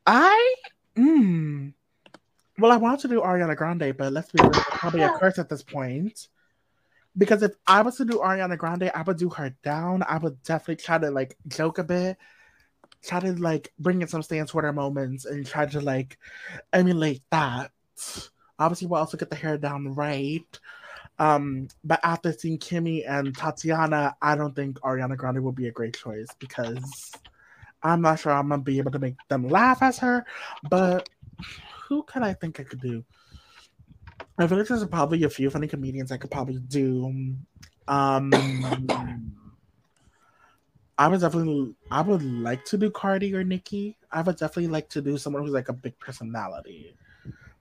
I, 0.06 0.56
mm, 0.96 1.74
well, 2.60 2.72
I 2.72 2.78
want 2.78 3.00
to 3.02 3.08
do 3.08 3.22
Ariana 3.22 3.56
Grande, 3.56 3.96
but 3.98 4.14
let's 4.14 4.32
be 4.32 4.42
real, 4.42 4.52
probably 4.52 5.02
a 5.02 5.18
curse 5.18 5.40
at 5.40 5.50
this 5.50 5.64
point. 5.64 6.28
Because 7.18 7.44
if 7.44 7.52
I 7.68 7.82
was 7.82 7.98
to 7.98 8.06
do 8.06 8.20
Ariana 8.20 8.58
Grande, 8.58 8.92
I 8.94 9.02
would 9.02 9.18
do 9.18 9.30
her 9.30 9.56
down. 9.64 10.04
I 10.08 10.18
would 10.18 10.42
definitely 10.44 10.84
try 10.84 10.98
to 10.98 11.12
like 11.12 11.38
joke 11.48 11.78
a 11.80 11.84
bit, 11.84 12.18
try 13.04 13.20
to 13.20 13.34
like 13.34 13.74
bring 13.80 14.02
in 14.02 14.08
some 14.08 14.24
Stan 14.24 14.46
Twitter 14.46 14.72
moments, 14.72 15.26
and 15.26 15.46
try 15.46 15.66
to 15.66 15.82
like 15.82 16.18
emulate 16.72 17.24
that. 17.32 17.72
Obviously, 18.60 18.88
we'll 18.88 19.00
also 19.00 19.18
get 19.18 19.30
the 19.30 19.36
hair 19.36 19.58
down 19.58 19.94
right. 19.96 20.60
Um, 21.19 21.68
but 21.84 21.99
after 22.03 22.34
seeing 22.34 22.57
Kimmy 22.57 23.03
and 23.07 23.35
Tatiana, 23.35 24.15
I 24.22 24.35
don't 24.35 24.56
think 24.56 24.80
Ariana 24.80 25.15
Grande 25.15 25.44
would 25.44 25.56
be 25.56 25.68
a 25.68 25.72
great 25.72 25.95
choice 25.95 26.27
because 26.40 27.11
I'm 27.84 28.02
not 28.02 28.19
sure 28.19 28.31
I'm 28.31 28.49
gonna 28.49 28.61
be 28.61 28.80
able 28.80 28.91
to 28.91 28.99
make 28.99 29.15
them 29.27 29.48
laugh 29.48 29.81
as 29.81 29.99
her. 29.99 30.26
But 30.69 31.10
who 31.88 32.03
could 32.03 32.23
I 32.23 32.34
think 32.34 32.60
I 32.60 32.64
could 32.64 32.81
do? 32.81 33.03
I 34.38 34.48
feel 34.48 34.57
like 34.57 34.68
there's 34.68 34.85
probably 34.85 35.23
a 35.23 35.30
few 35.30 35.49
funny 35.49 35.68
comedians 35.68 36.11
I 36.11 36.18
could 36.18 36.31
probably 36.31 36.57
do. 36.57 37.35
Um, 37.88 38.31
I 40.98 41.07
would 41.07 41.22
definitely, 41.22 41.76
I 41.91 42.02
would 42.02 42.23
like 42.23 42.65
to 42.65 42.77
do 42.77 42.90
Cardi 42.90 43.35
or 43.35 43.44
Nikki. 43.44 43.98
I 44.11 44.22
would 44.22 44.38
definitely 44.38 44.68
like 44.68 44.90
to 44.90 45.02
do 45.02 45.18
someone 45.18 45.44
who's 45.44 45.53
like 45.53 45.69
a 45.69 45.73
big 45.73 45.98
personality. 45.99 46.95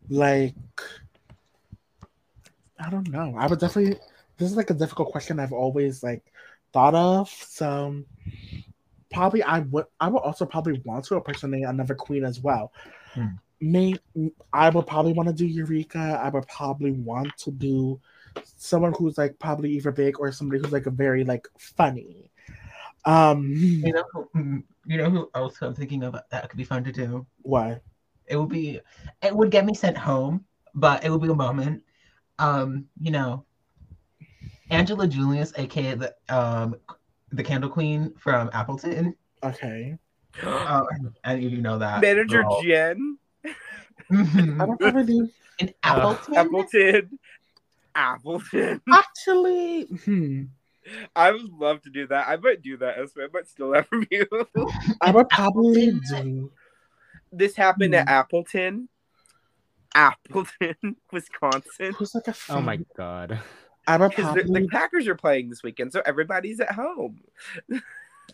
Like, 0.09 0.55
I 2.85 2.91
don't 2.91 3.09
know. 3.09 3.35
I 3.39 3.47
would 3.47 3.61
definitely. 3.61 3.99
This 4.39 4.51
is 4.51 4.57
like 4.57 4.71
a 4.71 4.75
difficult 4.75 5.11
question 5.13 5.39
I've 5.39 5.53
always 5.53 6.03
like 6.03 6.23
thought 6.73 6.95
of. 6.95 7.29
So 7.29 8.03
probably 9.13 9.43
I 9.43 9.61
would. 9.61 9.87
I 10.01 10.09
would 10.09 10.21
also 10.21 10.47
probably 10.47 10.81
want 10.85 11.05
to 11.07 11.17
impersonate 11.17 11.65
another 11.65 11.95
queen 11.95 12.25
as 12.25 12.41
well. 12.41 12.73
Hmm. 13.15 13.27
Me, 13.61 13.97
I 14.53 14.71
would 14.71 14.87
probably 14.87 15.13
want 15.13 15.29
to 15.29 15.35
do 15.35 15.47
Eureka. 15.47 16.21
I 16.23 16.29
would 16.31 16.49
probably 16.49 16.91
want 16.93 17.37
to 17.39 17.53
do 17.53 18.01
someone 18.57 18.93
who's 18.95 19.17
like 19.19 19.39
probably 19.39 19.71
either 19.73 19.93
big 19.93 20.19
or 20.19 20.33
somebody 20.33 20.61
who's 20.61 20.73
like 20.73 20.87
a 20.87 20.91
very 20.91 21.25
like 21.25 21.47
funny. 21.59 22.31
Um, 23.05 23.53
You 23.53 23.93
know, 23.93 24.05
who, 24.13 24.29
mm, 24.35 24.63
you 24.87 24.99
know 24.99 25.11
who 25.11 25.31
else 25.35 25.61
I'm 25.61 25.75
thinking 25.75 26.03
of 26.03 26.17
that 26.31 26.49
could 26.49 26.57
be 26.57 26.65
fun 26.65 26.85
to 26.85 26.93
do. 26.93 27.27
what? 27.43 27.83
It 28.27 28.37
would 28.37 28.49
be, 28.49 28.81
it 29.23 29.35
would 29.35 29.51
get 29.51 29.67
me 29.67 29.75
sent 29.75 29.97
home, 29.99 30.45
but 30.75 31.05
it 31.05 31.11
would 31.11 31.21
be 31.21 31.29
a 31.29 31.35
moment. 31.35 31.83
Um, 32.39 32.87
you 33.01 33.11
know, 33.11 33.45
Angela 34.71 35.07
Julius, 35.07 35.53
aka 35.57 35.95
the 35.95 36.15
um, 36.29 36.77
the 37.31 37.43
Candle 37.43 37.71
Queen 37.71 38.13
from 38.19 38.51
Appleton. 38.53 39.15
Okay, 39.45 39.97
Uh, 40.43 40.83
and 41.25 41.43
you 41.43 41.61
know 41.61 41.79
that 41.79 42.01
Manager 42.01 42.43
girl. 42.43 42.63
Jen. 42.63 43.19
Mhm. 44.11 44.61
I 44.61 44.65
would 44.65 44.79
probably 44.79 45.05
do. 45.05 45.29
In 45.59 45.69
Uh, 45.69 45.73
Appleton. 45.85 46.35
Appleton. 46.37 47.19
Appleton. 47.95 48.81
Actually, 48.93 49.83
hmm, 50.05 50.45
I 51.15 51.31
would 51.31 51.51
love 51.53 51.83
to 51.83 51.91
do 51.91 52.07
that. 52.09 52.27
I 52.29 52.37
might 52.37 52.63
do 52.63 52.77
that, 52.79 52.99
Esme. 52.99 53.21
I 53.21 53.27
might 53.33 53.49
still 53.49 53.71
that 53.73 53.87
from 53.89 54.07
you. 54.11 54.27
I 55.01 55.11
would 55.11 55.29
probably 55.29 55.93
do. 56.09 56.51
this 57.33 57.55
happened 57.57 57.95
at 57.95 58.09
Hmm. 58.09 58.15
Appleton. 58.15 58.89
Appleton, 59.95 60.97
Wisconsin. 61.13 61.93
Who's 61.95 62.15
like 62.15 62.29
a? 62.29 62.35
oh 62.51 62.61
my 62.61 62.79
god. 62.97 63.41
I 63.87 63.97
would 63.97 64.11
Because 64.11 64.35
the, 64.35 64.43
the. 64.45 64.69
Packers 64.69 65.09
are 65.09 65.15
playing 65.17 65.51
this 65.51 65.63
weekend, 65.63 65.93
so 65.93 66.03
everybody's 66.07 66.61
at 66.61 66.71
home. 66.73 67.21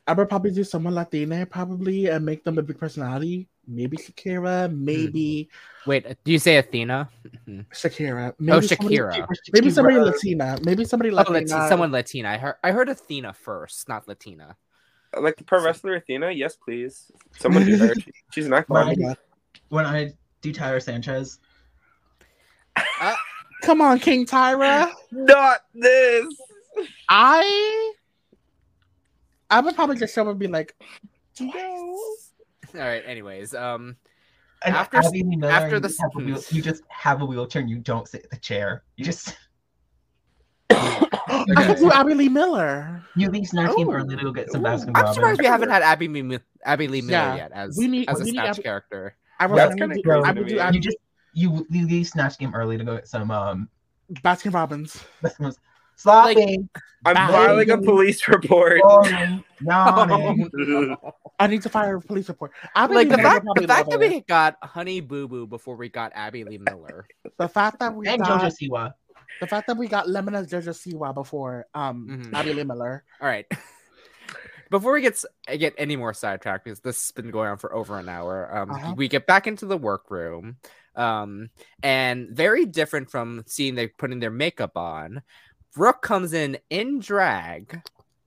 I 0.07 0.13
would 0.13 0.29
probably 0.29 0.51
do 0.51 0.65
someone 0.65 0.95
Latina 0.95 1.47
probably 1.47 2.07
and 2.07 2.25
make 2.25 2.45
them 2.45 2.59
a 2.59 2.63
big 2.63 2.79
personality. 2.79 3.49
Maybe 3.67 3.97
Shakira. 3.97 4.71
Maybe 4.75 5.49
hmm. 5.85 5.91
Wait, 5.91 6.07
do 6.25 6.33
you 6.33 6.39
say 6.39 6.57
Athena? 6.59 7.09
Shakira. 7.73 8.33
oh, 8.33 8.35
Maybe 8.39 8.67
somebody- 8.67 8.97
Shakira. 8.97 9.27
Maybe 9.53 9.71
somebody 9.71 9.97
Shakira. 9.97 10.05
Latina. 10.05 10.59
Maybe 10.65 10.85
somebody 10.85 11.11
Oh, 11.11 11.15
Latina. 11.17 11.41
Lati- 11.41 11.69
someone 11.69 11.93
Latina. 11.93 12.29
I 12.31 12.37
heard. 12.37 12.55
I 12.63 12.71
heard 12.73 12.89
Athena 12.89 13.33
first, 13.33 13.89
not 13.89 14.07
Latina. 14.09 14.57
Like 15.19 15.37
the 15.37 15.45
pro 15.45 15.63
wrestler 15.65 15.95
Athena, 15.95 16.31
yes, 16.31 16.57
please. 16.57 17.11
Someone 17.39 17.65
do 17.65 17.77
her. 17.79 17.95
She's 18.33 18.47
an 18.47 18.53
icon. 18.53 18.99
Right. 18.99 19.17
When 19.71 19.87
I 19.87 20.13
do 20.43 20.53
Tyra 20.53 20.83
Sanchez, 20.83 21.39
Come 23.63 23.81
on, 23.81 23.99
King 23.99 24.25
Tyra. 24.27 24.91
Not 25.11 25.61
this. 25.75 26.27
I 27.09 27.93
I 29.51 29.61
would 29.61 29.75
probably 29.75 29.97
just 29.97 30.15
show 30.15 30.23
up 30.23 30.29
and 30.29 30.39
be 30.39 30.47
like, 30.47 30.75
"No." 31.41 31.51
All 32.75 32.81
right. 32.81 33.03
Anyways, 33.07 33.55
um, 33.55 33.97
and 34.65 34.75
After- 34.77 34.99
Abby 34.99 35.23
Miller, 35.23 35.51
after 35.51 35.81
the- 35.81 35.89
just 35.89 36.01
have 36.01 36.11
a 36.15 36.19
wheel- 36.25 36.43
you 36.51 36.61
just 36.63 36.83
have 36.89 37.23
a 37.23 37.25
wheelchair 37.25 37.61
and 37.63 37.71
you 37.71 37.79
don't 37.79 38.07
sit 38.07 38.23
in 38.23 38.29
the 38.31 38.37
chair. 38.37 38.83
You 38.97 39.05
just 39.05 39.37
I 40.71 41.65
could 41.67 41.79
do 41.79 41.91
Abby 41.91 42.15
Lee 42.15 42.29
Miller. 42.29 43.03
you 43.17 43.31
leave 43.31 43.47
Snatch 43.49 43.75
Game 43.77 43.89
early 43.91 44.17
to 44.17 44.23
go 44.23 44.33
get 44.33 44.51
some 44.51 44.61
Ooh. 44.61 44.65
Baskin 44.69 44.93
I'm 44.95 45.15
surprised 45.15 45.41
we 45.41 45.47
haven't 45.47 45.71
had 45.71 45.83
Abby, 45.83 46.09
Lee- 46.09 46.39
Abby 46.65 46.89
Lee 46.89 47.01
Miller 47.01 47.19
Yeah. 47.19 47.37
yet 47.37 47.53
as 47.53 47.77
We 47.79 47.89
need- 47.89 48.09
as 48.11 48.21
a 48.21 48.25
need 48.25 48.33
Snatch 48.33 48.49
Abby- 48.51 48.63
character. 48.63 49.17
I 49.41 49.47
would, 49.47 49.57
That's 49.57 49.71
I 49.71 49.75
would 49.75 49.79
kinda 49.79 49.95
do, 50.03 50.11
I 50.11 50.33
would 50.33 50.47
do. 50.49 50.59
Abby, 50.59 50.77
You 50.77 50.83
just 50.83 50.97
you 51.33 51.67
you 51.71 51.87
leave 51.87 52.07
Snatch 52.09 52.39
Game 52.39 52.55
early 52.55 52.79
to 52.79 52.85
go 52.85 52.97
get 52.97 53.09
some 53.09 53.31
um 53.31 53.69
Baskin 54.13 54.53
Robbins. 54.55 55.05
sloppy. 55.97 56.59
I'm 57.05 57.15
Bye. 57.15 57.27
filing 57.31 57.71
a 57.71 57.79
police 57.79 58.27
report. 58.29 58.81
boring. 58.83 59.45
I 61.41 61.47
need 61.47 61.63
to 61.63 61.69
fire 61.69 61.97
a 61.97 62.01
police 62.01 62.29
report. 62.29 62.53
Abby 62.75 62.95
Like 62.95 63.09
the 63.09 63.19
fact, 63.19 63.45
the 63.55 63.67
fact 63.67 63.91
that 63.91 64.01
we 64.01 64.21
got 64.23 64.57
Honey 64.63 65.01
Boo 65.01 65.29
Boo 65.29 65.47
before 65.47 65.77
we 65.77 65.89
got 65.89 66.13
Abby 66.15 66.45
Lee 66.45 66.59
Miller. 66.59 67.07
the 67.39 67.49
fact 67.49 67.79
that 67.81 67.95
we 67.95 68.07
and 68.09 68.23
got 68.23 68.41
JoJo 68.41 68.53
Siwa. 68.71 68.93
the 69.41 69.47
fact 69.47 69.69
that 69.69 69.77
we 69.77 69.87
got 69.87 70.09
Lemon 70.09 70.35
as 70.35 70.49
JoJo 70.49 70.71
Siwa 70.71 71.15
before 71.15 71.67
um 71.75 72.09
Mhm. 72.09 72.35
Abby 72.35 72.53
Lee 72.53 72.65
Miller. 72.65 73.05
All 73.21 73.29
right. 73.29 73.47
Before 74.71 74.93
we 74.93 75.01
get 75.01 75.25
get 75.57 75.73
any 75.79 75.97
more 75.97 76.13
sidetracked, 76.13 76.65
because 76.65 76.81
this 76.81 77.07
has 77.07 77.13
been 77.13 77.31
going 77.31 77.49
on 77.49 77.57
for 77.57 77.75
over 77.75 77.99
an 77.99 78.07
hour, 78.07 78.55
um, 78.55 78.71
Uh-huh. 78.71 78.95
we 78.99 79.09
get 79.09 79.27
back 79.27 79.47
into 79.47 79.65
the 79.65 79.79
workroom, 79.79 80.59
um, 80.99 81.49
and 81.83 82.29
very 82.31 82.67
different 82.67 83.11
from 83.11 83.45
seeing 83.47 83.75
they 83.75 83.87
putting 83.87 84.21
their 84.21 84.31
makeup 84.31 84.77
on. 84.77 85.23
Brooke 85.75 86.03
comes 86.03 86.33
in 86.33 86.59
in 86.71 86.99
drag, 86.99 87.81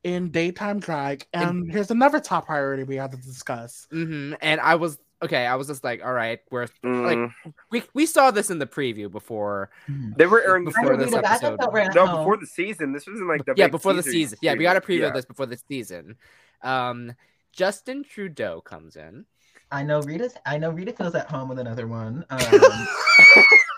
in 0.03 0.31
daytime 0.31 0.80
drag. 0.80 1.26
And 1.34 1.72
here's 1.72 1.91
another 1.91 2.19
top 2.19 2.45
priority 2.45 2.84
we 2.84 2.95
have 2.95 3.11
to 3.11 3.18
discuss. 3.18 3.88
hmm 3.91 4.34
and 4.41 4.61
I 4.61 4.76
was 4.76 4.98
okay, 5.23 5.45
I 5.45 5.53
was 5.56 5.68
just 5.68 5.84
like, 5.84 6.03
all 6.03 6.14
right, 6.14 6.39
we're 6.49 6.68
Mm. 6.84 7.31
we 7.69 7.84
we 7.93 8.06
saw 8.06 8.31
this 8.31 8.49
in 8.49 8.57
the 8.57 8.65
preview 8.65 9.11
before. 9.11 9.69
Mhm. 9.89 10.15
they 10.18 10.26
were 10.27 10.41
airing 10.41 10.65
before 10.65 10.84
before 10.84 10.98
this 10.98 11.14
episode. 11.14 11.60
No, 11.93 12.06
home. 12.07 12.18
before 12.22 12.38
the 12.38 12.48
season. 12.48 12.93
This 12.93 13.06
wasn't 13.06 13.27
like 13.27 13.45
the 13.45 13.53
yeah, 13.57 13.68
before 13.68 13.93
the 13.93 14.02
teaser 14.02 14.11
season. 14.11 14.39
Yeah, 14.41 14.53
we 14.56 14.64
got 14.64 14.77
a 14.77 14.81
preview 14.81 15.02
Yeah. 15.02 15.07
of 15.07 15.14
this 15.14 15.26
before 15.26 15.45
the 15.45 15.57
season. 15.68 16.15
Um, 16.64 17.14
Justin 17.52 18.03
Trudeau 18.03 18.61
comes 18.61 18.95
in. 18.95 19.26
I 19.72 19.84
know 19.84 20.02
Rita's. 20.02 20.34
I 20.45 20.57
know 20.57 20.69
Rita 20.72 20.91
feels 20.93 21.15
at 21.15 21.30
home 21.30 21.49
with 21.49 21.60
another 21.60 21.88
one. 21.88 22.26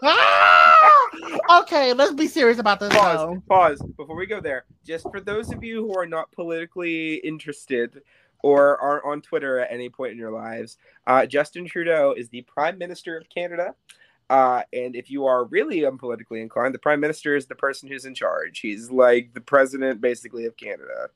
Um, 0.06 0.10
Ah! 0.12 1.62
okay, 1.62 1.94
let's 1.94 2.14
be 2.14 2.28
serious 2.28 2.60
about 2.60 2.80
this. 2.80 2.94
Pause. 2.94 3.18
though. 3.18 3.44
Pause. 3.48 3.82
Before 3.96 4.18
we 4.18 4.26
go 4.26 4.42
there, 4.42 4.66
just 4.86 5.10
for 5.12 5.22
those 5.22 5.50
of 5.54 5.64
you 5.64 5.86
who 5.88 5.98
are 5.98 6.06
not 6.06 6.30
politically 6.34 7.16
interested 7.16 8.02
or 8.42 8.78
aren't 8.82 9.06
on 9.06 9.22
Twitter 9.22 9.60
at 9.60 9.72
any 9.72 9.88
point 9.90 10.12
in 10.12 10.18
your 10.18 10.32
lives, 10.32 10.78
uh, 11.08 11.26
Justin 11.26 11.66
Trudeau 11.66 12.14
is 12.18 12.28
the 12.30 12.42
Prime 12.42 12.78
Minister 12.78 13.18
of 13.18 13.30
Canada. 13.30 13.76
Uh, 14.30 14.64
and 14.74 14.94
if 14.96 15.10
you 15.10 15.26
are 15.26 15.46
really 15.46 15.82
unpolitically 15.82 16.42
inclined, 16.42 16.74
the 16.74 16.80
Prime 16.80 17.00
Minister 17.00 17.36
is 17.38 17.46
the 17.46 17.56
person 17.56 17.88
who's 17.88 18.04
in 18.04 18.14
charge. 18.16 18.60
He's 18.60 18.92
like 18.92 19.34
the 19.34 19.42
president, 19.42 20.02
basically, 20.02 20.46
of 20.46 20.58
Canada. 20.58 21.10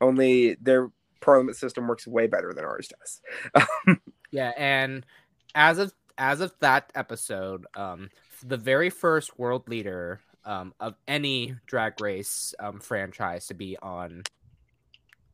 Only 0.00 0.54
their 0.54 0.90
parliament 1.20 1.56
system 1.56 1.86
works 1.86 2.06
way 2.08 2.26
better 2.26 2.52
than 2.52 2.64
ours 2.64 2.88
does. 2.88 3.96
Yeah, 4.36 4.52
and 4.56 5.06
as 5.54 5.78
of 5.78 5.94
as 6.18 6.40
of 6.42 6.52
that 6.60 6.92
episode, 6.94 7.66
um, 7.74 8.10
the 8.44 8.58
very 8.58 8.90
first 8.90 9.38
world 9.38 9.66
leader 9.68 10.20
um 10.44 10.74
of 10.78 10.94
any 11.08 11.56
drag 11.66 12.00
race 12.00 12.54
um 12.60 12.78
franchise 12.78 13.46
to 13.48 13.54
be 13.54 13.76
on 13.82 14.22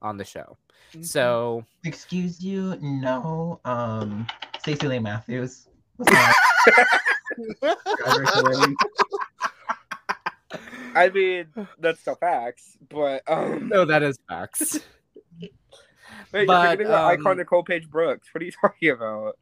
on 0.00 0.16
the 0.16 0.24
show. 0.24 0.56
Mm-hmm. 0.92 1.02
So 1.02 1.64
excuse 1.84 2.42
you, 2.42 2.76
no. 2.80 3.60
Um, 3.64 4.26
Stacy 4.60 4.86
Layne 4.86 5.02
Matthews. 5.02 5.68
was 5.98 6.08
not 6.08 6.34
Drag 7.60 8.18
Race 8.20 8.36
already. 8.36 8.74
I 10.94 11.08
mean, 11.08 11.46
that's 11.80 12.00
still 12.00 12.14
facts, 12.14 12.76
but 12.88 13.22
um, 13.26 13.68
no, 13.68 13.84
that 13.84 14.04
is 14.04 14.18
facts. 14.28 14.78
wait, 16.32 16.46
but, 16.46 16.52
you're 16.52 16.70
forgetting 16.72 16.86
the 16.88 16.98
um, 16.98 17.06
icon 17.06 17.36
Nicole 17.36 17.62
Paige 17.62 17.88
Brooks. 17.90 18.28
What 18.32 18.42
are 18.42 18.44
you 18.44 18.52
talking 18.60 18.90
about? 18.90 19.38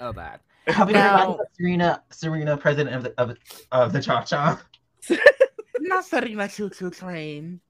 oh, 0.00 0.12
that. 0.12 0.40
Have 0.68 0.88
we 0.88 0.92
Now- 0.94 1.38
Serena, 1.58 2.02
Serena, 2.10 2.56
president 2.56 2.94
of 2.96 3.02
the 3.04 3.20
of, 3.20 3.36
of 3.72 3.92
the 3.92 4.00
Cha 4.02 4.22
Cha? 4.22 4.60
not 5.80 6.04
setting 6.04 6.36
that 6.36 6.50
choo 6.52 6.68
choo 6.70 6.90
train. 6.90 7.60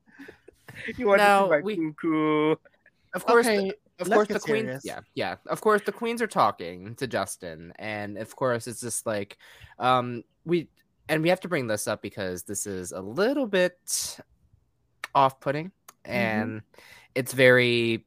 You 0.97 1.07
want 1.07 1.19
Now, 1.19 1.41
to 1.41 1.45
see 1.47 1.51
my 1.51 1.61
we- 1.61 1.77
cuckoo? 1.77 2.57
Of 3.15 3.25
course, 3.25 3.47
Okay, 3.47 3.73
of 4.01 4.09
let's 4.09 4.15
course 4.15 4.29
the 4.29 4.39
queens 4.41 4.65
serious. 4.67 4.83
yeah 4.85 5.01
yeah 5.15 5.35
of 5.49 5.61
course 5.61 5.83
the 5.85 5.91
queens 5.91 6.23
are 6.23 6.29
talking 6.29 6.95
to 6.95 7.07
justin 7.09 7.73
and 7.81 8.17
of 8.17 8.37
course 8.37 8.69
it's 8.69 8.81
just 8.81 9.07
like 9.07 9.39
um 9.81 10.23
we 10.45 10.69
and 11.09 11.21
we 11.21 11.29
have 11.29 11.41
to 11.41 11.49
bring 11.49 11.67
this 11.67 11.89
up 11.89 12.01
because 12.01 12.45
this 12.45 12.65
is 12.65 12.93
a 12.93 13.01
little 13.01 13.47
bit 13.47 14.21
off-putting 15.17 15.73
and 16.05 16.63
it's 17.17 17.33
very 17.33 18.05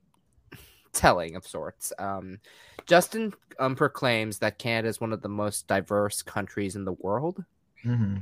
telling 0.94 1.36
of 1.36 1.46
sorts. 1.48 1.94
Um 2.00 2.40
justin 2.88 3.34
um 3.60 3.76
proclaims 3.76 4.40
that 4.40 4.58
canada 4.58 4.88
is 4.88 5.00
one 5.00 5.14
of 5.14 5.22
the 5.22 5.30
most 5.30 5.68
diverse 5.68 6.22
countries 6.22 6.76
in 6.76 6.86
the 6.86 6.94
world. 6.94 7.44
Hmm 7.84 8.18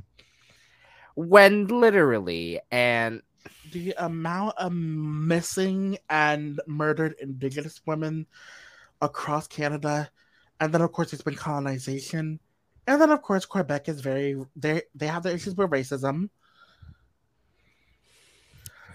when 1.20 1.68
literally 1.68 2.62
and 2.72 3.22
the 3.74 3.94
amount 3.98 4.58
of 4.58 4.72
missing 4.72 5.98
and 6.10 6.62
murdered 6.66 7.14
indigenous 7.20 7.82
women 7.86 8.26
across 9.02 9.46
Canada, 9.46 10.10
and 10.62 10.74
then 10.74 10.82
of 10.82 10.94
course 10.94 11.12
it's 11.12 11.22
been 11.22 11.36
colonization, 11.36 12.40
and 12.88 13.02
then 13.02 13.12
of 13.12 13.22
course 13.22 13.46
Quebec 13.46 13.90
is 13.90 14.00
very 14.00 14.42
they 14.56 14.82
they 14.96 15.08
have 15.08 15.24
their 15.24 15.36
issues 15.36 15.56
with 15.56 15.70
racism, 15.70 16.30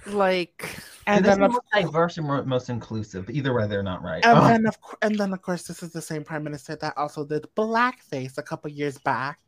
like 0.07 0.69
And 1.07 1.17
and 1.19 1.25
then 1.25 1.41
is 1.43 1.47
of, 1.47 1.53
most 1.53 1.67
diverse 1.73 2.19
and 2.19 2.47
most 2.47 2.69
inclusive. 2.71 3.29
Either 3.31 3.53
way, 3.55 3.67
they're 3.67 3.83
not 3.83 4.03
right. 4.03 4.25
and 4.25 4.39
Oh, 4.39 4.47
then 4.47 4.67
of 4.67 4.77
and 5.03 5.19
then 5.19 5.33
of 5.33 5.43
course 5.43 5.63
this 5.65 5.83
is 5.83 5.91
the 5.93 6.03
same 6.03 6.25
prime 6.25 6.45
minister 6.45 6.77
that 6.77 6.95
also 6.97 7.25
did 7.25 7.47
blackface 7.57 8.39
a 8.39 8.43
couple 8.43 8.71
years 8.71 8.99
back. 8.99 9.39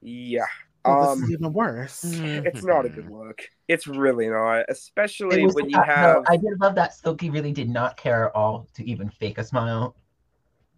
Yeah. 0.00 0.46
So 0.86 1.00
this 1.00 1.08
Um, 1.08 1.24
is 1.24 1.30
even 1.32 1.52
worse. 1.52 2.04
it's 2.04 2.64
not 2.64 2.86
a 2.86 2.88
good 2.88 3.10
look. 3.10 3.40
It's 3.66 3.86
really 3.86 4.28
not, 4.28 4.64
especially 4.68 5.44
was- 5.44 5.54
when 5.54 5.68
you 5.68 5.78
uh, 5.78 5.84
have. 5.84 6.16
no, 6.16 6.24
I 6.28 6.36
did 6.36 6.58
love 6.60 6.74
that 6.76 6.94
Silky 6.94 7.30
really 7.30 7.52
did 7.52 7.68
not 7.68 7.96
care 7.96 8.26
at 8.28 8.34
all 8.34 8.68
to 8.74 8.84
even 8.88 9.10
fake 9.10 9.38
a 9.38 9.44
smile. 9.44 9.96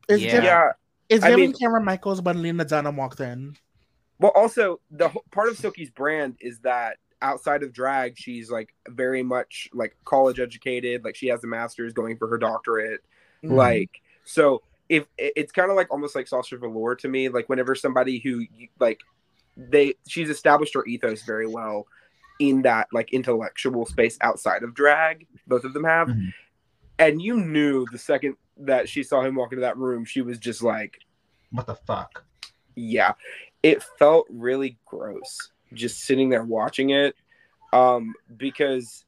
It's 0.09 0.23
Yeah. 0.23 0.31
giving, 0.31 0.45
yeah. 0.47 0.73
it's 1.09 1.25
I 1.25 1.29
giving 1.31 1.51
mean- 1.51 1.55
Cameron 1.59 1.85
Michaels 1.85 2.23
when 2.23 2.43
Lena 2.43 2.65
Dunham 2.65 2.97
walked 2.97 3.21
in. 3.21 3.57
Well, 4.19 4.33
also 4.35 4.81
the 4.91 5.11
part 5.31 5.49
of 5.49 5.57
Silky's 5.59 5.91
brand 5.91 6.37
is 6.41 6.59
that 6.61 6.97
outside 7.23 7.63
of 7.63 7.73
drag, 7.73 8.17
she's 8.17 8.51
like 8.51 8.75
very 8.89 9.23
much 9.23 9.69
like 9.73 9.97
college 10.05 10.41
educated. 10.41 11.05
Like 11.05 11.17
she 11.17 11.29
has 11.29 11.45
a 11.45 11.47
master's, 11.47 11.93
going 11.93 12.17
for 12.17 12.29
her 12.29 12.39
doctorate. 12.39 13.01
Mhm. 13.45 13.53
Like 13.53 14.01
so, 14.25 14.63
if 14.89 15.07
it's 15.19 15.53
kind 15.53 15.71
of 15.71 15.77
like 15.77 15.91
almost 15.91 16.15
like 16.15 16.27
Sasha 16.29 16.57
Velour 16.59 16.95
to 16.97 17.09
me. 17.09 17.29
Like 17.29 17.49
whenever 17.49 17.75
somebody 17.75 18.19
who 18.19 18.45
like 18.79 19.01
they 19.57 19.95
she's 20.07 20.31
established 20.31 20.75
her 20.75 20.85
ethos 20.87 21.23
very 21.23 21.47
well 21.47 21.87
in 22.39 22.63
that 22.63 22.89
like 22.93 23.13
intellectual 23.13 23.85
space 23.87 24.17
outside 24.23 24.63
of 24.63 24.75
drag. 24.75 25.27
Both 25.47 25.65
of 25.65 25.75
them 25.75 25.85
have, 25.85 26.09
Mhm. 26.09 26.33
and 26.99 27.21
you 27.23 27.37
knew 27.37 27.87
the 27.93 27.99
second 27.99 28.37
that 28.57 28.89
she 28.89 29.03
saw 29.03 29.23
him 29.23 29.35
walk 29.35 29.53
into 29.53 29.61
that 29.63 29.77
room, 29.77 30.05
she 30.05 30.23
was 30.23 30.39
just 30.39 30.63
like, 30.63 30.99
What 31.51 31.67
the 31.67 31.75
fuck? 31.75 32.25
yeah 32.77 33.13
it 33.63 33.83
felt 33.99 34.27
really 34.31 34.79
gross 34.87 35.51
just 35.75 36.01
sitting 36.01 36.29
there 36.29 36.45
watching 36.45 36.91
it 36.91 37.15
um 37.73 38.15
because 38.37 39.05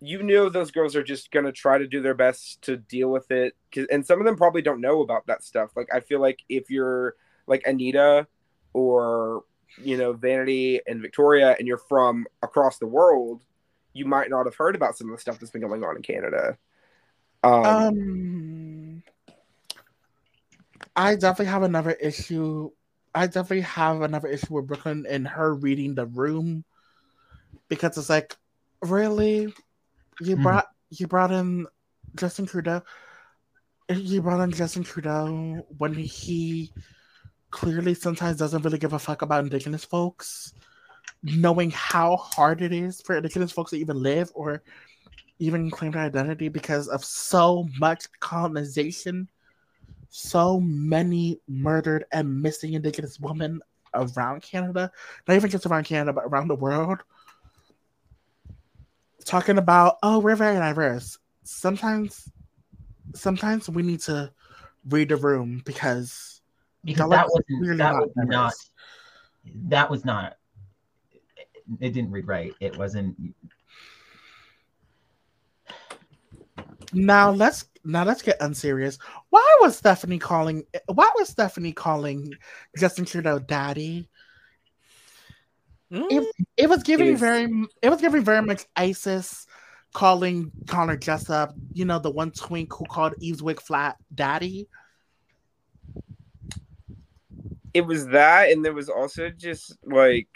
you 0.00 0.22
know 0.22 0.48
those 0.48 0.70
girls 0.70 0.96
are 0.96 1.02
just 1.02 1.30
going 1.30 1.44
to 1.44 1.52
try 1.52 1.78
to 1.78 1.86
do 1.86 2.02
their 2.02 2.14
best 2.14 2.60
to 2.62 2.76
deal 2.76 3.10
with 3.10 3.30
it 3.30 3.54
and 3.90 4.04
some 4.04 4.18
of 4.18 4.26
them 4.26 4.36
probably 4.36 4.62
don't 4.62 4.80
know 4.80 5.02
about 5.02 5.26
that 5.26 5.42
stuff 5.42 5.70
like 5.76 5.88
i 5.92 6.00
feel 6.00 6.20
like 6.20 6.40
if 6.48 6.70
you're 6.70 7.14
like 7.46 7.62
anita 7.66 8.26
or 8.72 9.44
you 9.82 9.96
know 9.96 10.12
vanity 10.12 10.80
and 10.86 11.00
victoria 11.00 11.54
and 11.58 11.66
you're 11.68 11.78
from 11.78 12.26
across 12.42 12.78
the 12.78 12.86
world 12.86 13.40
you 13.92 14.04
might 14.04 14.30
not 14.30 14.46
have 14.46 14.54
heard 14.56 14.74
about 14.74 14.96
some 14.96 15.08
of 15.08 15.16
the 15.16 15.20
stuff 15.20 15.38
that's 15.38 15.52
been 15.52 15.62
going 15.62 15.84
on 15.84 15.96
in 15.96 16.02
canada 16.02 16.58
um, 17.44 17.64
Um, 17.64 19.02
I 20.96 21.14
definitely 21.14 21.52
have 21.52 21.62
another 21.62 21.92
issue. 21.92 22.70
I 23.14 23.26
definitely 23.26 23.60
have 23.62 24.02
another 24.02 24.28
issue 24.28 24.54
with 24.54 24.66
Brooke 24.66 24.86
Lynn 24.86 25.06
and 25.08 25.26
her 25.28 25.54
reading 25.54 25.94
the 25.94 26.06
room 26.06 26.64
because 27.68 27.96
it's 27.96 28.10
like, 28.10 28.36
really, 28.82 29.54
you 30.20 30.36
Mhm. 30.36 30.42
brought 30.42 30.66
you 30.90 31.06
brought 31.06 31.32
in 31.32 31.66
Justin 32.14 32.46
Trudeau. 32.46 32.82
You 33.88 34.22
brought 34.22 34.40
in 34.40 34.52
Justin 34.52 34.82
Trudeau 34.84 35.66
when 35.78 35.94
he 35.94 36.72
clearly 37.50 37.94
sometimes 37.94 38.38
doesn't 38.38 38.62
really 38.62 38.78
give 38.78 38.92
a 38.92 38.98
fuck 38.98 39.22
about 39.22 39.44
Indigenous 39.44 39.84
folks, 39.84 40.52
knowing 41.22 41.70
how 41.70 42.16
hard 42.16 42.62
it 42.62 42.72
is 42.72 43.00
for 43.02 43.16
Indigenous 43.16 43.52
folks 43.52 43.70
to 43.70 43.78
even 43.78 44.02
live 44.02 44.30
or 44.34 44.62
even 45.38 45.70
claim 45.70 45.92
their 45.92 46.02
identity 46.02 46.48
because 46.48 46.88
of 46.88 47.04
so 47.04 47.68
much 47.78 48.06
colonization, 48.20 49.28
so 50.16 50.60
many 50.60 51.40
murdered 51.48 52.04
and 52.12 52.40
missing 52.40 52.74
Indigenous 52.74 53.18
women 53.18 53.60
around 53.94 54.42
Canada, 54.42 54.92
not 55.26 55.34
even 55.34 55.50
just 55.50 55.66
around 55.66 55.82
Canada, 55.86 56.12
but 56.12 56.22
around 56.22 56.46
the 56.46 56.54
world. 56.54 57.00
Talking 59.24 59.58
about, 59.58 59.96
oh, 60.04 60.20
we're 60.20 60.36
very 60.36 60.54
diverse. 60.54 61.18
Sometimes, 61.42 62.30
sometimes 63.12 63.68
we 63.68 63.82
need 63.82 63.98
to 64.02 64.32
read 64.88 65.08
the 65.08 65.16
room 65.16 65.62
because 65.64 66.42
Because 66.84 67.10
that 67.10 67.26
wasn't 67.28 67.78
that 67.78 67.92
not 67.92 68.02
was 68.02 68.10
diverse. 68.16 68.30
not 68.30 68.52
that 69.68 69.90
was 69.90 70.04
not 70.04 70.36
it 71.80 71.92
didn't 71.92 72.10
read 72.12 72.28
right. 72.28 72.52
It 72.60 72.76
wasn't 72.76 73.16
now 76.92 77.30
let's 77.32 77.64
now 77.84 78.04
let's 78.04 78.22
get 78.22 78.36
unserious. 78.40 78.98
Why 79.30 79.56
was 79.60 79.76
Stephanie 79.76 80.18
calling? 80.18 80.64
Why 80.86 81.10
was 81.16 81.28
Stephanie 81.28 81.72
calling 81.72 82.32
Justin 82.78 83.04
Trudeau 83.04 83.38
daddy? 83.38 84.08
mm, 85.92 86.24
It 86.56 86.68
was 86.68 86.82
giving 86.82 87.08
is- 87.14 87.20
very 87.20 87.48
it 87.82 87.90
was 87.90 88.00
giving 88.00 88.22
very 88.24 88.42
much 88.42 88.64
Icesis 88.76 89.46
calling 89.92 90.50
Connor 90.66 90.96
Jessup, 90.96 91.54
you 91.72 91.84
know, 91.84 91.98
the 91.98 92.10
one 92.10 92.30
twink 92.32 92.72
who 92.72 92.84
called 92.86 93.14
Eve's 93.20 93.42
wig 93.42 93.60
flat 93.60 93.96
daddy. 94.14 94.68
it 97.72 97.84
was 97.84 98.06
that 98.06 98.50
and 98.52 98.64
there 98.64 98.72
was 98.72 98.88
also 98.88 99.30
just 99.30 99.76
like 99.84 100.28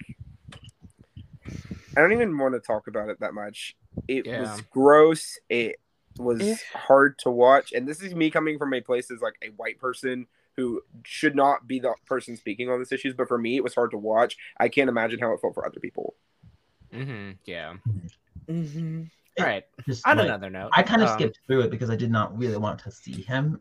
i 1.97 2.01
don't 2.01 2.13
even 2.13 2.37
want 2.37 2.53
to 2.53 2.59
talk 2.61 2.89
about 2.89 3.09
it 3.09 3.19
that 3.21 3.33
much 3.33 3.77
it 4.09 4.27
Yeah. 4.27 4.41
was 4.41 4.61
gross 4.71 5.39
it 5.49 5.77
was 6.19 6.41
Eh. 6.43 6.57
hard 6.75 7.19
to 7.21 7.31
watch. 7.31 7.73
And 7.73 7.87
this 7.89 8.03
is 8.03 8.15
me 8.15 8.31
coming 8.31 8.59
from 8.59 8.75
a 8.75 8.81
place 8.81 9.11
as 9.11 9.21
like 9.21 9.37
a 9.43 9.49
white 9.57 9.79
person 9.79 10.27
who 10.57 10.83
should 11.05 11.37
not 11.37 11.67
be 11.69 11.79
the 11.79 11.95
person 12.07 12.37
speaking 12.37 12.69
on 12.69 12.79
these 12.81 12.91
issues. 12.93 13.15
But 13.15 13.29
for 13.29 13.39
me, 13.39 13.57
it 13.57 13.63
was 13.65 13.75
hard 13.75 13.93
to 13.93 13.99
watch. 13.99 14.37
I 14.59 14.69
can't 14.69 14.89
imagine 14.91 15.21
how 15.21 15.33
it 15.33 15.41
felt 15.41 15.55
for 15.55 15.65
other 15.65 15.81
people. 15.81 16.15
Mm-hmm. 16.93 17.33
Yeah. 17.45 17.75
hmm 18.49 19.03
All 19.39 19.47
right. 19.47 19.65
Just 19.87 20.07
On 20.07 20.17
like- 20.17 20.27
another 20.27 20.51
note, 20.51 20.71
I 20.75 20.83
kind 20.83 21.03
of 21.03 21.09
um, 21.11 21.15
skipped 21.19 21.39
through 21.47 21.61
it 21.61 21.71
because 21.71 21.91
I 21.91 21.97
did 21.97 22.11
not 22.11 22.37
really 22.37 22.57
want 22.57 22.81
to 22.81 22.91
see 22.91 23.23
him. 23.23 23.61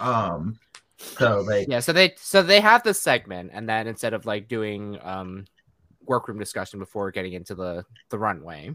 Um, 0.00 0.58
so 0.98 1.40
like, 1.40 1.68
Yeah, 1.68 1.80
so 1.80 1.92
they 1.92 2.14
so 2.16 2.42
they 2.42 2.60
have 2.60 2.82
this 2.82 3.00
segment, 3.00 3.50
and 3.52 3.68
then 3.68 3.86
instead 3.86 4.12
of 4.14 4.26
like 4.26 4.48
doing 4.48 4.98
um 5.02 5.44
workroom 6.06 6.38
discussion 6.38 6.78
before 6.78 7.10
getting 7.10 7.32
into 7.32 7.54
the 7.54 7.84
the 8.10 8.18
runway, 8.18 8.74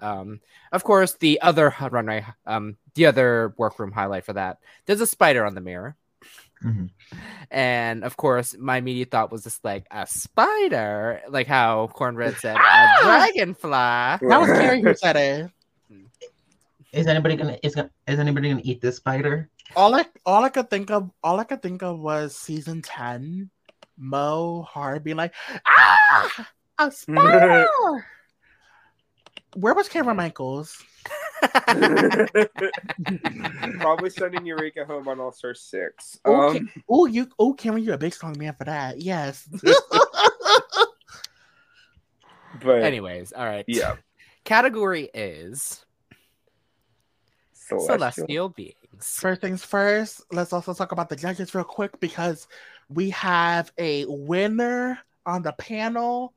um, 0.00 0.40
of 0.72 0.84
course 0.84 1.14
the 1.14 1.40
other 1.40 1.74
runway, 1.90 2.24
um, 2.46 2.76
the 2.94 3.06
other 3.06 3.54
workroom 3.56 3.92
highlight 3.92 4.24
for 4.24 4.32
that, 4.34 4.58
there's 4.86 5.00
a 5.00 5.06
spider 5.06 5.44
on 5.44 5.54
the 5.54 5.60
mirror, 5.60 5.96
mhm. 6.64 6.90
and 7.50 8.04
of 8.04 8.16
course 8.16 8.56
my 8.58 8.78
immediate 8.78 9.10
thought 9.10 9.30
was 9.32 9.44
just 9.44 9.64
like 9.64 9.86
a 9.90 10.06
spider, 10.06 11.20
like 11.28 11.46
how 11.46 11.88
Cornbread 11.88 12.36
said 12.36 12.56
Ah! 12.58 12.98
a 13.00 13.04
dragonfly. 13.04 13.70
That 14.28 14.40
was 14.40 14.50
Carrie 14.50 14.82
who 14.82 14.94
said 14.94 15.16
it. 15.16 15.50
is 16.92 17.06
anybody 17.06 17.36
gonna 17.36 17.58
is 17.62 17.74
gonna 17.74 17.90
is 18.06 18.18
anybody 18.18 18.48
gonna 18.50 18.62
eat 18.64 18.80
this 18.80 18.96
spider? 18.96 19.48
All 19.76 19.94
I 19.94 20.06
all 20.24 20.44
I 20.44 20.48
could 20.48 20.70
think 20.70 20.90
of 20.90 21.10
all 21.22 21.38
I 21.38 21.44
could 21.44 21.60
think 21.62 21.82
of 21.82 22.00
was 22.00 22.34
season 22.34 22.80
ten, 22.80 23.50
Mo 23.98 24.62
Heart 24.62 25.04
being 25.04 25.16
like, 25.18 25.34
ah, 25.66 26.48
a 26.78 26.90
spider. 26.90 27.66
Where 29.54 29.74
was 29.74 29.88
Cameron 29.88 30.16
Michaels? 30.18 30.82
Probably 33.80 34.10
sending 34.10 34.44
Eureka 34.46 34.84
home 34.84 35.08
on 35.08 35.18
All 35.20 35.32
Star 35.32 35.54
Six. 35.54 36.18
Okay. 36.24 36.58
Um, 36.58 36.70
Oh, 36.88 37.06
you 37.06 37.28
oh 37.38 37.52
Cameron, 37.54 37.84
you're 37.84 37.94
a 37.94 37.98
big 37.98 38.12
strong 38.14 38.36
man 38.38 38.54
for 38.54 38.64
that. 38.64 39.00
Yes. 39.00 39.48
but 42.62 42.82
Anyways, 42.82 43.32
all 43.32 43.44
right. 43.46 43.64
yeah, 43.68 43.96
Category 44.44 45.08
is 45.14 45.84
Celestial. 47.52 47.98
celestial 47.98 48.48
beings. 48.50 48.74
First 49.00 49.40
things 49.40 49.64
first, 49.64 50.22
let's 50.32 50.52
also 50.52 50.74
talk 50.74 50.92
about 50.92 51.08
the 51.08 51.16
judges 51.16 51.54
real 51.54 51.64
quick 51.64 51.98
because 52.00 52.48
we 52.88 53.10
have 53.10 53.72
a 53.78 54.04
winner 54.06 54.98
on 55.26 55.42
the 55.42 55.52
panel 55.52 56.34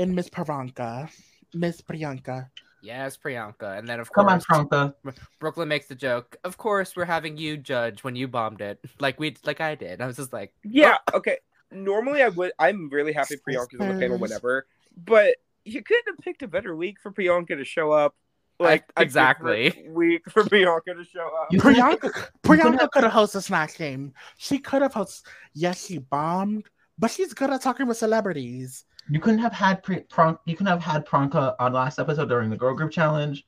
in 0.00 0.14
Miss 0.14 0.30
Pravanka. 0.30 1.10
Miss 1.52 1.82
Priyanka. 1.82 2.48
Yes, 2.82 3.18
Priyanka. 3.18 3.78
And 3.78 3.86
then 3.86 4.00
of 4.00 4.10
Come 4.10 4.26
on, 4.28 4.40
course 4.40 4.44
Franca. 4.46 4.94
Brooke 5.38 5.58
Lynn 5.58 5.68
makes 5.68 5.86
the 5.86 5.94
joke. 5.94 6.36
Of 6.42 6.56
course, 6.56 6.96
we're 6.96 7.04
having 7.04 7.36
you 7.36 7.58
judge 7.58 8.02
when 8.02 8.16
you 8.16 8.26
bombed 8.26 8.62
it, 8.62 8.80
like 9.00 9.20
we 9.20 9.36
like 9.44 9.60
I 9.60 9.74
did. 9.74 10.00
I 10.00 10.06
was 10.06 10.16
just 10.16 10.32
like, 10.32 10.54
Yeah, 10.64 10.96
oh. 11.12 11.18
okay. 11.18 11.36
Normally, 11.70 12.22
I 12.22 12.30
would. 12.30 12.52
I'm 12.58 12.88
really 12.88 13.12
happy 13.12 13.36
Priyanka's 13.36 13.78
on 13.80 13.88
the 13.94 14.00
panel 14.00 14.18
whenever, 14.18 14.66
but 14.96 15.36
you 15.64 15.82
couldn't 15.82 16.06
have 16.08 16.18
picked 16.18 16.42
a 16.42 16.48
better 16.48 16.74
week 16.74 16.98
for 17.00 17.12
Priyanka 17.12 17.48
to 17.58 17.64
show 17.64 17.92
up. 17.92 18.14
Like 18.58 18.84
I- 18.96 19.02
a 19.02 19.04
exactly. 19.04 19.64
different 19.64 19.94
week 19.94 20.22
for 20.30 20.42
Priyanka 20.44 20.96
to 20.96 21.04
show 21.04 21.28
up. 21.42 21.50
Priyanka, 21.52 22.10
Priyanka 22.42 22.90
could 22.90 23.04
have 23.04 23.12
hosted 23.12 23.36
a 23.36 23.42
Snatch 23.42 23.76
Game. 23.76 24.14
She 24.38 24.58
could 24.58 24.80
have 24.82 24.94
hosted. 24.94 25.22
Yes, 25.52 25.84
she 25.86 25.98
bombed, 25.98 26.64
but 26.98 27.10
she's 27.10 27.34
good 27.34 27.50
at 27.50 27.60
talking 27.62 27.86
with 27.86 27.98
celebrities. 27.98 28.84
You 29.08 29.18
couldn't 29.20 29.40
have 29.40 29.52
had 29.52 29.82
pre- 29.82 30.00
Pron- 30.00 30.38
You 30.44 30.54
couldn't 30.56 30.70
have 30.70 30.82
had 30.82 31.06
Pranka 31.06 31.54
on 31.58 31.72
last 31.72 31.98
episode 31.98 32.28
during 32.28 32.50
the 32.50 32.56
girl 32.56 32.74
group 32.74 32.90
challenge. 32.92 33.46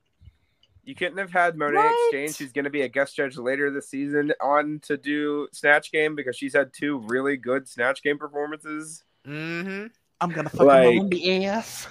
You 0.85 0.97
couldn't 0.97 1.19
have 1.19 1.31
had 1.31 1.57
Monet 1.57 1.77
What? 1.77 1.87
X 1.87 1.97
Change. 2.11 2.35
She's 2.35 2.53
going 2.53 2.65
to 2.65 2.71
be 2.71 2.83
a 2.83 2.89
guest 2.89 3.15
judge 3.15 3.37
later 3.37 3.71
this 3.71 3.89
season 3.89 4.33
on 4.41 4.81
to 4.85 4.97
do 4.97 5.47
Snatch 5.53 5.93
Game 5.93 6.17
because 6.17 6.35
she's 6.37 6.55
had 6.55 6.73
two 6.73 6.99
really 7.07 7.37
good 7.37 7.69
Snatch 7.69 8.03
Game 8.03 8.19
performances. 8.19 9.05
mm-hmm. 9.27 9.87
I'm 10.21 10.31
gonna 10.31 10.49
fucking 10.51 10.67
Like- 10.67 10.99
like... 11.01 11.11
the 11.11 11.47
ass. 11.47 11.89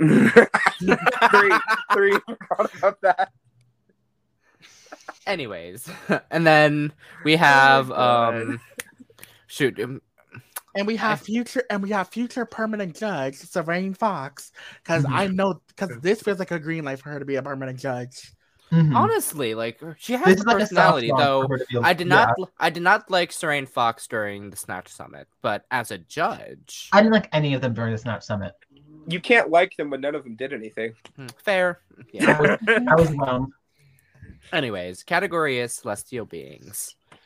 three, 0.00 1.52
three. 1.92 2.18
Forgot 2.48 2.74
about 2.78 3.00
that. 3.02 3.32
Anyways, 5.26 5.88
and 6.30 6.46
then 6.46 6.92
we 7.24 7.36
have 7.36 7.88
God. 7.88 8.34
um, 8.34 8.60
shoot, 9.46 9.78
um, 9.80 10.00
And 10.78 10.86
we 10.86 10.94
have 10.96 11.20
future 11.20 11.64
and 11.70 11.82
we 11.82 11.90
have 11.90 12.08
future 12.08 12.44
permanent 12.46 12.96
judge, 12.96 13.34
Serene 13.34 13.94
Fox. 13.94 14.52
Because 14.82 15.04
I 15.10 15.26
know 15.26 15.60
because 15.66 15.98
this 16.00 16.22
feels 16.22 16.38
like 16.38 16.52
a 16.52 16.58
green 16.60 16.84
light 16.84 17.00
for 17.00 17.10
her 17.10 17.18
to 17.18 17.24
be 17.24 17.34
a 17.34 17.42
permanent 17.42 17.78
judge. 17.80 18.32
Mhm. 18.70 18.94
honestly, 18.94 19.54
like 19.54 19.80
she 19.98 20.12
has 20.12 20.26
This 20.26 20.34
the 20.36 20.40
is 20.42 20.46
like 20.46 20.56
a 20.56 20.58
personality. 20.60 21.10
Though 21.16 21.46
for 21.46 21.56
her 21.56 21.64
to 21.64 21.66
be- 21.70 21.78
I 21.78 21.94
did 21.94 22.06
yeah. 22.06 22.26
not, 22.36 22.50
I 22.60 22.68
did 22.70 22.82
not 22.82 23.10
like 23.10 23.32
Serene 23.32 23.64
Fox 23.64 24.06
during 24.06 24.50
the 24.50 24.58
Snatch 24.58 24.88
Summit, 24.88 25.26
but 25.40 25.64
as 25.70 25.90
a 25.90 25.96
judge, 25.96 26.90
I 26.92 27.00
didn't 27.00 27.14
like 27.14 27.30
any 27.32 27.54
of 27.54 27.62
them 27.62 27.72
during 27.72 27.92
the 27.92 27.98
Snatch 27.98 28.24
Summit. 28.24 28.52
You 29.06 29.20
can't 29.20 29.48
like 29.50 29.74
them 29.78 29.88
when 29.88 30.02
none 30.02 30.14
of 30.14 30.22
them 30.22 30.36
did 30.36 30.52
anything. 30.52 30.92
hmm, 31.16 31.26
fair. 31.42 31.80
Yeah. 32.12 32.36
I 32.36 32.40
was, 32.40 32.58
I 32.88 32.94
was 32.94 33.12
wrong. 33.14 33.52
Anyways, 34.52 35.02
category 35.02 35.58
is 35.60 35.72
celestial 35.74 36.26
beings. 36.26 36.94
This 37.10 37.18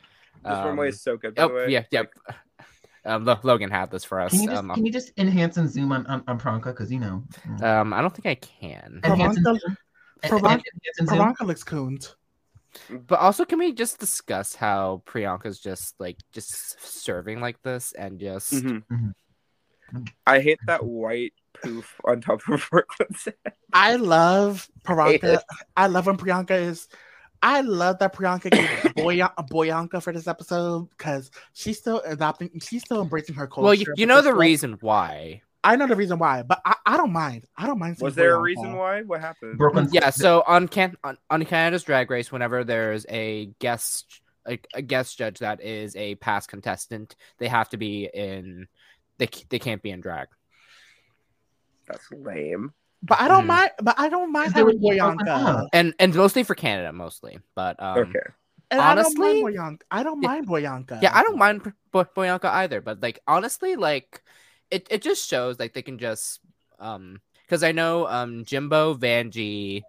Um, 0.45 0.65
runway 0.65 0.89
is 0.89 1.01
so 1.01 1.17
good, 1.17 1.35
by 1.35 1.45
the 1.47 1.51
Oh 1.51 1.55
way. 1.55 1.67
yeah, 1.69 1.83
yeah. 1.91 2.03
Um, 3.05 3.25
Lo- 3.25 3.39
Logan 3.43 3.69
had 3.69 3.91
this 3.91 4.03
for 4.03 4.19
us. 4.21 4.31
Can 4.31 4.41
you 4.43 4.47
just 4.49 4.59
Um, 4.63 4.69
can 4.73 4.85
you 4.85 4.91
just 4.91 5.11
enhance 5.17 5.57
and 5.57 5.69
zoom 5.69 5.91
on 5.91 6.05
on, 6.07 6.23
on 6.27 6.39
Pranka 6.39 6.65
because 6.71 6.91
you 6.91 6.99
know 6.99 7.23
um, 7.61 7.93
I 7.93 8.01
don't 8.01 8.15
think 8.15 8.25
I 8.25 8.35
can. 8.35 9.01
enhance 9.03 9.37
and 9.37 9.45
Pravanka- 9.45 9.59
zoom. 9.59 9.77
En- 10.23 10.29
Pravanka- 10.31 10.45
en- 10.45 10.61
enhance 10.73 10.99
and 10.99 11.09
zoom. 11.09 11.17
Pravanka 11.19 11.45
looks 11.45 11.63
cooned. 11.63 12.07
But 12.89 13.19
also, 13.19 13.45
can 13.45 13.59
we 13.59 13.71
just 13.73 13.99
discuss 13.99 14.55
how 14.55 15.03
Priyanka's 15.05 15.59
just 15.59 15.93
like 15.99 16.17
just 16.31 16.81
serving 16.81 17.39
like 17.41 17.61
this 17.61 17.91
and 17.93 18.19
just 18.19 18.53
Mhm. 18.53 18.83
Mhm. 18.91 19.13
I 20.25 20.39
hate 20.39 20.59
that 20.65 20.83
white 20.83 21.33
poof 21.61 21.99
on 22.05 22.21
top 22.21 22.41
of 22.47 22.63
her. 22.71 22.85
head. 22.99 23.35
I 23.73 23.95
love 23.97 24.67
Hate 24.87 25.21
Priyanka. 25.21 25.41
I 25.77 25.87
love 25.87 26.07
when 26.07 26.17
Priyanka 26.17 26.51
is. 26.51 26.87
I 27.43 27.59
love 27.59 27.99
that 27.99 28.15
Priyanka 28.15 28.49
gave 28.49 28.95
Boy 28.95 29.17
Boyanka 29.17 30.01
for 30.01 30.13
this 30.13 30.27
episode 30.27 30.89
because 30.97 31.29
she's 31.51 31.77
still 31.77 32.01
adopting. 32.05 32.49
She's 32.61 32.81
still 32.81 33.01
embracing 33.01 33.35
her 33.35 33.47
culture. 33.47 33.65
well, 33.65 33.73
you, 33.73 33.85
you 33.97 34.05
know 34.05 34.21
the 34.21 34.31
this 34.31 34.39
reason 34.39 34.77
why. 34.79 35.41
I 35.61 35.75
know 35.75 35.87
the 35.87 35.95
reason 35.95 36.19
why, 36.19 36.43
but 36.43 36.61
I, 36.65 36.75
I 36.85 36.97
don't 36.97 37.11
mind. 37.11 37.45
I 37.57 37.67
don't 37.67 37.79
mind. 37.79 37.97
seeing 37.97 38.05
Was 38.05 38.15
there 38.15 38.35
a 38.35 38.39
reason 38.39 38.73
why? 38.73 39.01
What 39.01 39.19
happened? 39.19 39.57
Brooke 39.57 39.75
Lynn's 39.75 39.93
Yeah, 39.93 40.09
so 40.09 40.43
on 40.47 40.69
can 40.69 40.95
on, 41.03 41.17
on 41.29 41.43
Canada's 41.43 41.83
Drag 41.83 42.09
Race, 42.09 42.31
whenever 42.31 42.63
there's 42.63 43.05
a 43.09 43.47
guest 43.59 44.21
a, 44.47 44.59
a 44.73 44.81
guest 44.81 45.17
judge 45.17 45.39
that 45.39 45.61
is 45.61 45.95
a 45.97 46.15
past 46.15 46.49
contestant, 46.49 47.15
they 47.39 47.49
have 47.49 47.69
to 47.69 47.77
be 47.77 48.09
in. 48.13 48.67
They 49.17 49.27
they 49.49 49.59
can't 49.59 49.81
be 49.81 49.91
in 49.91 49.99
drag. 49.99 50.29
That's 51.87 52.09
lame. 52.11 52.73
But 53.05 53.19
I 53.19 53.27
don't 53.27 53.43
Mhm. 53.43 53.47
mind. 53.47 53.71
But 53.81 53.95
I 53.99 54.07
don't 54.09 54.31
mind 54.31 54.53
having 54.53 54.79
Boyanka. 54.79 55.17
Boyanka. 55.27 55.67
and 55.73 55.93
and 55.99 56.15
mostly 56.15 56.43
for 56.43 56.55
Canada, 56.55 56.91
mostly. 56.93 57.39
But 57.53 57.81
um, 57.83 57.97
okay. 57.99 58.19
And 58.71 58.79
Honestly- 58.81 59.27
I 59.27 59.33
don't 59.33 59.43
mind 59.43 59.55
Boyanka. 59.55 59.81
I 59.91 60.03
don't 60.03 60.21
Yeah. 60.23 60.27
mind 60.29 60.47
Boyanka. 60.47 61.01
yeah, 61.01 61.11
I 61.13 61.21
don't 61.23 61.37
mind 61.37 61.73
Bo- 61.91 62.05
Boyanka 62.15 62.45
either. 62.63 62.79
But 62.81 63.01
like 63.01 63.19
honestly, 63.27 63.75
like 63.75 64.23
it 64.71 64.87
it 64.89 65.01
just 65.01 65.27
shows 65.29 65.59
like 65.59 65.73
they 65.73 65.81
can 65.83 65.97
just 65.99 66.39
um 66.79 67.19
because 67.45 67.61
I 67.61 67.71
know 67.73 68.07
um 68.07 68.45
Jimbo 68.45 68.95
Vanjie, 68.95 69.83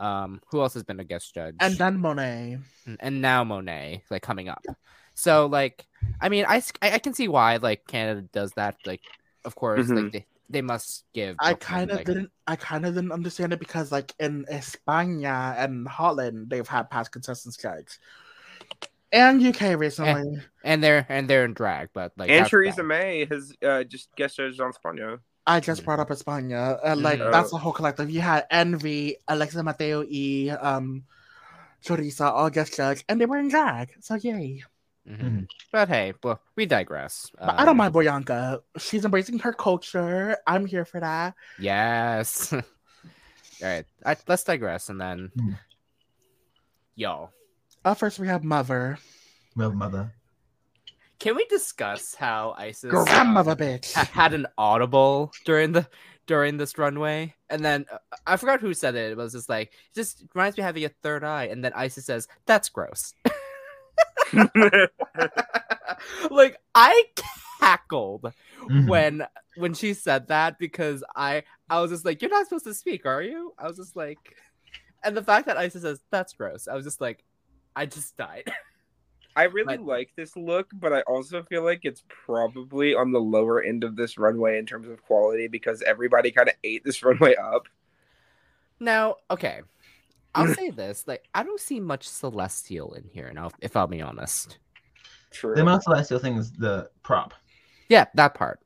um 0.00 0.40
who 0.50 0.60
else 0.60 0.74
has 0.74 0.82
been 0.82 1.00
a 1.00 1.04
guest 1.04 1.34
judge 1.34 1.54
And 1.60 1.74
then 1.78 1.98
Monet. 2.00 2.58
and 3.00 3.22
now 3.22 3.44
Monet 3.44 4.02
like 4.10 4.22
coming 4.22 4.48
up. 4.48 4.62
So 5.14 5.46
like 5.46 5.86
I 6.20 6.28
mean 6.28 6.44
I 6.48 6.60
I 6.82 6.98
can 6.98 7.14
see 7.14 7.28
why 7.28 7.56
like 7.56 7.86
Canada 7.86 8.22
does 8.32 8.52
that. 8.54 8.76
Like 8.84 9.00
of 9.44 9.54
course 9.54 9.86
Mhm. 9.86 10.02
like 10.04 10.12
they, 10.12 10.26
they 10.48 10.62
must 10.62 11.04
give. 11.14 11.36
I 11.40 11.54
kind 11.54 11.90
of 11.90 11.98
like, 11.98 12.06
didn't. 12.06 12.30
I 12.46 12.56
kind 12.56 12.86
of 12.86 12.94
didn't 12.94 13.12
understand 13.12 13.52
it 13.52 13.58
because, 13.58 13.92
like 13.92 14.14
in 14.18 14.44
España 14.46 15.54
and 15.58 15.86
Holland, 15.86 16.50
they've 16.50 16.66
had 16.66 16.90
past 16.90 17.12
contestants 17.12 17.56
judge, 17.56 17.98
and 19.12 19.42
UK 19.42 19.78
recently. 19.78 20.40
and 20.64 20.82
they're 20.82 21.06
and 21.08 21.28
they're 21.28 21.44
in 21.44 21.54
drag, 21.54 21.90
but 21.92 22.12
like 22.16 22.30
and 22.30 22.46
Theresa. 22.46 22.82
May 22.82 23.24
has 23.26 23.52
uh, 23.62 23.84
just 23.84 24.14
guest 24.16 24.36
judged 24.36 24.60
on 24.60 24.72
Spano. 24.72 25.20
I 25.46 25.60
just 25.60 25.84
brought 25.84 26.00
up 26.00 26.10
España. 26.10 26.78
Uh, 26.84 26.96
like 26.96 27.18
Mhm. 27.20 27.32
that's 27.32 27.50
the 27.50 27.56
whole 27.56 27.72
collective. 27.72 28.10
You 28.10 28.20
had 28.20 28.46
Envy, 28.50 29.16
Alexis 29.28 29.62
Mateo, 29.62 30.04
E, 30.06 30.50
um, 30.50 31.04
Choriza, 31.82 32.26
all 32.26 32.50
guest 32.50 32.76
judge, 32.76 33.04
and 33.08 33.20
they 33.20 33.26
were 33.26 33.38
in 33.38 33.48
drag. 33.48 33.94
So 34.00 34.16
yay! 34.16 34.62
Mhm. 35.08 35.48
But 35.72 35.88
hey, 35.88 36.12
well, 36.22 36.40
we 36.56 36.66
digress. 36.66 37.30
But 37.38 37.54
I 37.54 37.64
don't 37.64 37.68
Um, 37.70 37.76
mind 37.78 37.94
Boyanka. 37.94 38.60
She's 38.78 39.04
embracing 39.04 39.38
her 39.40 39.52
culture. 39.54 40.36
I'm 40.46 40.66
here 40.66 40.84
for 40.84 41.00
that. 41.00 41.34
Yes. 41.58 42.52
All 42.52 42.62
right, 43.62 43.86
I, 44.04 44.16
let's 44.28 44.44
digress 44.44 44.88
and 44.88 45.00
then, 45.00 45.32
Hmm. 45.34 45.52
yo, 46.94 47.30
Uh, 47.84 47.94
first, 47.94 48.18
we 48.18 48.26
have 48.28 48.44
Mother, 48.44 48.98
Well, 49.56 49.72
mother. 49.72 50.12
can 51.18 51.34
we 51.36 51.44
discuss 51.46 52.14
how 52.14 52.54
Icesis 52.58 52.90
grandmother 52.90 53.52
um, 53.52 53.56
bitch. 53.58 53.94
ha- 53.94 54.04
had 54.12 54.34
an 54.34 54.46
audible 54.58 55.32
during 55.44 55.72
the 55.72 55.88
during 56.26 56.58
this 56.58 56.76
runway. 56.76 57.34
And 57.48 57.64
then 57.64 57.86
uh, 57.90 57.96
I 58.26 58.36
forgot 58.36 58.60
who 58.60 58.74
said 58.74 58.94
it. 58.94 59.12
It 59.12 59.16
was 59.16 59.32
just 59.32 59.48
like, 59.48 59.68
it 59.72 59.94
just 59.94 60.22
reminds 60.34 60.58
me 60.58 60.60
of 60.62 60.66
having 60.66 60.84
a 60.84 60.90
third 61.02 61.24
eye. 61.24 61.44
And 61.44 61.64
then 61.64 61.72
Icesis 61.72 62.04
says, 62.04 62.28
That's 62.44 62.68
gross. 62.68 63.14
like 66.30 66.56
I 66.74 67.04
cackled 67.60 68.32
Mhm. 68.62 68.88
when 68.88 69.26
when 69.56 69.74
she 69.74 69.94
said 69.94 70.28
that 70.28 70.58
because 70.58 71.02
I 71.16 71.42
I 71.70 71.80
was 71.80 71.90
just 71.90 72.04
like, 72.04 72.20
You're 72.22 72.30
not 72.30 72.46
supposed 72.46 72.64
to 72.66 72.74
speak, 72.74 73.06
are 73.06 73.22
you? 73.22 73.54
I 73.58 73.66
was 73.66 73.76
just 73.76 73.96
like 73.96 74.18
and 75.04 75.16
the 75.16 75.22
fact 75.22 75.46
that 75.46 75.56
Icesis 75.56 75.82
says 75.82 76.00
that's 76.10 76.32
gross, 76.32 76.66
I 76.68 76.74
was 76.74 76.84
just 76.84 77.00
like, 77.00 77.22
I 77.76 77.86
just 77.86 78.16
died. 78.16 78.50
I 79.36 79.44
really 79.44 79.76
But- 79.76 79.86
like 79.86 80.10
this 80.16 80.36
look, 80.36 80.68
but 80.72 80.92
I 80.92 81.02
also 81.02 81.42
feel 81.44 81.62
like 81.64 81.80
it's 81.84 82.02
probably 82.08 82.94
on 82.94 83.12
the 83.12 83.20
lower 83.20 83.62
end 83.62 83.84
of 83.84 83.94
this 83.94 84.18
runway 84.18 84.58
in 84.58 84.66
terms 84.66 84.88
of 84.88 85.00
quality 85.04 85.46
because 85.46 85.80
everybody 85.82 86.32
kind 86.32 86.48
of 86.48 86.54
ate 86.64 86.82
this 86.84 87.02
runway 87.04 87.36
up. 87.36 87.68
Now, 88.80 89.16
okay. 89.30 89.60
I'll 90.38 90.54
say 90.54 90.70
this, 90.70 91.04
like 91.06 91.24
I 91.34 91.42
don't 91.42 91.60
see 91.60 91.80
much 91.80 92.08
celestial 92.08 92.94
in 92.94 93.04
here 93.12 93.30
now, 93.34 93.50
if 93.60 93.76
I'll 93.76 93.86
be 93.86 94.00
honest. 94.02 94.58
True. 95.30 95.54
The 95.54 95.64
most 95.64 95.84
celestial 95.84 96.18
thing 96.18 96.36
is 96.36 96.52
the 96.52 96.90
prop. 97.02 97.34
Yeah, 97.88 98.06
that 98.14 98.34
part. 98.34 98.60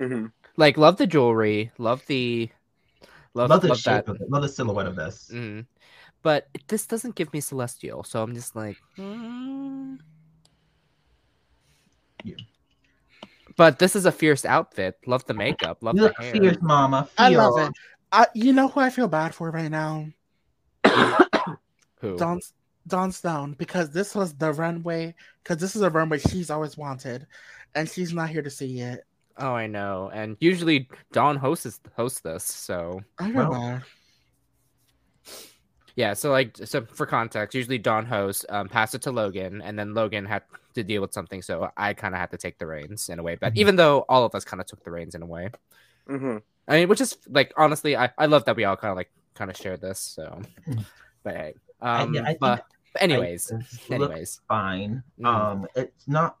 Mhm. 0.00 0.32
Like 0.56 0.76
love 0.78 0.96
the 0.98 1.06
jewelry, 1.06 1.72
love 1.78 2.04
the 2.06 2.48
love, 3.34 3.50
Love 3.50 3.62
the 3.62 3.68
love 3.68 3.78
shape 3.78 4.06
that. 4.06 4.08
of 4.08 4.20
it. 4.20 4.30
Love 4.30 4.42
the 4.42 4.48
silhouette 4.48 4.86
of 4.86 4.96
this. 4.96 5.30
Mhm. 5.32 5.66
But 6.22 6.48
this 6.68 6.86
doesn't 6.86 7.16
give 7.16 7.32
me 7.32 7.40
celestial, 7.40 8.02
so 8.04 8.22
I'm 8.22 8.34
just 8.34 8.54
like 8.56 8.76
mm. 8.96 9.98
Yeah. 12.24 12.36
But 13.56 13.78
this 13.78 13.94
is 13.94 14.06
a 14.06 14.12
fierce 14.12 14.44
outfit. 14.44 14.96
Love 15.06 15.24
the 15.26 15.34
makeup. 15.34 15.78
Love 15.82 15.94
You 15.96 16.02
the 16.02 16.06
look 16.08 16.18
hair. 16.20 16.32
fierce, 16.32 16.56
mama. 16.62 17.08
I 17.18 17.28
love 17.28 17.58
it. 17.68 17.72
I, 18.14 18.28
you 18.32 18.52
know 18.52 18.68
who 18.68 18.78
I 18.78 18.90
feel 18.90 19.08
bad 19.08 19.34
for 19.34 19.50
right 19.50 19.70
now? 19.70 20.06
Who? 22.00 22.16
Dawn 22.16 22.40
Dawn 22.86 23.10
Stone 23.10 23.54
because 23.54 23.90
this 23.90 24.14
was 24.14 24.34
the 24.34 24.52
runway 24.52 25.14
because 25.42 25.58
this 25.58 25.74
is 25.74 25.82
a 25.82 25.90
runway 25.90 26.18
she's 26.18 26.48
always 26.48 26.76
wanted, 26.76 27.26
and 27.74 27.88
she's 27.88 28.12
not 28.12 28.30
here 28.30 28.42
to 28.42 28.50
see 28.50 28.80
it. 28.80 29.00
Oh, 29.36 29.52
I 29.52 29.66
know. 29.66 30.12
And 30.14 30.36
usually 30.38 30.88
Don 31.12 31.36
hosts 31.36 31.80
hosts 31.96 32.20
this, 32.20 32.44
so 32.44 33.02
I 33.18 33.24
don't 33.24 33.34
Well, 33.34 33.52
know. 33.52 33.80
Yeah, 35.96 36.14
so 36.14 36.30
like 36.30 36.56
so 36.56 36.84
for 36.84 37.06
context, 37.06 37.54
usually 37.54 37.78
Don 37.78 38.06
hosts, 38.06 38.44
um, 38.48 38.68
pass 38.68 38.94
it 38.94 39.02
to 39.02 39.10
Logan, 39.10 39.60
and 39.60 39.76
then 39.76 39.94
Logan 39.94 40.24
had 40.24 40.42
to 40.74 40.84
deal 40.84 41.02
with 41.02 41.12
something, 41.12 41.42
so 41.42 41.70
I 41.76 41.94
kind 41.94 42.14
of 42.14 42.20
had 42.20 42.30
to 42.30 42.36
take 42.36 42.58
the 42.58 42.66
reins 42.66 43.08
in 43.08 43.18
a 43.18 43.22
way. 43.22 43.36
But 43.40 43.54
Mhm. 43.54 43.58
even 43.58 43.76
though 43.76 44.00
all 44.08 44.24
of 44.24 44.34
us 44.36 44.44
kind 44.44 44.60
of 44.60 44.66
took 44.66 44.84
the 44.84 44.90
reins 44.92 45.14
in 45.16 45.22
a 45.22 45.26
way, 45.26 45.50
Mhm. 46.08 46.42
I 46.68 46.78
mean, 46.78 46.88
which 46.88 47.00
is 47.00 47.16
like 47.28 47.52
honestly, 47.56 47.96
I, 47.96 48.10
I 48.16 48.26
love 48.26 48.44
that 48.46 48.56
we 48.56 48.64
all 48.64 48.76
kind 48.76 48.90
of 48.90 48.96
like 48.96 49.10
kind 49.34 49.50
of 49.50 49.56
share 49.56 49.76
this. 49.76 49.98
So, 49.98 50.40
but 51.22 51.34
hey, 51.34 51.54
um, 51.80 52.14
yeah, 52.14 52.22
I 52.26 52.36
but, 52.40 52.64
but 52.92 53.02
anyways, 53.02 53.50
look 53.50 53.62
anyways, 53.90 54.40
fine. 54.48 55.02
Mhm. 55.20 55.26
Um, 55.26 55.66
it's 55.74 56.08
not. 56.08 56.36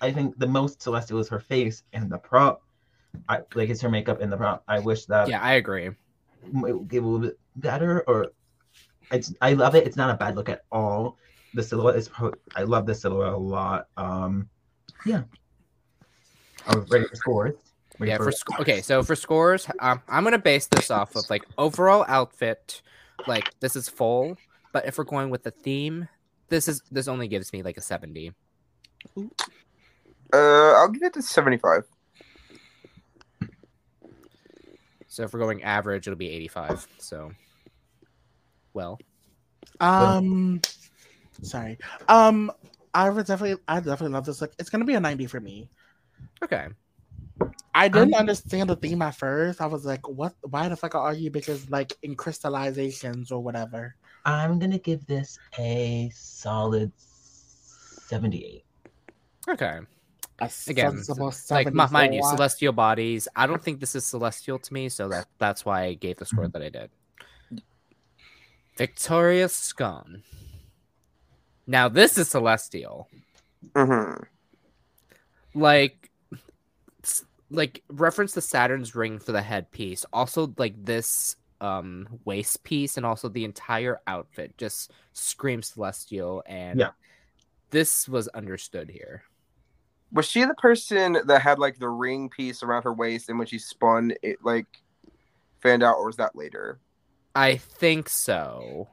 I 0.00 0.12
think 0.12 0.38
the 0.38 0.46
most 0.46 0.82
celestial 0.82 1.18
is 1.20 1.28
her 1.28 1.40
face 1.40 1.82
and 1.92 2.10
the 2.10 2.18
prop. 2.18 2.62
I 3.28 3.40
like 3.54 3.70
it's 3.70 3.80
her 3.80 3.90
makeup 3.90 4.20
and 4.20 4.32
the 4.32 4.36
prop. 4.36 4.62
I 4.68 4.78
wish 4.78 5.06
that 5.06 5.28
yeah, 5.28 5.40
I 5.40 5.54
agree. 5.54 5.90
might 6.52 6.88
give 6.88 7.04
a 7.04 7.06
little 7.06 7.26
bit 7.26 7.38
better. 7.56 8.02
Or 8.06 8.32
it's. 9.10 9.34
I 9.40 9.52
love 9.54 9.74
it. 9.74 9.86
It's 9.86 9.96
not 9.96 10.10
a 10.10 10.14
bad 10.14 10.36
look 10.36 10.48
at 10.48 10.62
all. 10.70 11.16
The 11.54 11.62
silhouette 11.62 11.96
is. 11.96 12.08
pro- 12.08 12.34
I 12.54 12.62
love 12.62 12.86
the 12.86 12.94
silhouette 12.94 13.32
a 13.32 13.36
lot. 13.36 13.88
Um, 13.96 14.48
yeah. 15.04 15.22
I 16.66 16.76
was 16.76 16.90
ready 16.90 17.06
for 17.06 17.16
scores. 17.16 17.54
Ready 17.98 18.10
yeah, 18.10 18.18
for 18.18 18.30
sc- 18.32 18.60
okay, 18.60 18.82
so 18.82 19.02
for 19.02 19.16
scores, 19.16 19.66
um, 19.80 20.02
I'm 20.08 20.24
gonna 20.24 20.38
base 20.38 20.66
this 20.66 20.90
off 20.90 21.16
of 21.16 21.28
like 21.30 21.44
overall 21.56 22.04
outfit, 22.08 22.82
like 23.26 23.58
this 23.60 23.74
is 23.76 23.88
full. 23.88 24.36
But 24.72 24.86
if 24.86 24.98
we're 24.98 25.04
going 25.04 25.30
with 25.30 25.42
the 25.42 25.50
theme, 25.50 26.08
this 26.48 26.68
is 26.68 26.82
this 26.90 27.08
only 27.08 27.28
gives 27.28 27.52
me 27.52 27.62
like 27.62 27.78
a 27.78 27.80
seventy. 27.80 28.32
Uh, 29.16 30.72
I'll 30.74 30.88
give 30.88 31.02
it 31.02 31.14
to 31.14 31.22
seventy-five. 31.22 31.84
So 35.08 35.22
if 35.22 35.32
we're 35.32 35.40
going 35.40 35.62
average, 35.62 36.06
it'll 36.06 36.18
be 36.18 36.28
85. 36.28 36.86
So, 36.98 37.30
well, 38.74 38.98
Um, 39.80 40.60
sorry. 41.40 41.78
Um, 42.06 42.52
I 42.92 43.08
would 43.08 43.24
definitely, 43.24 43.62
I 43.66 43.76
definitely 43.80 44.10
love 44.10 44.26
this. 44.26 44.42
look. 44.42 44.52
it's 44.58 44.68
gonna 44.68 44.84
be 44.84 44.92
a 44.92 45.00
ninety 45.00 45.26
for 45.26 45.40
me. 45.40 45.70
okay. 46.44 46.68
I 47.74 47.88
didn't 47.88 48.14
Um, 48.14 48.20
understand 48.20 48.70
the 48.70 48.76
theme 48.76 49.02
at 49.02 49.14
first. 49.16 49.60
I 49.60 49.66
was 49.66 49.84
like, 49.84 50.08
"What? 50.08 50.34
Why 50.42 50.68
the 50.68 50.76
fuck 50.76 50.94
are 50.94 51.12
you?" 51.12 51.30
Because 51.30 51.68
like 51.70 51.92
in 52.02 52.16
crystallizations 52.16 53.30
or 53.30 53.42
whatever. 53.42 53.94
I'm 54.24 54.58
gonna 54.58 54.78
give 54.78 55.06
this 55.06 55.38
a 55.58 56.10
solid 56.14 56.90
seventy-eight. 56.96 58.64
Okay. 59.48 59.80
A 60.38 60.50
Again, 60.68 61.02
Like, 61.50 61.72
mind 61.72 62.14
you, 62.14 62.22
celestial 62.22 62.72
bodies. 62.72 63.26
I 63.34 63.46
don't 63.46 63.62
think 63.62 63.80
this 63.80 63.94
is 63.94 64.04
celestial 64.04 64.58
to 64.58 64.74
me, 64.74 64.88
so 64.90 65.08
that 65.08 65.28
that's 65.38 65.64
why 65.64 65.84
I 65.84 65.94
gave 65.94 66.16
the 66.18 66.24
Mm-hmm. 66.24 66.36
score 66.36 66.48
that 66.48 66.62
I 66.62 66.68
did. 66.68 66.90
Victoria 68.76 69.48
Scone. 69.48 70.22
Now, 71.66 71.88
this 71.88 72.18
is 72.18 72.28
celestial. 72.28 73.08
Mm-hmm. 73.74 74.22
Like, 75.58 75.94
s- 76.02 76.05
like 77.50 77.82
reference 77.88 78.32
the 78.32 78.40
Saturn's 78.40 78.94
ring 78.94 79.18
for 79.18 79.32
the 79.32 79.42
headpiece. 79.42 80.04
Also, 80.12 80.52
like 80.58 80.74
this 80.84 81.36
um 81.62 82.06
waist 82.26 82.62
piece 82.64 82.98
and 82.98 83.06
also 83.06 83.28
the 83.30 83.44
entire 83.44 83.98
outfit 84.06 84.54
just 84.58 84.92
screams 85.14 85.68
celestial 85.68 86.42
and 86.46 86.78
Yeah. 86.78 86.90
this 87.70 88.06
was 88.06 88.28
understood 88.28 88.90
here 88.90 89.22
Was 90.12 90.26
she 90.26 90.44
the 90.44 90.52
person 90.54 91.16
that 91.24 91.40
had 91.40 91.58
like 91.58 91.78
the 91.78 91.88
ring 91.88 92.28
piece 92.28 92.62
around 92.62 92.82
her 92.82 92.92
waist, 92.92 93.30
and 93.30 93.38
when 93.38 93.48
she 93.48 93.58
spun, 93.58 94.12
it 94.22 94.36
like 94.44 94.66
fanned 95.62 95.82
out, 95.82 95.96
or 95.96 96.04
was 96.06 96.16
that 96.16 96.36
later? 96.36 96.78
i 97.34 97.56
think 97.56 98.08
so 98.10 98.88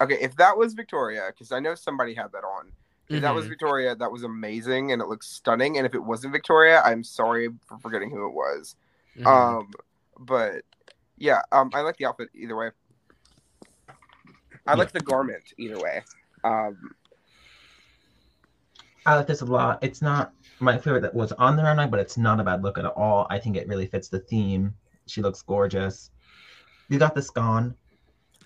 Okay, 0.00 0.18
if 0.20 0.36
that 0.36 0.56
was 0.56 0.74
Victoria, 0.74 1.26
because 1.28 1.52
I 1.52 1.60
know 1.60 1.74
somebody 1.74 2.12
had 2.14 2.32
that 2.32 2.44
on. 2.44 2.72
If 3.08 3.22
that 3.22 3.34
was 3.34 3.44
Mhm. 3.44 3.50
Victoria, 3.50 3.94
that 3.94 4.10
was 4.10 4.24
amazing 4.24 4.92
and 4.92 5.00
it 5.00 5.06
looks 5.06 5.28
stunning. 5.28 5.76
And 5.78 5.86
if 5.86 5.94
it 5.94 6.02
wasn't 6.02 6.32
Victoria, 6.32 6.82
I'm 6.84 7.04
sorry 7.04 7.48
for 7.66 7.78
forgetting 7.78 8.10
who 8.10 8.26
it 8.26 8.32
was. 8.32 8.74
Mhm. 9.16 9.26
Um, 9.26 9.70
but 10.18 10.64
yeah, 11.16 11.42
um, 11.52 11.70
I 11.72 11.80
like 11.82 11.96
the 11.96 12.06
outfit 12.06 12.30
either 12.34 12.56
way. 12.56 12.70
I 14.66 14.74
like 14.74 14.90
the 14.90 15.00
garment 15.00 15.44
either 15.56 15.78
way. 15.78 16.02
Um, 16.42 16.96
I 19.06 19.14
like 19.14 19.28
this 19.28 19.40
a 19.40 19.44
lot. 19.44 19.78
It's 19.82 20.02
not 20.02 20.32
my 20.58 20.76
favorite 20.76 21.02
that 21.02 21.14
was 21.14 21.30
on 21.32 21.56
the 21.56 21.62
runway, 21.62 21.86
but 21.86 22.00
it's 22.00 22.18
not 22.18 22.40
a 22.40 22.44
bad 22.44 22.64
look 22.64 22.76
at 22.76 22.84
all. 22.84 23.28
I 23.30 23.38
think 23.38 23.56
it 23.56 23.68
really 23.68 23.86
fits 23.86 24.08
the 24.08 24.18
theme. 24.18 24.74
She 25.06 25.22
looks 25.22 25.42
gorgeous. 25.42 26.10
You 26.88 26.98
got 26.98 27.14
the 27.14 27.22
scone. 27.22 27.76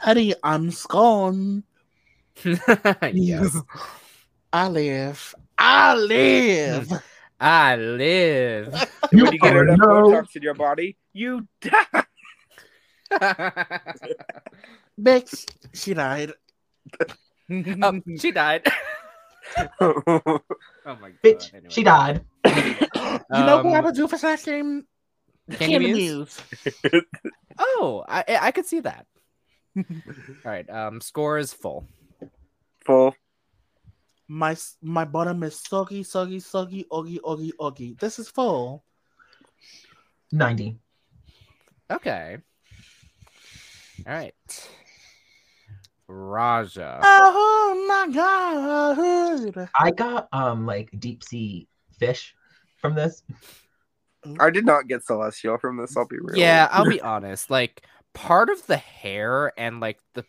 Honey, 0.00 0.34
I'm 0.42 0.70
scone. 0.70 1.64
yes 3.12 3.56
I 4.52 4.68
live. 4.68 5.34
I 5.58 5.94
live. 5.94 6.92
i 7.42 7.76
live 7.76 8.72
when 9.10 9.32
you 9.32 9.38
get 9.38 9.56
Oh, 9.56 9.60
enough 9.60 9.78
no. 9.78 9.86
Botox 9.86 10.36
in 10.36 10.42
your 10.42 10.54
body, 10.54 10.96
you 11.12 11.46
die. 11.60 12.04
Bitch, 15.00 15.46
she 15.72 15.94
died. 15.94 16.32
oh, 17.82 18.00
she 18.18 18.30
died 18.30 18.62
oh 19.80 20.40
my 20.84 21.10
god 21.10 21.14
Bitch, 21.24 21.52
anyway. 21.54 21.68
she 21.70 21.82
died. 21.82 22.24
You 23.32 23.44
know 23.46 23.62
who 23.62 23.70
I 23.70 23.78
Um, 23.78 23.84
would 23.84 23.94
do 23.94 24.06
for 24.08 24.18
slash 24.18 24.44
game? 24.44 24.86
Candy 25.50 25.72
Candy 25.74 25.92
Muse? 25.94 26.40
Muse. 26.92 27.04
oh 27.58 28.04
i 28.08 28.24
i 28.28 28.38
I 28.48 28.50
could 28.52 28.66
see 28.66 28.80
that 28.80 29.06
all 29.76 29.84
right 30.44 30.68
um 30.70 31.00
score 31.00 31.38
is 31.38 31.52
full 31.52 31.86
Full. 32.84 33.14
My 34.30 34.56
my 34.80 35.04
bottom 35.04 35.42
is 35.42 35.56
soggy, 35.56 36.04
soggy, 36.04 36.38
soggy, 36.38 36.86
oggy, 36.92 37.18
oggy, 37.18 37.50
oggy. 37.58 37.98
This 37.98 38.20
is 38.20 38.28
full. 38.28 38.84
90. 40.30 40.78
okay 41.90 42.38
all 44.06 44.12
right 44.14 44.34
Ra'Jah 46.08 47.00
Oh 47.02 47.86
my 47.88 48.14
god. 48.14 49.68
I 49.80 49.90
got 49.90 50.28
um 50.32 50.64
like 50.64 50.90
deep 51.00 51.24
sea 51.24 51.66
fish 51.98 52.36
from 52.80 52.94
this. 52.94 53.24
I 54.38 54.50
did 54.50 54.64
not 54.64 54.86
get 54.86 55.04
celestial 55.04 55.58
from 55.58 55.76
this. 55.76 55.96
I'll 55.96 56.06
be 56.06 56.18
real. 56.20 56.38
Yeah, 56.38 56.68
I'll 56.70 56.84
be 56.84 57.00
honest. 57.00 57.50
Like 57.50 57.82
part 58.14 58.50
of 58.50 58.66
the 58.66 58.76
hair 58.76 59.52
and 59.58 59.80
like 59.80 59.98
the 60.14 60.24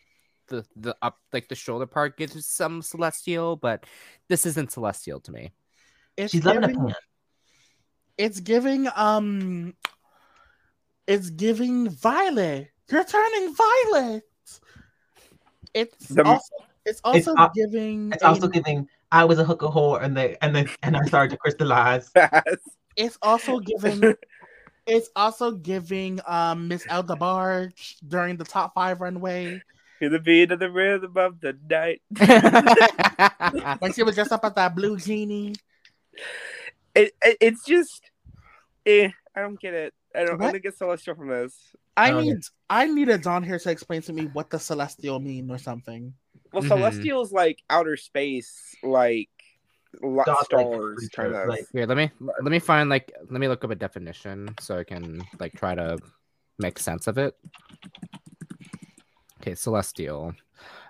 the 0.52 0.66
the 0.76 0.96
up 1.02 1.18
like 1.34 1.48
the 1.50 1.56
shoulder 1.56 1.88
part 1.88 2.18
gives 2.18 2.46
some 2.46 2.82
celestial, 2.84 3.56
but 3.56 3.86
this 4.30 4.46
isn't 4.46 4.72
celestial 4.72 5.20
to 5.22 5.32
me. 5.32 5.52
It's 6.18 6.32
She's 6.32 6.46
loving 6.46 6.64
a 6.64 6.68
giving, 6.68 6.86
pan. 6.86 6.96
it's 8.18 8.40
giving 8.40 8.88
um 8.96 9.74
It's 11.08 11.30
giving 11.32 11.90
violet. 11.90 12.70
You're 12.92 13.04
turning 13.04 13.56
violet. 13.56 14.24
It's 15.74 16.08
The- 16.10 16.24
also 16.26 16.56
it's 16.86 17.02
also 17.04 17.36
al- 17.36 17.52
giving 17.56 18.12
It's 18.12 18.24
a- 18.24 18.28
also 18.28 18.48
giving. 18.48 18.88
I 19.12 19.26
was 19.26 19.40
a 19.40 19.44
hooker 19.44 19.68
whore, 19.68 20.02
and 20.04 20.16
they 20.16 20.38
and 20.42 20.56
then 20.56 20.70
and 20.84 20.96
I 20.96 21.04
started 21.06 21.32
to 21.32 21.38
crystallize. 21.38 22.12
it's 22.96 23.18
also 23.22 23.60
giving 23.60 24.16
it's 24.88 25.10
also 25.16 25.52
giving 25.52 26.20
um 26.26 26.68
Miss 26.68 26.86
El 26.90 27.04
DeBarge 27.04 27.98
during 28.08 28.36
the 28.38 28.46
top 28.46 28.74
five 28.74 29.00
runway 29.02 29.62
To 30.02 30.10
the 30.10 30.20
beat 30.20 30.52
of 30.52 30.58
the 30.60 30.72
rhythm 30.72 31.14
of 31.16 31.40
the 31.40 31.56
night. 31.70 32.02
when 33.80 33.94
she 33.94 34.02
was 34.02 34.16
dressed 34.16 34.32
up 34.32 34.44
as 34.44 34.54
that 34.56 34.76
blue 34.76 34.98
genie. 34.98 35.54
It, 36.96 37.14
it 37.22 37.38
it's 37.40 37.64
just, 37.66 38.10
eh, 38.86 39.10
I 39.36 39.42
don't 39.42 39.60
get 39.60 39.74
it. 39.76 39.94
I 40.16 40.24
don't. 40.26 40.42
I 40.42 40.46
What? 40.46 40.52
don't 40.54 40.64
get 40.64 40.78
celestial 40.78 41.16
from 41.16 41.30
this. 41.30 41.56
I 41.96 42.12
Okay. 42.14 42.28
need 42.30 42.38
I 42.70 42.88
need 42.88 43.10
a 43.10 43.18
Don 43.18 43.44
here 43.44 43.60
to 43.60 43.70
explain 43.70 44.02
to 44.04 44.14
me 44.14 44.26
what 44.26 44.50
the 44.50 44.58
celestial 44.60 45.20
mean 45.20 45.52
or 45.52 45.58
something. 45.60 46.14
Well, 46.52 46.64
Mhm. 46.64 47.22
is 47.22 47.32
like 47.32 47.60
outer 47.70 47.96
space, 47.96 48.76
like 48.84 49.30
lo- 50.02 50.24
Godlike 50.26 50.46
stars, 50.46 50.96
creature, 50.98 51.10
kind 51.32 51.36
of. 51.36 51.48
like- 51.48 51.66
Here, 51.74 51.86
let 51.86 51.96
me 51.96 52.10
let 52.20 52.52
me 52.52 52.60
find 52.60 52.90
like 52.90 53.12
let 53.30 53.40
me 53.40 53.48
look 53.48 53.64
up 53.64 53.70
a 53.72 53.76
definition 53.76 54.56
so 54.60 54.80
I 54.80 54.84
can 54.84 55.22
like 55.40 55.54
try 55.54 55.76
to 55.76 56.00
make 56.60 56.80
sense 56.80 57.06
of 57.08 57.18
it. 57.20 57.36
Okay, 59.42 59.56
celestial. 59.56 60.36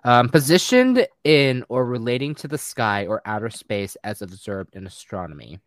Um, 0.04 0.28
positioned 0.28 1.08
in 1.24 1.64
or 1.70 1.86
relating 1.86 2.36
to 2.36 2.50
the 2.50 2.58
sky 2.58 3.06
or 3.08 3.22
outer 3.26 3.50
space 3.50 3.96
as 4.04 4.22
observed 4.22 4.76
in 4.76 4.86
astronomy. 4.86 5.60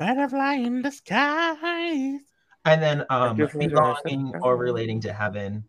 Butterfly 0.00 0.54
in 0.54 0.82
the 0.82 0.90
sky. 0.90 2.18
And 2.64 2.82
then 2.82 3.04
um, 3.10 3.36
just 3.36 3.56
belonging 3.56 4.32
or 4.42 4.56
relating 4.56 5.00
to 5.02 5.12
heaven, 5.12 5.64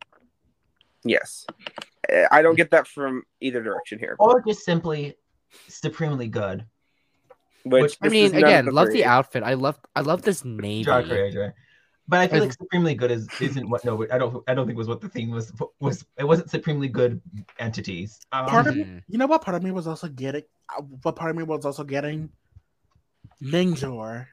Yes, 1.04 1.46
I 2.32 2.42
don't 2.42 2.56
get 2.56 2.72
that 2.72 2.88
from 2.88 3.22
either 3.42 3.62
direction 3.62 4.00
here. 4.00 4.16
or 4.18 4.42
just 4.42 4.66
simply 4.66 5.14
supremely 5.68 6.28
good. 6.28 6.66
Which 7.64 7.82
which- 7.84 7.98
I 8.02 8.08
mean, 8.10 8.26
is 8.26 8.34
none 8.34 8.44
of 8.44 8.50
again, 8.50 8.66
love 8.74 8.88
three. 8.88 8.96
the 9.02 9.06
outfit. 9.06 9.44
I 9.44 9.54
love 9.54 9.78
I 9.96 10.02
love 10.02 10.24
this 10.24 10.44
navy. 10.44 10.84
Draw 10.84 11.04
creator. 11.04 11.54
But 12.08 12.20
I 12.20 12.28
feel 12.28 12.38
I- 12.44 12.46
like 12.46 12.54
supremely 12.54 12.94
good 12.94 13.10
is 13.12 13.28
isn't 13.42 13.68
what 13.70 13.84
no 13.84 14.06
I 14.12 14.18
don't 14.18 14.44
I 14.48 14.54
don't 14.54 14.68
think 14.68 14.78
was 14.78 14.88
what 14.88 15.02
the 15.02 15.10
theme 15.10 15.32
was 15.32 15.52
was 15.80 16.06
it 16.18 16.24
wasn't 16.24 16.50
supremely 16.52 16.88
good 16.88 17.20
entities. 17.60 18.20
Um, 18.32 18.46
Part 18.46 18.68
of 18.68 18.76
me, 18.76 19.02
you 19.08 19.18
know 19.18 19.26
what? 19.26 19.42
Part 19.42 19.56
of 19.56 19.64
me 19.64 19.72
was 19.72 19.88
also 19.88 20.08
getting. 20.08 20.44
uh, 20.78 20.82
What 21.02 21.16
part 21.16 21.32
of 21.32 21.38
me 21.38 21.44
was 21.44 21.66
also 21.66 21.84
getting? 21.84 22.30
Ninjor. 23.44 24.28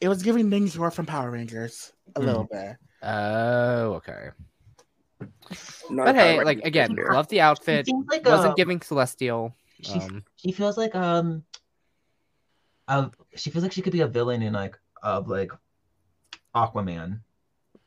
It 0.00 0.08
was 0.08 0.22
giving 0.22 0.48
Ninjor 0.50 0.92
from 0.92 1.06
Power 1.06 1.30
Rangers 1.30 1.92
a 2.16 2.20
Mm. 2.20 2.24
little 2.24 2.44
bit. 2.50 2.76
Oh, 3.02 3.94
okay. 3.94 4.30
Not 5.90 6.06
But 6.06 6.14
hey, 6.14 6.42
like 6.44 6.60
again, 6.64 6.94
here. 6.96 7.10
love 7.12 7.28
the 7.28 7.40
outfit. 7.40 7.86
like 8.08 8.24
Wasn't 8.24 8.52
a, 8.52 8.54
giving 8.56 8.80
celestial. 8.80 9.54
she, 9.80 9.92
Um, 9.98 10.24
she 10.36 10.52
feels 10.52 10.76
like 10.78 10.94
um 10.94 11.44
uh, 12.86 13.08
she 13.36 13.50
feels 13.50 13.62
like 13.62 13.72
she 13.72 13.82
could 13.82 13.92
be 13.92 14.00
a 14.00 14.06
villain 14.08 14.40
in 14.42 14.52
like 14.52 14.78
of 15.02 15.28
like 15.28 15.52
Aquaman. 16.54 17.20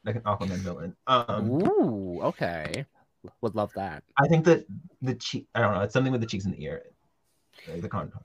Like 0.03 0.15
an 0.15 0.21
Aquaman 0.21 0.57
villain. 0.57 0.95
Um 1.07 1.51
ooh, 1.51 2.21
okay. 2.23 2.85
Would 3.41 3.55
love 3.55 3.71
that. 3.75 4.03
I 4.17 4.27
think 4.27 4.45
that 4.45 4.65
the 5.01 5.15
cheek 5.15 5.47
I 5.53 5.61
don't 5.61 5.73
know, 5.75 5.81
it's 5.81 5.93
something 5.93 6.11
with 6.11 6.21
the 6.21 6.27
cheeks 6.27 6.45
and 6.45 6.53
the 6.53 6.63
ear. 6.63 6.81
Like 7.67 7.81
the 7.81 7.89
contour. 7.89 8.21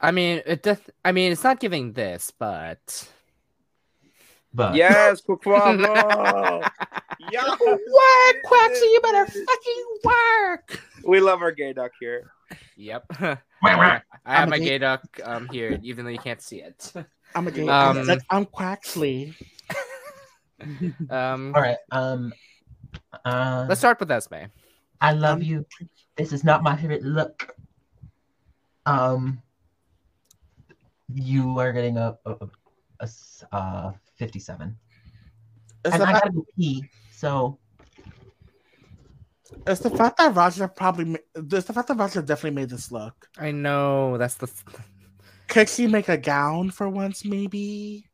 I 0.00 0.10
mean, 0.10 0.42
it 0.46 0.62
does. 0.62 0.78
I 1.04 1.12
mean, 1.12 1.32
it's 1.32 1.42
not 1.42 1.58
giving 1.58 1.92
this, 1.94 2.30
but 2.38 3.08
But 4.54 4.74
Yes, 4.74 5.22
Quavo. 5.22 6.62
yeah, 7.30 7.48
Work, 7.60 8.36
Quaxie, 8.44 8.82
you 8.82 9.00
better 9.02 9.26
fucking 9.26 9.84
work. 10.04 10.82
we 11.04 11.20
love 11.20 11.40
our 11.42 11.50
gay 11.50 11.72
duck 11.72 11.92
here. 11.98 12.30
yep. 12.76 13.04
Wah, 13.20 13.36
wah. 13.62 14.00
I 14.24 14.34
have 14.34 14.42
I'm 14.44 14.50
my 14.50 14.58
gay- 14.58 14.64
gay 14.66 14.78
duck 14.78 15.02
um 15.24 15.48
here, 15.48 15.80
even 15.82 16.04
though 16.04 16.10
you 16.12 16.18
can't 16.18 16.42
see 16.42 16.60
it. 16.60 16.92
I'm 17.36 17.46
a 17.46 17.50
gay. 17.50 17.68
Um, 17.68 17.98
I'm, 18.10 18.18
I'm 18.30 18.46
Quaxley. 18.46 19.34
Um, 21.10 21.52
all 21.54 21.60
right. 21.60 21.76
Um 21.92 22.32
uh 23.26 23.66
let's 23.68 23.80
start 23.80 24.00
with 24.00 24.10
Esme. 24.10 24.48
I 25.02 25.12
love 25.12 25.36
Um, 25.38 25.42
you. 25.42 25.66
This 26.16 26.32
is 26.32 26.42
not 26.44 26.62
my 26.62 26.74
favorite 26.76 27.02
look. 27.02 27.54
Um, 28.86 29.42
you 31.12 31.58
are 31.58 31.72
getting 31.74 31.98
a 31.98 32.16
uh, 33.52 33.92
57, 34.16 34.74
It's 35.84 35.94
and 35.94 36.02
I 36.02 36.06
fact, 36.06 36.24
gotta 36.24 36.32
go 36.32 36.46
pee. 36.56 36.84
So 37.12 37.58
it's 39.66 39.80
the 39.80 39.90
fact 39.90 40.16
that 40.16 40.34
Ra'Jah 40.34 40.74
probably. 40.74 41.04
ma- 41.04 41.18
It's 41.34 41.66
the 41.66 41.72
fact 41.74 41.88
that 41.88 41.98
Ra'Jah 41.98 42.24
definitely 42.24 42.56
made 42.62 42.70
this 42.70 42.90
look. 42.90 43.28
I 43.36 43.50
know 43.50 44.16
that's 44.16 44.36
the. 44.36 44.48
Could 45.48 45.68
she 45.68 45.86
make 45.86 46.08
a 46.08 46.16
gown 46.16 46.70
for 46.70 46.88
once, 46.88 47.24
maybe? 47.24 48.06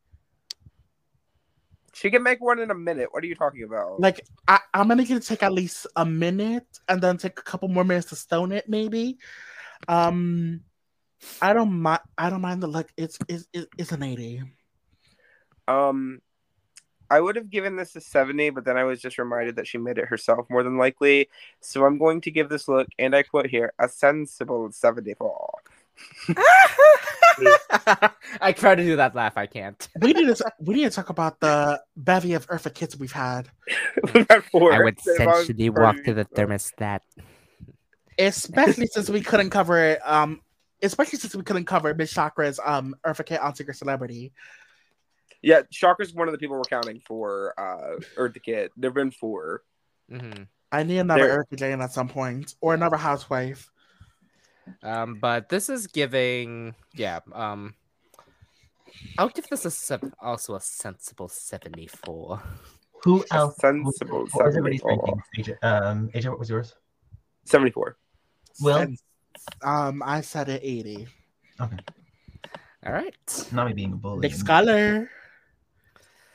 She 1.95 2.11
can 2.11 2.23
make 2.23 2.41
one 2.41 2.59
in 2.59 2.71
a 2.71 2.75
minute. 2.75 3.09
What 3.13 3.23
are 3.23 3.27
you 3.27 3.35
talking 3.35 3.65
about? 3.65 4.01
Like, 4.01 4.25
I, 4.49 4.61
I'm 4.73 4.89
gonna 4.89 5.05
get 5.05 5.21
to 5.23 5.29
take 5.29 5.43
at 5.43 5.53
least 5.53 5.87
a 5.97 6.05
minute 6.05 6.67
and 6.89 7.03
then 7.03 7.19
take 7.19 7.39
a 7.39 7.43
couple 7.43 7.69
more 7.69 7.85
minutes 7.85 8.09
to 8.09 8.17
stone 8.17 8.53
it, 8.53 8.69
maybe. 8.69 9.19
Um, 9.89 10.61
I 11.41 11.53
don't 11.53 11.73
mind. 11.73 12.01
I 12.17 12.31
don't 12.31 12.41
mind 12.41 12.63
the 12.63 12.67
look. 12.67 12.91
It's 12.97 13.19
it's 13.29 13.47
it's 13.53 13.67
it's 13.79 13.93
an 13.93 14.03
80. 14.03 14.43
Um, 15.69 16.21
I 17.11 17.21
would 17.21 17.37
have 17.37 17.51
given 17.51 17.77
this 17.77 17.95
a 17.95 18.01
70, 18.01 18.51
but 18.51 18.65
then 18.65 18.79
I 18.79 18.85
was 18.85 19.01
just 19.01 19.19
reminded 19.19 19.57
that 19.57 19.67
she 19.67 19.77
made 19.79 19.99
it 19.99 20.07
herself 20.09 20.47
more 20.49 20.63
than 20.63 20.79
likely. 20.79 21.29
So 21.61 21.85
I'm 21.85 21.99
going 21.99 22.23
to 22.23 22.31
give 22.31 22.49
this 22.49 22.69
look, 22.69 22.89
and 22.99 23.15
I 23.15 23.23
quote 23.23 23.47
here, 23.47 23.73
a 23.79 23.89
sensible 23.89 24.73
74. 24.73 25.51
I 28.41 28.53
try 28.53 28.75
to 28.75 28.83
do 28.83 28.97
that 28.97 29.15
laugh. 29.15 29.37
I 29.37 29.47
can't. 29.47 29.89
We 30.01 30.13
need 30.13 30.35
to 30.35 30.53
we 30.61 30.75
need 30.75 30.85
to 30.85 30.91
talk 30.91 31.09
about 31.11 31.41
the 31.41 31.81
bevy 31.97 32.35
of 32.35 32.47
Eartha 32.49 32.73
Kitts 32.73 32.97
we've 32.97 33.13
had, 33.13 33.49
Therefore, 34.29 34.73
I 34.73 34.83
would 34.85 34.99
if 35.05 35.21
I 35.21 35.27
was 35.27 35.47
sensually 35.47 35.71
walk 35.71 35.97
to 36.05 36.15
the 36.15 36.25
thermostat. 36.25 37.01
especially 38.19 38.87
since 38.87 39.09
we 39.11 39.21
couldn't 39.21 39.51
cover 39.51 39.79
it. 39.79 40.01
Um, 40.05 40.41
especially 40.83 41.19
since 41.19 41.35
we 41.35 41.43
couldn't 41.43 41.65
cover 41.65 41.95
Miss 41.95 42.13
Chakra's 42.13 42.61
um 42.65 42.95
Eartha 43.07 43.25
Kitt 43.25 43.41
on 43.41 43.55
Secret 43.55 43.77
Celebrity. 43.77 44.33
Yeah, 45.43 45.63
Shocker's 45.71 46.15
one 46.15 46.29
of 46.29 46.33
the 46.33 46.39
people 46.39 46.57
we're 46.57 46.63
counting 46.63 47.01
for 47.07 47.55
uh 47.59 47.99
Eartha 48.17 48.43
Kitt. 48.43 48.73
There've 48.77 48.95
been 48.95 49.11
four. 49.11 49.63
hmm 50.11 50.45
I 50.71 50.85
need 50.85 50.99
another 50.99 51.27
There- 51.29 51.45
Eartha 51.45 51.57
Jane 51.59 51.81
at 51.81 51.93
some 51.93 52.09
point, 52.09 52.55
or 52.61 52.75
another 52.75 52.97
housewife. 52.97 53.71
Um, 54.83 55.19
but 55.21 55.49
this 55.49 55.69
is 55.69 55.87
giving, 55.87 56.75
yeah. 56.95 57.21
Um, 57.33 57.75
I'll 59.19 59.29
give 59.29 59.49
this 59.49 59.65
a 59.65 59.71
sev- 59.71 60.13
also 60.21 60.55
a 60.55 60.61
sensible 60.61 61.29
seventy-four. 61.29 62.41
who 63.05 63.25
A 63.31 63.35
else? 63.35 63.57
sensible 63.57 64.27
What 64.33 64.47
was 64.47 64.57
everybody's 64.57 64.81
74. 64.83 65.17
rankings? 65.17 65.23
AJ, 65.39 65.57
um, 65.65 66.09
AJ, 66.15 66.29
what 66.31 66.39
was 66.39 66.51
yours? 66.51 66.75
74. 67.45 67.97
Well, 68.61 68.79
And, 68.79 68.99
um, 69.63 70.03
I 70.05 70.21
said 70.21 70.49
it 70.49 70.61
80. 70.63 71.09
Okay, 71.61 71.77
All 72.87 72.93
right, 72.93 73.49
not 73.53 73.67
me 73.67 73.73
being 73.73 73.93
a 73.93 73.97
bully. 73.97 74.21
Big 74.21 74.35
scholar. 74.35 75.11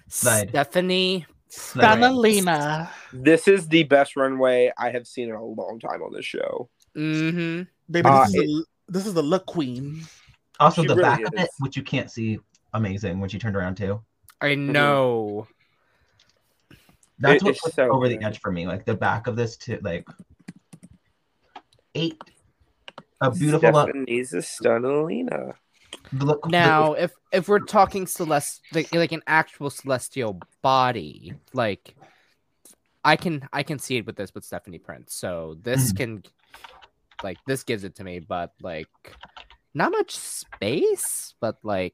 Slide. 0.09 0.49
Stephanie. 0.49 1.25
Slide. 1.49 1.99
Stanalina. 1.99 2.89
This 3.13 3.47
is 3.47 3.67
the 3.67 3.83
best 3.83 4.15
runway 4.15 4.71
I 4.77 4.89
have 4.91 5.05
seen 5.07 5.29
in 5.29 5.35
a 5.35 5.43
long 5.43 5.79
time 5.79 6.01
on 6.01 6.11
this 6.13 6.25
show. 6.25 6.69
Mm-hmm. 6.95 7.63
Baby, 7.89 8.09
Uh, 8.09 8.25
this, 8.25 8.35
is 8.35 8.35
the, 8.35 8.65
this 8.87 9.05
is 9.05 9.13
the 9.13 9.23
look 9.23 9.45
queen. 9.45 10.03
Also, 10.59 10.81
She 10.81 10.87
the 10.87 10.95
really 10.95 11.23
back 11.23 11.33
of 11.33 11.33
it, 11.39 11.49
which 11.59 11.77
you 11.77 11.83
can't 11.83 12.09
see, 12.11 12.39
amazing 12.73 13.19
when 13.19 13.29
she 13.29 13.39
turned 13.39 13.55
around 13.55 13.75
too. 13.75 14.01
I 14.41 14.55
know. 14.55 15.47
That's 17.19 17.41
It 17.41 17.45
what 17.45 17.55
is 17.55 17.59
puts 17.61 17.75
so 17.75 17.85
it 17.85 17.89
over 17.89 18.07
the 18.07 18.21
edge 18.23 18.39
for 18.39 18.51
me. 18.51 18.67
Like 18.67 18.85
the 18.85 18.95
back 18.95 19.27
of 19.27 19.35
this, 19.35 19.57
too. 19.57 19.79
Like 19.81 20.07
eight, 21.95 22.21
a 23.21 23.31
beautiful 23.31 23.71
look. 23.71 23.89
Stephanie's 23.89 24.33
a 24.33 24.37
Stunalina. 24.37 25.53
The 26.13 26.25
look 26.25 26.43
the- 26.43 26.49
Now, 26.49 26.93
if 26.93 27.11
if 27.31 27.47
we're 27.47 27.59
talking 27.59 28.05
celest 28.05 28.59
like, 28.73 28.93
like 28.93 29.11
an 29.11 29.23
actual 29.27 29.69
celestial 29.69 30.39
body, 30.61 31.33
like 31.53 31.95
I 33.03 33.15
can 33.15 33.47
I 33.51 33.63
can 33.63 33.79
see 33.79 33.97
it 33.97 34.05
with 34.05 34.15
this 34.15 34.33
with 34.33 34.45
Stephanie 34.45 34.79
Prince. 34.79 35.15
So 35.15 35.57
this 35.61 35.91
can 35.91 36.23
like 37.23 37.37
this 37.47 37.63
gives 37.63 37.83
it 37.83 37.95
to 37.95 38.03
me, 38.03 38.19
but 38.19 38.53
like 38.61 38.87
not 39.73 39.91
much 39.91 40.15
space, 40.15 41.33
but 41.39 41.57
like 41.63 41.93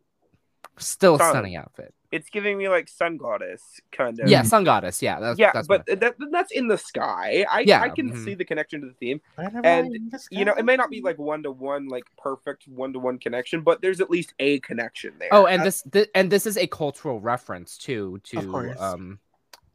still 0.78 1.16
a 1.16 1.20
Fun. 1.20 1.30
stunning 1.32 1.56
outfit. 1.56 1.94
it's 2.12 2.30
giving 2.30 2.58
me 2.60 2.70
like 2.70 2.88
sun 2.88 3.18
goddess 3.18 3.82
kind 3.92 4.20
of. 4.20 4.30
Yeah, 4.30 4.44
Sun 4.44 4.64
Goddess. 4.66 5.02
Yeah, 5.02 5.20
that's, 5.20 5.40
yeah, 5.40 5.52
that's 5.52 5.68
but 5.68 5.84
that, 5.88 6.16
that's 6.32 6.52
in 6.52 6.68
the 6.68 6.78
sky. 6.78 7.44
I 7.50 7.62
Yeah, 7.62 7.82
I 7.82 7.90
can 7.90 8.12
mhm. 8.12 8.24
see 8.24 8.36
the 8.36 8.46
connection 8.46 8.82
to 8.82 8.88
the 8.88 8.94
theme. 8.94 9.20
And, 9.38 10.12
the 10.12 10.20
You 10.30 10.46
know, 10.46 10.54
it 10.54 10.64
may 10.64 10.76
not 10.76 10.92
be 10.92 11.02
like 11.02 11.18
one 11.18 11.42
to 11.44 11.52
one, 11.52 11.88
like 11.88 12.04
perfect 12.18 12.68
one 12.68 12.94
to 12.94 13.00
one 13.00 13.18
connection, 13.18 13.62
but 13.62 13.82
there's 13.82 14.00
at 14.00 14.12
least 14.12 14.34
a 14.40 14.60
connection 14.60 15.14
there. 15.18 15.30
oh, 15.32 15.48
and 15.48 15.64
this, 15.64 15.82
thi- 15.92 16.08
and 16.14 16.32
this 16.32 16.46
is 16.46 16.56
a 16.58 16.68
cultural 16.68 17.20
reference 17.20 17.78
too 17.80 18.20
to 18.26 18.76
um, 18.80 19.20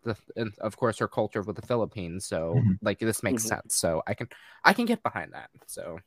the 0.08 0.16
and 0.36 0.52
of 0.60 0.76
course 0.76 0.98
her 0.98 1.08
culture 1.08 1.42
with 1.42 1.56
the 1.56 1.66
Philippines. 1.66 2.26
So 2.28 2.60
Mhm. 2.60 2.78
like 2.82 2.98
this 3.00 3.22
makes 3.22 3.44
Mhm. 3.44 3.48
sense. 3.48 3.76
So 3.76 4.02
I 4.06 4.14
can 4.14 4.28
I 4.64 4.72
can 4.74 4.86
get 4.86 5.02
behind 5.02 5.32
that. 5.34 5.50
So 5.66 5.98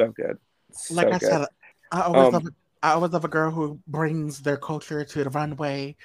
so 0.00 0.12
good, 0.12 0.38
so 0.72 0.94
like 0.94 1.12
I 1.12 1.18
good. 1.18 1.18
said, 1.18 1.46
I 1.90 2.02
always 2.02 2.28
Um, 2.28 2.32
love 2.32 2.46
I 2.82 2.92
always 2.92 3.12
love 3.12 3.24
a 3.24 3.28
girl 3.28 3.50
who 3.50 3.80
brings 3.86 4.40
their 4.42 4.56
culture 4.56 5.04
to 5.04 5.24
the 5.24 5.30
runway, 5.30 5.96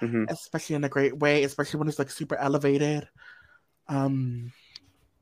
Mhm. 0.00 0.26
especially 0.28 0.76
in 0.76 0.84
a 0.84 0.88
great 0.88 1.18
way, 1.18 1.44
especially 1.44 1.78
when 1.78 1.88
it's 1.88 1.98
like 1.98 2.10
super 2.10 2.36
elevated. 2.36 3.08
Um, 3.88 4.52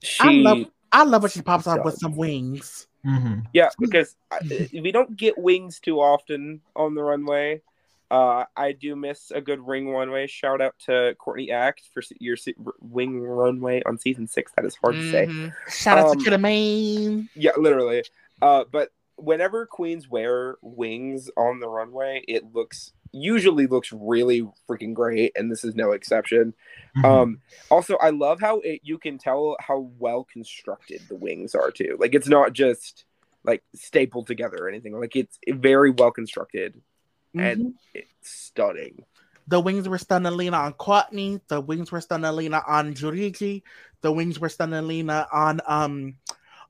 She, 0.02 0.18
I 0.20 0.32
love 0.32 0.70
I 0.92 1.04
love 1.04 1.22
when 1.22 1.30
she 1.30 1.42
pops 1.42 1.66
She 1.72 1.78
out 1.78 1.84
with 1.84 1.96
some 1.98 2.16
wings. 2.16 2.86
Mhm. 3.04 3.46
yeah, 3.52 3.70
because 3.80 4.16
I, 4.30 4.40
we 4.72 4.92
don't 4.92 5.16
get 5.16 5.38
wings 5.38 5.80
too 5.80 6.00
often 6.00 6.62
on 6.76 6.94
the 6.94 7.02
runway. 7.02 7.62
Uh, 8.10 8.44
I 8.56 8.72
do 8.72 8.96
miss 8.96 9.30
a 9.30 9.40
good 9.40 9.66
ring 9.66 9.90
runway. 9.90 10.26
Shout 10.26 10.60
out 10.62 10.74
to 10.86 11.14
Courtney 11.18 11.50
Act 11.50 11.82
for 11.92 12.02
your 12.18 12.36
se- 12.36 12.54
wing 12.80 13.20
runway 13.20 13.82
on 13.84 13.98
season 13.98 14.26
six. 14.26 14.50
That 14.56 14.64
is 14.64 14.76
hard 14.76 14.94
to 14.94 15.10
say. 15.10 15.26
Mhm. 15.26 15.52
Shout 15.70 15.98
out 15.98 16.06
Um, 16.12 16.18
to 16.18 16.30
Kidda 16.30 16.40
Main. 16.40 17.28
Yeah, 17.34 17.52
literally. 17.58 18.04
Uh, 18.40 18.64
but 18.70 18.92
whenever 19.16 19.66
queens 19.66 20.08
wear 20.08 20.56
wings 20.62 21.28
on 21.36 21.60
the 21.60 21.68
runway, 21.68 22.24
it 22.26 22.54
looks 22.54 22.92
usually 23.10 23.66
looks 23.66 23.90
really 23.90 24.46
freaking 24.68 24.92
great, 24.92 25.32
and 25.34 25.50
this 25.50 25.64
is 25.64 25.74
no 25.74 25.92
exception. 25.92 26.52
Mhm. 26.98 27.04
Um, 27.04 27.40
also, 27.70 27.96
I 27.96 28.10
love 28.10 28.38
how 28.38 28.60
it, 28.60 28.80
you 28.84 28.98
can 28.98 29.16
tell 29.16 29.56
how 29.60 29.90
well 29.98 30.24
constructed 30.30 31.00
the 31.08 31.14
wings 31.16 31.54
are 31.54 31.70
too. 31.70 31.96
Like 31.98 32.14
it's 32.14 32.28
not 32.28 32.52
just 32.52 33.04
like 33.44 33.62
stapled 33.74 34.26
together 34.26 34.58
or 34.60 34.68
anything. 34.68 34.92
Like 34.98 35.16
it's 35.16 35.38
very 35.48 35.90
well 35.90 36.10
constructed 36.10 36.80
and 37.34 37.60
Mhm. 37.60 37.74
it's 37.94 38.10
stunning. 38.22 39.04
The 39.46 39.60
wings 39.60 39.88
were 39.88 39.98
stunning 39.98 40.36
Lena 40.36 40.58
on 40.58 40.74
Courtney. 40.74 41.40
The 41.48 41.60
wings 41.60 41.90
were 41.90 42.00
stunning 42.00 42.34
Lena 42.36 42.62
on 42.66 42.94
Jurigi. 42.94 43.62
The 44.02 44.12
wings 44.12 44.38
were 44.38 44.48
stunning 44.48 44.86
Lena 44.86 45.26
on 45.32 45.60
um 45.66 46.16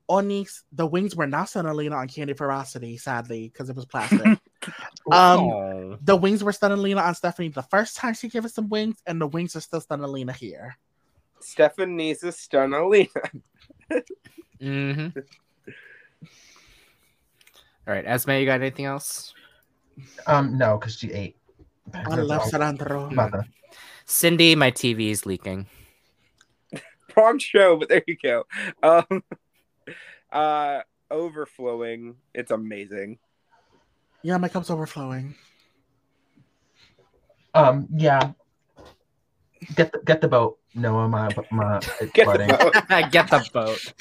Onyx. 0.08 0.64
The 0.72 0.86
wings 0.86 1.14
were 1.16 1.26
not 1.26 1.48
stunning 1.48 1.74
Lena 1.74 1.96
on 1.96 2.08
Candy 2.08 2.34
Ferocity, 2.34 2.96
sadly, 2.96 3.48
because 3.48 3.68
it 3.68 3.76
was 3.76 3.86
plastic. 3.86 4.38
um 5.12 5.98
the 6.02 6.16
wings 6.16 6.44
were 6.44 6.52
stunning 6.52 6.78
Lena 6.78 7.00
on 7.00 7.14
Stephanie 7.14 7.48
the 7.48 7.62
first 7.62 7.96
time 7.96 8.14
she 8.14 8.28
gave 8.28 8.44
us 8.44 8.54
some 8.54 8.68
wings, 8.68 9.02
and 9.06 9.20
the 9.20 9.26
wings 9.26 9.56
are 9.56 9.60
still 9.60 9.80
stunning 9.80 10.10
Lena 10.10 10.32
here. 10.32 10.76
Stephanie's 11.40 12.22
a 12.24 12.32
Alina. 12.56 13.08
Mhm. 14.60 15.16
All 17.86 17.94
right, 17.94 18.04
Esme, 18.06 18.32
you 18.32 18.44
got 18.44 18.60
anything 18.60 18.84
else? 18.84 19.32
Um, 20.26 20.58
no, 20.58 20.78
because 20.78 20.98
she 20.98 21.12
ate. 21.12 21.36
I 21.94 22.14
love 22.16 22.42
cilantro. 22.42 23.10
Mother. 23.12 23.46
Cindy, 24.04 24.54
my 24.54 24.70
TV 24.70 25.10
is 25.10 25.26
leaking. 25.26 25.66
Wrong 27.16 27.38
show, 27.38 27.76
but 27.76 27.88
there 27.88 28.02
you 28.06 28.16
go. 28.22 28.44
Um, 28.82 29.22
uh, 30.32 30.80
overflowing. 31.10 32.16
It's 32.34 32.50
amazing. 32.50 33.18
Yeah, 34.22 34.36
my 34.38 34.48
cup's 34.48 34.70
overflowing. 34.70 35.34
Um, 37.54 37.88
yeah. 37.94 38.32
Get 39.74 39.92
the 39.92 40.00
get 40.04 40.20
the 40.20 40.28
boat. 40.28 40.58
Noah, 40.74 41.08
my 41.08 41.28
my 41.50 41.78
it's 41.78 42.12
Get 42.12 42.24
flooding. 42.24 42.48
the 42.48 42.56
vote. 42.56 43.10
Get 43.10 43.30
the 43.30 43.50
boat. 43.52 43.92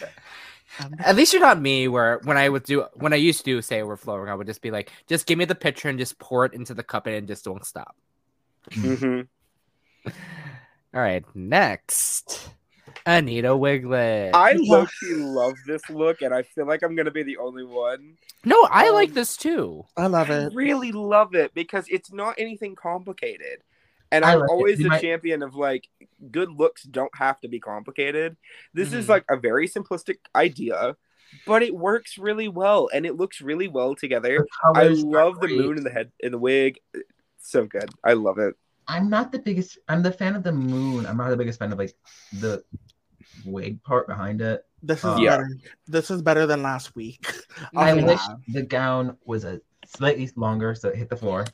At 1.00 1.16
least 1.16 1.34
you're 1.34 1.42
not 1.42 1.62
me, 1.62 1.88
where 1.88 2.20
when 2.24 2.38
I 2.38 2.50
would 2.50 2.64
do 2.64 2.86
when 2.96 3.14
I 3.14 3.18
used 3.18 3.40
to 3.40 3.46
do 3.46 3.62
say 3.62 3.82
overflowing, 3.82 4.30
I 4.30 4.36
would 4.36 4.48
just 4.48 4.62
be 4.62 4.72
like, 4.72 4.92
just 5.08 5.26
give 5.26 5.38
me 5.38 5.46
the 5.46 5.56
pitcher 5.56 5.90
and 5.90 6.00
just 6.00 6.20
pour 6.20 6.46
it 6.46 6.54
into 6.54 6.74
the 6.74 6.84
cup 6.84 7.08
and 7.08 7.28
just 7.28 7.46
don't 7.46 7.66
stop. 7.66 7.96
Mhm. 8.76 9.28
All 10.94 11.02
right, 11.02 11.24
next, 11.36 12.50
Anita 13.06 13.50
Wigl'it. 13.50 14.32
I 14.34 14.52
Yeah. 14.52 14.86
low 14.86 14.88
love 15.12 15.56
this 15.68 15.88
look, 15.90 16.22
and 16.22 16.34
I 16.34 16.44
feel 16.44 16.66
like 16.66 16.82
I'm 16.84 16.96
gonna 16.96 17.12
be 17.12 17.24
the 17.24 17.38
only 17.38 17.64
one. 17.66 18.18
no, 18.46 18.68
I 18.72 18.88
Um, 18.88 18.96
like 18.96 19.14
this 19.14 19.36
too. 19.38 19.86
I 19.98 20.08
love 20.08 20.30
I 20.32 20.46
it. 20.46 20.54
really 20.54 20.92
love 20.92 21.36
it 21.36 21.54
because 21.54 21.86
it's 21.90 22.12
not 22.12 22.36
anything 22.38 22.76
complicated. 22.76 23.62
And 24.12 24.24
I 24.24 24.34
I'm 24.34 24.40
like 24.42 24.50
always 24.50 24.80
We 24.80 24.86
a 24.86 24.90
might- 24.90 25.02
champion 25.02 25.44
of 25.44 25.56
like 25.56 25.88
good 26.32 26.50
looks 26.52 26.84
don't 26.84 27.16
have 27.18 27.40
to 27.42 27.48
be 27.48 27.60
complicated. 27.60 28.38
This 28.74 28.94
is 28.94 29.06
Mhm. 29.06 29.10
like 29.10 29.26
a 29.30 29.38
very 29.38 29.68
simplistic 29.68 30.18
idea, 30.36 30.96
but 31.46 31.62
it 31.62 31.76
works 31.76 32.18
really 32.18 32.48
well 32.48 32.90
and 32.94 33.06
it 33.06 33.16
looks 33.16 33.42
really 33.42 33.68
well 33.68 33.96
together. 33.96 34.46
I 34.76 34.88
love 34.88 35.40
the 35.42 35.48
moon 35.50 35.78
in 35.78 35.84
the 35.84 35.90
head 35.92 36.12
in 36.20 36.32
the 36.32 36.38
wig. 36.40 36.80
So 37.40 37.66
good. 37.66 37.90
I 38.04 38.14
love 38.14 38.40
it. 38.40 38.56
I'm 38.88 39.10
not 39.10 39.32
the 39.34 39.40
biggest. 39.40 39.78
I'm 39.90 40.02
the 40.04 40.12
fan 40.12 40.36
of 40.36 40.44
the 40.44 40.52
moon. 40.54 41.06
I'm 41.06 41.18
not 41.18 41.30
the 41.30 41.38
biggest 41.38 41.60
fan 41.60 41.72
of 41.74 41.78
like 41.78 41.94
the 42.32 42.64
wig 43.46 43.84
part 43.84 44.08
behind 44.08 44.42
it. 44.42 44.66
This 44.82 45.04
is 45.04 45.20
Yeah. 45.20 45.32
better. 45.38 45.50
This 45.88 46.10
is 46.12 46.22
better 46.22 46.46
than 46.46 46.62
last 46.64 46.96
week. 46.96 47.26
I 47.76 47.94
wish 47.94 48.22
the 48.48 48.62
gown 48.64 49.18
was 49.26 49.44
a 49.44 49.60
slightly 49.86 50.30
longer 50.36 50.76
so 50.76 50.90
it 50.90 50.96
hit 50.96 51.10
the 51.10 51.16
floor. 51.18 51.46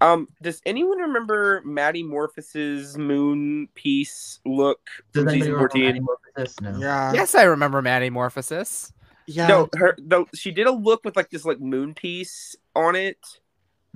Um, 0.00 0.28
does 0.42 0.62
anyone 0.64 0.98
remember 0.98 1.60
Maddy 1.64 2.04
Morphosis's 2.04 2.96
moon 2.96 3.68
piece 3.74 4.38
look 4.46 4.80
Does 5.12 5.22
from 5.22 5.28
anybody 5.30 5.40
season 5.50 5.58
14? 5.58 6.06
Maddy 6.36 6.50
No. 6.62 6.78
Yeah. 6.78 7.12
yes, 7.14 7.34
I 7.34 7.42
remember 7.44 7.82
Maddy 7.82 8.10
Morphosis. 8.10 8.92
Yeah. 9.26 9.48
No, 9.48 9.68
her 9.74 9.96
the 9.98 10.24
she 10.34 10.52
did 10.52 10.66
a 10.66 10.72
look 10.72 11.04
with 11.04 11.16
like 11.16 11.30
this 11.30 11.44
like 11.44 11.60
moon 11.60 11.94
piece 11.94 12.56
on 12.74 12.94
it. 12.96 13.18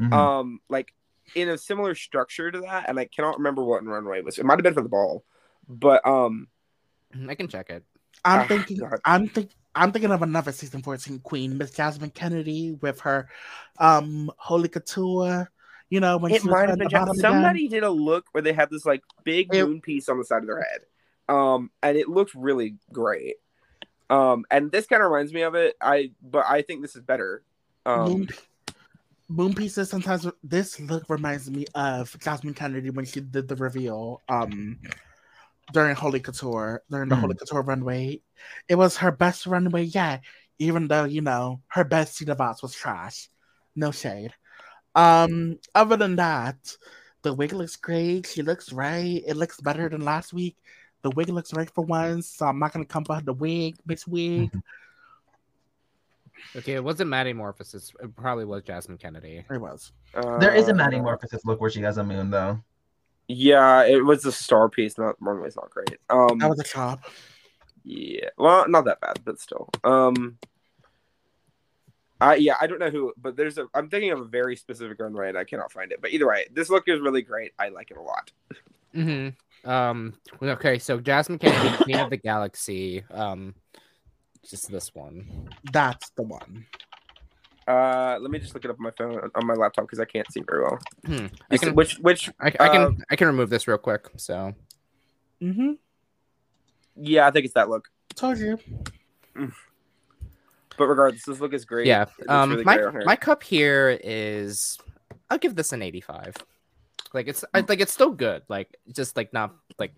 Mhm. 0.01 0.13
um 0.13 0.61
like 0.69 0.93
in 1.35 1.49
a 1.51 1.59
similar 1.59 1.95
structure 1.95 2.51
to 2.51 2.61
that 2.63 2.89
and 2.89 2.99
i 2.99 3.05
cannot 3.05 3.37
remember 3.37 3.63
what 3.63 3.85
runway 3.85 4.19
it 4.19 4.25
was 4.25 4.39
it 4.39 4.45
might 4.45 4.55
have 4.55 4.63
been 4.63 4.73
for 4.73 4.81
the 4.83 4.89
ball 4.89 5.23
but 5.69 6.05
um 6.07 6.49
I 7.29 7.35
can 7.35 7.49
check 7.49 7.69
it. 7.71 7.85
I'm 8.25 8.41
Ah, 8.41 8.45
thinking. 8.47 8.79
God. 8.79 8.99
I'm 9.05 9.29
think. 9.29 9.51
I'm 9.75 9.93
thinking 9.93 10.11
of 10.11 10.23
another 10.23 10.53
season 10.53 10.83
14 10.83 11.19
queen, 11.21 11.59
Miss 11.59 11.71
Jasmine 11.73 12.11
Kennedie, 12.11 12.73
with 12.81 13.01
her 13.01 13.29
um 13.79 14.31
holy 14.39 14.69
couture. 14.69 15.51
You 15.93 16.01
know 16.01 16.17
when 16.17 16.33
it 16.33 16.41
she 16.41 16.49
might 16.49 16.63
at 16.65 16.69
have 16.71 16.79
been 16.79 16.89
the 16.89 16.99
bottom 16.99 17.11
again. 17.11 17.21
somebody 17.21 17.69
did 17.69 17.83
a 17.83 17.91
look 17.91 18.25
where 18.33 18.41
they 18.41 18.55
had 18.55 18.71
this 18.71 18.87
like 18.87 19.03
big 19.25 19.53
It- 19.53 19.67
moon 19.67 19.83
piece 19.83 20.09
on 20.09 20.17
the 20.19 20.25
side 20.25 20.41
of 20.43 20.47
their 20.47 20.63
head 20.63 20.81
um 21.29 21.71
and 21.83 21.99
it 21.99 22.09
looked 22.09 22.35
really 22.35 22.77
great 22.91 23.35
um 24.09 24.47
and 24.51 24.73
this 24.73 24.87
kind 24.87 25.03
of 25.03 25.11
reminds 25.11 25.35
me 25.35 25.43
of 25.43 25.55
it 25.55 25.77
i 25.83 26.11
but 26.23 26.47
i 26.49 26.63
think 26.63 26.81
this 26.81 26.97
is 26.97 27.03
better 27.03 27.43
um 27.85 28.05
moon, 28.11 28.29
moon 29.29 29.53
pieces 29.55 29.91
sometimes 29.91 30.27
this 30.43 30.81
look 30.81 31.05
reminds 31.11 31.51
me 31.51 31.67
of 31.75 32.17
Jasmine 32.21 32.55
Kennedie 32.55 32.91
when 32.91 33.05
she 33.05 33.21
did 33.21 33.47
the 33.47 33.57
reveal 33.57 34.23
um 34.31 34.79
during 35.75 35.95
Holy 35.95 36.21
Couture 36.21 36.83
during 36.91 37.09
the 37.11 37.17
Hmm. 37.17 37.21
Holy 37.21 37.35
Couture 37.35 37.63
runway. 37.63 38.21
It 38.69 38.77
was 38.77 38.97
her 38.97 39.13
best 39.13 39.47
runway 39.47 39.85
yet, 39.85 40.23
even 40.59 40.89
though 40.89 41.05
you 41.05 41.21
know 41.21 41.61
her 41.69 41.85
best 41.85 42.17
seat 42.17 42.29
of 42.31 42.39
Box 42.39 42.63
was 42.63 42.75
trash. 42.75 43.29
No 43.77 43.91
shade. 43.91 44.33
Um, 44.95 45.59
other 45.75 45.97
than 45.97 46.17
that, 46.17 46.77
the 47.23 47.33
wig 47.33 47.53
looks 47.53 47.77
great. 47.77 48.27
She 48.27 48.43
looks 48.43 48.73
right. 48.73 49.23
It 49.27 49.37
looks 49.37 49.61
better 49.61 49.89
than 49.89 50.05
last 50.05 50.33
week. 50.33 50.57
The 51.03 51.11
wig 51.11 51.29
looks 51.29 51.53
right 51.53 51.71
for 51.71 51.85
once, 51.85 52.29
so 52.29 52.47
I'm 52.47 52.59
not 52.59 52.73
gonna 52.73 52.85
come 52.85 53.05
for 53.05 53.21
the 53.21 53.33
wig, 53.33 53.77
Miss 53.87 54.07
Wig. 54.07 54.51
Okay, 56.57 56.73
it 56.75 56.83
wasn't 56.83 57.09
Maddy 57.09 57.33
Morphosis. 57.33 57.93
It 58.03 58.17
probably 58.17 58.45
was 58.45 58.63
Jasmine 58.65 58.99
Kennedie. 58.99 59.45
It 59.49 59.61
was. 59.61 59.93
There 60.13 60.53
is 60.53 60.67
a 60.69 60.73
uh, 60.73 60.75
Maddy 60.75 60.97
Morphosis 60.97 61.41
look 61.45 61.61
where 61.61 61.71
she 61.71 61.81
has 61.83 61.99
a 61.99 62.05
moon 62.05 62.31
though. 62.31 62.61
yeah 63.29 63.85
it 63.85 64.05
was 64.05 64.23
the 64.23 64.33
star 64.33 64.69
piece 64.69 64.99
not 64.99 65.15
runway's 65.21 65.55
not 65.55 65.71
great 65.71 65.97
um 66.11 66.39
That 66.39 66.51
was 66.51 66.59
a 66.59 66.65
chop. 66.65 67.05
Yeah. 67.85 68.29
Well, 68.37 68.69
not 68.69 68.85
that 68.87 69.01
bad, 69.01 69.21
but 69.25 69.39
still. 69.39 69.69
Um 69.85 70.39
I 72.23 72.35
yeah, 72.37 72.55
I 72.61 72.67
don't 72.67 72.79
know 72.79 72.91
who, 72.91 73.13
but 73.21 73.37
there's 73.37 73.59
a 73.59 73.67
I'm 73.75 73.89
thinking 73.89 74.11
of 74.13 74.21
a 74.21 74.25
very 74.25 74.57
specific 74.57 75.01
runway 75.01 75.29
and 75.29 75.37
I 75.39 75.45
cannot 75.45 75.73
find 75.73 75.91
it. 75.93 76.01
But 76.01 76.13
either 76.13 76.27
way, 76.29 76.47
this 76.53 76.71
look 76.71 76.89
is 76.89 77.01
really 77.01 77.23
great. 77.23 77.53
I 77.59 77.69
like 77.71 77.91
it 77.91 77.97
a 77.97 78.03
lot. 78.03 78.31
Mm-hmm. 78.95 79.69
Um. 79.71 80.15
Okay, 80.43 80.79
so 80.79 81.01
Jasmine 81.01 81.39
Kennedie, 81.39 81.85
Queen 81.85 81.97
of 82.05 82.11
the 82.11 82.17
Galaxy. 82.17 83.05
Um, 83.11 83.55
just 84.49 84.71
this 84.71 84.95
one. 84.95 85.49
That's 85.73 86.11
the 86.11 86.23
one. 86.23 86.67
Uh 87.69 88.19
let 88.21 88.31
me 88.33 88.41
just 88.41 88.55
look 88.55 88.65
it 88.65 88.71
up 88.73 88.77
on 88.79 88.83
my 88.83 88.91
phone 88.91 89.31
on 89.37 89.47
my 89.47 89.55
laptop 89.55 89.85
because 89.85 90.01
I 90.01 90.05
can't 90.05 90.31
see 90.33 90.43
very 90.49 90.63
well. 90.65 90.79
Hmm. 91.07 91.13
I 91.13 91.55
You 91.55 91.59
see- 91.59 91.67
can. 91.67 91.75
which 91.77 91.95
which 92.01 92.29
I, 92.41 92.49
I 92.59 92.69
can. 92.69 92.81
uh, 92.83 92.91
I 93.11 93.15
can 93.17 93.29
remove 93.29 93.51
this 93.51 93.69
real 93.69 93.79
quick. 93.79 94.09
So. 94.17 94.53
Mm-hmm. 95.41 95.73
yeah, 96.97 97.27
I 97.27 97.31
think 97.31 97.45
it's 97.47 97.55
that 97.55 97.69
look. 97.69 97.89
Told 98.17 98.39
you. 98.39 98.59
But 100.83 100.89
regardless, 100.89 101.25
this 101.25 101.39
look 101.39 101.55
is 101.55 101.65
great. 101.65 101.87
Yeah. 101.87 102.07
Um. 102.29 102.51
really 102.51 102.65
my 102.65 102.77
great 102.77 103.07
my 103.07 103.15
cup 103.15 103.45
here 103.45 104.01
is. 104.03 104.77
I'll 105.31 105.39
give 105.39 105.55
this 105.55 105.73
an 105.73 105.81
eighty-five. 105.81 106.35
Like 107.15 107.29
it's 107.29 107.45
I, 107.55 107.61
like 107.61 107.79
it's 107.79 107.93
still 107.93 108.11
good. 108.11 108.43
Like 108.49 108.77
just 108.93 109.17
like 109.17 109.33
not 109.33 109.55
like 109.79 109.95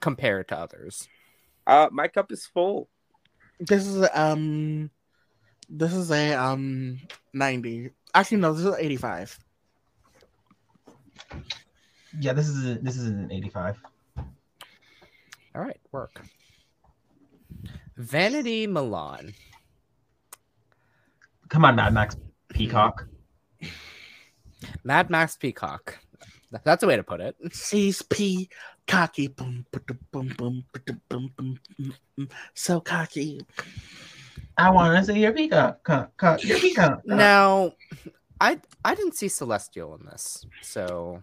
compared 0.00 0.48
to 0.48 0.58
others. 0.58 1.08
Uh, 1.64 1.90
my 1.92 2.08
cup 2.08 2.32
is 2.32 2.44
full. 2.44 2.88
This 3.60 3.86
is 3.86 4.04
um, 4.12 4.90
this 5.70 5.94
is 5.94 6.10
a 6.10 6.34
um 6.34 6.98
ninety. 7.32 7.90
Actually, 8.14 8.38
no, 8.38 8.52
this 8.52 8.66
is 8.66 8.74
eighty-five. 8.80 9.38
Yeah, 12.18 12.32
this 12.32 12.48
is 12.48 12.66
a, 12.66 12.80
this 12.80 12.96
is 12.96 13.06
an 13.06 13.30
85. 13.30 13.76
All 14.16 14.24
right, 15.54 15.80
work. 15.92 16.20
Vanity 17.96 18.66
Milan. 18.66 19.34
Come 21.48 21.64
on, 21.64 21.76
Mad 21.76 21.94
Max 21.94 22.16
Peacock. 22.48 23.06
Mad 24.82 25.10
Max 25.10 25.36
Peacock. 25.36 25.98
That's 26.64 26.82
a 26.82 26.86
way 26.86 26.96
to 26.96 27.02
put 27.02 27.20
it. 27.20 27.36
She's 27.52 28.02
P 28.02 28.48
cocky. 28.86 29.28
Boom, 29.28 29.66
boom, 29.72 29.98
boom, 30.12 30.54
boom, 31.08 31.30
boom, 31.36 32.28
So 32.54 32.80
cocky. 32.80 33.40
I 34.56 34.70
want 34.70 34.96
to 34.96 35.12
see 35.12 35.20
your 35.20 35.32
peacock. 35.32 35.82
Cock, 35.82 36.44
your 36.44 36.58
peacock. 36.58 36.96
Cock. 36.96 37.06
Now, 37.06 37.72
I 38.40 38.60
I 38.84 38.94
didn't 38.94 39.16
see 39.16 39.28
Celestial 39.28 39.94
in 39.96 40.06
this, 40.06 40.46
so 40.62 41.20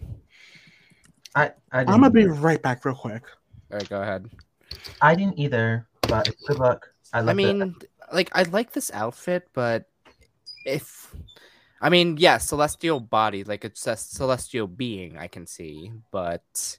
I, 1.35 1.51
I 1.71 1.81
am 1.81 1.85
gonna 1.85 2.09
be 2.09 2.25
right 2.25 2.61
back 2.61 2.83
real 2.83 2.95
quick. 2.95 3.23
All 3.71 3.77
right, 3.77 3.89
go 3.89 4.01
ahead. 4.01 4.29
I 5.01 5.15
didn't 5.15 5.39
either, 5.39 5.87
but 6.01 6.29
good 6.47 6.59
luck. 6.59 6.89
I, 7.13 7.19
I 7.19 7.33
mean, 7.33 7.61
it. 7.61 7.89
like 8.13 8.29
I 8.33 8.43
like 8.43 8.73
this 8.73 8.91
outfit, 8.93 9.47
but 9.53 9.85
if 10.65 11.15
I 11.81 11.89
mean, 11.89 12.17
yeah, 12.17 12.37
celestial 12.37 12.99
body, 12.99 13.43
like 13.43 13.65
it's 13.65 13.85
a 13.87 13.95
celestial 13.97 14.67
being, 14.67 15.17
I 15.17 15.27
can 15.27 15.47
see, 15.47 15.91
but 16.11 16.77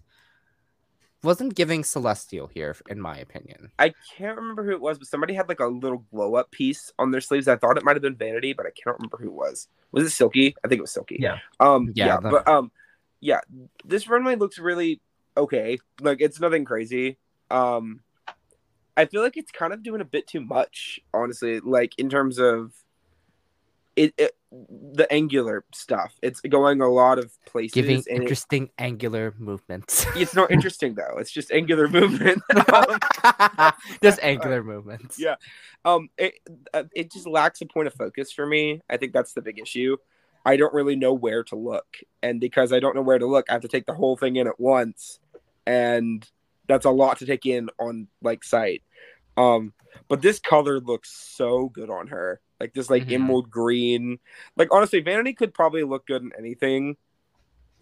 wasn't 1.24 1.54
giving 1.54 1.84
celestial 1.84 2.48
here, 2.48 2.76
in 2.88 3.00
my 3.00 3.16
opinion. 3.16 3.70
I 3.78 3.94
can't 4.16 4.36
remember 4.36 4.64
who 4.64 4.72
it 4.72 4.80
was, 4.80 4.98
but 4.98 5.06
somebody 5.08 5.34
had 5.34 5.48
like 5.48 5.60
a 5.60 5.66
little 5.66 6.04
glow 6.12 6.34
up 6.34 6.50
piece 6.50 6.92
on 6.98 7.10
their 7.10 7.20
sleeves. 7.20 7.46
I 7.48 7.56
thought 7.56 7.76
it 7.78 7.84
might 7.84 7.94
have 7.96 8.02
been 8.02 8.16
Vanity, 8.16 8.52
but 8.52 8.66
I 8.66 8.70
can't 8.70 8.96
remember 8.98 9.18
who 9.18 9.26
it 9.28 9.32
was. 9.32 9.68
Was 9.92 10.04
it 10.04 10.10
Silky? 10.10 10.54
I 10.64 10.68
think 10.68 10.78
it 10.78 10.82
was 10.82 10.92
Silky. 10.92 11.18
Yeah. 11.20 11.38
Um. 11.60 11.92
Yeah, 11.94 12.06
Yeah. 12.06 12.20
the- 12.20 12.30
but 12.30 12.48
um. 12.48 12.70
Yeah. 13.20 13.40
This 13.84 14.08
runway 14.08 14.34
looks 14.34 14.58
really 14.58 15.00
okay. 15.36 15.78
Like 16.00 16.20
it's 16.20 16.40
nothing 16.40 16.64
crazy. 16.64 17.18
Um. 17.50 18.00
I 18.96 19.06
feel 19.06 19.22
like 19.22 19.36
it's 19.36 19.50
kind 19.52 19.72
of 19.72 19.82
doing 19.82 20.00
a 20.00 20.04
bit 20.04 20.26
too 20.26 20.40
much, 20.40 21.00
honestly. 21.14 21.60
Like 21.60 21.94
in 21.98 22.10
terms 22.10 22.38
of 22.38 22.72
it, 23.96 24.14
it 24.18 24.32
the 24.50 25.06
angular 25.10 25.64
stuff. 25.72 26.14
It's 26.22 26.40
going 26.42 26.80
a 26.82 26.88
lot 26.88 27.18
of 27.18 27.32
places. 27.46 27.72
Giving 27.72 27.96
and 27.96 28.06
it- 28.06 28.22
interesting 28.22 28.68
angular 28.78 29.34
movements. 29.38 30.04
it's 30.16 30.34
not 30.34 30.50
interesting 30.50 30.94
though. 30.94 31.16
It's 31.18 31.30
just 31.30 31.50
angular 31.52 31.88
movement. 31.88 32.42
Um, 32.72 33.72
Just 34.02 34.18
angular 34.22 34.62
movements. 34.72 35.18
Yeah. 35.18 35.36
um 35.84 36.08
it 36.18 36.34
uh, 36.74 36.84
it 36.94 37.10
just 37.10 37.26
lacks 37.26 37.60
a 37.60 37.66
point 37.66 37.86
of 37.86 37.94
focus 37.94 38.30
for 38.32 38.46
me 38.46 38.80
i 38.90 38.96
think 38.96 39.12
that's 39.12 39.32
the 39.32 39.40
big 39.42 39.58
issue 39.58 39.96
i 40.44 40.56
don't 40.56 40.72
really 40.74 40.96
know 40.96 41.12
where 41.12 41.42
to 41.44 41.56
look 41.56 41.86
and 42.22 42.40
because 42.40 42.72
i 42.72 42.78
don't 42.80 42.94
know 42.94 43.02
where 43.02 43.18
to 43.18 43.26
look 43.26 43.46
i 43.48 43.52
have 43.52 43.62
to 43.62 43.68
take 43.68 43.86
the 43.86 43.94
whole 43.94 44.16
thing 44.16 44.36
in 44.36 44.46
at 44.46 44.58
once 44.60 45.18
and 45.66 46.28
that's 46.68 46.84
a 46.84 46.90
lot 46.90 47.18
to 47.18 47.26
take 47.26 47.46
in 47.46 47.68
on 47.78 48.06
like 48.22 48.44
sight 48.44 48.82
um 49.36 49.72
but 50.08 50.20
this 50.22 50.38
color 50.38 50.80
looks 50.80 51.10
so 51.12 51.68
good 51.68 51.90
on 51.90 52.06
her 52.08 52.40
like 52.60 52.72
this 52.74 52.90
like 52.90 53.04
Mhm. 53.06 53.12
emerald 53.14 53.50
green 53.50 54.18
like 54.56 54.68
honestly 54.72 55.00
vanity 55.00 55.32
could 55.32 55.54
probably 55.54 55.82
look 55.84 56.06
good 56.06 56.22
in 56.22 56.32
anything 56.38 56.96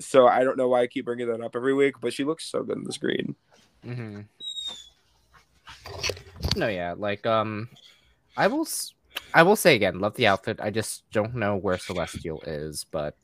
so 0.00 0.26
i 0.26 0.44
don't 0.44 0.56
know 0.56 0.68
why 0.68 0.80
i 0.82 0.86
keep 0.86 1.04
bringing 1.04 1.28
that 1.28 1.40
up 1.40 1.56
every 1.56 1.74
week 1.74 1.94
but 2.00 2.12
she 2.12 2.24
looks 2.24 2.44
so 2.44 2.62
good 2.62 2.78
in 2.78 2.84
this 2.84 2.98
green 2.98 3.34
hmm 3.82 4.20
No, 6.56 6.68
yeah, 6.68 6.94
like 6.96 7.26
um, 7.26 7.68
I 8.36 8.48
will, 8.48 8.62
s- 8.62 8.94
I 9.34 9.42
will 9.44 9.56
say 9.56 9.76
again, 9.76 10.00
love 10.00 10.14
the 10.16 10.26
outfit. 10.26 10.58
I 10.60 10.70
just 10.70 11.04
don't 11.12 11.36
know 11.36 11.56
where 11.56 11.78
Celestial 11.78 12.40
is. 12.46 12.84
But, 12.90 13.14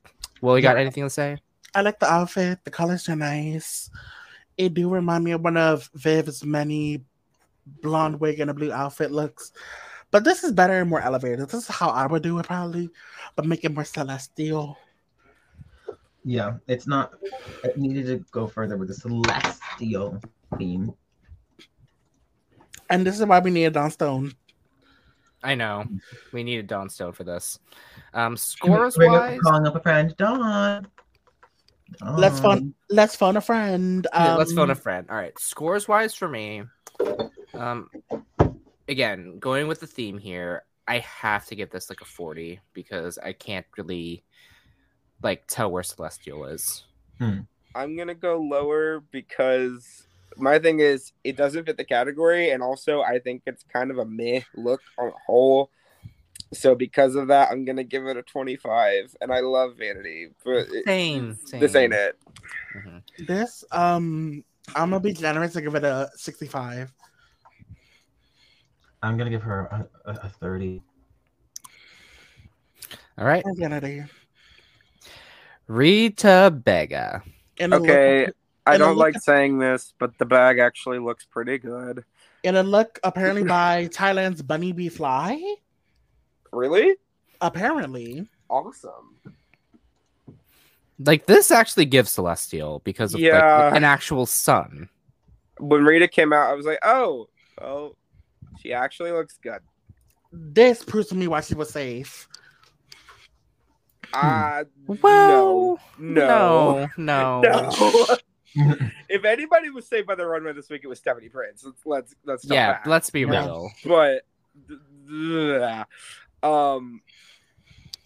well, 0.41 0.57
you 0.57 0.63
got 0.63 0.77
anything 0.77 1.03
to 1.05 1.11
say? 1.11 1.39
I 1.75 1.81
like 1.83 1.99
the 1.99 2.07
outfit. 2.11 2.61
The 2.65 2.71
colors 2.71 3.09
are 3.09 3.17
nice. 3.17 3.91
It 4.57 4.75
do 4.75 4.89
remind 4.89 5.25
me 5.25 5.33
of 5.33 5.43
one 5.43 5.57
of 5.57 5.91
Viv's 5.95 6.45
many 6.45 7.03
blonde 7.83 8.21
wig 8.21 8.41
and 8.41 8.51
a 8.51 8.55
blue 8.55 8.73
outfit 8.73 9.11
looks. 9.11 9.53
But 10.11 10.25
this 10.25 10.45
is 10.45 10.53
better 10.53 10.81
and 10.81 10.89
more 10.89 11.01
elevated. 11.01 11.41
This 11.41 11.55
is 11.55 11.69
how 11.69 11.89
I 11.91 12.07
would 12.07 12.23
do 12.23 12.39
it 12.39 12.47
probably, 12.47 12.91
but 13.35 13.45
make 13.45 13.65
it 13.65 13.75
more 13.75 13.85
celestial. 13.85 14.79
Yeah, 16.25 16.55
it's 16.67 16.87
not. 16.87 17.13
It 17.65 17.77
needed 17.79 18.07
to 18.07 18.25
go 18.31 18.47
further 18.47 18.77
with 18.77 18.89
the 18.89 18.95
celestial 18.95 20.21
theme. 20.59 20.93
And 22.91 23.07
this 23.07 23.19
is 23.19 23.27
why 23.27 23.41
we 23.41 23.51
need 23.51 23.65
a 23.65 23.71
Dawn 23.71 23.91
Stone. 23.91 24.33
I 25.43 25.55
know 25.55 25.85
we 26.33 26.43
needed 26.43 26.67
Dawn 26.67 26.89
Stone 26.89 27.13
for 27.13 27.25
this. 27.25 27.59
Um, 28.15 28.37
Can 28.61 28.71
we 28.73 28.77
scores 28.77 28.97
bring 28.97 29.15
up- 29.15 29.21
wise, 29.23 29.41
calling 29.41 29.67
up 29.67 29.77
a 29.77 29.81
friend, 29.81 30.17
Dawn. 30.17 30.87
Let's 32.17 32.41
phone. 32.41 32.75
Let's 32.91 33.15
phone 33.15 33.37
a 33.37 33.41
friend. 33.41 34.07
Yeah, 34.13 34.35
let's 34.35 34.53
phone 34.53 34.71
a 34.71 34.73
Um, 34.73 34.79
friend. 34.79 35.07
All 35.09 35.17
right, 35.17 35.39
scores 35.39 35.87
wise 35.87 36.15
for 36.15 36.29
me. 36.29 36.63
Um, 37.57 37.91
again, 38.89 39.39
going 39.39 39.67
with 39.69 39.81
the 39.81 39.87
theme 39.87 40.19
here, 40.19 40.65
I 40.89 40.99
have 40.99 41.47
to 41.47 41.55
give 41.57 41.71
this 41.71 41.91
like 41.91 42.01
a 42.01 42.05
forty 42.05 42.61
because 42.73 43.19
I 43.19 43.33
can't 43.33 43.67
really 43.77 44.23
like 45.23 45.45
tell 45.49 45.71
where 45.71 45.83
Celestial 45.83 46.45
is. 46.47 46.85
I'm 47.75 47.97
gonna 47.97 48.15
go 48.15 48.39
lower 48.41 49.01
because 49.11 50.07
my 50.37 50.59
thing 50.59 50.81
is 50.81 51.13
it 51.25 51.37
doesn't 51.37 51.65
fit 51.65 51.77
the 51.77 51.85
category, 51.85 52.51
and 52.51 52.63
also 52.63 53.01
I 53.03 53.19
think 53.19 53.43
it's 53.47 53.65
kind 53.65 53.91
of 53.91 53.99
a 53.99 54.05
meh 54.05 54.41
look 54.55 54.81
on 54.99 55.09
the 55.09 55.17
whole. 55.27 55.71
So 56.55 56.75
because 56.75 57.17
of 57.17 57.29
that, 57.29 57.51
I'm 57.51 57.65
gonna 57.65 57.85
give 57.85 58.07
it 58.07 58.17
a 58.17 58.23
25. 58.23 59.17
And 59.21 59.33
I 59.33 59.41
love 59.41 59.77
Vanity, 59.77 60.29
but 60.45 60.69
it- 60.71 60.85
Same, 60.85 61.39
this 61.59 61.75
ain't 61.75 61.93
it. 61.93 62.19
Mhm. 62.77 63.03
This 63.27 63.65
um, 63.73 64.45
I'm 64.75 64.91
gonna 64.91 65.01
be 65.01 65.13
generous 65.13 65.57
and 65.57 65.65
give 65.65 65.75
it 65.75 65.85
a 65.85 66.11
65. 66.15 66.93
I'm 69.03 69.17
gonna 69.17 69.31
give 69.31 69.43
her 69.43 69.67
a, 70.05 70.11
a, 70.11 70.15
a 70.25 70.29
thirty. 70.29 70.83
All 73.19 73.25
right, 73.25 73.45
Identity. 73.47 74.03
Rita 75.67 76.61
Baga. 76.65 77.23
And 77.59 77.73
Okay, 77.75 78.27
Look, 78.27 78.37
I 78.67 78.77
don't 78.77 78.97
look- 78.97 79.15
like 79.15 79.23
saying 79.23 79.59
this, 79.59 79.95
but 79.99 80.17
the 80.19 80.27
bag 80.27 80.59
actually 80.59 80.99
looks 80.99 81.25
pretty 81.25 81.59
good. 81.59 82.05
in 82.45 82.57
a 82.57 82.63
look 82.63 83.01
apparently 83.03 83.43
by 83.43 83.87
Thailand's 83.93 84.43
Bunny 84.43 84.73
Be 84.73 84.89
Fly. 84.89 85.43
Really 86.53 86.95
Apparently, 87.41 88.27
awesome. 88.49 89.17
Like 90.99 91.27
this 91.27 91.51
actually 91.51 91.85
gives 91.87 92.11
Celestial 92.11 92.81
because 92.85 93.13
of 93.15 93.21
Yeah. 93.21 93.67
like 93.67 93.75
an 93.77 93.85
actual 93.85 94.25
sun. 94.27 94.89
When 95.59 95.85
Rita 95.85 96.09
came 96.09 96.33
out, 96.33 96.51
I 96.51 96.55
was 96.55 96.65
like, 96.67 96.79
oh, 96.83 97.29
oh, 97.61 97.95
she 98.61 98.73
actually 98.73 99.13
looks 99.13 99.39
good. 99.43 99.61
this 100.33 100.83
proves 100.85 101.09
to 101.09 101.15
me 101.15 101.29
why 101.29 101.41
she 101.41 101.55
was 101.55 101.71
safe. 101.71 102.29
Uh, 104.13 104.65
Well, 104.87 105.79
no, 105.99 106.89
no, 106.89 106.89
no. 106.97 107.41
no. 107.43 108.17
if 109.09 109.25
anybody 109.25 109.71
was 109.71 109.87
saved 109.87 110.07
by 110.07 110.15
the 110.15 110.27
runway 110.27 110.53
this 110.53 110.71
week, 110.71 110.83
it 110.85 110.89
was 110.89 110.99
Stephanie 110.99 111.29
Prince. 111.29 111.65
Let's 111.65 111.85
let's 111.85 112.15
let's 112.25 112.45
Yeah, 112.45 112.73
that. 112.73 112.87
let's 112.87 113.11
be 113.11 113.25
real. 113.25 113.71
but 113.85 114.23
um, 116.43 117.03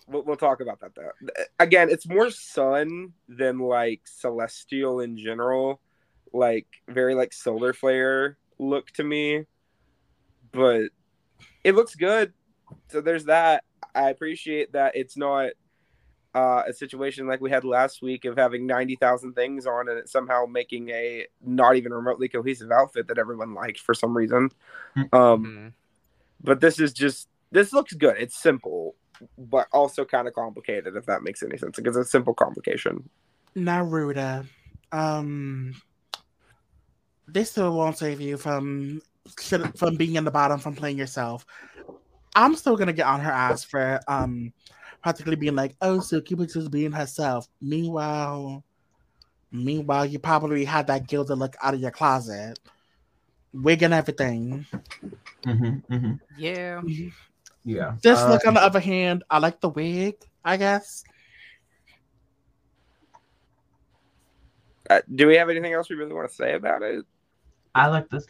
we'll, 0.09 0.23
we'll 0.25 0.37
talk 0.37 0.61
about 0.61 0.81
that 0.81 0.95
though. 0.95 1.11
Again, 1.59 1.89
it's 1.91 2.09
more 2.09 2.31
sun 2.31 3.13
than 3.29 3.59
like 3.59 4.01
celestial 4.05 5.01
in 5.01 5.17
general, 5.17 5.81
like 6.33 6.67
very 6.89 7.15
like 7.15 7.33
solar 7.33 7.73
flare 7.73 8.37
look 8.59 8.91
to 8.93 9.05
me. 9.05 9.45
But 10.53 10.91
it 11.65 11.75
looks 11.75 11.95
good, 11.95 12.33
so 12.89 13.01
there's 13.01 13.25
that. 13.27 13.65
I 13.95 14.11
appreciate 14.11 14.73
that 14.73 14.97
it's 14.97 15.17
not 15.17 15.51
uh, 16.35 16.63
a 16.69 16.73
situation 16.73 17.27
like 17.27 17.41
we 17.41 17.51
had 17.51 17.65
last 17.65 18.03
week 18.03 18.25
of 18.25 18.37
having 18.37 18.65
90,000 18.67 19.33
things 19.35 19.67
on 19.67 19.89
and 19.89 19.99
it 19.99 20.09
somehow 20.09 20.45
making 20.47 20.89
a 20.91 21.27
not 21.45 21.75
even 21.75 21.93
remotely 21.93 22.29
cohesive 22.29 22.71
outfit 22.71 23.09
that 23.09 23.19
everyone 23.19 23.53
liked 23.53 23.81
for 23.81 23.95
some 23.95 24.17
reason. 24.17 24.49
Um, 24.97 25.11
Mhm. 25.13 25.73
but 26.41 26.61
this 26.61 26.79
is 26.79 26.93
just 26.93 27.29
this 27.51 27.73
looks 27.73 27.95
good. 27.95 28.15
It's 28.17 28.37
simple, 28.41 28.95
but 29.37 29.67
also 29.73 30.05
kind 30.05 30.29
of 30.29 30.35
complicated. 30.35 30.95
If 30.95 31.07
that 31.07 31.25
makes 31.25 31.43
any 31.43 31.57
sense, 31.57 31.75
because 31.77 31.97
it's 31.97 32.07
a 32.07 32.11
simple 32.11 32.33
complication. 32.35 33.09
Naruda. 33.57 34.47
Um, 34.93 35.75
this 37.27 37.51
still 37.51 37.77
won't 37.77 37.99
save 37.99 38.21
you 38.21 38.37
from 38.37 38.95
should- 39.01 39.03
from 39.77 39.97
being 39.97 40.17
in 40.17 40.25
the 40.25 40.31
bottom 40.31 40.59
from 40.59 40.75
playing 40.75 40.99
yourself. 40.99 41.45
I'm 42.35 42.55
still 42.55 42.77
gonna 42.77 42.93
get 42.93 43.07
on 43.07 43.21
her 43.21 43.31
ass 43.33 43.65
for 43.65 44.01
um 44.09 44.53
practically 45.03 45.37
being 45.37 45.57
like, 45.57 45.77
oh, 45.81 45.99
Suki 45.99 46.37
was 46.37 46.53
just 46.53 46.71
being 46.71 46.93
herself. 46.93 47.47
Meanwhile, 47.61 48.65
Meanwhile, 49.53 50.07
you 50.07 50.19
probably 50.19 50.65
had 50.65 50.87
that 50.87 51.09
gilded 51.09 51.39
look 51.39 51.57
out 51.63 51.75
of 51.75 51.81
your 51.81 51.91
closet, 51.91 52.59
wig 53.53 53.83
and 53.83 53.93
everything. 53.93 54.65
hmm 55.45 55.79
hmm 55.89 56.13
Yeah. 56.37 56.83
Yeah. 57.65 57.97
This 58.03 58.21
Uh, 58.21 58.31
look, 58.31 58.47
on 58.47 58.55
the 58.55 58.63
other 58.63 58.81
hand, 58.81 59.25
I 59.29 59.39
like 59.39 59.61
the 59.61 59.69
wig. 59.69 60.15
I 60.45 60.57
guess. 60.57 61.03
Uh, 64.89 65.01
do 65.15 65.27
we 65.27 65.37
have 65.37 65.51
anything 65.51 65.73
else 65.73 65.91
we 65.91 65.97
really 65.97 66.15
want 66.15 66.29
to 66.29 66.35
say 66.35 66.55
about 66.55 66.83
it? 66.83 67.05
I 67.75 67.87
like 67.89 68.09
this 68.09 68.27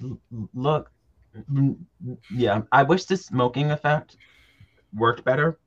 look. 0.55 0.91
Mm, 1.53 1.77
Yeah, 2.31 2.63
I 2.73 2.83
wish 2.83 3.05
the 3.05 3.17
smoking 3.17 3.71
effect 3.71 4.17
worked 4.95 5.25
better. 5.25 5.59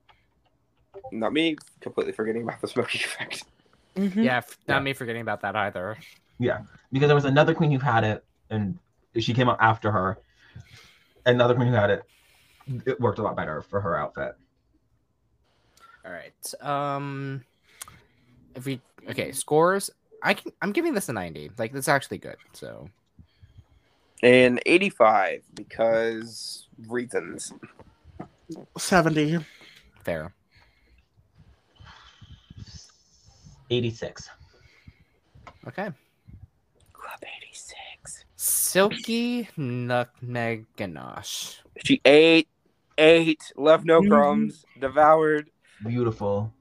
Not 1.11 1.33
me 1.33 1.57
completely 1.79 2.13
forgetting 2.13 2.43
about 2.43 2.61
the 2.61 2.67
smoking 2.67 3.01
effect. 3.05 3.45
Mhm. 3.95 4.23
Yeah, 4.23 4.41
not 4.67 4.75
Yeah. 4.77 4.79
me 4.79 4.93
forgetting 4.93 5.21
about 5.21 5.41
that 5.41 5.55
either. 5.55 5.97
Yeah, 6.39 6.61
because 6.91 7.07
there 7.07 7.15
was 7.15 7.25
another 7.25 7.53
queen 7.53 7.71
who 7.71 7.79
had 7.79 8.03
it, 8.03 8.25
and 8.49 8.77
she 9.19 9.33
came 9.33 9.49
out 9.49 9.57
after 9.61 9.91
her. 9.91 10.17
Another 11.25 11.55
queen 11.55 11.69
who 11.69 11.73
had 11.75 11.89
it. 11.91 12.03
It 12.85 12.99
worked 12.99 13.19
a 13.19 13.21
lot 13.23 13.35
better 13.35 13.61
for 13.61 13.79
her 13.81 13.97
outfit. 13.97 14.35
All 16.05 16.11
right. 16.11 16.53
Um 16.61 17.43
if 18.55 18.65
we 18.65 18.81
okay, 19.09 19.31
scores. 19.31 19.89
I 20.21 20.33
can 20.33 20.51
I'm 20.61 20.71
giving 20.71 20.93
this 20.93 21.09
a 21.09 21.13
90. 21.13 21.51
Like 21.57 21.71
that's 21.73 21.87
actually 21.87 22.17
good. 22.17 22.37
So 22.53 22.89
And 24.23 24.61
85 24.65 25.43
because 25.53 26.67
reasons. 26.87 27.53
Seventy. 28.77 29.37
fair. 30.03 30.33
86. 33.69 34.29
Okay. 35.67 35.89
Club 36.93 37.19
86. 37.41 38.25
Silky 38.35 39.49
nutmeg 39.57 40.65
ganache. 40.77 41.61
She 41.83 41.99
ate, 42.05 42.47
ate, 42.97 43.51
left 43.57 43.85
no 43.85 44.01
crumbs, 44.01 44.59
mm-hmm. 44.59 44.81
devoured. 44.81 45.49
Beautiful. 45.85 46.53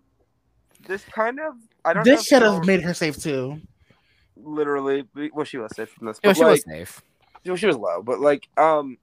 This 0.86 1.04
kind 1.04 1.38
of 1.38 1.54
I 1.84 1.92
don't. 1.92 2.04
This 2.04 2.20
know 2.20 2.38
should 2.38 2.42
have 2.42 2.64
made 2.66 2.82
her 2.82 2.94
safe 2.94 3.18
too. 3.22 3.60
literally. 4.36 5.04
Well, 5.32 5.44
she 5.44 5.58
was 5.58 5.74
safe 5.76 5.90
from 5.90 6.06
this, 6.08 6.18
Yeah, 6.24 6.30
but 6.30 6.36
she 6.36 6.42
like, 6.42 6.50
was 6.50 6.64
safe. 6.64 7.02
Well, 7.46 7.56
she 7.56 7.66
was 7.66 7.76
low, 7.76 8.02
but 8.02 8.20
like, 8.20 8.48
um, 8.56 8.98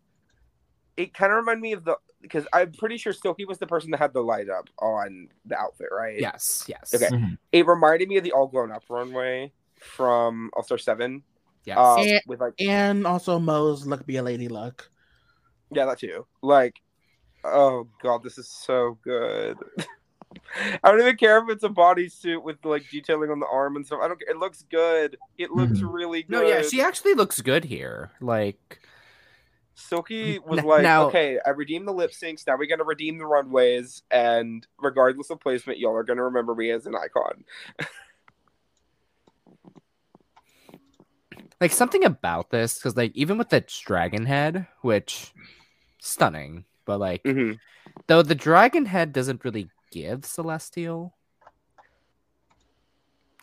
it 0.97 1.13
kind 1.13 1.31
of 1.31 1.37
reminded 1.37 1.61
me 1.61 1.73
of 1.73 1.83
the 1.85 1.97
because 2.21 2.45
I'm 2.51 2.73
pretty 2.73 2.97
sure 2.97 3.13
Silky 3.13 3.45
was 3.45 3.59
the 3.59 3.67
person 3.67 3.91
that 3.91 3.97
had 3.99 4.11
the 4.13 4.21
light 4.21 4.49
up 4.49 4.69
on 4.79 5.29
the 5.45 5.57
outfit, 5.57 5.87
right? 5.91 6.19
Yes, 6.19 6.65
yes. 6.67 6.93
Okay. 6.93 7.07
Mhm. 7.07 7.37
It 7.53 7.65
reminded 7.65 8.09
me 8.09 8.17
of 8.17 8.23
the 8.25 8.33
all 8.33 8.47
grown 8.47 8.71
up 8.71 8.83
runway 8.89 9.53
from 9.79 10.49
All 10.53 10.63
Star 10.63 10.77
Seven. 10.77 11.23
Yes. 11.63 11.77
Um, 11.77 11.99
And- 11.99 12.21
with 12.27 12.41
like 12.41 12.53
And 12.59 13.07
also 13.07 13.39
Mo's 13.39 13.85
look 13.85 14.05
be 14.05 14.17
a 14.17 14.23
lady 14.23 14.47
look. 14.49 14.89
Yeah, 15.71 15.85
that 15.85 15.99
too. 15.99 16.25
Like, 16.41 16.81
oh 17.45 17.87
god, 18.01 18.23
this 18.23 18.37
is 18.37 18.49
so 18.49 18.97
good. 19.03 19.57
I 20.83 20.91
don't 20.91 20.99
even 21.01 21.17
care 21.17 21.37
if 21.43 21.49
it's 21.49 21.63
a 21.63 21.69
bodysuit 21.69 22.41
with 22.43 22.57
like 22.65 22.83
detailing 22.89 23.29
on 23.31 23.39
the 23.39 23.45
arm 23.47 23.75
and 23.75 23.85
stuff. 23.85 23.99
I 24.01 24.07
don't. 24.07 24.19
care. 24.19 24.29
It 24.29 24.37
looks 24.37 24.63
good. 24.69 25.17
It 25.37 25.51
looks 25.51 25.79
Mhm. 25.79 25.93
really 25.93 26.23
good. 26.23 26.31
no, 26.31 26.41
yeah, 26.47 26.61
she 26.61 26.81
actually 26.81 27.13
looks 27.13 27.39
good 27.41 27.65
here. 27.65 28.11
Like 28.21 28.79
Silky 29.75 30.39
was 30.39 30.59
N- 30.59 30.65
like, 30.65 30.83
now- 30.83 31.07
okay, 31.07 31.39
I 31.45 31.51
redeemed 31.51 31.87
the 31.87 31.93
lip 31.93 32.11
syncs. 32.11 32.45
Now 32.47 32.57
we 32.57 32.67
got 32.67 32.77
to 32.77 32.83
redeem 32.83 33.17
the 33.17 33.25
runways, 33.25 34.03
and 34.11 34.65
regardless 34.81 35.29
of 35.29 35.39
placement, 35.39 35.79
y'all 35.79 35.95
are 35.95 36.03
gonna 36.03 36.23
remember 36.23 36.53
me 36.55 36.71
as 36.71 36.85
an 36.85 36.95
icon. 36.95 37.45
like 41.61 41.71
something 41.71 42.05
about 42.05 42.49
this 42.51 42.75
because 42.75 42.95
like 42.95 43.11
even 43.15 43.37
with 43.37 43.49
the 43.49 43.61
dragon 43.83 44.25
head 44.25 44.65
which 44.81 45.33
stunning 45.99 46.63
but 46.85 46.99
like 46.99 47.21
Mm-hmm. 47.23 47.53
though 48.07 48.21
the 48.21 48.35
dragon 48.35 48.85
head 48.85 49.11
doesn't 49.13 49.43
really 49.43 49.69
give 49.91 50.25
celestial 50.25 51.15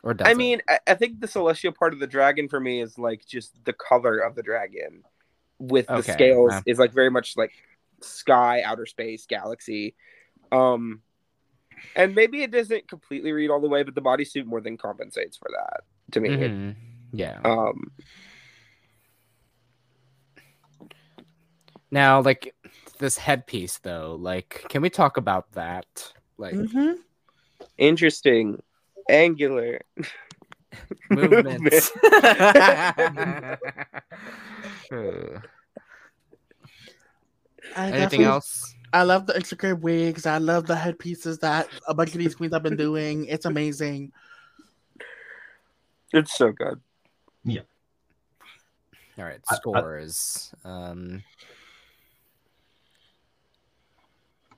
or 0.03 0.15
does 0.15 0.29
I 0.29 0.33
it? 0.33 0.37
mean, 0.37 0.63
I, 0.69 0.79
I 0.87 0.95
think 0.95 1.21
the 1.21 1.29
celestial 1.29 1.73
part 1.73 1.93
of 1.93 1.99
the 1.99 2.07
dragon 2.07 2.49
for 2.49 2.61
me 2.61 2.81
is 2.81 2.99
like 2.99 3.27
just 3.27 3.65
the 3.65 3.73
color 3.73 4.19
of 4.19 4.35
the 4.35 4.43
dragon, 4.43 5.03
with 5.59 5.87
the 5.89 6.03
scales 6.03 6.53
uh. 6.53 6.63
is 6.67 6.79
like 6.79 6.93
very 6.93 7.11
much 7.11 7.37
like 7.37 7.53
sky, 8.03 8.63
outer 8.63 8.87
space, 8.87 9.27
galaxy. 9.27 9.97
Um, 10.53 11.03
and 11.97 12.15
maybe 12.15 12.43
it 12.43 12.51
doesn't 12.51 12.89
completely 12.89 13.33
read 13.33 13.51
all 13.51 13.61
the 13.61 13.69
way, 13.69 13.83
but 13.83 13.95
the 13.95 14.03
bodysuit 14.03 14.45
more 14.45 14.61
than 14.61 14.77
compensates 14.77 15.37
for 15.37 15.51
that 15.51 15.81
to 16.13 16.21
me. 16.21 16.29
Mhm. 16.29 16.77
yeah 17.13 17.41
Um, 17.45 17.91
now 21.91 22.21
like 22.21 22.55
this 22.99 23.17
headpiece 23.17 23.79
though 23.79 24.17
like 24.21 24.65
can 24.69 24.83
we 24.83 24.91
talk 24.91 25.17
about 25.17 25.53
that 25.53 26.13
like 26.39 26.55
hmm 26.55 26.93
interesting, 27.79 28.63
angular. 29.09 29.81
movements 31.11 31.91
anything 37.75 38.23
else 38.25 38.75
I 38.93 39.03
love 39.03 39.27
the 39.27 39.37
intricate 39.37 39.81
wigs. 39.81 40.25
I 40.27 40.39
love 40.39 40.67
the 40.67 40.77
headpieces 40.77 41.39
that 41.41 41.69
a 41.87 41.93
bunch 41.93 42.13
of 42.13 42.19
these 42.19 42.35
queens 42.35 42.55
have 42.55 42.63
been 42.63 42.77
doing. 42.77 43.27
It's 43.27 43.45
amazing. 43.45 44.13
It's 46.13 46.35
so 46.35 46.53
good. 46.53 46.81
Yeah. 47.45 47.63
All 49.19 49.25
right 49.25 49.41
I- 49.49 49.55
I- 49.55 49.57
scores 49.57 50.55
um 50.65 51.23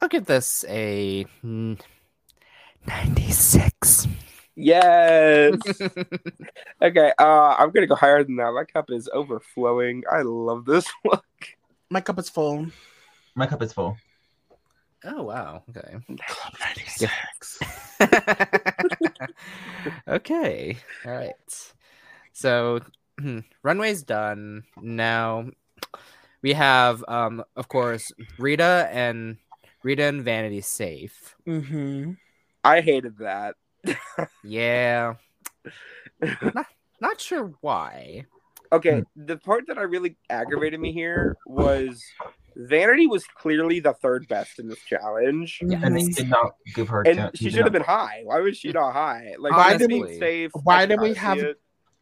i'll 0.00 0.08
give 0.08 0.26
this 0.26 0.64
a 0.68 1.26
mm, 1.44 1.78
96 2.86 4.06
Yes. 4.60 5.54
okay. 6.82 7.12
Uh, 7.16 7.54
I'm 7.56 7.70
gonna 7.70 7.86
go 7.86 7.94
higher 7.94 8.24
than 8.24 8.34
that. 8.36 8.50
My 8.50 8.64
cup 8.64 8.90
is 8.90 9.08
overflowing. 9.12 10.02
I 10.10 10.22
love 10.22 10.64
this 10.64 10.84
look. 11.04 11.24
My 11.90 12.00
cup 12.00 12.18
is 12.18 12.28
full. 12.28 12.66
My 13.36 13.46
cup 13.46 13.62
is 13.62 13.72
full. 13.72 13.96
oh 15.04 15.22
wow 15.22 15.62
okay 15.70 15.94
Club 16.26 16.54
96. 16.58 17.60
okay 20.08 20.76
all 21.06 21.12
right 21.12 21.72
so 22.32 22.80
hmm, 23.20 23.38
runway's 23.62 24.02
done 24.02 24.64
now 24.82 25.46
we 26.42 26.52
have 26.52 27.04
um 27.06 27.44
of 27.54 27.68
course 27.68 28.10
rita 28.38 28.88
and 28.90 29.36
rita 29.88 30.04
and 30.04 30.22
vanity 30.22 30.60
safe 30.60 31.34
hmm 31.46 32.12
I 32.62 32.82
hated 32.82 33.16
that. 33.18 33.54
yeah 34.44 35.14
not, 36.54 36.66
not 37.00 37.20
sure 37.20 37.52
why 37.62 38.26
Okay, 38.70 39.02
the 39.16 39.38
part 39.38 39.64
that 39.68 39.78
I 39.78 39.82
really 39.82 40.18
aggravated 40.28 40.78
me 40.78 40.92
here 40.92 41.38
was 41.46 42.04
Vanity 42.54 43.06
was 43.06 43.24
clearly 43.24 43.80
the 43.80 43.94
third 43.94 44.28
best 44.28 44.58
in 44.58 44.68
this 44.68 44.80
challenge, 44.80 45.60
Yeah, 45.62 45.78
And 45.82 45.96
they 45.96 46.04
did 46.08 46.28
not 46.28 46.52
give 46.74 46.88
her. 46.90 47.00
and 47.08 47.30
she 47.34 47.48
should 47.50 47.64
have 47.64 47.72
been 47.72 47.80
high. 47.80 48.20
Why 48.24 48.40
was 48.40 48.58
she 48.58 48.70
not 48.72 48.92
high? 48.92 49.36
Like, 49.38 49.52
Why 49.52 49.72
why 49.72 49.76
did 49.78 49.90
we- 49.90 50.18
safe? 50.18 50.50
why 50.64 50.84
did 50.84 51.00
we 51.00 51.14
have- 51.14 51.38
it. 51.38 51.56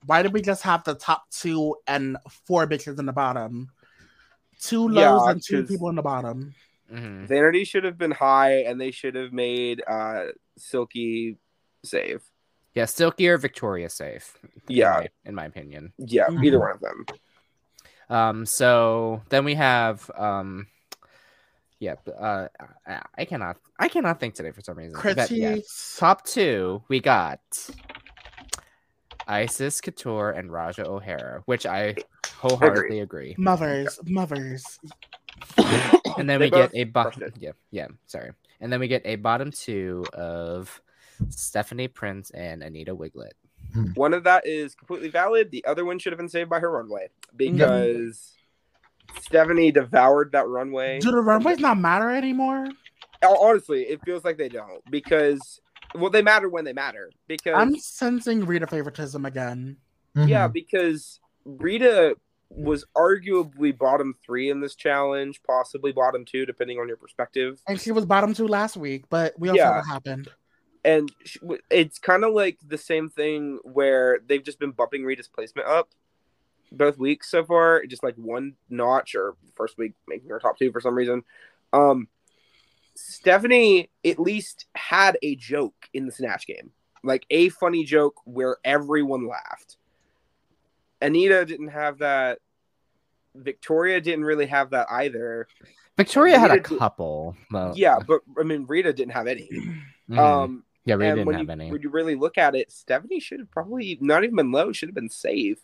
Why 0.07 0.23
did 0.23 0.33
we 0.33 0.43
just 0.43 0.65
have 0.65 0.83
the 0.83 0.97
top 0.97 1.31
two 1.31 1.77
and 1.87 2.17
four 2.49 2.67
bitches 2.67 2.99
in 2.99 3.07
the 3.07 3.13
bottom? 3.13 3.71
Two 4.61 4.91
Yeah, 4.93 5.11
lows 5.13 5.29
and 5.29 5.41
two 5.41 5.63
people 5.63 5.89
in 5.89 5.95
the 5.95 6.03
bottom. 6.03 6.53
Mhm. 6.93 7.27
Vanity 7.27 7.65
should 7.65 7.85
have 7.85 7.99
been 7.99 8.13
high, 8.13 8.63
and 8.63 8.81
they 8.81 8.91
should 8.93 9.15
have 9.17 9.33
made 9.33 9.83
uh 9.87 10.27
Silky 10.59 11.37
save. 11.85 12.23
yeah 12.75 12.85
silky 12.87 13.29
or 13.29 13.39
victoria 13.39 13.89
safe 13.89 14.37
in 14.69 14.77
Yeah, 14.77 14.91
my- 15.01 15.09
in 15.25 15.35
my 15.35 15.45
opinion 15.47 15.93
yeah, 15.99 16.27
Mhm. 16.29 16.45
either 16.45 16.59
one 16.61 16.71
of 16.73 16.81
them. 16.81 17.07
Um, 18.09 18.47
so 18.47 19.23
then 19.31 19.45
we 19.45 19.55
have 19.55 20.09
um, 20.17 20.67
yep. 21.81 22.07
Uh, 22.09 22.49
I, 22.87 23.03
I 23.19 23.25
cannot, 23.25 23.57
I 23.79 23.89
cannot 23.89 24.21
think 24.21 24.35
today 24.35 24.53
for 24.53 24.61
some 24.61 24.79
reason. 24.79 24.99
But 25.03 25.31
yeah, 25.31 25.57
top 25.97 26.25
two, 26.25 26.83
we 26.89 27.01
got 27.01 27.41
Icesis 29.29 29.81
Couture 29.83 30.31
and 30.31 30.51
Ra'Jah 30.51 30.87
O'Hara, 30.87 31.43
which 31.47 31.67
I 31.67 31.97
wholeheartedly 32.39 33.01
agree. 33.01 33.35
Mothers. 33.39 33.99
Mothers. 34.05 34.79
And 36.19 36.29
then 36.29 36.41
They 36.41 36.47
we 36.47 36.51
get 36.51 36.71
a 36.75 36.85
bottom. 36.85 37.33
Yeah, 37.39 37.53
yeah. 37.71 37.89
Sorry. 38.07 38.31
And 38.61 38.73
then 38.73 38.81
we 38.81 38.89
get 38.89 39.03
a 39.05 39.17
bottom 39.17 39.51
two 39.51 40.05
of 40.15 40.81
Stephanie 41.29 41.89
Prince 41.89 42.31
and 42.31 42.63
Anita 42.63 42.95
Wigl'it. 42.95 43.33
One 43.95 44.15
of 44.15 44.25
that 44.25 44.47
is 44.47 44.75
completely 44.75 45.09
valid. 45.09 45.51
The 45.51 45.65
other 45.67 45.85
one 45.85 45.99
should 45.99 46.13
have 46.13 46.19
been 46.19 46.29
saved 46.29 46.49
by 46.49 46.61
her 46.61 46.71
runway 46.71 47.09
because 47.37 48.33
Stephanie 49.21 49.71
devoured 49.73 50.33
that 50.33 50.47
runway. 50.49 51.01
Do 51.01 51.11
the 51.11 51.21
runways 51.21 51.59
not 51.59 51.79
matter 51.79 52.11
anymore? 52.11 52.69
Honestly, 53.23 53.83
it 53.83 54.01
feels 54.05 54.25
like 54.25 54.39
they 54.39 54.49
don't 54.49 54.83
because 54.91 55.61
well, 55.95 56.11
they 56.11 56.23
matter 56.23 56.49
when 56.49 56.65
they 56.65 56.73
matter 56.73 57.11
because 57.27 57.55
I'm 57.57 57.77
sensing 57.79 58.45
Rita 58.45 58.67
favoritism 58.67 59.25
again. 59.25 59.77
yeah, 60.15 60.49
Mhm. 60.49 60.53
because 60.53 61.21
Rita 61.45 62.17
was 62.57 62.85
arguably 62.97 63.77
bottom 63.77 64.15
three 64.25 64.51
in 64.51 64.61
this 64.61 64.75
challenge, 64.75 65.43
possibly 65.47 65.93
bottom 65.93 66.25
two, 66.25 66.47
depending 66.47 66.79
on 66.79 66.89
your 66.89 66.97
perspective. 66.97 67.61
And 67.69 67.79
she 67.81 67.93
was 67.93 68.07
bottom 68.07 68.33
two 68.33 68.49
last 68.49 68.77
week, 68.77 69.05
but 69.11 69.39
we 69.39 69.51
all 69.51 69.57
Yeah. 69.57 69.69
saw 69.69 69.77
what 69.77 69.87
happened. 69.87 70.33
And 70.85 71.13
sh- 71.25 71.39
it's 71.71 71.99
kind 71.99 72.25
of 72.25 72.33
like 72.33 72.59
the 72.67 72.79
same 72.79 73.11
thing 73.11 73.59
where 73.65 74.21
they've 74.27 74.43
just 74.43 74.59
been 74.59 74.71
bumping 74.71 75.05
Rita's 75.05 75.29
placement 75.29 75.69
up 75.69 75.91
both 76.73 76.97
weeks 76.99 77.31
so 77.31 77.45
far, 77.45 77.85
just 77.87 78.03
like 78.03 78.15
one 78.17 78.57
notch, 78.71 79.15
or 79.15 79.37
first 79.55 79.77
week 79.79 79.93
making 80.09 80.31
her 80.31 80.39
top 80.39 80.59
two 80.59 80.73
for 80.73 80.81
some 80.81 80.95
reason. 80.95 81.25
Um, 81.73 82.09
Stephanie 82.95 83.91
at 84.05 84.19
least 84.19 84.67
had 84.75 85.19
a 85.23 85.37
joke 85.37 85.75
in 85.93 86.07
the 86.07 86.13
Snatch 86.13 86.47
game, 86.47 86.73
like 87.05 87.27
a 87.31 87.51
funny 87.51 87.85
joke 87.85 88.17
where 88.25 88.57
everyone 88.65 89.27
laughed. 89.29 89.77
Anita 91.03 91.45
didn't 91.45 91.69
have 91.69 91.99
that. 91.99 92.39
Victoria 93.37 94.01
didn't 94.01 94.25
really 94.25 94.47
have 94.47 94.71
that 94.71 94.87
either. 94.91 95.47
Victoria 95.97 96.39
had 96.39 96.51
a 96.51 96.61
couple. 96.61 97.37
But, 97.51 97.77
Yeah, 97.77 97.99
but 98.07 98.21
I 98.39 98.43
mean, 98.43 98.67
Rita 98.67 98.93
didn't 98.93 99.13
have 99.13 99.27
any. 99.27 99.49
Mhm. 100.09 100.19
Um, 100.19 100.63
yeah, 100.85 100.95
Rita 100.95 101.17
didn't 101.17 101.33
have 101.33 101.43
you, 101.47 101.51
any. 101.51 101.73
when 101.73 101.83
you 101.83 101.91
really 101.91 102.15
look 102.15 102.39
at 102.39 102.55
it, 102.55 102.71
Stephanie 102.71 103.19
should 103.19 103.41
have 103.41 103.51
probably 103.51 103.99
not 104.01 104.23
even 104.23 104.37
been 104.37 104.53
low; 104.53 104.71
should 104.71 104.89
have 104.89 104.95
been 104.95 105.09
safe. 105.11 105.59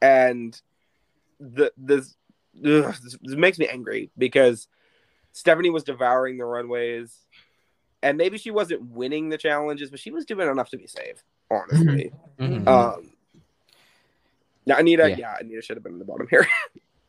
And 0.00 0.56
the 1.40 1.72
this, 1.76 2.14
ugh, 2.64 2.94
this 3.02 3.18
this 3.20 3.34
makes 3.36 3.58
me 3.58 3.66
angry 3.66 4.08
because 4.16 4.68
Stephanie 5.32 5.70
was 5.70 5.82
devouring 5.82 6.38
the 6.38 6.44
runways, 6.44 7.26
and 8.04 8.16
maybe 8.16 8.38
she 8.38 8.52
wasn't 8.52 8.82
winning 8.82 9.30
the 9.30 9.36
challenges, 9.38 9.90
but 9.90 9.98
she 9.98 10.12
was 10.12 10.24
doing 10.24 10.48
enough 10.48 10.70
to 10.70 10.76
be 10.78 10.86
safe. 10.86 11.24
Honestly, 11.50 12.12
Mhm. 12.38 12.68
um, 12.68 13.09
now 14.66 14.78
Anita, 14.78 15.08
Yeah. 15.10 15.16
yeah. 15.16 15.36
Anita 15.40 15.62
should 15.62 15.76
have 15.76 15.84
been 15.84 15.94
in 15.94 15.98
the 15.98 16.04
bottom 16.04 16.26
here. 16.30 16.46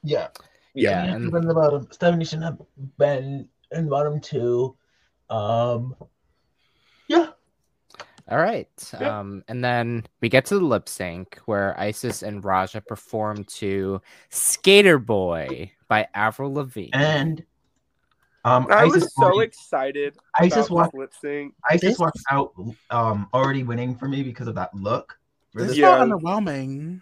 Yeah. 0.04 0.30
yeah, 0.74 1.04
Stephanie 1.04 1.14
and- 1.14 1.22
should 1.22 1.24
have 1.26 1.32
been 1.34 1.42
in 1.44 1.48
the 1.48 1.54
bottom. 1.54 1.88
Stephanie 1.92 2.26
shouldn't 2.26 2.44
have 2.46 2.62
been 2.98 3.48
in 3.72 3.84
the 3.86 3.90
bottom 3.92 4.20
two. 4.20 4.76
Um, 5.30 5.96
yeah. 7.08 7.28
All 8.30 8.38
right. 8.40 8.68
Yeah. 9.00 9.20
Um, 9.20 9.44
and 9.48 9.64
then 9.64 10.06
we 10.22 10.30
get 10.30 10.46
to 10.46 10.58
the 10.58 10.66
lip 10.66 10.90
sync 10.90 11.38
where 11.46 11.76
Icesis 11.80 12.24
and 12.24 12.42
Ra'Jah 12.42 12.88
perform 12.88 13.44
to 13.46 14.02
Skater 14.30 14.98
Boy 14.98 15.72
by 15.88 16.08
Avril 16.16 16.54
Lavigne. 16.54 16.90
And 16.94 17.44
um, 18.44 18.66
I 18.72 18.86
Icesis, 18.86 18.94
was 19.04 19.16
so 19.16 19.24
already- 19.26 19.48
excited 19.50 20.18
Icesis 20.40 20.66
about 20.68 20.72
walked. 20.72 20.94
this 20.94 21.00
lip 21.00 21.14
sync. 21.22 21.54
Icesis 21.70 21.82
This- 21.92 22.00
walked 22.00 22.20
out 22.32 22.54
um 22.90 23.28
already 23.36 23.62
winning 23.64 23.96
for 23.96 24.08
me 24.08 24.24
because 24.24 24.48
of 24.48 24.56
that 24.56 24.74
look. 24.74 25.20
This 25.54 25.68
Really- 25.68 25.80
Yeah. 25.82 25.98
felt 25.98 26.10
underwhelming. 26.10 27.02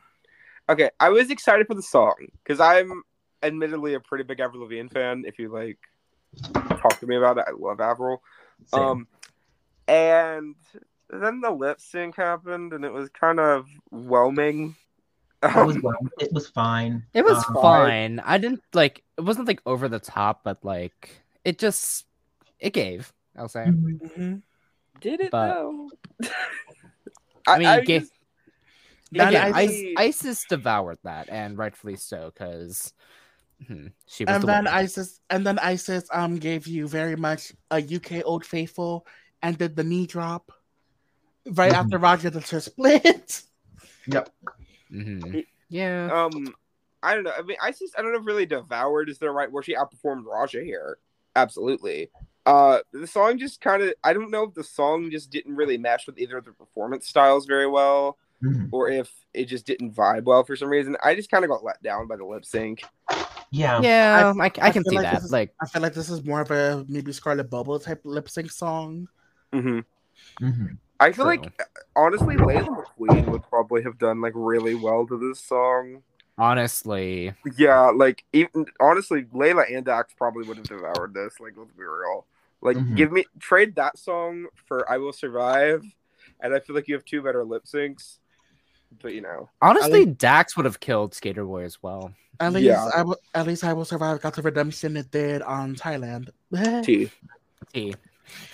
Okay, 0.69 0.89
I 0.99 1.09
was 1.09 1.31
excited 1.31 1.65
for 1.67 1.73
the 1.73 1.81
song 1.81 2.13
because 2.43 2.59
I'm 2.59 3.01
admittedly 3.41 3.95
a 3.95 3.99
pretty 3.99 4.23
big 4.23 4.39
Avril 4.39 4.61
Lavigne 4.63 4.87
fan. 4.89 5.23
If 5.25 5.39
you 5.39 5.49
like 5.49 5.79
talk 6.43 6.99
to 6.99 7.07
me 7.07 7.15
about 7.15 7.37
it, 7.39 7.45
I 7.47 7.51
love 7.57 7.79
Avril. 7.79 8.21
Same. 8.67 8.79
Um, 8.81 9.07
and 9.87 10.55
then 11.09 11.41
the 11.41 11.49
lip 11.49 11.81
sync 11.81 12.15
happened, 12.15 12.73
and 12.73 12.85
it 12.85 12.93
was 12.93 13.09
kind 13.09 13.39
of 13.39 13.65
whelming. 13.89 14.75
it 15.41 15.65
was 15.65 15.79
well, 15.83 15.95
it 16.19 16.31
was 16.31 16.47
fine. 16.49 17.03
It 17.15 17.25
was 17.25 17.43
Um, 17.47 17.55
fine. 17.55 18.19
I 18.19 18.37
didn't 18.37 18.61
like 18.73 19.03
it 19.17 19.21
wasn't 19.21 19.47
like 19.47 19.61
over 19.65 19.89
the 19.89 19.99
top, 19.99 20.43
but 20.43 20.63
like 20.63 21.19
it 21.43 21.57
just 21.57 22.05
it 22.59 22.73
gave, 22.73 23.11
I'll 23.35 23.47
say. 23.49 23.65
Mhm. 23.65 24.43
did 25.01 25.19
it 25.21 25.31
But- 25.31 25.53
though? 25.55 25.89
I 27.47 27.57
mean, 27.57 27.67
it 27.69 27.85
gave- 27.87 28.01
just- 28.01 28.13
Then 29.11 29.29
Again, 29.29 29.53
I- 29.53 29.59
Icesis, 29.63 29.93
Icesis 29.97 30.47
devoured 30.49 30.99
that, 31.03 31.29
and 31.29 31.57
rightfully 31.57 31.95
so, 31.95 32.31
because 32.33 32.93
she 33.67 34.23
was 34.25 34.35
And 34.35 34.43
the 34.43 34.47
then 34.47 34.65
winner. 34.65 34.75
Icesis 34.77 35.19
and 35.29 35.45
then 35.45 35.57
Icesis 35.59 36.05
um 36.13 36.37
gave 36.37 36.67
you 36.67 36.87
very 36.87 37.15
much 37.15 37.51
a 37.71 37.81
UK 37.81 38.23
Old 38.23 38.45
Faithful 38.45 39.05
and 39.41 39.57
did 39.57 39.75
the 39.75 39.83
knee 39.83 40.05
drop 40.07 40.51
right 41.45 41.71
Mhm. 41.71 41.75
after 41.75 41.99
Ra'Jah 41.99 42.31
the 42.31 42.39
her 42.41 42.59
split. 42.69 43.41
Mhm. 44.91 45.45
Yeah. 45.69 46.09
um, 46.11 46.53
I 47.03 47.15
don't 47.15 47.23
know. 47.23 47.31
I 47.37 47.41
mean, 47.43 47.57
Icesis, 47.61 47.91
I 47.97 48.01
don't 48.01 48.11
know 48.13 48.19
if 48.19 48.25
really 48.25 48.45
devoured 48.45 49.09
is 49.09 49.17
the 49.19 49.29
right 49.31 49.51
word. 49.51 49.65
She 49.65 49.75
outperformed 49.75 50.25
Ra'Jah 50.25 50.63
here. 50.63 50.97
Absolutely. 51.35 52.09
Uh, 52.45 52.79
the 52.91 53.05
song 53.07 53.37
just 53.37 53.61
kind 53.61 53.83
of, 53.83 53.93
I 54.03 54.13
don't 54.13 54.31
know 54.31 54.43
if 54.43 54.53
the 54.53 54.63
song 54.63 55.11
just 55.11 55.29
didn't 55.29 55.55
really 55.55 55.77
mesh 55.77 56.07
with 56.07 56.17
either 56.17 56.37
of 56.37 56.45
the 56.45 56.51
performance 56.51 57.07
styles 57.07 57.45
very 57.45 57.67
well, 57.67 58.17
Mhm. 58.43 58.69
or 58.71 58.89
if 58.89 59.11
it 59.33 59.45
just 59.45 59.65
didn't 59.65 59.93
vibe 59.95 60.23
well 60.23 60.43
for 60.43 60.55
some 60.55 60.69
reason. 60.69 60.95
I 61.03 61.15
just 61.15 61.29
kind 61.29 61.43
of 61.43 61.49
got 61.49 61.63
let 61.63 61.81
down 61.83 62.07
by 62.07 62.15
the 62.15 62.25
lip 62.25 62.45
sync. 62.45 62.83
Yeah. 63.51 63.81
yeah, 63.81 64.31
I, 64.39 64.45
I, 64.45 64.45
I 64.45 64.71
can 64.71 64.83
feel 64.83 64.91
see 64.91 64.95
like 64.97 65.11
that. 65.11 65.29
Like, 65.29 65.53
I 65.61 65.65
feel 65.67 65.81
like 65.81 65.93
this 65.93 66.09
is 66.09 66.23
more 66.23 66.41
of 66.41 66.51
a 66.51 66.85
maybe 66.87 67.11
Scarlet 67.11 67.49
Bubble 67.49 67.79
type 67.79 68.01
lip 68.03 68.29
sync 68.29 68.51
song. 68.51 69.07
hmm 69.51 69.79
Mhm. 70.41 70.77
I 71.01 71.11
feel 71.11 71.25
True. 71.25 71.35
like, 71.37 71.61
honestly, 71.95 72.35
Laila 72.37 72.83
McQueen 72.99 73.25
would 73.31 73.43
probably 73.43 73.81
have 73.83 73.97
done 73.97 74.21
like 74.21 74.33
really 74.35 74.75
well 74.75 75.07
to 75.07 75.17
this 75.17 75.39
song. 75.39 76.03
honestly, 76.37 77.33
Yeah, 77.57 77.89
like 77.89 78.23
even 78.33 78.65
honestly, 78.79 79.23
Layla 79.33 79.65
and 79.75 79.85
Dax 79.85 80.13
probably 80.13 80.45
would 80.45 80.57
have 80.57 80.67
devoured 80.67 81.13
this. 81.13 81.39
Like, 81.39 81.53
let's 81.57 81.71
be 81.71 81.83
real. 81.83 82.25
Like, 82.61 82.77
Mhm. 82.77 82.95
give 82.95 83.11
me 83.11 83.25
trade 83.39 83.75
that 83.75 83.97
song 83.97 84.47
for 84.67 84.89
"I 84.91 84.97
Will 84.97 85.13
Survive," 85.13 85.83
and 86.41 86.53
I 86.53 86.59
feel 86.59 86.75
like 86.75 86.87
you 86.87 86.95
have 86.95 87.05
two 87.05 87.21
better 87.21 87.43
lip 87.43 87.63
syncs. 87.65 88.19
But 89.01 89.13
you 89.13 89.21
know, 89.21 89.49
honestly, 89.61 90.05
Dax 90.05 90.57
would 90.57 90.65
have 90.65 90.79
killed 90.79 91.13
Skater 91.13 91.45
Boy 91.45 91.63
as 91.63 91.81
well. 91.81 92.13
At 92.39 92.53
least 92.53 92.65
Yeah. 92.65 92.89
I 92.95 93.03
will 93.03 93.17
at 93.35 93.47
least 93.47 93.63
I 93.63 93.73
will 93.73 93.85
survive 93.85 94.21
got 94.21 94.35
the 94.35 94.41
redemption 94.41 94.97
it 94.97 95.11
did 95.11 95.41
on 95.41 95.75
Thailand. 95.75 96.29
T. 96.83 97.11
T. 97.73 97.95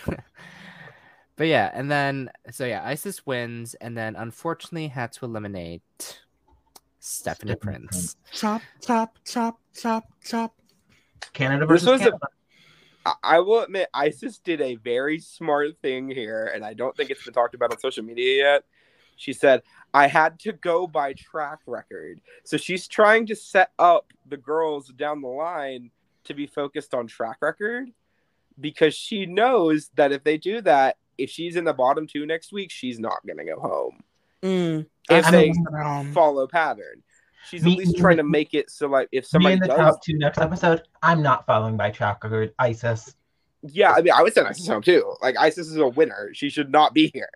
but 1.36 1.48
yeah, 1.48 1.72
and 1.74 1.90
then 1.90 2.30
so 2.52 2.66
yeah, 2.66 2.84
Icesis 2.86 3.26
wins, 3.26 3.74
and 3.76 3.98
then 3.98 4.16
unfortunately 4.16 4.88
had 4.88 5.12
to 5.14 5.26
eliminate 5.26 5.82
Stephanie 7.00 7.54
Stephanie 7.54 7.56
Prince. 7.56 8.16
chop, 8.32 8.62
chop, 8.82 9.18
chop, 9.26 9.60
chop, 9.74 10.06
chop. 10.24 10.56
Canada 11.34 11.66
This 11.66 11.84
versus 11.84 11.88
was 11.88 12.00
Canada. 12.00 12.18
I, 13.06 13.14
I 13.24 13.40
will 13.40 13.62
admit, 13.62 13.90
Icesis 13.94 14.40
did 14.40 14.62
a 14.62 14.76
very 14.76 15.20
smart 15.20 15.78
thing 15.82 16.10
here, 16.10 16.52
and 16.54 16.66
I 16.66 16.74
don't 16.74 16.96
think 16.98 17.10
it's 17.12 17.24
been 17.24 17.34
talked 17.34 17.54
about 17.54 17.72
on 17.72 17.80
social 17.80 18.04
media 18.04 18.38
yet. 18.38 18.64
She 19.16 19.34
said, 19.34 19.64
I 19.94 20.08
had 20.08 20.40
to 20.40 20.52
go 20.52 20.88
by 20.88 21.14
track 21.14 21.60
record. 21.66 22.20
So 22.44 22.58
she's 22.58 22.88
trying 22.88 23.28
to 23.28 23.36
set 23.36 23.72
up 23.80 24.12
the 24.28 24.38
girls 24.38 24.90
down 24.90 25.22
the 25.22 25.28
line 25.28 25.92
to 26.26 26.34
be 26.34 26.48
focused 26.48 26.94
on 26.94 27.08
track 27.08 27.38
record 27.42 27.90
because 28.60 28.94
she 28.94 29.26
knows 29.26 29.90
that 29.96 30.12
if 30.12 30.24
they 30.24 30.38
do 30.38 30.62
that, 30.62 30.98
if 31.18 31.30
she's 31.30 31.56
in 31.56 31.64
the 31.64 31.74
bottom 31.74 32.08
two 32.08 32.26
next 32.26 32.52
week, 32.52 32.72
she's 32.72 33.00
not 33.00 33.26
going 33.26 33.38
to 33.38 33.46
go 33.46 33.60
home. 33.60 34.04
Mm. 34.44 34.86
If 35.10 35.26
I 35.26 35.32
they 35.32 35.54
follow 36.14 36.48
pattern, 36.48 37.04
she's 37.50 37.64
Me- 37.64 37.74
at 37.74 37.78
least 37.80 37.94
me- 37.94 38.00
trying 38.00 38.18
to 38.18 38.24
make 38.24 38.54
it 38.54 38.70
so, 38.70 38.88
like, 38.88 39.08
if 39.12 39.24
Me 39.24 39.28
somebody 39.28 39.54
in 39.54 39.60
the 39.60 39.68
does 39.68 39.78
top 39.78 40.04
two 40.04 40.18
next 40.18 40.40
episode. 40.40 40.84
I'm 41.02 41.22
not 41.22 41.46
following 41.46 41.78
by 41.78 41.92
track 41.92 42.24
record. 42.24 42.54
Icesis. 42.60 43.16
Yeah, 43.68 43.94
I 43.94 44.02
mean, 44.02 44.14
I 44.14 44.22
would 44.22 44.34
send 44.34 44.48
Icesis 44.48 44.68
home 44.68 44.82
too. 44.84 45.16
Like 45.22 45.36
Icesis 45.38 45.72
is 45.72 45.78
a 45.78 45.88
winner; 45.88 46.30
she 46.34 46.50
should 46.50 46.72
not 46.72 46.94
be 46.94 47.10
here. 47.14 47.30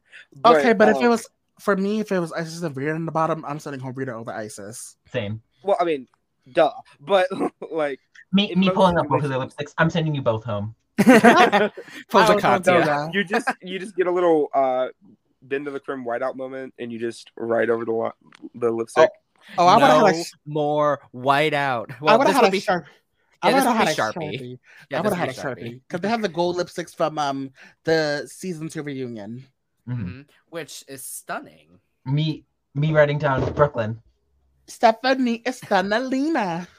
okay, 0.45 0.73
but 0.73 0.89
if 0.89 0.97
um, 0.97 1.05
it 1.05 1.07
was 1.07 1.27
for 1.59 1.75
me, 1.75 1.99
if 1.99 2.11
it 2.11 2.19
was 2.19 2.31
Icesis 2.31 2.63
and 2.63 2.75
Rita 2.75 2.91
in 2.91 3.05
the 3.05 3.11
bottom, 3.11 3.43
I'm 3.47 3.59
sending 3.59 3.79
home 3.79 3.93
Rita 3.93 4.13
over 4.13 4.31
Icesis. 4.31 4.95
Same. 5.11 5.41
well, 5.63 5.77
I 5.79 5.83
mean, 5.85 6.07
duh. 6.51 6.71
But 6.99 7.27
like, 7.71 7.99
Me, 8.31 8.53
me 8.55 8.69
pulling 8.69 8.97
up 8.97 9.07
both 9.07 9.23
of 9.23 9.29
their 9.29 9.39
lipsticks. 9.39 9.73
I'm 9.77 9.89
sending 9.89 10.15
you 10.15 10.21
both 10.21 10.43
home. 10.43 10.75
Pulls 10.99 11.13
I 11.13 11.69
a 11.69 11.71
was 12.11 12.27
gonna 12.27 12.39
Katya. 12.41 12.61
go 12.63 12.83
there. 12.85 13.09
you 13.13 13.23
just 13.23 13.47
you 13.61 13.79
just 13.79 13.95
get 13.95 14.07
a 14.07 14.11
little 14.11 14.47
uh 14.53 14.87
bend 15.41 15.65
to 15.65 15.71
the 15.71 15.79
crim 15.79 16.03
whiteout 16.03 16.35
moment, 16.35 16.73
and 16.79 16.91
you 16.91 16.99
just 16.99 17.31
write 17.37 17.69
over 17.69 17.85
the 17.85 17.91
li- 17.93 18.49
the 18.55 18.69
lipstick. 18.69 19.09
Oh, 19.57 19.65
I 19.65 19.75
would 19.75 19.81
have 19.83 19.99
no 20.01 20.05
had 20.07 20.15
a, 20.15 20.23
sh- 20.23 20.31
more 20.45 20.99
white 21.11 21.53
out. 21.53 21.89
I 21.91 21.95
Well, 22.01 22.17
would 22.17 22.27
have 22.27 22.35
had 22.35 22.41
would 22.43 22.49
a 22.49 22.51
be 22.51 22.59
sharp. 22.59 22.85
Yeah, 23.41 23.49
I 23.49 23.53
this 23.53 23.63
would 23.65 23.73
have 23.73 23.87
had 23.87 23.87
a 23.87 24.01
Sharpie. 24.01 24.39
sharpie. 24.39 24.59
yeah, 24.91 24.99
I 24.99 25.01
this 25.01 25.09
would 25.11 25.17
have 25.17 25.27
had 25.27 25.29
a 25.29 25.41
sharpie 25.55 25.81
because 25.87 26.01
they 26.01 26.09
have 26.09 26.21
the 26.21 26.27
gold 26.27 26.57
lipsticks 26.57 26.93
from 26.93 27.17
um 27.17 27.51
the 27.85 28.27
season 28.29 28.67
two 28.67 28.83
reunion. 28.83 29.45
Mhm. 29.89 30.05
Mhm. 30.05 30.25
which 30.49 30.83
is 30.87 31.03
stunning. 31.03 31.79
Me, 32.05 32.45
me 32.75 32.91
writing 32.93 33.17
down 33.17 33.51
Brooklyn. 33.53 34.01
Stephanie 34.67 35.39
Estanalina. 35.45 36.67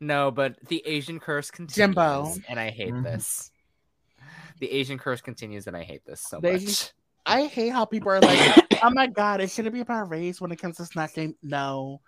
No, 0.00 0.32
but 0.32 0.56
the 0.66 0.82
Asian 0.84 1.20
curse 1.20 1.48
continues, 1.50 1.76
Jimbo. 1.94 2.34
and 2.48 2.58
I 2.58 2.70
hate 2.70 2.92
Mhm. 2.92 3.04
this. 3.04 3.52
The 4.58 4.68
Asian 4.70 4.98
curse 4.98 5.20
continues, 5.20 5.68
and 5.68 5.76
I 5.76 5.84
hate 5.84 6.04
this 6.04 6.20
so 6.22 6.40
The 6.40 6.52
much. 6.52 6.62
Asian- 6.62 6.88
I 7.24 7.46
hate 7.46 7.68
how 7.68 7.84
people 7.84 8.10
are 8.10 8.20
like, 8.20 8.66
oh 8.82 8.90
my 8.90 9.06
god, 9.06 9.40
it 9.40 9.48
shouldn't 9.50 9.72
be 9.74 9.80
about 9.80 10.10
race 10.10 10.40
when 10.40 10.50
it 10.50 10.56
comes 10.56 10.76
to 10.78 10.86
snack 10.86 11.14
game. 11.14 11.36
No, 11.42 12.00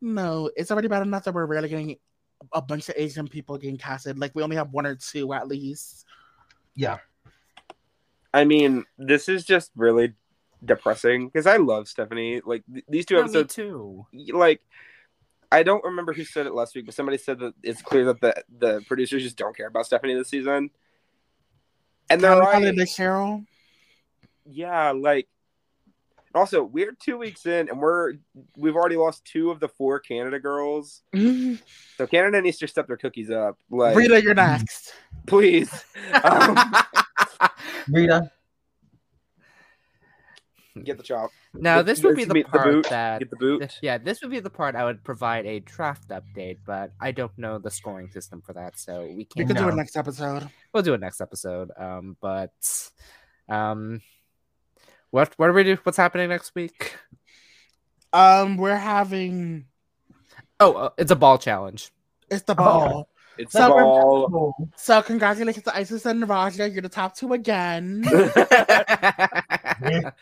no, 0.00 0.48
it's 0.54 0.70
already 0.70 0.86
bad 0.88 1.02
enough 1.02 1.24
that 1.24 1.34
we're 1.34 1.46
really 1.46 1.68
getting 1.68 1.96
a 2.52 2.62
bunch 2.62 2.88
of 2.88 2.94
Asian 2.96 3.26
people 3.26 3.58
getting 3.58 3.78
casted. 3.78 4.18
Like 4.18 4.32
we 4.36 4.42
only 4.44 4.56
have 4.56 4.70
one 4.70 4.86
or 4.86 4.94
two 4.94 5.32
at 5.32 5.48
least. 5.48 6.04
Yeah. 6.76 6.98
I 8.34 8.44
mean, 8.44 8.84
this 8.98 9.28
is 9.28 9.44
just 9.44 9.70
really 9.76 10.14
depressing 10.64 11.26
because 11.28 11.46
I 11.46 11.56
love 11.56 11.88
Stephanie. 11.88 12.40
Like 12.44 12.62
th- 12.72 12.84
these 12.88 13.06
two 13.06 13.14
No, 13.16 13.20
me 13.22 13.24
episodes, 13.24 13.54
too. 13.54 14.06
like 14.32 14.60
I 15.50 15.62
don't 15.62 15.84
remember 15.84 16.12
who 16.14 16.24
said 16.24 16.46
it 16.46 16.54
last 16.54 16.74
week, 16.74 16.86
but 16.86 16.94
somebody 16.94 17.18
said 17.18 17.38
that 17.40 17.52
it's 17.62 17.82
clear 17.82 18.06
that 18.06 18.20
the 18.20 18.42
the 18.58 18.80
producers 18.88 19.22
just 19.22 19.36
don't 19.36 19.56
care 19.56 19.66
about 19.66 19.86
Stephanie 19.86 20.14
this 20.14 20.28
season. 20.28 20.70
And 22.08 22.20
they're 22.20 22.30
Tyler, 22.30 22.40
right. 22.42 22.52
Tyler, 22.52 22.72
Nick, 22.72 22.88
Cheryl. 22.88 23.44
Yeah, 24.46 24.90
like 24.92 25.28
also 26.34 26.62
we're 26.64 26.92
two 26.98 27.18
weeks 27.18 27.44
in 27.44 27.68
and 27.68 27.78
we're 27.78 28.14
we've 28.56 28.74
already 28.76 28.96
lost 28.96 29.24
two 29.26 29.50
of 29.50 29.60
the 29.60 29.68
four 29.68 30.00
Canada 30.00 30.38
girls. 30.40 31.02
So 31.98 32.06
Canada 32.06 32.40
needs 32.40 32.56
to 32.58 32.66
step 32.66 32.86
their 32.88 32.96
cookies 32.96 33.30
up. 33.30 33.58
Like 33.70 33.94
Rita, 33.94 34.20
you're 34.22 34.34
next. 34.34 34.94
please. 35.26 35.70
Um, 36.24 36.72
Rita, 37.88 38.30
get 40.84 40.96
the 40.96 41.02
chop. 41.02 41.30
now 41.54 41.76
Get- 41.78 41.86
this 41.86 42.02
would 42.02 42.16
be 42.16 42.24
the 42.24 42.34
me 42.34 42.42
the 42.42 42.48
part 42.48 42.64
boot, 42.64 42.88
that 42.90 43.18
Get 43.18 43.30
the 43.30 43.36
boot. 43.36 43.58
Th- 43.60 43.78
yeah, 43.82 43.98
this 43.98 44.22
would 44.22 44.30
be 44.30 44.40
the 44.40 44.50
part 44.50 44.74
I 44.74 44.84
would 44.84 45.04
provide 45.04 45.44
a 45.46 45.60
draft 45.60 46.08
update, 46.08 46.58
but 46.64 46.92
I 47.00 47.12
don't 47.12 47.36
know 47.36 47.58
the 47.58 47.70
scoring 47.70 48.10
system 48.10 48.40
for 48.42 48.52
that, 48.54 48.78
so 48.78 49.02
we 49.02 49.14
We 49.16 49.24
can't. 49.24 49.48
We 49.48 49.54
can 49.54 49.62
do 49.64 49.68
it 49.68 49.74
next 49.74 49.96
episode. 49.96 50.48
We'll 50.72 50.82
do 50.82 50.94
it 50.94 51.00
next 51.00 51.20
episode. 51.20 51.70
Um, 51.76 52.16
but 52.20 52.52
um, 53.48 54.00
what 55.10 55.34
what 55.36 55.48
do 55.48 55.52
we 55.52 55.64
do? 55.64 55.76
What's 55.82 55.98
happening 55.98 56.28
next 56.30 56.54
week? 56.54 56.96
Um, 58.14 58.56
we're 58.56 58.76
having 58.76 59.66
Oh, 60.60 60.72
uh, 60.74 60.90
it's 60.96 61.10
a 61.10 61.16
ball 61.16 61.38
challenge. 61.38 61.90
it's 62.30 62.44
the 62.44 62.54
ball. 62.54 63.08
It's 63.38 63.52
So 63.52 63.74
we're- 63.74 63.84
all 63.86 64.54
oh, 64.60 64.68
So 64.76 65.02
congratulations 65.02 65.64
to 65.64 65.70
Icesis 65.76 66.06
and 66.06 66.22
Ra'Jah. 66.24 66.72
You're 66.72 66.82
the 66.82 66.88
top 66.88 67.16
two 67.16 67.32
again. 67.32 68.04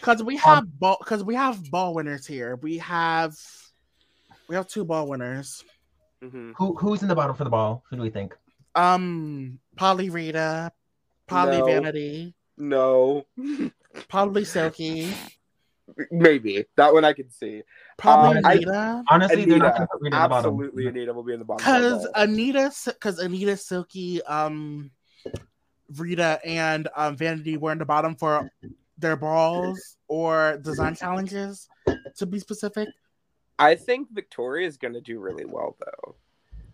Because 0.00 0.22
we 0.22 0.36
have 0.36 0.64
ball 0.78 0.98
because 1.00 1.24
we 1.24 1.34
have 1.34 1.70
ball 1.70 1.94
winners 1.94 2.26
here. 2.26 2.56
We 2.56 2.76
have 2.78 3.34
we 4.48 4.54
have 4.54 4.68
two 4.68 4.84
ball 4.84 5.08
winners. 5.08 5.64
Mhm. 6.22 6.52
who 6.58 6.74
who's 6.76 7.00
in 7.02 7.08
the 7.08 7.14
bottom 7.14 7.34
for 7.34 7.44
the 7.44 7.50
ball? 7.50 7.82
Who 7.88 7.96
do 7.96 8.02
we 8.02 8.10
think? 8.10 8.36
Um 8.74 9.58
Polly 9.76 10.10
Rita, 10.10 10.72
Polly 11.26 11.56
No. 11.58 11.64
Vanity, 11.64 12.34
No. 12.58 13.24
probably 14.08 14.44
Silky, 14.44 15.10
Maybe. 16.10 16.66
That 16.76 16.92
one 16.92 17.04
I 17.06 17.14
can 17.14 17.30
see. 17.30 17.62
Probably 17.96 18.40
I- 18.44 18.52
Anita. 18.54 19.04
Honestly, 19.08 19.44
they're 19.44 19.58
not 19.58 19.76
Anita. 19.76 19.78
going 19.78 19.80
to 19.80 19.86
put 19.86 20.00
Rita 20.02 20.16
in 20.16 20.22
the 20.22 20.28
bottom. 20.28 20.32
Absolutely 20.32 20.86
Anita 20.86 21.12
will 21.12 21.22
be 21.22 21.32
in 21.32 21.38
the 21.38 21.44
bottom. 21.44 21.64
Because 21.64 22.08
Anita, 22.14 22.72
because 22.86 23.18
Anita, 23.18 23.56
Silky, 23.56 24.22
um, 24.22 24.90
Rita, 25.96 26.40
and 26.44 26.88
um, 26.96 27.16
Vanity 27.16 27.56
were 27.56 27.72
in 27.72 27.78
the 27.78 27.84
bottom 27.84 28.16
for 28.16 28.50
their 28.98 29.16
balls 29.16 29.96
or 30.08 30.58
design 30.62 30.94
challenges, 30.94 31.68
to 32.16 32.26
be 32.26 32.38
specific. 32.38 32.88
I 33.58 33.74
think 33.76 34.08
Victoria 34.12 34.66
is 34.66 34.76
going 34.76 34.94
to 34.94 35.00
do 35.00 35.20
really 35.20 35.44
well, 35.44 35.76
though. 35.78 36.16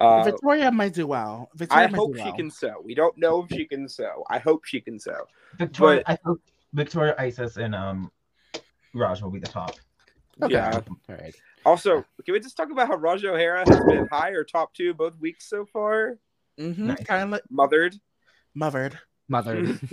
Uh, 0.00 0.22
Victoria 0.22 0.72
might 0.72 0.94
do 0.94 1.06
well. 1.06 1.50
Victoria 1.54 1.84
I 1.84 1.90
might 1.90 1.96
hope 1.96 2.12
do 2.14 2.18
she 2.18 2.24
well. 2.24 2.36
can 2.36 2.50
sew. 2.50 2.74
We 2.82 2.94
don't 2.94 3.16
know 3.18 3.42
if 3.42 3.50
she 3.50 3.66
can 3.66 3.86
sew. 3.86 4.24
I 4.30 4.38
hope 4.38 4.64
she 4.64 4.80
can 4.80 4.98
sew. 4.98 5.26
Victoria, 5.58 6.02
I 6.06 6.16
hope 6.24 6.40
Victoria, 6.72 7.14
Icesis, 7.18 7.58
and 7.58 7.74
um, 7.74 8.10
Raj 8.94 9.20
will 9.20 9.30
be 9.30 9.40
the 9.40 9.48
top. 9.48 9.72
Okay. 10.42 10.54
Yeah. 10.54 10.80
All 11.08 11.16
right. 11.16 11.34
Also, 11.64 12.04
can 12.24 12.32
we 12.32 12.40
just 12.40 12.56
talk 12.56 12.70
about 12.70 12.88
how 12.88 12.96
Ra'Jah 12.96 13.34
O'Hara 13.34 13.68
has 13.68 13.84
been 13.84 14.06
high 14.10 14.30
or 14.30 14.44
top 14.44 14.72
two 14.74 14.94
both 14.94 15.18
weeks 15.18 15.48
so 15.48 15.66
far? 15.66 16.18
Mm-hmm. 16.58 16.86
Nice. 16.88 17.04
Kind 17.04 17.22
of 17.24 17.30
like 17.30 17.42
Mothered. 17.50 17.96
mothered. 18.54 18.98
Mother. 19.28 19.78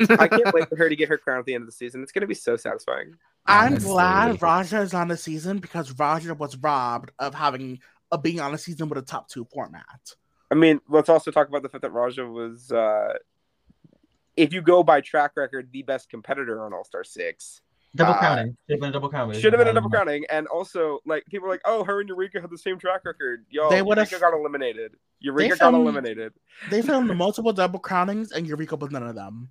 I 0.10 0.28
can't 0.28 0.52
wait 0.54 0.68
for 0.68 0.76
her 0.76 0.88
to 0.88 0.96
get 0.96 1.08
her 1.08 1.18
crown 1.18 1.38
at 1.38 1.46
the 1.46 1.54
end 1.54 1.62
of 1.62 1.66
the 1.66 1.72
season. 1.72 2.02
It's 2.02 2.12
going 2.12 2.22
to 2.22 2.26
be 2.26 2.34
so 2.34 2.56
satisfying. 2.56 3.16
I'm 3.46 3.72
Honestly. 3.72 3.90
glad 3.90 4.40
Ra'Jah 4.40 4.82
is 4.82 4.94
on 4.94 5.08
the 5.08 5.16
season 5.16 5.58
because 5.58 5.92
Ra'Jah 5.92 6.38
was 6.38 6.56
robbed 6.56 7.10
of 7.18 7.34
having 7.34 7.80
of 8.10 8.22
being 8.22 8.40
on 8.40 8.54
a 8.54 8.58
season 8.58 8.88
with 8.88 8.98
a 8.98 9.02
top 9.02 9.28
two 9.28 9.44
format. 9.52 10.14
I 10.50 10.54
mean, 10.54 10.80
let's 10.88 11.08
also 11.08 11.30
talk 11.30 11.48
about 11.48 11.62
the 11.62 11.68
fact 11.68 11.82
that 11.82 11.92
Ra'Jah 11.92 12.32
was, 12.32 12.70
uh, 12.70 13.14
if 14.36 14.52
you 14.52 14.62
go 14.62 14.82
by 14.82 15.00
track 15.00 15.32
record, 15.36 15.68
the 15.72 15.82
best 15.82 16.08
competitor 16.08 16.64
on 16.64 16.72
All 16.72 16.84
Star 16.84 17.04
Six. 17.04 17.60
Double 17.96 18.12
Uh, 18.14 18.20
counting. 18.20 18.56
Should 18.68 18.72
have 18.74 18.80
been 18.80 18.88
a 18.88 18.92
double 18.92 19.08
counting. 19.10 19.40
Should 19.40 19.52
have 19.52 19.58
been 19.60 19.68
a 19.68 19.72
double 19.72 19.90
crowning, 19.90 20.24
and 20.28 20.46
also 20.48 20.98
like 21.06 21.24
people 21.26 21.46
are 21.46 21.50
like, 21.50 21.60
"Oh, 21.64 21.84
her 21.84 22.00
and 22.00 22.08
Eureka 22.08 22.40
had 22.40 22.50
the 22.50 22.58
same 22.58 22.78
track 22.78 23.04
record." 23.04 23.44
Yo, 23.50 23.70
They 23.70 23.78
Eureka 23.78 24.18
got 24.18 24.34
eliminated. 24.34 24.96
Eureka 25.20 25.56
got 25.56 25.74
eliminated. 25.74 26.32
They 26.70 26.82
filmed 26.82 27.14
multiple 27.16 27.52
double 27.52 27.78
crownings 27.78 28.32
and 28.32 28.46
Eureka 28.46 28.76
was 28.76 28.90
none 28.90 29.04
of 29.06 29.14
them. 29.14 29.48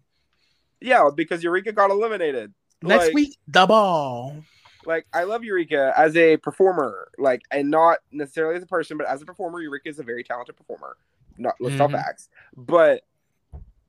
Yeah, 0.82 1.10
because 1.16 1.42
Eureka 1.44 1.72
got 1.72 1.90
eliminated. 1.90 2.54
Next 2.82 3.06
Like- 3.06 3.14
week, 3.14 3.38
the 3.48 3.66
ball. 3.66 4.44
Like 4.86 5.08
I 5.14 5.24
love 5.24 5.46
Eureka 5.46 5.94
as 5.96 6.18
a 6.18 6.36
performer, 6.36 7.08
like 7.18 7.44
and 7.50 7.72
not 7.72 8.00
necessarily 8.12 8.58
as 8.58 8.64
a 8.64 8.68
person, 8.68 8.98
but 8.98 9.08
as 9.08 9.22
a 9.22 9.26
performer, 9.26 9.62
Eureka 9.62 9.88
is 9.88 10.00
a 10.00 10.04
very 10.04 10.26
talented 10.26 10.58
performer. 10.58 10.98
Not 11.38 11.56
let's 11.62 11.76
Mhm. 11.78 11.92
facts, 11.94 12.28
but 12.58 13.04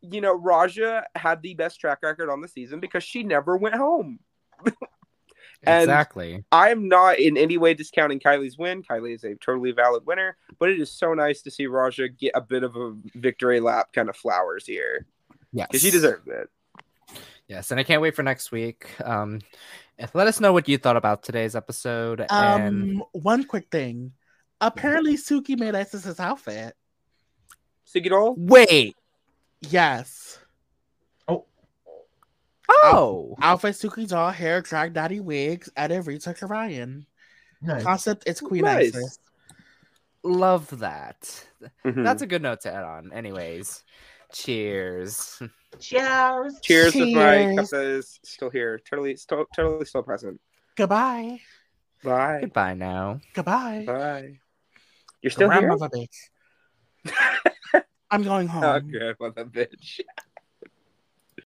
you 0.00 0.20
know, 0.20 0.38
Ra'Jah 0.38 1.02
had 1.16 1.40
the 1.42 1.54
best 1.54 1.80
track 1.80 1.98
record 2.02 2.28
on 2.30 2.40
the 2.42 2.46
season 2.48 2.78
because 2.78 3.02
she 3.02 3.22
never 3.24 3.56
went 3.56 3.74
home. 3.74 4.20
And- 5.66 5.82
exactly. 5.84 6.44
I'm 6.52 6.88
not 6.88 7.18
in 7.18 7.38
any 7.38 7.56
way 7.56 7.72
discounting 7.72 8.20
Kylie's 8.20 8.58
win. 8.58 8.82
Kylie 8.82 9.14
is 9.14 9.24
a 9.24 9.34
totally 9.36 9.72
valid 9.72 10.04
winner, 10.06 10.36
but 10.58 10.68
it 10.68 10.78
is 10.78 10.90
so 10.90 11.14
nice 11.14 11.40
to 11.40 11.50
see 11.50 11.66
Ra'Jah 11.66 12.18
get 12.18 12.32
a 12.34 12.42
bit 12.42 12.64
of 12.64 12.76
a 12.76 12.94
victory 13.14 13.60
lap 13.60 13.88
kind 13.94 14.10
of 14.10 14.16
flowers 14.16 14.66
here 14.66 15.06
Yes. 15.54 15.68
because 15.70 15.80
she 15.80 15.90
deserves 15.90 16.26
it. 16.26 16.50
Yes, 17.48 17.70
and 17.70 17.80
I 17.80 17.82
can't 17.82 18.02
wait 18.02 18.14
for 18.14 18.22
next 18.22 18.52
week. 18.52 18.88
Um, 19.02 19.40
let 20.12 20.26
us 20.26 20.38
know 20.38 20.52
what 20.52 20.68
you 20.68 20.76
thought 20.76 20.98
about 20.98 21.22
today's 21.22 21.56
episode. 21.56 22.26
and 22.30 23.00
Um, 23.00 23.04
one 23.12 23.44
quick 23.44 23.68
thing. 23.70 24.12
Apparently, 24.60 25.16
Suki 25.16 25.58
made 25.58 25.74
Icesis's 25.74 26.20
outfit. 26.20 26.74
Sigidol, 27.86 28.34
wait. 28.36 28.96
Yes, 29.62 30.38
Oh, 32.84 33.36
outfit 33.40 33.74
Suki 33.74 34.08
doll 34.08 34.30
hair 34.30 34.60
drag 34.60 34.92
daddy 34.92 35.20
wigs 35.20 35.68
at 35.76 35.90
added 35.90 36.06
Rita 36.06 36.34
Ryan. 36.46 37.06
Nice. 37.62 37.82
Concept 37.82 38.24
it's 38.26 38.40
Queen 38.40 38.62
Nice. 38.62 38.94
Icesis. 38.94 39.18
love 40.22 40.78
that. 40.80 41.46
Mhm. 41.84 42.04
That's 42.04 42.22
a 42.22 42.26
good 42.26 42.42
note 42.42 42.60
to 42.62 42.72
add 42.74 42.84
on. 42.84 43.12
Anyways, 43.12 43.84
cheers. 44.32 45.40
Cheers. 45.80 46.60
cheers, 46.62 46.94
with 46.94 47.08
my 47.14 47.36
Cheers. 47.54 47.56
cup 47.56 47.68
that 47.70 47.84
is 47.84 48.20
still 48.22 48.50
here, 48.50 48.78
totally, 48.78 49.16
still, 49.16 49.44
totally 49.56 49.84
still 49.86 50.02
present. 50.02 50.40
Goodbye. 50.76 51.40
Bye, 52.02 52.40
Goodbye 52.42 52.74
now. 52.74 53.20
Goodbye. 53.32 53.84
bye. 53.86 54.38
You're 55.22 55.30
still 55.30 55.50
here. 55.50 55.60
Grandmother 55.66 55.88
bitch. 55.88 57.12
I'm 58.10 58.22
going 58.22 58.46
home. 58.46 58.62
Oh, 58.64 58.80
good, 58.80 59.16
mother 59.18 59.44
bitch. 59.46 60.00